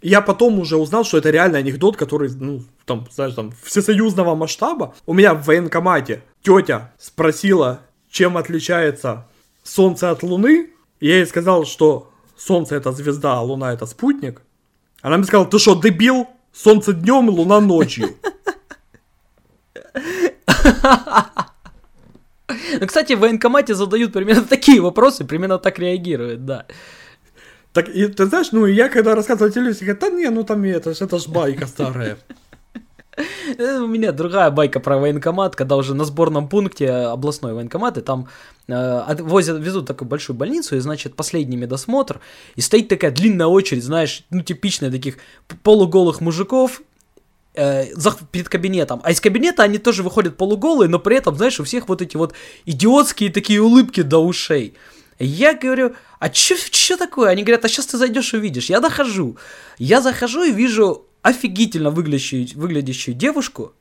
Я 0.02 0.20
потом 0.20 0.58
уже 0.58 0.76
узнал, 0.76 1.04
что 1.04 1.18
это 1.18 1.30
реально 1.30 1.58
анекдот, 1.58 1.96
который, 1.96 2.30
ну, 2.30 2.62
там, 2.84 3.06
знаешь, 3.10 3.34
там, 3.34 3.52
всесоюзного 3.62 4.34
масштаба. 4.34 4.94
У 5.06 5.14
меня 5.14 5.34
в 5.34 5.46
военкомате 5.46 6.22
тетя 6.42 6.92
спросила, 6.98 7.80
чем 8.10 8.36
отличается 8.36 9.26
Солнце 9.64 10.10
от 10.10 10.22
Луны. 10.22 10.70
Я 11.00 11.16
ей 11.16 11.26
сказал, 11.26 11.64
что 11.64 12.10
Солнце 12.36 12.76
это 12.76 12.92
звезда, 12.92 13.34
а 13.34 13.42
Луна 13.42 13.72
это 13.72 13.86
спутник. 13.86 14.42
Она 15.02 15.16
мне 15.16 15.26
сказала, 15.26 15.48
ты 15.48 15.58
что, 15.58 15.74
дебил? 15.74 16.26
Солнце 16.52 16.92
днем, 16.92 17.28
Луна 17.28 17.60
ночью. 17.60 18.08
Ну, 22.78 22.86
кстати, 22.86 23.14
в 23.14 23.20
военкомате 23.20 23.74
задают 23.74 24.12
примерно 24.12 24.44
такие 24.44 24.80
вопросы, 24.80 25.24
примерно 25.24 25.58
так 25.58 25.78
реагируют, 25.78 26.44
да. 26.44 26.66
Так, 27.72 27.88
и 27.88 28.06
ты 28.06 28.26
знаешь, 28.26 28.52
ну, 28.52 28.66
я 28.66 28.88
когда 28.88 29.14
рассказывал 29.14 29.52
телевизор, 29.52 29.82
говорят, 29.82 30.00
да 30.00 30.10
не, 30.10 30.30
ну 30.30 30.44
там 30.44 30.62
это, 30.64 30.90
это 30.90 31.18
ж 31.18 31.26
байка 31.28 31.66
старая. 31.66 32.18
Э, 33.58 33.78
У 33.78 33.86
меня 33.86 34.12
другая 34.12 34.50
байка 34.50 34.80
про 34.80 34.98
военкомат, 34.98 35.56
когда 35.56 35.76
уже 35.76 35.94
на 35.94 36.04
сборном 36.04 36.48
пункте 36.48 36.90
областной 36.90 37.54
военкомат, 37.54 37.98
и 37.98 38.00
там 38.00 38.28
э, 38.68 39.16
возят, 39.22 39.58
везут 39.60 39.86
такую 39.86 40.08
большую 40.08 40.36
больницу, 40.36 40.76
и, 40.76 40.80
значит, 40.80 41.14
последний 41.14 41.56
медосмотр, 41.56 42.20
и 42.56 42.60
стоит 42.60 42.88
такая 42.88 43.10
длинная 43.10 43.46
очередь, 43.46 43.84
знаешь, 43.84 44.24
ну, 44.30 44.42
типичная 44.42 44.90
таких 44.90 45.16
полуголых 45.62 46.20
мужиков, 46.20 46.82
э, 47.54 47.86
перед 48.32 48.48
кабинетом. 48.48 49.00
А 49.04 49.12
из 49.12 49.20
кабинета 49.20 49.62
они 49.62 49.78
тоже 49.78 50.02
выходят 50.02 50.36
полуголые, 50.36 50.88
но 50.88 50.98
при 50.98 51.16
этом, 51.16 51.36
знаешь, 51.36 51.58
у 51.60 51.64
всех 51.64 51.88
вот 51.88 52.02
эти 52.02 52.16
вот 52.16 52.34
идиотские 52.66 53.30
такие 53.30 53.60
улыбки 53.62 54.02
до 54.02 54.18
ушей. 54.18 54.74
Я 55.18 55.54
говорю, 55.54 55.94
а 56.18 56.30
что 56.32 56.96
такое? 56.98 57.30
Они 57.30 57.42
говорят, 57.42 57.64
а 57.64 57.68
сейчас 57.68 57.86
ты 57.86 57.96
зайдешь 57.96 58.34
и 58.34 58.36
увидишь. 58.36 58.68
Я 58.68 58.80
дохожу. 58.80 59.38
Я 59.78 60.02
захожу 60.02 60.44
и 60.44 60.52
вижу 60.52 61.06
офигительно 61.26 61.90
выглядящую, 61.90 62.46
выглядящую 62.54 63.16
девушку, 63.16 63.72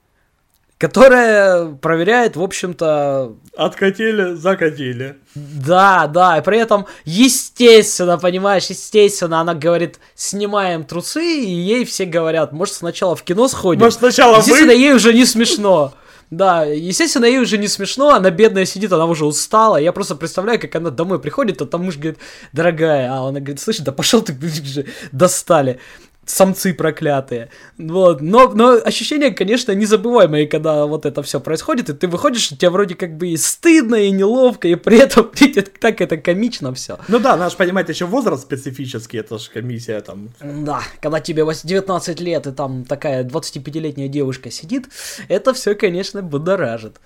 которая 0.79 1.67
проверяет, 1.75 2.35
в 2.35 2.41
общем-то, 2.41 3.35
Откатили, 3.55 4.33
закатили. 4.33 5.17
да, 5.35 6.07
да, 6.07 6.39
и 6.39 6.41
при 6.41 6.57
этом, 6.57 6.87
естественно, 7.05 8.17
понимаешь, 8.17 8.65
естественно, 8.65 9.41
она 9.41 9.53
говорит, 9.53 9.99
снимаем 10.15 10.85
трусы, 10.85 11.23
и 11.23 11.49
ей 11.51 11.85
все 11.85 12.05
говорят, 12.05 12.51
может, 12.51 12.73
сначала 12.73 13.15
в 13.15 13.21
кино 13.21 13.47
сходим. 13.47 13.83
Может, 13.83 13.99
сначала 13.99 14.37
Естественно, 14.37 14.73
вы? 14.73 14.79
ей 14.79 14.93
уже 14.93 15.13
не 15.13 15.25
смешно. 15.25 15.93
Да, 16.31 16.63
естественно, 16.63 17.25
ей 17.25 17.37
уже 17.39 17.59
не 17.59 17.67
смешно, 17.67 18.09
она 18.09 18.31
бедная 18.31 18.65
сидит, 18.65 18.91
она 18.91 19.05
уже 19.05 19.25
устала. 19.25 19.77
Я 19.77 19.91
просто 19.93 20.15
представляю, 20.15 20.59
как 20.59 20.75
она 20.75 20.89
домой 20.89 21.19
приходит, 21.19 21.61
а 21.61 21.67
там 21.67 21.85
муж 21.85 21.97
говорит, 21.97 22.17
дорогая, 22.51 23.11
а 23.13 23.29
она 23.29 23.39
говорит, 23.39 23.59
слышь, 23.59 23.77
да 23.77 23.91
пошел 23.91 24.23
ты, 24.23 24.35
же, 24.49 24.87
достали. 25.11 25.79
Самцы 26.25 26.73
проклятые. 26.73 27.49
Вот. 27.77 28.21
Но, 28.21 28.49
но 28.49 28.73
ощущение, 28.83 29.31
конечно, 29.31 29.71
незабываемое, 29.71 30.47
когда 30.47 30.85
вот 30.85 31.05
это 31.05 31.21
все 31.23 31.39
происходит, 31.39 31.89
и 31.89 31.93
ты 31.93 32.07
выходишь, 32.07 32.51
и 32.51 32.57
тебе 32.57 32.69
вроде 32.69 32.95
как 32.95 33.17
бы 33.17 33.27
и 33.29 33.37
стыдно, 33.37 33.95
и 33.95 34.11
неловко, 34.11 34.67
и 34.67 34.75
при 34.75 34.97
этом 34.97 35.31
так 35.79 36.01
это 36.01 36.17
комично 36.17 36.73
все. 36.73 36.97
Ну 37.07 37.19
да, 37.19 37.37
надо 37.37 37.51
же 37.51 37.57
понимать 37.57 37.89
еще 37.89 38.05
возраст 38.05 38.43
специфический, 38.43 39.17
это 39.17 39.37
же 39.37 39.49
комиссия 39.49 40.01
там. 40.01 40.29
Да, 40.41 40.81
когда 41.01 41.19
тебе 41.19 41.45
19 41.45 42.19
лет, 42.19 42.47
и 42.47 42.51
там 42.51 42.85
такая 42.85 43.23
25-летняя 43.23 44.07
девушка 44.07 44.51
сидит, 44.51 44.89
это 45.27 45.53
все, 45.53 45.75
конечно, 45.75 46.21
будоражит. 46.21 46.99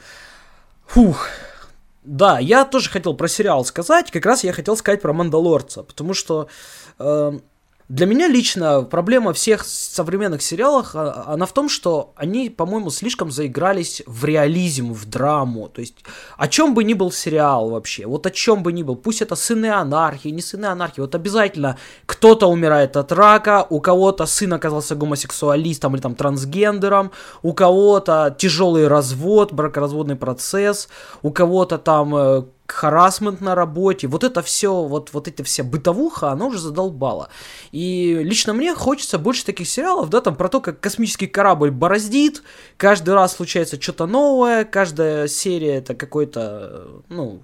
Фух, 0.88 1.28
да, 2.04 2.40
я 2.40 2.66
тоже 2.66 2.90
хотел 2.90 3.14
про 3.14 3.28
сериал 3.28 3.66
сказать, 3.66 4.10
как 4.12 4.26
раз 4.26 4.44
я 4.44 4.54
хотел 4.54 4.76
сказать 4.78 5.02
про 5.02 5.14
Мандалорца, 5.14 5.84
потому 5.84 6.14
что 6.14 6.48
э, 6.98 7.40
для 7.90 8.06
меня 8.06 8.28
лично 8.28 8.84
проблема 8.84 9.34
всех 9.34 9.66
современных 9.66 10.44
сериалов, 10.44 10.92
а, 10.94 11.24
она 11.26 11.48
в 11.48 11.54
том, 11.54 11.68
что 11.68 12.14
они, 12.16 12.52
по-моему, 12.52 12.92
слишком 12.92 13.32
заигрались 13.32 14.04
в 14.06 14.26
реализм, 14.26 14.94
в 14.94 15.06
драму. 15.06 15.70
То 15.70 15.82
есть, 15.82 15.96
о 16.38 16.48
чем 16.48 16.76
бы 16.76 16.84
ни 16.84 16.94
был 16.94 17.12
сериал 17.12 17.72
вообще, 17.72 18.06
вот 18.06 18.28
о 18.28 18.30
чем 18.30 18.62
бы 18.62 18.72
ни 18.74 18.84
был, 18.84 18.96
пусть 18.96 19.24
это 19.24 19.36
сыны 19.36 19.72
анархии, 19.72 20.30
не 20.30 20.42
сыны 20.44 20.68
анархии, 20.68 21.02
вот 21.02 21.16
обязательно 21.16 21.78
кто-то 22.06 22.46
умирает 22.46 22.96
от 22.96 23.12
рака, 23.12 23.66
у 23.68 23.82
кого-то 23.82 24.28
сын 24.28 24.54
оказался 24.54 24.94
гомосексуалистом 24.94 25.96
или 25.96 26.02
там 26.02 26.14
трансгендером, 26.14 27.12
у 27.42 27.54
кого-то 27.54 28.36
тяжелый 28.38 28.88
развод, 28.88 29.52
бракоразводный 29.52 30.16
процесс, 30.16 30.90
у 31.24 31.32
кого-то 31.32 31.80
там 31.80 32.16
э, 32.16 32.44
харасмент 32.72 33.42
на 33.42 33.56
работе, 33.56 34.08
вот 34.08 34.24
это 34.24 34.42
все, 34.42 34.84
вот, 34.84 35.14
вот 35.14 35.28
эта 35.28 35.44
вся 35.44 35.64
бытовуха, 35.64 36.32
она 36.32 36.46
уже 36.46 36.60
задолбала. 36.60 37.30
И 37.72 38.20
лично 38.22 38.54
мне 38.54 38.74
хочется 38.76 39.20
больше 39.20 39.46
таких 39.46 39.68
сериалов, 39.68 40.10
да, 40.10 40.22
там 40.22 40.36
про 40.36 40.50
то, 40.50 40.62
как 40.62 40.80
космический 40.80 41.28
корабль 41.28 41.72
бороздит, 41.72 42.44
каждый 42.78 43.14
раз 43.14 43.36
случается 43.36 43.82
что-то 43.82 44.06
новое, 44.06 44.66
каждая 44.66 45.28
серия 45.28 45.76
это 45.76 45.96
какой-то, 45.96 46.88
ну, 47.10 47.42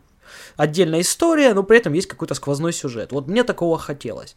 отдельная 0.58 1.02
история, 1.02 1.54
но 1.54 1.64
при 1.64 1.78
этом 1.78 1.94
есть 1.94 2.08
какой-то 2.08 2.34
сквозной 2.34 2.74
сюжет. 2.74 3.12
Вот 3.12 3.28
мне 3.28 3.44
такого 3.44 3.78
хотелось. 3.78 4.36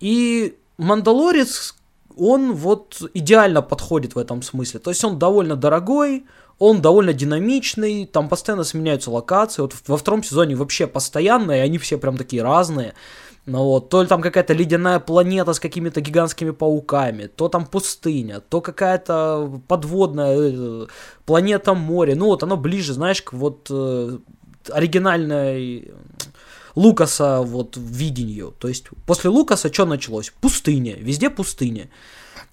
И 0.00 0.56
Мандалорец, 0.78 1.74
он 2.16 2.52
вот 2.52 3.02
идеально 3.14 3.62
подходит 3.62 4.14
в 4.14 4.18
этом 4.18 4.42
смысле. 4.42 4.80
То 4.80 4.90
есть 4.90 5.04
он 5.04 5.18
довольно 5.18 5.56
дорогой, 5.56 6.26
он 6.58 6.80
довольно 6.80 7.12
динамичный, 7.12 8.06
там 8.06 8.28
постоянно 8.28 8.64
сменяются 8.64 9.10
локации. 9.10 9.62
Вот 9.62 9.74
во 9.86 9.96
втором 9.96 10.22
сезоне 10.22 10.54
вообще 10.54 10.86
постоянно, 10.86 11.52
и 11.52 11.58
они 11.58 11.78
все 11.78 11.98
прям 11.98 12.16
такие 12.16 12.42
разные. 12.42 12.94
Ну 13.46 13.62
вот, 13.62 13.90
то 13.90 14.04
там 14.06 14.22
какая-то 14.22 14.54
ледяная 14.54 15.00
планета 15.00 15.52
с 15.52 15.60
какими-то 15.60 16.00
гигантскими 16.00 16.50
пауками, 16.50 17.26
то 17.26 17.48
там 17.48 17.66
пустыня, 17.66 18.40
то 18.40 18.62
какая-то 18.62 19.60
подводная 19.68 20.36
э, 20.38 20.86
планета 21.26 21.74
море. 21.74 22.14
Ну 22.14 22.26
вот 22.26 22.42
оно 22.42 22.56
ближе, 22.56 22.94
знаешь, 22.94 23.20
к 23.20 23.34
вот 23.34 23.66
э, 23.68 24.18
оригинальной 24.70 25.92
Лукаса 26.74 27.42
вот 27.42 27.76
видению. 27.76 28.54
То 28.58 28.68
есть 28.68 28.86
после 29.04 29.28
Лукаса 29.28 29.70
что 29.70 29.84
началось? 29.84 30.32
Пустыня, 30.40 30.96
везде 30.96 31.28
пустыня. 31.28 31.90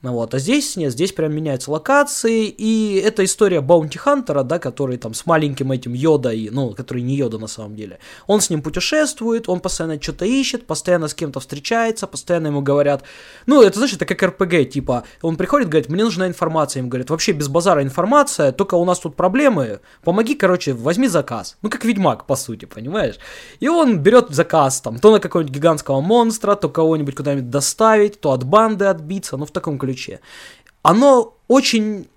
Ну 0.03 0.13
вот, 0.13 0.33
а 0.33 0.39
здесь 0.39 0.77
нет, 0.77 0.93
здесь 0.93 1.11
прям 1.11 1.31
меняются 1.31 1.69
локации, 1.69 2.47
и 2.47 2.99
это 3.05 3.23
история 3.23 3.61
Баунти 3.61 3.99
Хантера, 3.99 4.41
да, 4.41 4.57
который 4.57 4.97
там 4.97 5.13
с 5.13 5.27
маленьким 5.27 5.71
этим 5.71 5.93
Йода, 5.93 6.31
и, 6.31 6.49
ну, 6.49 6.71
который 6.71 7.03
не 7.03 7.15
Йода 7.15 7.37
на 7.37 7.45
самом 7.45 7.75
деле. 7.75 7.99
Он 8.25 8.41
с 8.41 8.49
ним 8.49 8.63
путешествует, 8.63 9.47
он 9.47 9.59
постоянно 9.59 10.01
что-то 10.01 10.25
ищет, 10.25 10.65
постоянно 10.65 11.07
с 11.07 11.13
кем-то 11.13 11.39
встречается, 11.39 12.07
постоянно 12.07 12.47
ему 12.47 12.61
говорят, 12.61 13.03
ну, 13.45 13.61
это, 13.61 13.77
знаешь, 13.77 13.93
это 13.93 14.07
как 14.07 14.23
РПГ, 14.23 14.71
типа, 14.71 15.03
он 15.21 15.35
приходит, 15.35 15.69
говорит, 15.69 15.87
мне 15.87 16.03
нужна 16.03 16.25
информация, 16.25 16.81
им 16.81 16.89
говорят, 16.89 17.11
вообще 17.11 17.33
без 17.33 17.47
базара 17.47 17.83
информация, 17.83 18.51
только 18.51 18.73
у 18.73 18.85
нас 18.85 18.97
тут 18.99 19.15
проблемы, 19.15 19.81
помоги, 20.03 20.33
короче, 20.33 20.73
возьми 20.73 21.09
заказ. 21.09 21.57
Ну, 21.61 21.69
как 21.69 21.85
Ведьмак, 21.85 22.25
по 22.25 22.35
сути, 22.35 22.65
понимаешь? 22.65 23.19
И 23.59 23.67
он 23.67 23.99
берет 23.99 24.31
заказ, 24.31 24.81
там, 24.81 24.97
то 24.97 25.11
на 25.11 25.19
какого-нибудь 25.19 25.55
гигантского 25.55 26.01
монстра, 26.01 26.55
то 26.55 26.69
кого-нибудь 26.69 27.13
куда-нибудь 27.13 27.51
доставить, 27.51 28.19
то 28.19 28.31
от 28.31 28.43
банды 28.43 28.85
отбиться, 28.85 29.37
ну, 29.37 29.45
в 29.45 29.51
таком 29.51 29.77
ключе 29.77 29.90
ключе. 29.91 30.19
Оно 30.81 31.35
очень 31.47 32.07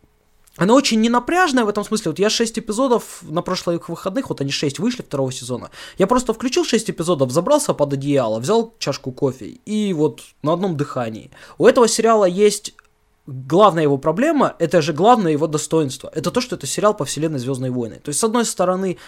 оно 0.56 0.74
очень 0.76 1.00
ненапряжное 1.00 1.64
в 1.64 1.68
этом 1.68 1.84
смысле. 1.84 2.12
Вот 2.12 2.20
я 2.20 2.30
6 2.30 2.60
эпизодов 2.60 3.22
на 3.22 3.42
прошлых 3.42 3.88
выходных, 3.88 4.28
вот 4.28 4.40
они 4.40 4.52
6 4.52 4.78
вышли 4.78 5.02
второго 5.02 5.32
сезона. 5.32 5.70
Я 5.98 6.06
просто 6.06 6.32
включил 6.32 6.64
6 6.64 6.90
эпизодов, 6.90 7.32
забрался 7.32 7.74
под 7.74 7.92
одеяло, 7.92 8.38
взял 8.38 8.72
чашку 8.78 9.10
кофе 9.10 9.58
и 9.66 9.92
вот 9.92 10.20
на 10.42 10.52
одном 10.52 10.76
дыхании. 10.76 11.30
У 11.58 11.66
этого 11.66 11.88
сериала 11.88 12.24
есть 12.24 12.74
главная 13.26 13.82
его 13.82 13.98
проблема, 13.98 14.54
это 14.60 14.80
же 14.80 14.92
главное 14.92 15.32
его 15.32 15.48
достоинство. 15.48 16.08
Это 16.14 16.30
то, 16.30 16.40
что 16.40 16.54
это 16.54 16.68
сериал 16.68 16.94
по 16.94 17.04
вселенной 17.04 17.40
Звездной 17.40 17.70
войны. 17.70 18.00
То 18.02 18.10
есть, 18.10 18.20
с 18.20 18.24
одной 18.24 18.44
стороны, 18.44 18.98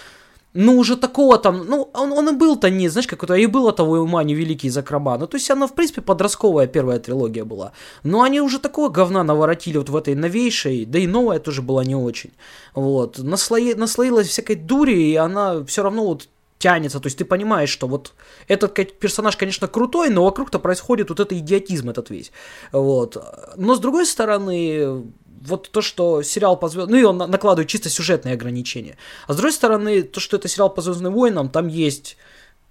ну, 0.56 0.78
уже 0.78 0.96
такого 0.96 1.38
там, 1.38 1.66
ну, 1.68 1.90
он, 1.92 2.12
он 2.12 2.28
и 2.28 2.32
был-то 2.32 2.70
не, 2.70 2.88
знаешь, 2.88 3.06
как 3.06 3.22
это, 3.22 3.34
и 3.34 3.46
было 3.46 3.72
того 3.72 3.92
ума 4.00 4.24
не 4.24 4.34
великий 4.34 4.70
закрома. 4.70 5.18
Ну, 5.18 5.26
то 5.26 5.36
есть 5.36 5.50
она, 5.50 5.66
в 5.66 5.74
принципе, 5.74 6.00
подростковая 6.00 6.66
первая 6.66 6.98
трилогия 6.98 7.44
была. 7.44 7.72
Но 8.04 8.22
они 8.22 8.40
уже 8.40 8.58
такого 8.58 8.88
говна 8.88 9.24
наворотили 9.24 9.78
вот 9.78 9.90
в 9.90 9.96
этой 9.96 10.14
новейшей, 10.14 10.86
да 10.86 10.98
и 10.98 11.06
новая 11.06 11.38
тоже 11.38 11.62
была 11.62 11.84
не 11.84 11.94
очень. 11.94 12.30
Вот, 12.74 13.18
наслои, 13.18 13.74
наслоилась 13.74 14.28
всякой 14.28 14.56
дури, 14.56 15.10
и 15.10 15.16
она 15.16 15.64
все 15.64 15.82
равно 15.82 16.06
вот 16.06 16.28
тянется, 16.58 17.00
то 17.00 17.06
есть 17.08 17.18
ты 17.18 17.24
понимаешь, 17.24 17.68
что 17.68 17.86
вот 17.86 18.14
этот 18.48 18.98
персонаж, 18.98 19.36
конечно, 19.36 19.68
крутой, 19.68 20.08
но 20.08 20.24
вокруг-то 20.24 20.58
происходит 20.58 21.10
вот 21.10 21.20
этот 21.20 21.32
идиотизм 21.32 21.90
этот 21.90 22.10
весь, 22.10 22.32
вот. 22.72 23.16
Но 23.56 23.74
с 23.74 23.78
другой 23.78 24.06
стороны, 24.06 25.04
вот 25.46 25.70
то, 25.70 25.82
что 25.82 26.22
сериал 26.22 26.56
по 26.56 26.68
звездным... 26.68 26.96
Ну 26.96 27.00
и 27.00 27.04
он 27.04 27.18
накладывает 27.18 27.68
чисто 27.68 27.88
сюжетные 27.88 28.34
ограничения. 28.34 28.96
А 29.26 29.32
с 29.32 29.36
другой 29.36 29.52
стороны, 29.52 30.02
то, 30.02 30.20
что 30.20 30.36
это 30.36 30.48
сериал 30.48 30.70
по 30.70 30.82
Звездным 30.82 31.12
войнам, 31.14 31.48
там 31.48 31.68
есть 31.68 32.16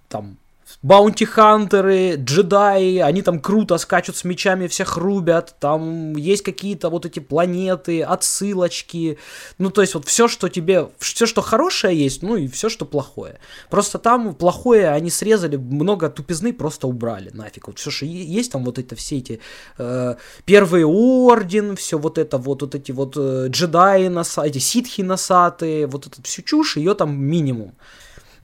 там 0.08 0.38
баунти-хантеры, 0.82 2.16
джедаи, 2.16 2.98
они 2.98 3.22
там 3.22 3.40
круто 3.40 3.78
скачут 3.78 4.16
с 4.16 4.24
мечами, 4.24 4.66
всех 4.66 4.96
рубят, 4.96 5.54
там 5.58 6.14
есть 6.16 6.42
какие-то 6.42 6.90
вот 6.90 7.06
эти 7.06 7.18
планеты, 7.18 8.02
отсылочки, 8.02 9.18
ну, 9.58 9.70
то 9.70 9.80
есть 9.80 9.94
вот 9.94 10.06
все, 10.06 10.28
что 10.28 10.48
тебе, 10.48 10.88
все, 10.98 11.26
что 11.26 11.42
хорошее 11.42 11.98
есть, 11.98 12.22
ну, 12.22 12.36
и 12.36 12.48
все, 12.48 12.68
что 12.68 12.84
плохое. 12.84 13.38
Просто 13.70 13.98
там 13.98 14.34
плохое 14.34 14.90
они 14.90 15.10
срезали, 15.10 15.56
много 15.56 16.08
тупизны 16.08 16.52
просто 16.52 16.86
убрали, 16.86 17.30
нафиг. 17.32 17.66
Вот 17.68 17.78
все, 17.78 17.90
что 17.90 18.06
есть 18.06 18.52
там 18.52 18.64
вот 18.64 18.78
это 18.78 18.94
все 18.96 19.18
эти 19.18 19.40
э, 19.78 20.14
первый 20.44 20.84
орден, 20.84 21.76
все 21.76 21.98
вот 21.98 22.18
это 22.18 22.38
вот, 22.38 22.62
вот 22.62 22.74
эти 22.74 22.92
вот 22.92 23.14
э, 23.16 23.46
джедаи, 23.48 24.08
носа, 24.08 24.42
эти 24.42 24.58
ситхи 24.58 25.02
носатые, 25.02 25.86
вот 25.86 26.06
эту 26.06 26.22
всю 26.22 26.42
чушь, 26.42 26.76
ее 26.76 26.94
там 26.94 27.18
минимум. 27.18 27.74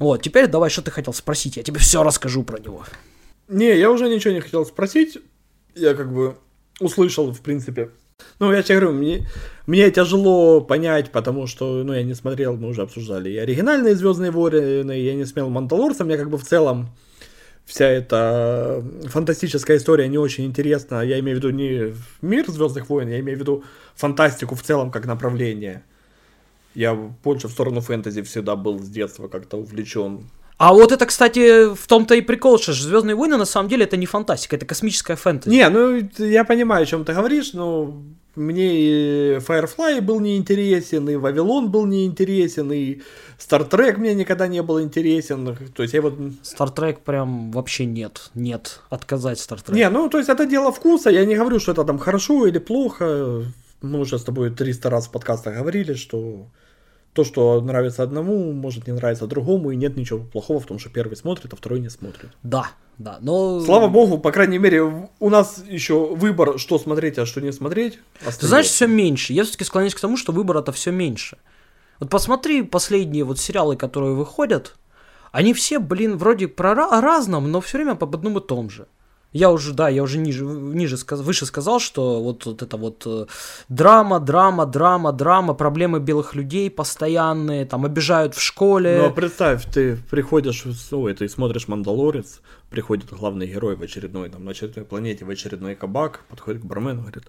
Вот, 0.03 0.21
теперь 0.21 0.49
давай, 0.49 0.69
что 0.69 0.83
ты 0.83 0.91
хотел 0.91 1.13
спросить, 1.13 1.57
я 1.57 1.63
тебе 1.63 1.79
все 1.79 2.03
расскажу 2.03 2.43
про 2.43 2.59
него. 2.59 2.85
Не, 3.47 3.79
я 3.79 3.89
уже 3.89 4.09
ничего 4.09 4.35
не 4.35 4.41
хотел 4.41 4.67
спросить, 4.67 5.19
я 5.77 5.95
как 5.95 6.13
бы 6.13 6.35
услышал, 6.81 7.31
в 7.31 7.41
принципе. 7.41 7.91
Ну, 8.41 8.51
я 8.51 8.65
тебе 8.65 8.81
говорю, 8.81 8.99
мне, 8.99 9.29
мне 9.69 9.89
тяжело 9.93 10.61
понять, 10.61 11.13
потому 11.13 11.47
что, 11.47 11.85
ну, 11.85 11.93
я 11.93 12.03
не 12.03 12.15
смотрел, 12.15 12.57
мы 12.57 12.71
уже 12.71 12.83
обсуждали 12.83 13.31
и 13.31 13.37
оригинальные 13.37 13.95
Звездные 13.95 14.33
войны, 14.33 14.93
я 14.99 15.15
не 15.15 15.25
смел 15.25 15.49
Мандалорца, 15.51 16.05
мне 16.05 16.19
как 16.19 16.31
бы 16.31 16.37
в 16.37 16.43
целом 16.43 16.89
вся 17.65 17.87
эта 17.87 18.85
фантастическая 19.05 19.77
история 19.77 20.09
не 20.09 20.19
очень 20.19 20.47
интересна. 20.47 21.03
Я 21.03 21.21
имею 21.21 21.37
в 21.37 21.39
виду 21.39 21.51
не 21.51 21.95
мир 22.23 22.51
Звездных 22.51 22.89
войн, 22.89 23.09
я 23.09 23.21
имею 23.21 23.39
в 23.39 23.41
виду 23.41 23.63
фантастику 23.95 24.57
в 24.57 24.63
целом 24.65 24.91
как 24.91 25.07
направление. 25.07 25.85
Я 26.75 26.95
больше 26.95 27.49
в 27.49 27.53
сторону 27.53 27.81
фэнтези 27.81 28.23
всегда 28.23 28.57
был 28.57 28.79
с 28.79 28.89
детства 28.89 29.29
как-то 29.29 29.59
увлечен. 29.59 30.29
А 30.59 30.73
вот 30.73 30.93
это, 30.93 31.07
кстати, 31.07 31.75
в 31.75 31.87
том-то 31.87 32.15
и 32.15 32.21
прикол, 32.21 32.59
что 32.59 32.73
Звездные 32.73 33.17
войны 33.17 33.37
на 33.37 33.45
самом 33.45 33.69
деле 33.69 33.85
это 33.85 33.97
не 33.97 34.07
фантастика, 34.07 34.57
это 34.57 34.65
космическая 34.65 35.17
фэнтези. 35.17 35.53
Не, 35.53 35.69
ну 35.69 36.01
я 36.19 36.45
понимаю, 36.45 36.85
о 36.85 36.87
чем 36.87 37.05
ты 37.05 37.13
говоришь, 37.15 37.53
но 37.53 37.93
мне 38.37 38.81
и 38.81 39.37
Firefly 39.39 40.01
был 40.01 40.21
неинтересен, 40.21 41.09
и 41.09 41.17
Вавилон 41.17 41.71
был 41.71 41.87
неинтересен, 41.87 42.71
и 42.73 43.01
Star 43.39 43.69
Trek 43.69 43.97
мне 43.97 44.15
никогда 44.15 44.47
не 44.47 44.63
был 44.63 44.81
интересен. 44.81 45.57
То 45.75 45.83
есть 45.83 45.95
я 45.95 46.01
вот... 46.01 46.15
Star 46.43 46.75
Trek 46.75 46.99
прям 47.05 47.51
вообще 47.51 47.85
нет, 47.85 48.31
нет, 48.35 48.81
отказать 48.89 49.39
Star 49.39 49.59
Trek. 49.63 49.75
Не, 49.75 49.91
ну 49.91 50.09
то 50.09 50.19
есть 50.19 50.31
это 50.31 50.47
дело 50.47 50.71
вкуса, 50.71 51.11
я 51.11 51.25
не 51.25 51.35
говорю, 51.35 51.59
что 51.59 51.73
это 51.73 51.85
там 51.85 51.99
хорошо 51.99 52.47
или 52.47 52.59
плохо. 52.59 53.43
Мы 53.83 54.01
уже 54.01 54.19
с 54.19 54.25
тобой 54.25 54.51
300 54.51 54.91
раз 54.91 55.07
в 55.07 55.11
подкастах 55.11 55.55
говорили, 55.55 55.95
что 55.95 56.47
то, 57.13 57.25
что 57.25 57.61
нравится 57.61 58.03
одному, 58.03 58.53
может 58.53 58.87
не 58.87 58.93
нравиться 58.95 59.27
другому, 59.27 59.71
и 59.71 59.77
нет 59.77 59.97
ничего 59.97 60.21
плохого 60.21 60.61
в 60.61 60.67
том, 60.67 60.79
что 60.79 60.89
первый 60.89 61.17
смотрит, 61.17 61.53
а 61.53 61.57
второй 61.57 61.81
не 61.81 61.91
смотрит. 61.91 62.31
Да, 62.43 62.71
да, 62.97 63.19
но... 63.21 63.61
Слава 63.61 63.89
богу, 63.89 64.19
по 64.19 64.33
крайней 64.33 64.59
мере, 64.59 64.83
у 64.83 65.31
нас 65.31 65.63
еще 65.69 66.15
выбор, 66.15 66.59
что 66.59 66.79
смотреть, 66.79 67.19
а 67.19 67.27
что 67.27 67.41
не 67.41 67.53
смотреть. 67.53 67.99
Остается. 68.21 68.41
Ты 68.41 68.47
знаешь, 68.47 68.67
все 68.67 68.87
меньше. 68.87 69.33
Я 69.33 69.43
все-таки 69.43 69.65
склоняюсь 69.65 69.95
к 69.95 70.01
тому, 70.01 70.17
что 70.17 70.33
выбора-то 70.33 70.73
все 70.73 70.91
меньше. 70.91 71.37
Вот 72.01 72.09
посмотри 72.09 72.63
последние 72.63 73.25
вот 73.25 73.39
сериалы, 73.39 73.77
которые 73.77 74.15
выходят, 74.15 74.75
они 75.33 75.55
все, 75.55 75.79
блин, 75.79 76.17
вроде 76.17 76.49
про 76.49 76.73
о 76.73 77.01
разном, 77.01 77.51
но 77.51 77.61
все 77.61 77.79
время 77.79 77.95
по 77.95 78.07
одному 78.07 78.39
и 78.39 78.47
том 78.47 78.71
же. 78.71 78.87
Я 79.33 79.51
уже, 79.51 79.73
да, 79.73 79.89
я 79.89 80.03
уже 80.03 80.19
ниже, 80.19 80.45
ниже 80.45 80.97
выше 81.11 81.47
сказал, 81.47 81.81
что 81.81 82.23
вот, 82.23 82.45
вот 82.45 82.63
это 82.63 82.77
вот 82.77 83.03
э, 83.07 83.27
драма, 83.69 84.21
драма, 84.21 84.67
драма, 84.67 85.13
драма, 85.13 85.55
проблемы 85.55 86.01
белых 86.01 86.35
людей 86.35 86.71
постоянные, 86.71 87.65
там 87.65 87.85
обижают 87.85 88.35
в 88.35 88.43
школе. 88.43 88.99
Ну 88.99 89.07
а 89.07 89.11
представь, 89.11 89.65
ты 89.73 89.97
приходишь, 90.11 90.65
ой, 90.91 91.15
ты 91.15 91.29
смотришь 91.29 91.67
Мандалорец, 91.67 92.43
приходит 92.71 93.11
главный 93.11 93.47
герой 93.47 93.77
в 93.77 93.83
очередной, 93.83 94.29
там, 94.29 94.45
на 94.45 94.51
очередной 94.51 94.85
планете, 94.85 95.25
в 95.25 95.31
очередной 95.31 95.75
кабак, 95.77 96.25
подходит 96.29 96.63
к 96.63 96.65
бармену, 96.67 97.01
говорит, 97.01 97.25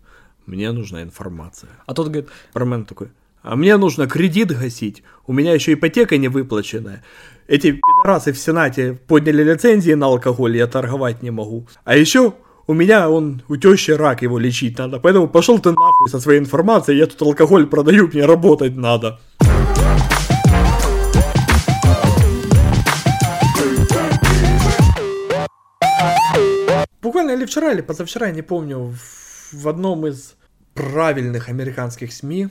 мне 0.46 0.72
нужна 0.72 1.04
информация. 1.04 1.72
А 1.86 1.94
тот 1.94 2.08
говорит, 2.08 2.30
бармен 2.54 2.86
такой, 2.86 3.12
а 3.44 3.56
мне 3.56 3.78
нужно 3.78 4.08
кредит 4.08 4.50
гасить, 4.50 5.04
у 5.28 5.34
меня 5.34 5.54
еще 5.54 5.74
ипотека 5.74 6.18
не 6.18 6.28
выплаченная. 6.28 7.04
Эти 7.48 7.74
пидорасы 7.74 8.32
в 8.32 8.38
Сенате 8.38 8.94
подняли 8.94 9.44
лицензии 9.44 9.92
на 9.96 10.06
алкоголь, 10.06 10.56
я 10.56 10.66
торговать 10.66 11.22
не 11.22 11.30
могу. 11.30 11.68
А 11.84 11.98
еще 11.98 12.36
у 12.68 12.74
меня 12.74 13.10
он, 13.10 13.42
у 13.50 13.58
тещи 13.58 13.92
рак 13.92 14.22
его 14.22 14.40
лечить 14.40 14.78
надо, 14.78 15.00
поэтому 15.00 15.28
пошел 15.28 15.60
ты 15.60 15.72
нахуй 15.72 16.10
со 16.10 16.22
своей 16.22 16.40
информацией, 16.40 17.00
я 17.00 17.06
тут 17.06 17.22
алкоголь 17.22 17.68
продаю, 17.68 18.08
мне 18.08 18.26
работать 18.26 18.78
надо. 18.78 19.20
Буквально 27.02 27.32
или 27.32 27.46
вчера, 27.46 27.74
или 27.74 27.82
позавчера, 27.82 28.28
я 28.28 28.32
не 28.32 28.42
помню, 28.42 28.94
в 29.52 29.68
одном 29.68 30.08
из 30.08 30.36
правильных 30.74 31.50
американских 31.50 32.14
СМИ 32.14 32.48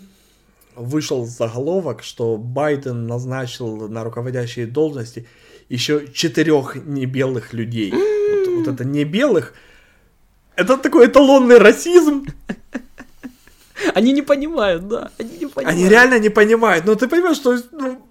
вышел 0.77 1.25
заголовок, 1.27 2.03
что 2.03 2.37
Байден 2.37 3.07
назначил 3.07 3.89
на 3.89 4.05
руководящие 4.05 4.67
должности 4.67 5.27
еще 5.69 6.07
четырех 6.13 6.77
небелых 6.77 7.53
людей. 7.53 7.93
Вот, 7.93 8.49
вот 8.49 8.69
это 8.69 8.85
небелых. 8.85 9.55
Это 10.57 10.77
такой 10.77 11.07
эталонный 11.07 11.59
расизм. 11.59 12.27
Они 13.95 14.13
не 14.13 14.23
понимают, 14.23 14.89
да. 14.89 15.11
Они 15.19 15.39
не 15.39 15.47
понимают. 15.47 15.79
Они 15.79 15.89
реально 15.89 16.19
не 16.19 16.29
понимают. 16.29 16.85
Но 16.85 16.95
ты 16.95 17.09
понимаешь, 17.09 17.37
что 17.37 17.59
ну, 17.73 18.07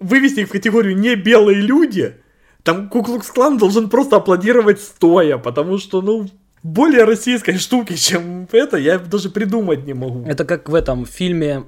вывести 0.00 0.40
их 0.40 0.48
в 0.48 0.52
категорию 0.52 0.96
не 0.96 1.14
белые 1.14 1.60
люди, 1.60 2.16
там 2.62 2.88
Куклукс 2.88 3.28
Клан 3.28 3.58
должен 3.58 3.88
просто 3.88 4.16
аплодировать 4.16 4.80
стоя, 4.80 5.38
потому 5.38 5.78
что, 5.78 6.02
ну, 6.02 6.28
более 6.62 7.04
российской 7.04 7.58
штуки, 7.58 7.96
чем 7.96 8.48
это, 8.52 8.76
я 8.76 8.98
даже 8.98 9.30
придумать 9.30 9.84
не 9.86 9.94
могу. 9.94 10.24
Это 10.26 10.44
как 10.44 10.68
в 10.68 10.74
этом 10.74 11.06
фильме 11.06 11.64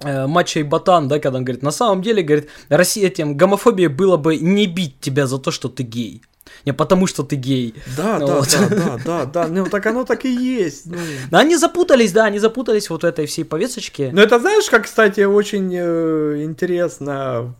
э, 0.00 0.26
Мачо 0.26 0.60
и 0.60 0.62
Ботан, 0.62 1.08
да, 1.08 1.18
когда 1.18 1.38
он 1.38 1.44
говорит, 1.44 1.62
на 1.62 1.72
самом 1.72 2.02
деле, 2.02 2.22
говорит, 2.22 2.48
Россия 2.68 3.10
тем, 3.10 3.36
гомофобия 3.36 3.88
было 3.88 4.16
бы 4.16 4.36
не 4.36 4.66
бить 4.66 5.00
тебя 5.00 5.26
за 5.26 5.38
то, 5.38 5.50
что 5.50 5.68
ты 5.68 5.82
гей. 5.82 6.22
Не 6.66 6.72
потому, 6.72 7.06
что 7.06 7.22
ты 7.22 7.36
гей. 7.36 7.74
Да, 7.96 8.18
ну, 8.18 8.26
да, 8.26 8.34
вот. 8.36 8.48
да, 8.50 8.68
да, 8.68 8.98
да, 9.04 9.24
да, 9.24 9.46
ну 9.46 9.66
так 9.66 9.86
оно 9.86 10.04
так 10.04 10.24
и 10.24 10.34
есть. 10.34 10.86
Ну. 10.86 10.98
Но 11.30 11.38
они 11.38 11.56
запутались, 11.56 12.12
да, 12.12 12.24
они 12.24 12.38
запутались 12.38 12.90
вот 12.90 13.02
в 13.02 13.06
этой 13.06 13.26
всей 13.26 13.44
повесточке. 13.44 14.10
Ну 14.12 14.20
это 14.20 14.38
знаешь, 14.38 14.68
как, 14.68 14.84
кстати, 14.84 15.20
очень 15.20 15.70
э, 15.72 16.42
интересно, 16.42 17.54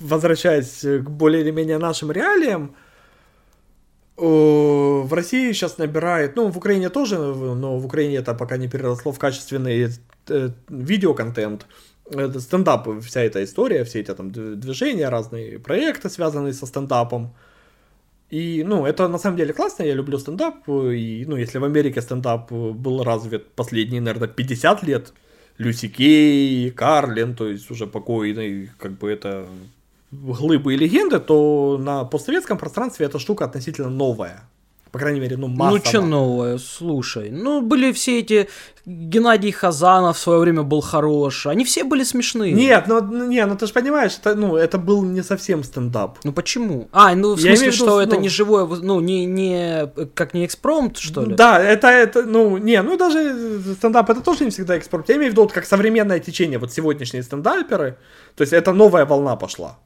возвращаясь 0.00 0.80
к 0.80 1.10
более 1.10 1.42
или 1.42 1.50
менее 1.50 1.78
нашим 1.78 2.10
реалиям, 2.12 2.76
в 4.18 5.12
России 5.12 5.52
сейчас 5.52 5.78
набирает, 5.78 6.36
ну, 6.36 6.50
в 6.50 6.56
Украине 6.56 6.88
тоже, 6.90 7.18
но 7.18 7.78
в 7.78 7.86
Украине 7.86 8.16
это 8.16 8.34
пока 8.34 8.56
не 8.56 8.68
переросло 8.68 9.12
в 9.12 9.18
качественный 9.18 9.90
э, 10.28 10.50
видеоконтент. 10.68 11.66
Стендап, 12.38 12.88
вся 13.02 13.20
эта 13.20 13.44
история, 13.44 13.84
все 13.84 14.00
эти 14.00 14.14
там 14.14 14.30
движения, 14.30 15.08
разные 15.08 15.58
проекты, 15.58 16.08
связанные 16.08 16.52
со 16.52 16.66
стендапом. 16.66 17.34
И, 18.30 18.64
ну, 18.66 18.86
это 18.86 19.08
на 19.08 19.18
самом 19.18 19.36
деле 19.36 19.52
классно, 19.52 19.84
я 19.84 19.94
люблю 19.94 20.18
стендап. 20.18 20.68
И, 20.68 21.24
ну, 21.28 21.36
если 21.36 21.58
в 21.58 21.64
Америке 21.64 22.02
стендап 22.02 22.50
был 22.50 23.04
развит 23.04 23.50
последние, 23.52 24.00
наверное, 24.00 24.28
50 24.28 24.82
лет, 24.82 25.12
Люси 25.58 25.88
Кей, 25.88 26.70
Карлин, 26.70 27.34
то 27.34 27.48
есть 27.48 27.70
уже 27.70 27.86
покойный, 27.86 28.70
как 28.78 28.92
бы 28.92 29.10
это 29.10 29.46
глыбы 30.10 30.74
и 30.74 30.76
легенды, 30.76 31.18
то 31.20 31.78
на 31.80 32.04
постсоветском 32.04 32.58
пространстве 32.58 33.06
эта 33.06 33.18
штука 33.18 33.44
относительно 33.44 33.90
новая. 33.90 34.48
По 34.90 34.98
крайней 34.98 35.20
мере, 35.20 35.36
ну, 35.36 35.48
массово. 35.48 35.78
Ну, 35.78 35.84
что 35.84 36.00
новое, 36.00 36.58
слушай. 36.58 37.30
Ну, 37.30 37.60
были 37.60 37.92
все 37.92 38.20
эти... 38.20 38.48
Геннадий 38.86 39.52
Хазанов 39.52 40.16
в 40.16 40.18
свое 40.18 40.40
время 40.40 40.62
был 40.62 40.80
хорош. 40.80 41.46
Они 41.46 41.66
все 41.66 41.84
были 41.84 42.04
смешные. 42.04 42.54
Нет, 42.54 42.84
ну, 42.88 43.26
не, 43.26 43.44
ну 43.44 43.54
ты 43.54 43.66
же 43.66 43.72
понимаешь, 43.74 44.16
это, 44.18 44.34
ну, 44.34 44.56
это 44.56 44.78
был 44.78 45.02
не 45.02 45.22
совсем 45.22 45.62
стендап. 45.62 46.18
Ну, 46.24 46.32
почему? 46.32 46.88
А, 46.92 47.14
ну, 47.14 47.34
в 47.34 47.40
смысле, 47.40 47.70
что 47.70 47.96
ну, 47.96 47.98
это 47.98 48.16
не 48.16 48.30
живое, 48.30 48.64
ну, 48.64 49.00
не, 49.00 49.26
не, 49.26 49.88
как 50.14 50.32
не 50.32 50.46
экспромт, 50.46 50.96
что 50.96 51.22
ли? 51.22 51.34
Да, 51.34 51.62
это, 51.62 51.88
это, 51.88 52.22
ну, 52.22 52.56
не, 52.56 52.80
ну, 52.80 52.96
даже 52.96 53.60
стендап, 53.74 54.08
это 54.08 54.22
тоже 54.22 54.44
не 54.44 54.50
всегда 54.50 54.78
экспромт. 54.78 55.06
Я 55.10 55.16
имею 55.16 55.28
в 55.28 55.32
виду, 55.32 55.42
вот 55.42 55.52
как 55.52 55.66
современное 55.66 56.18
течение, 56.18 56.58
вот 56.58 56.72
сегодняшние 56.72 57.22
стендаперы, 57.22 57.98
то 58.36 58.42
есть 58.42 58.54
это 58.54 58.72
новая 58.72 59.04
волна 59.04 59.36
пошла. 59.36 59.76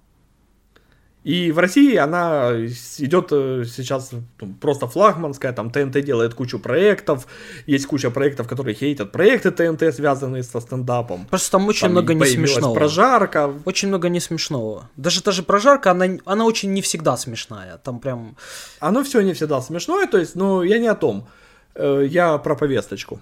И 1.24 1.52
в 1.52 1.58
России 1.58 1.94
она 1.94 2.52
идет 2.98 3.28
э, 3.30 3.64
сейчас 3.64 4.10
ну, 4.12 4.54
просто 4.60 4.88
флагманская, 4.88 5.52
там 5.52 5.70
ТНТ 5.70 6.00
делает 6.00 6.34
кучу 6.34 6.58
проектов, 6.58 7.28
есть 7.66 7.86
куча 7.86 8.10
проектов, 8.10 8.48
которые 8.48 8.74
хейтят 8.74 9.12
проекты 9.12 9.52
ТНТ, 9.52 9.94
связанные 9.94 10.42
со 10.42 10.60
стендапом. 10.60 11.26
Просто 11.26 11.52
там 11.52 11.68
очень 11.68 11.82
там 11.82 11.92
много 11.92 12.14
не 12.14 12.24
смешного. 12.24 12.74
Прожарка. 12.74 13.52
Очень 13.64 13.88
много 13.88 14.08
не 14.08 14.18
смешного. 14.18 14.90
Даже 14.96 15.22
та 15.22 15.30
же 15.30 15.44
прожарка, 15.44 15.92
она, 15.92 16.06
она 16.24 16.44
очень 16.44 16.72
не 16.72 16.82
всегда 16.82 17.16
смешная. 17.16 17.78
Там 17.78 18.00
прям... 18.00 18.36
Оно 18.80 19.04
все 19.04 19.20
не 19.20 19.32
всегда 19.32 19.60
смешное, 19.60 20.06
то 20.06 20.18
есть, 20.18 20.34
ну, 20.34 20.62
я 20.62 20.78
не 20.78 20.88
о 20.88 20.96
том. 20.96 21.28
Э, 21.76 22.04
я 22.04 22.36
про 22.38 22.56
повесточку. 22.56 23.20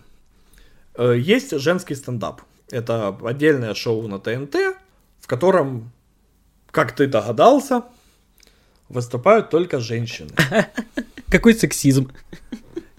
Э, 0.94 1.14
есть 1.18 1.58
женский 1.58 1.94
стендап. 1.94 2.40
Это 2.70 3.14
отдельное 3.22 3.74
шоу 3.74 4.08
на 4.08 4.18
ТНТ, 4.18 4.56
в 5.20 5.26
котором 5.26 5.92
как 6.70 6.92
ты 6.92 7.06
догадался, 7.06 7.82
выступают 8.88 9.50
только 9.50 9.80
женщины. 9.80 10.30
Какой 11.28 11.54
сексизм. 11.54 12.10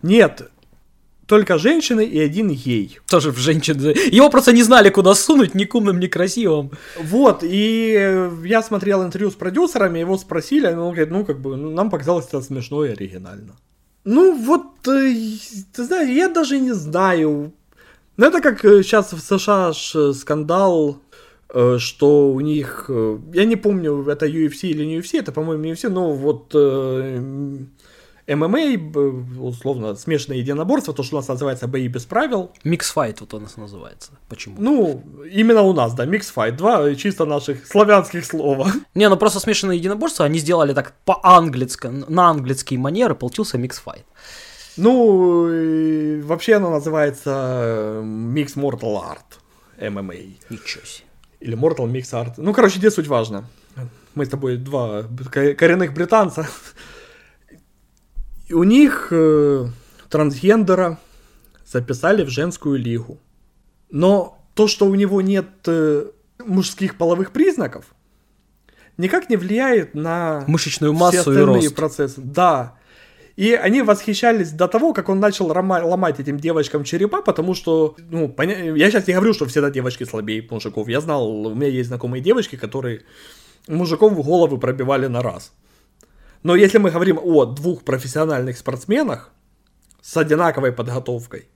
Нет, 0.02 0.49
только 1.27 1.57
женщины 1.57 2.06
и 2.06 2.19
один 2.19 2.49
ей. 2.49 2.99
Тоже 3.07 3.31
в 3.31 3.38
женщины. 3.38 3.95
Его 4.11 4.30
просто 4.30 4.53
не 4.53 4.64
знали, 4.64 4.89
куда 4.89 5.15
сунуть, 5.15 5.56
ни 5.56 5.65
кумным, 5.65 5.99
ни 5.99 6.07
красивым. 6.07 6.72
Вот, 6.98 7.43
и 7.43 8.30
я 8.43 8.64
смотрел 8.64 9.03
интервью 9.03 9.31
с 9.31 9.35
продюсерами, 9.35 9.99
его 9.99 10.18
спросили, 10.18 10.68
он 10.68 10.93
говорит, 10.93 11.11
ну, 11.11 11.26
как 11.26 11.39
бы, 11.39 11.56
ну, 11.57 11.72
нам 11.72 11.89
показалось 11.89 12.27
это 12.27 12.41
смешно 12.41 12.85
и 12.85 12.89
оригинально. 12.89 13.56
Ну, 14.03 14.35
вот, 14.35 14.88
э, 14.88 15.14
ты 15.73 15.84
знаешь, 15.84 16.10
я 16.10 16.27
даже 16.27 16.60
не 16.60 16.73
знаю. 16.73 17.53
Ну, 18.18 18.26
это 18.26 18.41
как 18.41 18.61
сейчас 18.61 19.14
э, 19.14 19.15
в 19.15 19.22
США 19.22 19.73
скандал 20.14 20.98
Э, 21.11 21.11
что 21.80 22.32
у 22.32 22.40
них, 22.40 22.86
э, 22.90 23.19
я 23.34 23.45
не 23.45 23.56
помню, 23.56 24.07
это 24.07 24.26
UFC 24.26 24.69
или 24.69 24.86
не 24.86 24.99
UFC, 24.99 25.19
это, 25.19 25.32
по-моему, 25.32 25.65
UFC, 25.65 25.90
но 25.90 26.14
вот 26.14 26.53
ММА, 28.28 29.40
условно, 29.40 29.95
смешанное 29.95 30.38
единоборство, 30.38 30.94
то, 30.94 31.03
что 31.03 31.15
у 31.15 31.19
нас 31.19 31.28
называется 31.28 31.68
бои 31.68 31.88
без 31.88 32.06
правил. 32.06 32.52
Миксфайт 32.64 33.19
вот 33.22 33.34
у 33.34 33.40
нас 33.40 33.57
называется. 33.57 34.11
Почему? 34.30 34.56
Ну, 34.60 35.03
именно 35.30 35.64
у 35.64 35.73
нас, 35.73 35.94
да, 35.94 36.06
миксфайт. 36.06 36.56
Два 36.56 36.94
чисто 36.95 37.26
наших 37.26 37.68
славянских 37.68 38.26
слова. 38.26 38.72
Не, 38.95 39.10
ну 39.10 39.18
просто 39.18 39.40
смешанное 39.40 39.76
единоборство 39.76 40.26
они 40.26 40.40
сделали 40.40 40.73
так 40.73 40.94
по-английски, 41.06 41.88
на 41.88 42.30
английский 42.30 42.78
манеры, 42.78 43.15
получился 43.15 43.57
миксфайт. 43.57 44.06
Ну, 44.78 46.22
вообще 46.23 46.56
оно 46.56 46.69
называется 46.69 48.02
Mix 48.03 48.56
Mortal 48.56 49.02
Art 49.02 49.40
MMA. 49.78 50.38
Ничего 50.49 50.86
себе. 50.86 51.11
Или 51.42 51.58
Mortal 51.58 51.92
Mix 51.92 52.12
Art. 52.14 52.34
Ну, 52.38 52.54
короче, 52.54 52.80
где 52.80 52.92
суть 52.92 53.08
важна. 53.08 53.44
Мы 54.14 54.26
с 54.26 54.30
тобой 54.30 54.58
два 54.58 55.04
коренных 55.58 55.94
британца. 55.94 56.48
И 58.48 58.54
у 58.54 58.64
них 58.64 59.08
э, 59.12 59.68
трансгендера 60.10 61.00
записали 61.66 62.24
в 62.24 62.30
женскую 62.30 62.78
лигу. 62.78 63.18
Но 63.90 64.38
то, 64.54 64.68
что 64.68 64.86
у 64.86 64.96
него 64.96 65.22
нет 65.22 65.48
э, 65.68 66.12
мужских 66.46 66.98
половых 66.98 67.32
признаков, 67.32 67.86
никак 68.98 69.30
не 69.30 69.38
влияет 69.38 69.96
на 69.96 70.44
мышечную 70.48 70.94
массу 70.94 71.32
и 71.32 71.38
рост. 71.38 71.76
процессы. 71.76 72.22
Да. 72.22 72.78
И 73.36 73.53
они 73.53 73.82
восхищались 73.82 74.52
до 74.52 74.68
того, 74.68 74.94
как 74.94 75.10
он 75.10 75.20
начал 75.20 75.48
ломать 75.48 76.20
этим 76.20 76.38
девочкам 76.38 76.84
черепа, 76.84 77.22
потому 77.22 77.53
что, 77.56 77.95
ну, 78.10 78.28
поня... 78.28 78.76
я 78.76 78.91
сейчас 78.91 79.08
не 79.08 79.14
говорю, 79.14 79.34
что 79.34 79.45
всегда 79.45 79.70
девочки 79.70 80.03
слабее 80.03 80.45
мужиков. 80.49 80.88
Я 80.88 81.02
знал, 81.02 81.30
у 81.48 81.56
меня 81.56 81.68
есть 81.68 81.88
знакомые 81.88 82.22
девочки, 82.22 82.56
которые 82.58 83.02
мужиков 83.68 84.14
в 84.14 84.22
головы 84.22 84.58
пробивали 84.58 85.08
на 85.08 85.22
раз. 85.22 85.53
Но 86.44 86.56
если 86.56 86.78
мы 86.78 86.91
говорим 86.91 87.20
о 87.22 87.45
двух 87.45 87.84
профессиональных 87.84 88.58
спортсменах 88.58 89.32
с 90.02 90.18
одинаковой 90.18 90.72
подготовкой, 90.72 91.48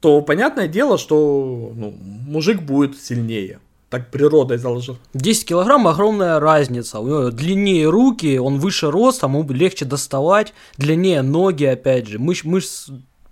то 0.00 0.22
понятное 0.22 0.68
дело, 0.68 0.98
что 0.98 1.72
ну, 1.74 1.90
мужик 1.90 2.62
будет 2.62 3.00
сильнее. 3.00 3.60
Так 3.88 4.10
природой 4.10 4.58
заложил. 4.58 4.98
10 5.14 5.46
килограмм 5.46 5.86
огромная 5.86 6.40
разница. 6.40 6.98
У 6.98 7.06
него 7.06 7.30
длиннее 7.30 7.88
руки, 7.88 8.38
он 8.38 8.58
выше 8.58 8.90
ростом, 8.90 9.36
ему 9.36 9.48
легче 9.52 9.84
доставать, 9.84 10.54
длиннее 10.76 11.22
ноги, 11.22 11.64
опять 11.64 12.08
же, 12.08 12.18
мышц, 12.18 12.44
мышц 12.44 12.88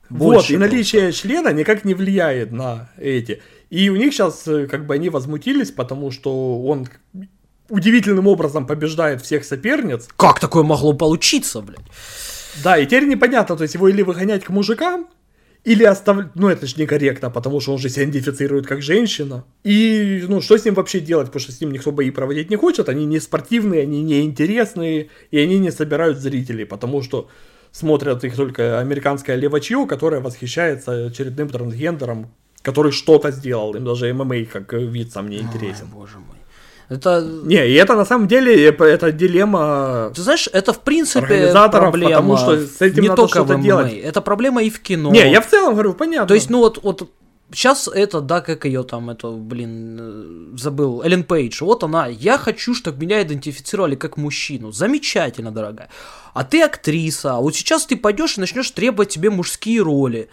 Вот, 0.09 0.35
больше 0.35 0.55
и 0.55 0.57
наличие 0.57 1.03
просто. 1.03 1.21
члена 1.23 1.53
никак 1.53 1.85
не 1.85 1.95
влияет 1.95 2.53
на 2.53 2.91
эти. 2.99 3.43
И 3.71 3.89
у 3.89 3.97
них 3.97 4.13
сейчас, 4.13 4.45
как 4.71 4.87
бы, 4.87 4.95
они 4.95 5.11
возмутились, 5.11 5.73
потому 5.73 6.13
что 6.13 6.63
он 6.63 6.87
удивительным 7.69 8.27
образом 8.29 8.67
побеждает 8.67 9.23
всех 9.23 9.45
соперниц. 9.45 10.09
Как 10.17 10.39
такое 10.39 10.63
могло 10.63 10.93
получиться, 10.93 11.61
блядь? 11.61 11.81
Да, 12.63 12.79
и 12.79 12.87
теперь 12.87 13.09
непонятно, 13.09 13.57
то 13.57 13.63
есть 13.63 13.75
его 13.75 13.89
или 13.89 14.03
выгонять 14.03 14.45
к 14.45 14.51
мужикам, 14.51 15.09
или 15.65 15.83
оставлять, 15.85 16.35
ну 16.35 16.49
это 16.49 16.67
же 16.67 16.75
некорректно, 16.77 17.31
потому 17.31 17.61
что 17.61 17.73
он 17.73 17.79
же 17.79 17.89
себя 17.89 18.05
идентифицирует 18.05 18.67
как 18.67 18.83
женщина. 18.83 19.45
И, 19.65 20.25
ну, 20.29 20.41
что 20.41 20.59
с 20.59 20.65
ним 20.65 20.75
вообще 20.75 21.01
делать, 21.01 21.29
потому 21.29 21.41
что 21.41 21.53
с 21.53 21.61
ним 21.61 21.73
никто 21.73 21.91
бои 21.91 22.11
проводить 22.11 22.51
не 22.51 22.57
хочет, 22.57 22.89
они 22.89 23.07
не 23.07 23.19
спортивные, 23.19 23.83
они 23.83 24.03
не 24.03 24.23
интересные, 24.23 25.09
и 25.31 25.39
они 25.39 25.59
не 25.59 25.71
собирают 25.71 26.19
зрителей, 26.19 26.67
потому 26.67 27.03
что 27.03 27.29
смотрят 27.73 28.23
их 28.25 28.37
только 28.37 28.79
американское 28.79 29.37
левачье, 29.37 29.87
которое 29.87 30.21
восхищается 30.21 31.07
очередным 31.07 31.49
трансгендером, 31.49 32.31
который 32.63 32.93
что-то 32.93 33.31
сделал, 33.31 33.75
им 33.75 33.85
даже 33.85 34.13
ММА 34.13 34.45
как 34.45 34.73
вид 34.75 35.13
сам 35.13 35.29
не 35.29 35.39
интересен. 35.39 35.87
Ой, 35.93 36.01
боже 36.01 36.19
мой. 36.19 36.44
Это, 36.89 37.27
Не, 37.45 37.67
и 37.69 37.73
это 37.75 37.95
на 37.95 38.05
самом 38.05 38.29
деле, 38.29 38.67
это 38.67 39.11
дилемма 39.11 40.13
ты 40.15 40.23
знаешь, 40.23 40.49
это 40.53 40.73
в 40.73 40.81
принципе 40.81 41.21
Организаторов, 41.21 41.91
проблема 41.91 42.11
потому 42.11 42.37
что 42.37 42.67
с 42.67 42.81
этим 42.81 43.03
не 43.03 43.09
надо 43.09 43.23
только 43.23 43.43
в 43.43 43.47
что-то 43.47 43.59
ММА, 43.59 43.65
делать. 43.65 43.93
это 43.93 44.21
проблема 44.21 44.63
и 44.63 44.71
в 44.71 44.81
кино. 44.81 45.11
Не, 45.11 45.31
я 45.31 45.41
в 45.41 45.49
целом 45.49 45.75
говорю, 45.75 45.95
понятно. 45.95 46.29
То 46.29 46.35
есть, 46.35 46.51
ну 46.51 46.59
вот, 46.59 46.83
вот 46.83 47.11
сейчас 47.53 47.89
это, 47.89 48.21
да, 48.21 48.41
как 48.41 48.65
ее 48.65 48.83
там, 48.83 49.11
это, 49.11 49.31
блин, 49.31 49.99
э, 50.01 50.57
забыл, 50.57 51.03
Эллен 51.03 51.25
Пейдж, 51.25 51.63
вот 51.63 51.85
она, 51.85 52.07
я 52.07 52.39
хочу, 52.39 52.75
чтобы 52.75 53.01
меня 53.01 53.23
идентифицировали 53.23 53.95
как 53.95 54.17
мужчину. 54.17 54.73
Замечательно, 54.73 55.51
дорогая. 55.51 55.89
А 56.33 56.45
ты 56.45 56.63
актриса, 56.63 57.37
а 57.37 57.41
вот 57.41 57.55
сейчас 57.55 57.87
ты 57.87 57.97
пойдешь 57.97 58.37
и 58.37 58.41
начнешь 58.41 58.71
требовать 58.71 59.11
тебе 59.11 59.31
мужские 59.31 59.83
роли. 59.83 60.29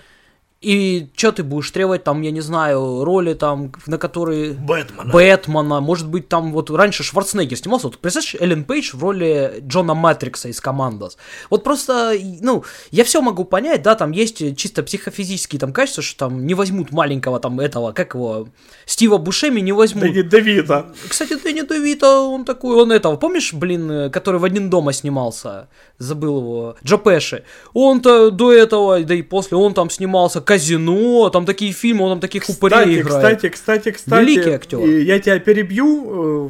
И 0.61 1.09
что 1.15 1.31
ты 1.31 1.43
будешь 1.43 1.71
требовать 1.71 2.03
там, 2.03 2.21
я 2.21 2.29
не 2.29 2.41
знаю, 2.41 3.03
роли 3.03 3.33
там, 3.33 3.71
на 3.87 3.97
которые... 3.97 4.53
Бэтмена. 4.53 5.11
Бэтмена, 5.11 5.81
может 5.81 6.07
быть, 6.07 6.29
там 6.29 6.51
вот 6.51 6.69
раньше 6.69 7.01
Шварценеггер 7.01 7.57
снимался, 7.57 7.87
вот 7.87 7.97
представляешь, 7.97 8.35
Эллен 8.39 8.63
Пейдж 8.63 8.95
в 8.95 9.01
роли 9.01 9.63
Джона 9.65 9.95
Матрикса 9.95 10.49
из 10.49 10.61
Командос. 10.61 11.17
Вот 11.49 11.63
просто, 11.63 12.15
ну, 12.41 12.63
я 12.91 13.03
все 13.03 13.23
могу 13.23 13.43
понять, 13.43 13.81
да, 13.81 13.95
там 13.95 14.11
есть 14.11 14.55
чисто 14.55 14.83
психофизические 14.83 15.59
там 15.59 15.73
качества, 15.73 16.03
что 16.03 16.27
там 16.27 16.45
не 16.45 16.53
возьмут 16.53 16.91
маленького 16.91 17.39
там 17.39 17.59
этого, 17.59 17.91
как 17.91 18.13
его, 18.13 18.47
Стива 18.85 19.17
Бушеми 19.17 19.61
не 19.61 19.71
возьмут. 19.71 20.03
Да 20.03 20.09
не 20.09 20.21
Давида. 20.21 20.93
Кстати, 21.09 21.41
Дэнни 21.41 21.67
Девита, 21.67 22.19
он 22.19 22.45
такой, 22.45 22.75
он 22.75 22.91
этого, 22.91 23.15
помнишь, 23.15 23.51
блин, 23.51 24.11
который 24.11 24.39
в 24.39 24.43
«Один 24.43 24.69
дома» 24.69 24.93
снимался, 24.93 25.69
забыл 25.97 26.37
его, 26.37 26.75
Джо 26.85 26.97
Пэши, 26.97 27.45
он-то 27.73 28.29
до 28.29 28.53
этого, 28.53 29.03
да 29.03 29.15
и 29.15 29.23
после, 29.23 29.57
он 29.57 29.73
там 29.73 29.89
снимался, 29.89 30.39
«Казино», 30.51 31.29
там 31.29 31.45
такие 31.45 31.71
фильмы, 31.71 32.03
он 32.05 32.11
там 32.11 32.19
таких 32.19 32.49
упырей 32.49 32.77
Кстати, 32.77 32.99
играет. 32.99 33.37
кстати, 33.39 33.49
кстати, 33.49 33.91
кстати. 33.91 34.21
Великий 34.21 34.49
актер. 34.51 34.79
Я 34.79 35.19
тебя 35.19 35.39
перебью. 35.39 36.49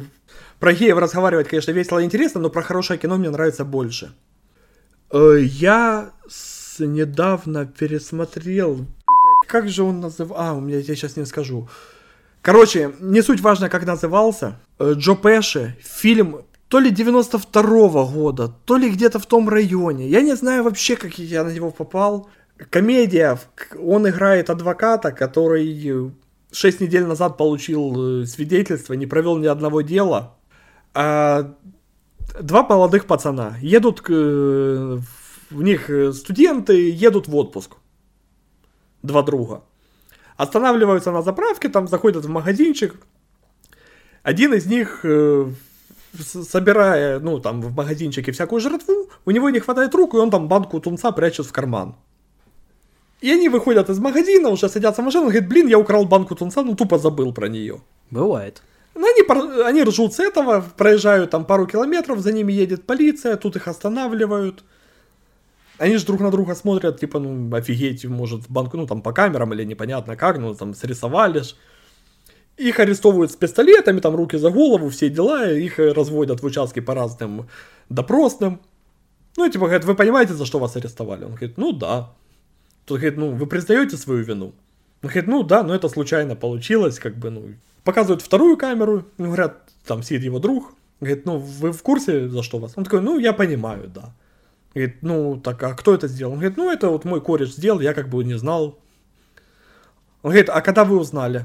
Про 0.58 0.72
геев 0.72 0.98
разговаривать, 0.98 1.48
конечно, 1.48 1.70
весело 1.72 2.00
и 2.00 2.04
интересно, 2.04 2.40
но 2.40 2.50
про 2.50 2.62
хорошее 2.62 2.98
кино 2.98 3.16
мне 3.16 3.30
нравится 3.30 3.64
больше. 3.64 4.12
Э, 5.12 5.38
Я 5.40 6.10
недавно 6.78 7.66
пересмотрел... 7.66 8.86
Как 9.46 9.68
же 9.68 9.82
он 9.82 10.00
называл... 10.00 10.38
А, 10.40 10.52
у 10.54 10.60
меня 10.60 10.78
я 10.78 10.82
сейчас 10.96 11.16
не 11.16 11.26
скажу. 11.26 11.68
Короче, 12.40 12.92
не 13.00 13.22
суть 13.22 13.40
важно, 13.40 13.68
как 13.68 13.86
назывался. 13.86 14.58
Э, 14.78 14.94
Джо 14.96 15.14
Пэши. 15.14 15.76
Фильм 15.80 16.36
то 16.68 16.80
ли 16.80 16.90
92 16.90 18.04
года, 18.06 18.48
то 18.64 18.78
ли 18.78 18.88
где-то 18.90 19.18
в 19.18 19.26
том 19.26 19.48
районе. 19.48 20.08
Я 20.08 20.22
не 20.22 20.34
знаю 20.36 20.64
вообще, 20.64 20.96
как 20.96 21.18
я 21.18 21.44
на 21.44 21.50
него 21.52 21.70
попал. 21.70 22.28
Комедия. 22.70 23.38
Он 23.78 24.08
играет 24.08 24.50
адвоката, 24.50 25.12
который 25.12 26.12
6 26.52 26.80
недель 26.80 27.04
назад 27.04 27.36
получил 27.36 28.22
э, 28.22 28.26
свидетельство, 28.26 28.94
не 28.94 29.06
провел 29.06 29.38
ни 29.38 29.46
одного 29.46 29.80
дела. 29.80 30.36
А 30.94 31.54
два 32.40 32.62
молодых 32.62 33.06
пацана 33.06 33.56
едут, 33.60 34.00
к, 34.00 34.10
э, 34.10 34.98
в 35.50 35.62
них 35.62 35.90
э, 35.90 36.12
студенты 36.12 36.90
едут 36.90 37.28
в 37.28 37.36
отпуск. 37.36 37.72
Два 39.02 39.22
друга. 39.22 39.62
Останавливаются 40.36 41.10
на 41.10 41.22
заправке, 41.22 41.68
там 41.68 41.88
заходят 41.88 42.24
в 42.24 42.28
магазинчик. 42.28 42.96
Один 44.22 44.54
из 44.54 44.66
них, 44.66 45.00
э, 45.04 45.50
собирая, 46.14 47.18
ну, 47.18 47.40
там, 47.40 47.60
в 47.60 47.74
магазинчике 47.74 48.32
всякую 48.32 48.60
жратву, 48.60 49.10
у 49.24 49.30
него 49.30 49.50
не 49.50 49.60
хватает 49.60 49.94
рук, 49.94 50.14
и 50.14 50.18
он 50.18 50.30
там 50.30 50.48
банку 50.48 50.80
тунца 50.80 51.12
прячет 51.12 51.46
в 51.46 51.52
карман. 51.52 51.96
И 53.22 53.30
они 53.30 53.48
выходят 53.48 53.88
из 53.88 54.00
магазина, 54.00 54.48
уже 54.48 54.68
садятся 54.68 55.00
в 55.00 55.04
машину, 55.04 55.24
говорит, 55.26 55.48
блин, 55.48 55.68
я 55.68 55.78
украл 55.78 56.04
банку 56.04 56.34
тунца, 56.34 56.62
ну, 56.62 56.74
тупо 56.74 56.98
забыл 56.98 57.32
про 57.32 57.48
нее. 57.48 57.80
Бывает. 58.10 58.62
Ну, 58.94 59.06
они, 59.06 59.62
они 59.62 59.84
ржут 59.84 60.12
с 60.12 60.18
этого, 60.18 60.64
проезжают 60.76 61.30
там 61.30 61.44
пару 61.44 61.66
километров, 61.66 62.18
за 62.18 62.32
ними 62.32 62.52
едет 62.52 62.84
полиция, 62.84 63.36
тут 63.36 63.54
их 63.56 63.68
останавливают. 63.68 64.64
Они 65.78 65.96
же 65.96 66.04
друг 66.04 66.20
на 66.20 66.30
друга 66.30 66.56
смотрят, 66.56 66.98
типа, 66.98 67.20
ну, 67.20 67.54
офигеть, 67.56 68.04
может, 68.04 68.48
банку, 68.48 68.76
ну, 68.76 68.86
там, 68.86 69.02
по 69.02 69.12
камерам 69.12 69.52
или 69.52 69.64
непонятно 69.64 70.16
как, 70.16 70.38
ну, 70.38 70.54
там, 70.54 70.74
срисовали 70.74 71.42
ж. 71.42 71.54
Их 72.56 72.80
арестовывают 72.80 73.30
с 73.30 73.36
пистолетами, 73.36 74.00
там, 74.00 74.16
руки 74.16 74.36
за 74.36 74.50
голову, 74.50 74.88
все 74.88 75.08
дела, 75.08 75.48
их 75.48 75.78
разводят 75.78 76.42
в 76.42 76.46
участке 76.46 76.82
по 76.82 76.94
разным 76.94 77.48
допросным. 77.88 78.60
Ну, 79.36 79.46
и, 79.46 79.50
типа, 79.50 79.66
говорят, 79.66 79.84
вы 79.84 79.94
понимаете, 79.94 80.34
за 80.34 80.44
что 80.44 80.58
вас 80.58 80.76
арестовали? 80.76 81.24
Он 81.24 81.30
говорит, 81.30 81.56
ну, 81.56 81.72
да. 81.72 82.10
Тут 82.84 82.98
говорит, 82.98 83.18
ну, 83.18 83.30
вы 83.30 83.46
признаете 83.46 83.96
свою 83.96 84.24
вину? 84.24 84.54
Он 85.02 85.08
говорит, 85.08 85.26
ну, 85.26 85.42
да, 85.42 85.62
но 85.62 85.74
это 85.74 85.88
случайно 85.88 86.36
получилось, 86.36 86.98
как 86.98 87.16
бы, 87.16 87.30
ну. 87.30 87.54
Показывают 87.84 88.22
вторую 88.22 88.56
камеру, 88.56 89.04
ну, 89.18 89.26
говорят, 89.26 89.68
там 89.86 90.02
сидит 90.02 90.22
его 90.22 90.38
друг. 90.38 90.74
Говорит, 91.00 91.26
ну, 91.26 91.38
вы 91.38 91.72
в 91.72 91.82
курсе, 91.82 92.28
за 92.28 92.42
что 92.42 92.58
вас? 92.58 92.72
Он 92.76 92.84
такой, 92.84 93.00
ну, 93.00 93.18
я 93.18 93.32
понимаю, 93.32 93.90
да. 93.92 94.14
Говорит, 94.74 94.96
ну, 95.02 95.40
так, 95.40 95.62
а 95.62 95.74
кто 95.74 95.94
это 95.94 96.08
сделал? 96.08 96.32
Он 96.32 96.38
говорит, 96.38 96.56
ну, 96.56 96.70
это 96.70 96.88
вот 96.88 97.04
мой 97.04 97.20
кореш 97.20 97.52
сделал, 97.52 97.80
я 97.80 97.92
как 97.92 98.08
бы 98.08 98.22
не 98.24 98.38
знал. 98.38 98.78
Он 100.22 100.30
говорит, 100.30 100.48
а 100.48 100.60
когда 100.60 100.84
вы 100.84 100.98
узнали? 100.98 101.44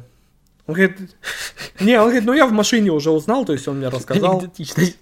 Он 0.67 0.75
говорит, 0.75 0.97
не, 1.79 1.99
он 1.99 2.05
говорит, 2.05 2.25
ну, 2.25 2.33
я 2.33 2.45
в 2.45 2.51
машине 2.51 2.91
уже 2.91 3.09
узнал, 3.09 3.45
то 3.45 3.53
есть 3.53 3.67
он 3.67 3.77
мне 3.77 3.89
рассказал. 3.89 4.37
Он 4.43 4.51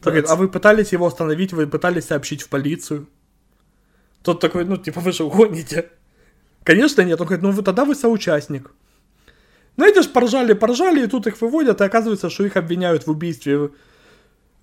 говорит, 0.02 0.26
а 0.30 0.36
вы 0.36 0.48
пытались 0.48 0.94
его 0.94 1.06
остановить, 1.06 1.54
вы 1.54 1.68
пытались 1.68 2.06
сообщить 2.06 2.42
в 2.42 2.50
полицию? 2.50 3.08
Тот 4.24 4.40
такой, 4.40 4.66
ну, 4.66 4.78
типа, 4.78 5.02
вы 5.02 5.12
же 5.12 5.24
угоните. 5.24 5.90
Конечно 6.66 7.02
нет. 7.02 7.22
Он 7.22 7.28
говорит, 7.28 7.44
ну, 7.44 7.52
вы 7.52 7.62
тогда 7.62 7.86
вы 7.86 7.96
соучастник. 7.96 8.72
Ну, 9.78 9.86
эти 9.86 10.02
ж 10.02 10.08
поржали, 10.08 10.54
поржали, 10.54 11.04
и 11.04 11.08
тут 11.08 11.28
их 11.28 11.40
выводят, 11.40 11.80
и 11.80 11.84
оказывается, 11.84 12.30
что 12.30 12.46
их 12.46 12.58
обвиняют 12.58 13.06
в 13.06 13.12
убийстве 13.12 13.70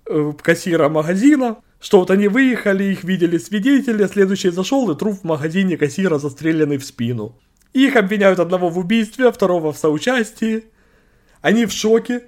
э, 0.05 0.33
кассира 0.41 0.89
магазина, 0.89 1.57
что 1.79 1.99
вот 1.99 2.11
они 2.11 2.27
выехали, 2.27 2.83
их 2.83 3.03
видели 3.03 3.37
свидетели, 3.37 4.05
следующий 4.07 4.49
зашел, 4.49 4.91
и 4.91 4.97
труп 4.97 5.19
в 5.21 5.23
магазине 5.23 5.77
кассира 5.77 6.17
застреленный 6.17 6.77
в 6.77 6.83
спину. 6.83 7.39
Их 7.71 7.95
обвиняют 7.95 8.39
одного 8.39 8.69
в 8.69 8.77
убийстве, 8.77 9.31
второго 9.31 9.71
в 9.71 9.77
соучастии. 9.77 10.65
Они 11.41 11.65
в 11.65 11.71
шоке. 11.71 12.23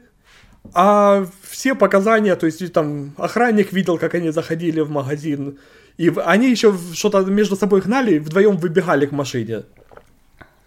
А 0.73 1.27
все 1.41 1.76
показания, 1.76 2.35
то 2.35 2.45
есть 2.45 2.73
там 2.73 3.14
охранник 3.18 3.73
видел, 3.73 3.97
как 3.97 4.15
они 4.15 4.31
заходили 4.31 4.80
в 4.80 4.89
магазин, 4.89 5.60
и 5.97 6.11
они 6.26 6.49
еще 6.51 6.76
что-то 6.93 7.22
между 7.22 7.55
собой 7.55 7.81
гнали, 7.81 8.15
и 8.15 8.19
вдвоем 8.19 8.57
выбегали 8.57 9.05
к 9.05 9.11
машине. 9.11 9.63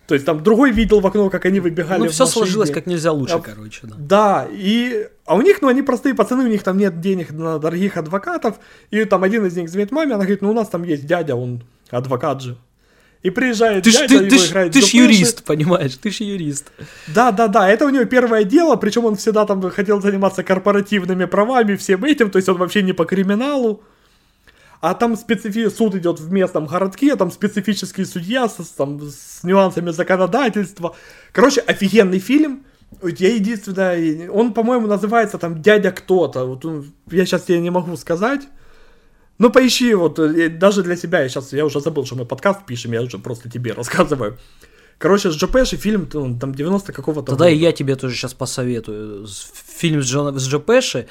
То 0.07 0.15
есть 0.15 0.25
там 0.25 0.43
другой 0.43 0.73
видел 0.73 1.01
в 1.01 1.07
окно, 1.07 1.29
как 1.29 1.45
они 1.45 1.61
выбегали 1.61 2.05
Ну, 2.05 2.09
все 2.09 2.25
машине. 2.25 2.33
сложилось 2.33 2.71
как 2.71 2.87
нельзя 2.87 3.13
лучше, 3.13 3.35
А- 3.35 3.41
короче, 3.41 3.81
да. 3.83 3.97
Да, 3.99 4.49
и... 4.51 5.07
А 5.27 5.35
у 5.37 5.43
них, 5.43 5.61
ну, 5.61 5.69
они 5.69 5.83
простые 5.83 6.15
пацаны, 6.15 6.45
у 6.45 6.49
них 6.49 6.63
там 6.63 6.79
нет 6.79 7.01
денег 7.01 7.31
на 7.31 7.59
дорогих 7.59 7.99
адвокатов, 7.99 8.59
и 8.91 9.05
там 9.05 9.23
один 9.23 9.45
из 9.45 9.55
них 9.55 9.69
звонит 9.69 9.91
маме, 9.91 10.15
она 10.15 10.25
говорит, 10.25 10.41
ну, 10.41 10.51
у 10.51 10.55
нас 10.55 10.69
там 10.69 10.83
есть 10.83 11.05
дядя, 11.05 11.37
он 11.37 11.63
адвокат 11.91 12.41
же. 12.41 12.57
И 13.23 13.29
приезжает 13.29 13.85
Ты 13.85 13.91
ж, 13.91 13.95
дядя, 13.95 14.09
ты, 14.09 14.15
его 14.15 14.29
ты, 14.31 14.37
играет 14.47 14.73
ты 14.73 14.81
ж 14.81 14.95
юрист, 14.95 15.45
понимаешь, 15.45 15.97
ты 15.97 16.11
ж 16.11 16.21
юрист. 16.21 16.73
Да, 17.09 17.31
да, 17.31 17.49
да, 17.49 17.69
это 17.69 17.85
у 17.85 17.91
него 17.91 18.07
первое 18.07 18.45
дело, 18.45 18.77
причем 18.77 19.05
он 19.05 19.17
всегда 19.17 19.45
там 19.45 19.61
хотел 19.71 20.01
заниматься 20.01 20.43
корпоративными 20.43 21.27
правами, 21.27 21.77
всем 21.77 22.05
этим, 22.05 22.31
то 22.31 22.37
есть 22.39 22.49
он 22.49 22.57
вообще 22.57 22.83
не 22.83 22.95
по 22.95 23.05
криминалу. 23.05 23.83
А 24.81 24.95
там 24.95 25.17
специфи... 25.17 25.69
суд 25.71 25.95
идет 25.97 26.21
в 26.21 26.33
местном 26.33 26.67
городке, 26.67 27.17
там 27.17 27.31
специфический 27.31 28.05
судья 28.05 28.49
с, 28.49 28.55
там, 28.77 29.01
с 29.03 29.43
нюансами 29.43 29.91
законодательства. 29.91 30.95
Короче, 31.33 31.61
офигенный 31.61 32.21
фильм. 32.21 32.65
Я 33.03 33.35
единственное, 33.35 34.31
он, 34.31 34.55
по-моему, 34.55 34.87
называется 34.87 35.37
там 35.39 35.61
«Дядя 35.63 35.91
кто-то». 35.91 36.45
Вот 36.47 36.65
он- 36.65 36.87
я 37.11 37.27
сейчас 37.27 37.43
тебе 37.43 37.59
не 37.61 37.71
могу 37.71 37.97
сказать. 37.97 38.43
Ну, 39.39 39.51
поищи, 39.51 39.95
вот, 39.95 40.19
э, 40.19 40.49
даже 40.49 40.83
для 40.83 40.97
себя, 40.97 41.21
я 41.21 41.29
сейчас, 41.29 41.53
я 41.53 41.65
уже 41.65 41.81
забыл, 41.81 42.05
что 42.07 42.17
мы 42.17 42.25
подкаст 42.25 42.65
пишем, 42.67 42.93
я 42.93 43.03
уже 43.03 43.19
просто 43.19 43.51
тебе 43.51 43.73
рассказываю. 43.73 44.39
Короче, 44.99 45.31
с 45.31 45.35
Джо 45.37 45.47
Пэши 45.47 45.77
фильм, 45.77 46.09
ну, 46.13 46.39
там 46.39 46.53
90 46.55 46.93
какого-то 46.93 47.27
Тогда 47.27 47.49
и 47.49 47.55
года. 47.55 47.67
я 47.67 47.73
тебе 47.73 47.95
тоже 47.95 48.17
сейчас 48.17 48.35
посоветую. 48.35 49.27
Фильм 49.79 50.03
с, 50.03 50.07
Джо, 50.07 50.33
с 50.37 50.49
Джо 50.49 50.59
Пэши, 50.59 51.07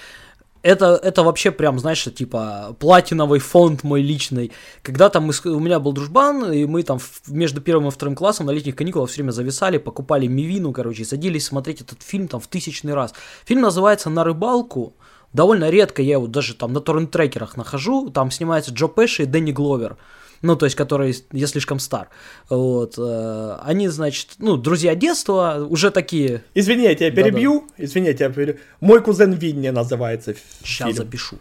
это, 0.62 1.00
это 1.02 1.24
вообще 1.24 1.52
прям, 1.52 1.80
знаешь, 1.80 2.04
типа 2.04 2.76
платиновый 2.80 3.40
фонд 3.40 3.84
мой 3.84 4.02
личный. 4.02 4.52
Когда-то 4.82 5.20
у 5.20 5.60
меня 5.60 5.80
был 5.80 5.92
дружбан, 5.94 6.52
и 6.52 6.66
мы 6.66 6.84
там 6.84 7.00
между 7.28 7.62
первым 7.62 7.88
и 7.88 7.92
вторым 7.92 8.16
классом 8.16 8.46
на 8.46 8.52
летних 8.52 8.76
каникулах 8.76 9.10
все 9.10 9.22
время 9.22 9.32
зависали, 9.32 9.78
покупали 9.78 10.28
мивину, 10.28 10.74
короче, 10.74 11.04
и 11.04 11.06
садились 11.06 11.46
смотреть 11.46 11.82
этот 11.82 12.02
фильм 12.02 12.28
там 12.28 12.40
в 12.40 12.48
тысячный 12.48 12.94
раз. 12.94 13.14
Фильм 13.46 13.62
называется 13.62 14.10
«На 14.10 14.24
рыбалку». 14.24 14.96
Довольно 15.34 15.70
редко 15.70 16.02
я 16.02 16.14
его 16.14 16.28
даже 16.28 16.56
там 16.56 16.74
на 16.74 16.80
торрент-трекерах 16.80 17.58
нахожу. 17.58 18.10
Там 18.10 18.32
снимается 18.32 18.72
Джо 18.72 18.88
Пэши 18.88 19.24
и 19.24 19.26
Дэнни 19.26 19.52
Гловер 19.52 19.98
ну, 20.42 20.56
то 20.56 20.66
есть, 20.66 20.76
который 20.76 21.16
я 21.32 21.48
слишком 21.48 21.80
стар. 21.80 22.10
Вот. 22.50 22.96
Э, 22.98 23.58
они, 23.64 23.88
значит, 23.88 24.36
ну, 24.40 24.58
друзья 24.58 24.96
детства, 24.96 25.66
уже 25.68 25.92
такие... 25.92 26.44
Извини, 26.54 26.84
я 26.84 26.96
тебя 26.96 27.12
перебью. 27.12 27.62
Да-да. 27.68 27.86
Извини, 27.86 28.08
я 28.08 28.14
тебя 28.14 28.30
перебью. 28.30 28.60
Мой 28.80 29.02
кузен 29.02 29.34
Винни 29.34 29.70
называется 29.70 30.36
Сейчас 30.64 30.90
фильм. 30.90 30.98
запишу. 30.98 31.38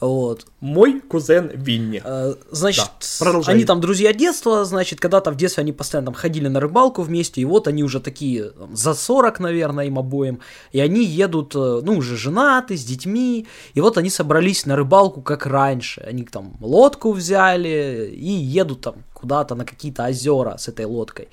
Вот. 0.00 0.46
Мой 0.60 1.02
кузен 1.02 1.50
Винни. 1.54 2.00
Э, 2.02 2.34
значит, 2.50 2.90
да, 3.20 3.40
они 3.46 3.66
там 3.66 3.80
друзья 3.82 4.14
детства, 4.14 4.64
значит, 4.64 4.98
когда-то 5.00 5.30
в 5.30 5.36
детстве 5.36 5.60
они 5.60 5.72
постоянно 5.72 6.06
там 6.06 6.14
ходили 6.14 6.48
на 6.48 6.60
рыбалку 6.60 7.02
вместе, 7.02 7.42
и 7.42 7.44
вот 7.44 7.68
они 7.68 7.84
уже 7.84 8.00
такие 8.00 8.52
за 8.72 8.94
40, 8.94 9.38
наверное, 9.40 9.84
им 9.84 9.98
обоим, 9.98 10.40
и 10.72 10.80
они 10.80 11.04
едут, 11.04 11.54
э, 11.54 11.80
ну, 11.82 11.98
уже 11.98 12.16
женаты, 12.16 12.78
с 12.78 12.84
детьми, 12.84 13.46
и 13.74 13.80
вот 13.82 13.98
они 13.98 14.08
собрались 14.08 14.64
на 14.64 14.76
рыбалку, 14.76 15.20
как 15.20 15.44
раньше. 15.44 16.00
Они 16.00 16.24
там 16.24 16.56
лодку 16.60 17.12
взяли 17.12 18.10
и 18.16 18.30
едут 18.30 18.80
там 18.80 18.94
куда-то 19.12 19.54
на 19.54 19.66
какие-то 19.66 20.06
озера 20.06 20.56
с 20.58 20.68
этой 20.68 20.86
лодкой. 20.86 21.28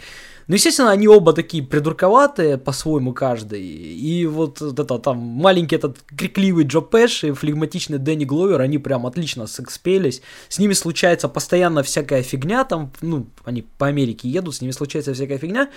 Ну, 0.47 0.55
естественно, 0.55 0.91
они 0.91 1.07
оба 1.07 1.33
такие 1.33 1.63
придурковатые, 1.63 2.57
по-своему 2.57 3.13
каждый. 3.13 3.61
И 3.61 4.25
вот, 4.25 4.59
вот 4.61 4.79
это 4.79 4.99
там 4.99 5.17
маленький 5.17 5.75
этот 5.75 5.97
крикливый 6.17 6.65
Джо 6.65 6.81
Пэш 6.81 7.23
и 7.23 7.31
флегматичный 7.31 7.97
Дэнни 7.97 8.25
Гловер, 8.25 8.59
они 8.61 8.77
прям 8.77 9.05
отлично 9.13 9.47
секспелись. 9.47 10.21
С 10.49 10.59
ними 10.59 10.73
случается 10.73 11.29
постоянно 11.29 11.83
всякая 11.83 12.23
фигня, 12.23 12.63
там, 12.63 12.91
ну, 13.01 13.27
они 13.45 13.61
по 13.77 13.87
Америке 13.87 14.29
едут, 14.29 14.55
с 14.55 14.61
ними 14.61 14.71
случается 14.71 15.13
всякая 15.13 15.37
фигня 15.37 15.69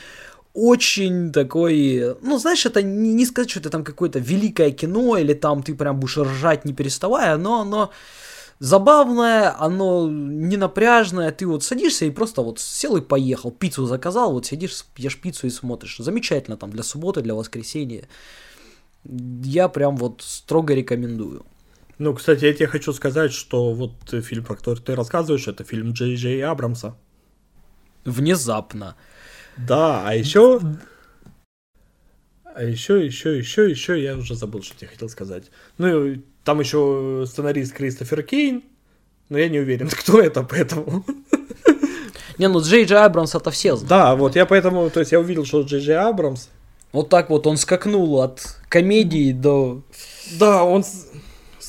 очень 0.58 1.32
такой, 1.32 2.16
ну, 2.22 2.38
знаешь, 2.38 2.64
это 2.64 2.82
не, 2.82 3.12
не 3.12 3.26
сказать, 3.26 3.50
что 3.50 3.60
это 3.60 3.68
там 3.68 3.84
какое-то 3.84 4.18
великое 4.18 4.70
кино, 4.70 5.18
или 5.18 5.34
там 5.34 5.62
ты 5.62 5.74
прям 5.74 6.00
будешь 6.00 6.16
ржать 6.16 6.64
не 6.64 6.72
переставая, 6.72 7.36
но 7.36 7.60
оно 7.60 7.90
забавное, 8.58 9.54
оно 9.58 10.08
не 10.08 10.56
напряжное, 10.56 11.30
ты 11.30 11.46
вот 11.46 11.62
садишься 11.62 12.06
и 12.06 12.10
просто 12.10 12.40
вот 12.40 12.58
сел 12.58 12.96
и 12.96 13.02
поехал, 13.02 13.50
пиццу 13.50 13.86
заказал, 13.86 14.32
вот 14.32 14.46
сидишь, 14.46 14.86
ешь 14.96 15.20
пиццу 15.20 15.46
и 15.46 15.50
смотришь. 15.50 15.98
Замечательно 15.98 16.56
там 16.56 16.70
для 16.70 16.82
субботы, 16.82 17.20
для 17.20 17.34
воскресенья. 17.34 18.08
Я 19.04 19.68
прям 19.68 19.96
вот 19.96 20.22
строго 20.22 20.74
рекомендую. 20.74 21.44
Ну, 21.98 22.14
кстати, 22.14 22.44
я 22.44 22.52
тебе 22.52 22.66
хочу 22.66 22.92
сказать, 22.92 23.32
что 23.32 23.72
вот 23.72 23.92
фильм, 24.22 24.44
про 24.44 24.56
который 24.56 24.80
ты 24.80 24.94
рассказываешь, 24.94 25.48
это 25.48 25.64
фильм 25.64 25.92
Джей 25.92 26.16
Джей 26.16 26.44
Абрамса. 26.44 26.96
Внезапно. 28.04 28.96
Да, 29.56 30.06
а 30.06 30.14
еще... 30.14 30.60
А 32.44 32.62
еще, 32.62 33.04
еще, 33.04 33.36
еще, 33.38 33.68
еще, 33.68 34.02
я 34.02 34.16
уже 34.16 34.34
забыл, 34.34 34.62
что 34.62 34.74
я 34.80 34.88
хотел 34.88 35.08
сказать. 35.08 35.50
Ну, 35.78 36.22
там 36.44 36.60
еще 36.60 37.24
сценарист 37.26 37.74
Кристофер 37.74 38.22
Кейн, 38.22 38.62
но 39.28 39.38
я 39.38 39.48
не 39.48 39.58
уверен, 39.58 39.88
кто 39.90 40.20
это, 40.20 40.42
поэтому... 40.42 41.04
Не, 42.38 42.48
ну 42.48 42.60
Джей 42.60 42.84
Джей 42.84 42.98
Абрамс 42.98 43.34
это 43.34 43.50
все 43.50 43.76
знают. 43.76 43.88
Да, 43.88 44.14
вот 44.14 44.36
я 44.36 44.44
поэтому, 44.44 44.90
то 44.90 45.00
есть 45.00 45.12
я 45.12 45.20
увидел, 45.20 45.46
что 45.46 45.62
Джей 45.62 45.80
Джей 45.80 45.96
Абрамс. 45.96 46.48
Вот 46.92 47.08
так 47.08 47.30
вот 47.30 47.46
он 47.46 47.56
скакнул 47.56 48.20
от 48.20 48.58
комедии 48.68 49.32
до... 49.32 49.82
Да, 50.38 50.64
он 50.64 50.84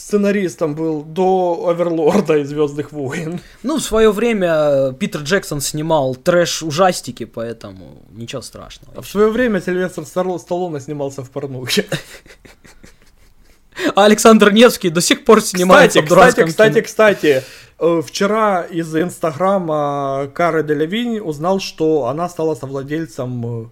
сценаристом 0.08 0.74
был 0.74 1.04
до 1.04 1.68
Оверлорда 1.68 2.38
и 2.38 2.46
Звездных 2.46 2.94
войн. 2.94 3.42
Ну, 3.64 3.76
в 3.76 3.82
свое 3.82 4.10
время 4.10 4.94
Питер 4.94 5.22
Джексон 5.22 5.60
снимал 5.60 6.16
трэш-ужастики, 6.16 7.26
поэтому 7.26 8.06
ничего 8.12 8.42
страшного. 8.42 8.94
А 8.96 9.02
в 9.02 9.08
свое 9.08 9.30
время 9.30 9.60
Сильвестр 9.60 10.06
Сталлоне 10.06 10.80
снимался 10.80 11.24
в 11.24 11.30
порнухе. 11.30 11.86
А 13.96 14.06
Александр 14.06 14.52
Невский 14.52 14.90
до 14.90 15.02
сих 15.02 15.24
пор 15.24 15.40
снимается 15.40 16.02
кстати, 16.02 16.14
в 16.14 16.48
Кстати, 16.48 16.82
кстати, 16.82 16.82
кстати, 16.82 17.44
вчера 18.02 18.64
из 18.64 18.96
инстаграма 18.96 20.32
Кары 20.34 20.64
Делевинь 20.64 21.20
узнал, 21.20 21.60
что 21.60 22.08
она 22.08 22.28
стала 22.28 22.56
совладельцем 22.56 23.46
э, 23.46 23.66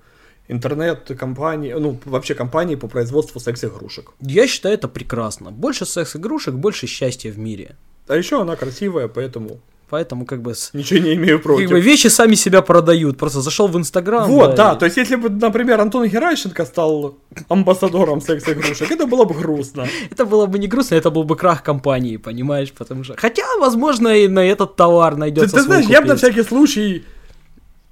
интернет-компании, 0.47 1.73
ну, 1.73 1.99
вообще 2.05 2.35
компании 2.35 2.75
по 2.75 2.87
производству 2.87 3.39
секс-игрушек. 3.39 4.11
Я 4.21 4.47
считаю 4.47 4.75
это 4.75 4.87
прекрасно. 4.87 5.51
Больше 5.51 5.85
секс-игрушек, 5.85 6.53
больше 6.55 6.87
счастья 6.87 7.31
в 7.31 7.37
мире. 7.37 7.75
А 8.07 8.15
еще 8.15 8.41
она 8.41 8.55
красивая, 8.55 9.07
поэтому... 9.07 9.59
Поэтому 9.87 10.25
как 10.25 10.41
бы... 10.41 10.53
Ничего 10.73 10.99
не 10.99 11.13
имею 11.13 11.39
против. 11.39 11.69
Как 11.69 11.77
бы 11.77 11.79
вещи 11.79 12.07
сами 12.07 12.33
себя 12.33 12.63
продают. 12.63 13.17
Просто 13.17 13.41
зашел 13.41 13.67
в 13.67 13.77
Инстаграм. 13.77 14.27
Вот, 14.27 14.55
да, 14.55 14.71
да. 14.71 14.75
И... 14.75 14.79
То 14.79 14.85
есть, 14.85 14.97
если 14.97 15.15
бы, 15.15 15.29
например, 15.29 15.79
Антон 15.79 16.07
Геращенко 16.07 16.65
стал 16.65 17.19
амбассадором 17.49 18.19
секс-игрушек, 18.19 18.89
это 18.91 19.05
было 19.05 19.25
бы 19.25 19.35
грустно. 19.35 19.87
Это 20.09 20.25
было 20.25 20.47
бы 20.47 20.57
не 20.57 20.67
грустно, 20.67 20.95
это 20.95 21.11
был 21.11 21.23
бы 21.23 21.35
крах 21.35 21.61
компании, 21.61 22.17
понимаешь? 22.17 22.71
Потому 22.71 23.03
что... 23.03 23.15
Хотя, 23.15 23.43
возможно, 23.59 24.07
и 24.07 24.27
на 24.27 24.39
этот 24.39 24.75
товар 24.75 25.17
найдется 25.17 25.51
Ты, 25.51 25.57
ты 25.57 25.63
знаешь, 25.63 25.85
я 25.85 26.01
бы 26.01 26.07
на 26.07 26.15
всякий 26.15 26.41
случай, 26.41 27.03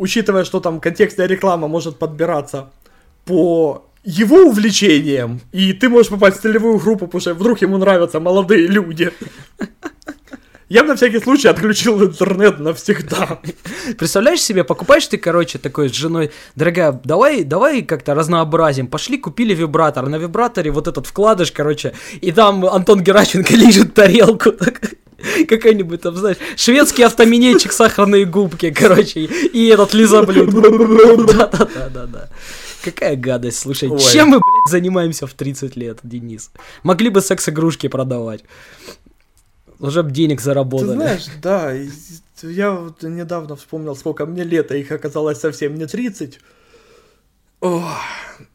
учитывая, 0.03 0.43
что 0.43 0.59
там 0.59 0.81
контекстная 0.81 1.27
реклама 1.27 1.69
может 1.69 1.97
подбираться 1.97 2.69
по 3.23 3.85
его 4.03 4.37
увлечениям, 4.49 5.39
и 5.53 5.71
ты 5.71 5.87
можешь 5.87 6.11
попасть 6.11 6.39
в 6.39 6.41
целевую 6.41 6.77
группу, 6.77 7.05
потому 7.05 7.21
что 7.21 7.33
вдруг 7.33 7.61
ему 7.61 7.77
нравятся 7.77 8.19
молодые 8.19 8.67
люди. 8.67 9.11
Я 10.67 10.81
бы 10.81 10.89
на 10.89 10.95
всякий 10.95 11.19
случай 11.19 11.47
отключил 11.47 12.03
интернет 12.03 12.59
навсегда. 12.59 13.39
Представляешь 13.97 14.41
себе, 14.41 14.63
покупаешь 14.65 15.07
ты, 15.07 15.17
короче, 15.17 15.57
такой 15.57 15.87
с 15.87 15.93
женой, 15.93 16.31
дорогая, 16.55 16.99
давай, 17.03 17.43
давай 17.43 17.81
как-то 17.83 18.13
разнообразим. 18.13 18.87
Пошли, 18.87 19.17
купили 19.17 19.53
вибратор. 19.53 20.09
На 20.09 20.17
вибраторе 20.17 20.71
вот 20.71 20.87
этот 20.87 21.07
вкладыш, 21.07 21.51
короче, 21.51 21.93
и 22.21 22.31
там 22.31 22.65
Антон 22.65 23.03
Гераченко 23.03 23.53
лежит 23.55 23.93
тарелку. 23.93 24.51
Какой-нибудь 25.47 26.01
там, 26.01 26.15
знаешь, 26.15 26.37
шведский 26.55 27.03
автоминетчик, 27.03 27.71
сахарные 27.71 28.25
губки, 28.25 28.71
короче, 28.71 29.21
и 29.21 29.67
этот 29.67 29.93
лизоблюд. 29.93 30.51
Да-да-да-да-да. 31.27 32.29
Какая 32.83 33.15
гадость, 33.15 33.59
слушай, 33.59 33.89
Ой. 33.89 33.99
чем 33.99 34.29
мы, 34.29 34.39
блядь, 34.39 34.71
занимаемся 34.71 35.25
в 35.25 35.33
30 35.33 35.77
лет, 35.77 35.99
Денис? 36.03 36.51
Могли 36.83 37.09
бы 37.09 37.21
секс-игрушки 37.21 37.87
продавать 37.87 38.43
уже 39.83 40.03
бы 40.03 40.11
денег 40.11 40.41
заработали. 40.41 40.89
Ты 40.89 40.95
знаешь, 40.95 41.25
да, 41.41 41.73
я 42.41 42.71
вот 42.71 43.03
недавно 43.03 43.55
вспомнил, 43.55 43.95
сколько 43.95 44.25
мне 44.25 44.43
лет, 44.43 44.71
а 44.71 44.77
их 44.77 44.91
оказалось 44.91 45.39
совсем 45.39 45.75
не 45.75 45.85
30. 45.85 46.39
Ох, 47.63 47.95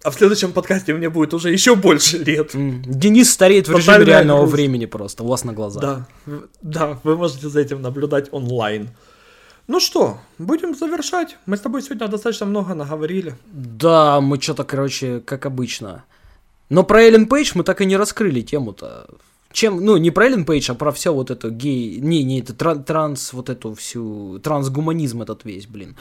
а 0.05 0.11
в 0.11 0.15
следующем 0.15 0.53
подкасте 0.53 0.93
мне 0.93 1.09
будет 1.09 1.33
уже 1.33 1.51
еще 1.51 1.75
больше 1.75 2.19
лет. 2.19 2.51
Денис 2.53 3.33
стареет 3.33 3.67
в 3.67 3.75
режиме 3.75 4.05
реального 4.05 4.41
груз. 4.41 4.53
времени 4.53 4.85
просто, 4.85 5.25
у 5.25 5.29
вас 5.29 5.45
на 5.45 5.55
глазах. 5.55 5.83
Да, 5.83 6.07
да, 6.61 6.99
вы 7.05 7.17
можете 7.17 7.49
за 7.49 7.61
этим 7.61 7.81
наблюдать 7.81 8.29
онлайн. 8.33 8.91
Ну 9.67 9.81
что, 9.81 10.19
будем 10.37 10.75
завершать. 10.75 11.39
Мы 11.47 11.57
с 11.57 11.61
тобой 11.61 11.81
сегодня 11.81 12.07
достаточно 12.07 12.45
много 12.45 12.75
наговорили. 12.75 13.35
Да, 13.47 14.21
мы 14.21 14.39
что-то, 14.39 14.65
короче, 14.65 15.21
как 15.21 15.47
обычно. 15.47 16.05
Но 16.69 16.85
про 16.85 17.03
Эллен 17.03 17.27
Пейдж 17.29 17.53
мы 17.55 17.65
так 17.65 17.81
и 17.81 17.87
не 17.87 17.97
раскрыли 17.97 18.43
тему-то 18.43 19.09
чем, 19.53 19.85
ну, 19.85 19.97
не 19.97 20.11
про 20.11 20.27
Эллен 20.27 20.45
Пейдж, 20.45 20.71
а 20.71 20.75
про 20.75 20.93
все 20.93 21.13
вот 21.13 21.31
это 21.31 21.51
гей, 21.51 22.01
не, 22.01 22.23
не, 22.23 22.41
это 22.41 22.55
транс, 22.55 23.33
вот 23.33 23.49
эту 23.49 23.75
всю, 23.75 24.39
трансгуманизм 24.41 25.23
этот 25.23 25.45
весь, 25.45 25.67
блин. 25.67 25.97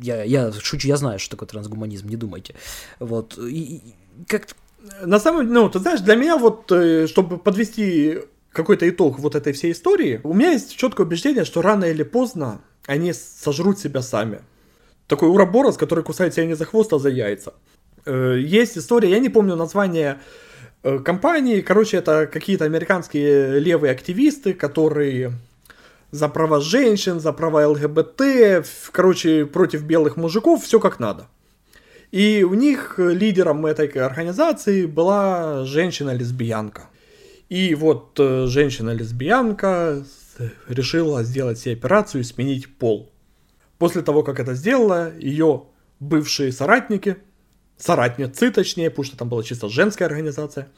Я, 0.00 0.24
я 0.24 0.52
шучу, 0.52 0.88
я 0.88 0.96
знаю, 0.96 1.18
что 1.18 1.32
такое 1.32 1.48
трансгуманизм, 1.48 2.08
не 2.08 2.16
думайте. 2.16 2.54
Вот, 2.98 3.38
и, 3.38 3.82
как 4.26 4.48
На 5.02 5.20
самом 5.20 5.42
деле, 5.42 5.60
ну, 5.60 5.68
ты 5.68 5.78
знаешь, 5.78 6.00
для 6.00 6.14
меня 6.14 6.38
вот, 6.38 6.72
э, 6.72 7.06
чтобы 7.06 7.38
подвести 7.38 8.18
какой-то 8.52 8.88
итог 8.88 9.18
вот 9.18 9.34
этой 9.34 9.52
всей 9.52 9.72
истории, 9.72 10.20
у 10.24 10.32
меня 10.32 10.52
есть 10.52 10.76
четкое 10.76 11.06
убеждение, 11.06 11.44
что 11.44 11.62
рано 11.62 11.84
или 11.84 12.04
поздно 12.04 12.60
они 12.86 13.12
сожрут 13.12 13.78
себя 13.78 14.02
сами. 14.02 14.40
Такой 15.08 15.28
уроборос, 15.28 15.76
который 15.76 16.02
кусает 16.02 16.34
себя 16.34 16.46
не 16.46 16.54
за 16.54 16.64
хвост, 16.64 16.92
а 16.92 16.98
за 16.98 17.10
яйца. 17.10 17.52
Э, 18.06 18.38
есть 18.38 18.78
история, 18.78 19.10
я 19.10 19.18
не 19.18 19.28
помню 19.28 19.56
название 19.56 20.14
Э, 20.14 20.43
компании. 21.04 21.60
Короче, 21.60 21.96
это 21.96 22.26
какие-то 22.26 22.64
американские 22.64 23.58
левые 23.58 23.92
активисты, 23.92 24.52
которые 24.52 25.32
за 26.10 26.28
права 26.28 26.60
женщин, 26.60 27.20
за 27.20 27.32
права 27.32 27.66
ЛГБТ, 27.66 28.66
короче, 28.92 29.46
против 29.46 29.82
белых 29.82 30.16
мужиков, 30.16 30.62
все 30.62 30.78
как 30.78 31.00
надо. 31.00 31.26
И 32.12 32.44
у 32.48 32.54
них 32.54 32.94
лидером 32.98 33.66
этой 33.66 33.88
организации 33.88 34.86
была 34.86 35.64
женщина-лесбиянка. 35.64 36.88
И 37.48 37.74
вот 37.74 38.18
э, 38.20 38.46
женщина-лесбиянка 38.46 40.04
решила 40.68 41.24
сделать 41.24 41.58
себе 41.58 41.74
операцию 41.74 42.20
и 42.20 42.24
сменить 42.24 42.76
пол. 42.76 43.10
После 43.78 44.02
того, 44.02 44.22
как 44.22 44.38
это 44.38 44.54
сделала, 44.54 45.12
ее 45.18 45.64
бывшие 45.98 46.52
соратники 46.52 47.16
соратницы 47.78 48.50
точнее, 48.50 48.90
потому 48.90 49.04
что 49.04 49.16
там 49.16 49.28
была 49.28 49.42
чисто 49.42 49.68
женская 49.68 50.06
организация, 50.06 50.68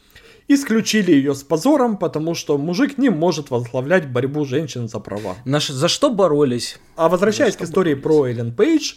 исключили 0.49 1.13
ее 1.13 1.35
с 1.35 1.43
позором, 1.43 1.97
потому 1.97 2.35
что 2.35 2.57
мужик 2.59 2.99
не 2.99 3.11
может 3.11 3.51
возглавлять 3.51 4.09
борьбу 4.09 4.45
женщин 4.45 4.89
за 4.89 5.01
права. 5.01 5.37
Наш, 5.45 5.69
за 5.69 5.89
что 5.89 6.11
боролись? 6.11 6.79
А 6.97 7.09
возвращаясь 7.09 7.57
к 7.57 7.63
истории 7.63 7.95
про 7.95 8.27
Эллен 8.27 8.55
Пейдж, 8.55 8.95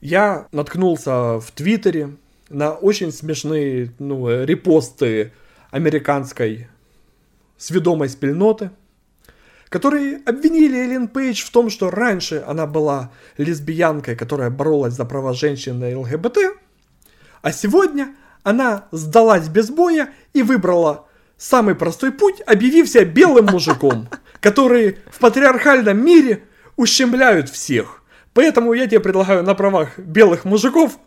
я 0.00 0.46
наткнулся 0.52 1.40
в 1.40 1.50
Твиттере 1.54 2.16
на 2.48 2.72
очень 2.72 3.12
смешные 3.12 3.92
ну, 3.98 4.44
репосты 4.44 5.32
американской 5.70 6.68
сведомой 7.56 8.08
спільноты, 8.08 8.70
которые 9.68 10.20
обвинили 10.24 10.78
Эллен 10.78 11.08
Пейдж 11.08 11.42
в 11.42 11.50
том, 11.50 11.68
что 11.68 11.90
раньше 11.90 12.42
она 12.46 12.66
была 12.66 13.10
лесбиянкой, 13.36 14.16
которая 14.16 14.50
боролась 14.50 14.94
за 14.94 15.04
права 15.04 15.34
женщин 15.34 15.82
и 15.84 15.94
ЛГБТ, 15.94 16.38
а 17.48 17.52
сегодня 17.52 18.14
она 18.42 18.88
сдалась 18.92 19.48
без 19.48 19.70
боя 19.70 20.10
и 20.34 20.42
выбрала 20.42 21.06
самый 21.38 21.74
простой 21.74 22.12
путь, 22.12 22.42
объявив 22.46 22.90
себя 22.90 23.06
белым 23.06 23.46
мужиком, 23.46 24.06
которые 24.40 24.98
в 25.10 25.18
патриархальном 25.18 25.96
мире 25.96 26.44
ущемляют 26.76 27.48
всех. 27.48 28.02
Поэтому 28.34 28.74
я 28.74 28.86
тебе 28.86 29.00
предлагаю 29.00 29.42
на 29.44 29.54
правах 29.54 29.98
белых 29.98 30.44
мужиков 30.44 30.98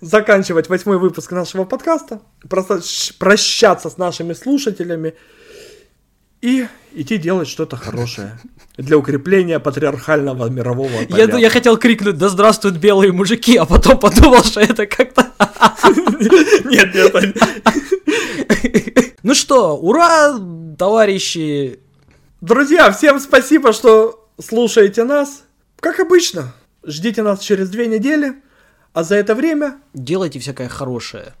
заканчивать 0.00 0.68
восьмой 0.68 0.98
выпуск 0.98 1.32
нашего 1.32 1.64
подкаста, 1.64 2.22
прощаться 3.18 3.90
с 3.90 3.98
нашими 3.98 4.34
слушателями 4.34 5.14
и 6.40 6.68
идти 6.92 7.16
делать 7.16 7.48
что-то 7.48 7.74
хорошее 7.74 8.38
для 8.78 8.96
укрепления 8.96 9.58
патриархального 9.58 10.48
мирового 10.48 11.02
Я, 11.08 11.24
я 11.24 11.50
хотел 11.50 11.76
крикнуть 11.76 12.16
«Да 12.16 12.28
здравствуют 12.28 12.76
белые 12.76 13.12
мужики», 13.12 13.56
а 13.56 13.66
потом 13.66 13.98
подумал, 13.98 14.44
что 14.44 14.60
это 14.60 14.86
как-то... 14.86 15.26
Нет, 16.64 16.94
нет. 16.94 17.36
Ну 19.24 19.34
что, 19.34 19.76
ура, 19.76 20.38
товарищи! 20.78 21.80
Друзья, 22.40 22.92
всем 22.92 23.18
спасибо, 23.18 23.72
что 23.72 24.28
слушаете 24.40 25.04
нас. 25.04 25.42
Как 25.80 25.98
обычно, 25.98 26.54
ждите 26.84 27.22
нас 27.22 27.40
через 27.40 27.68
две 27.68 27.88
недели, 27.88 28.34
а 28.92 29.02
за 29.02 29.16
это 29.16 29.34
время... 29.34 29.80
Делайте 29.92 30.38
всякое 30.38 30.68
хорошее. 30.68 31.34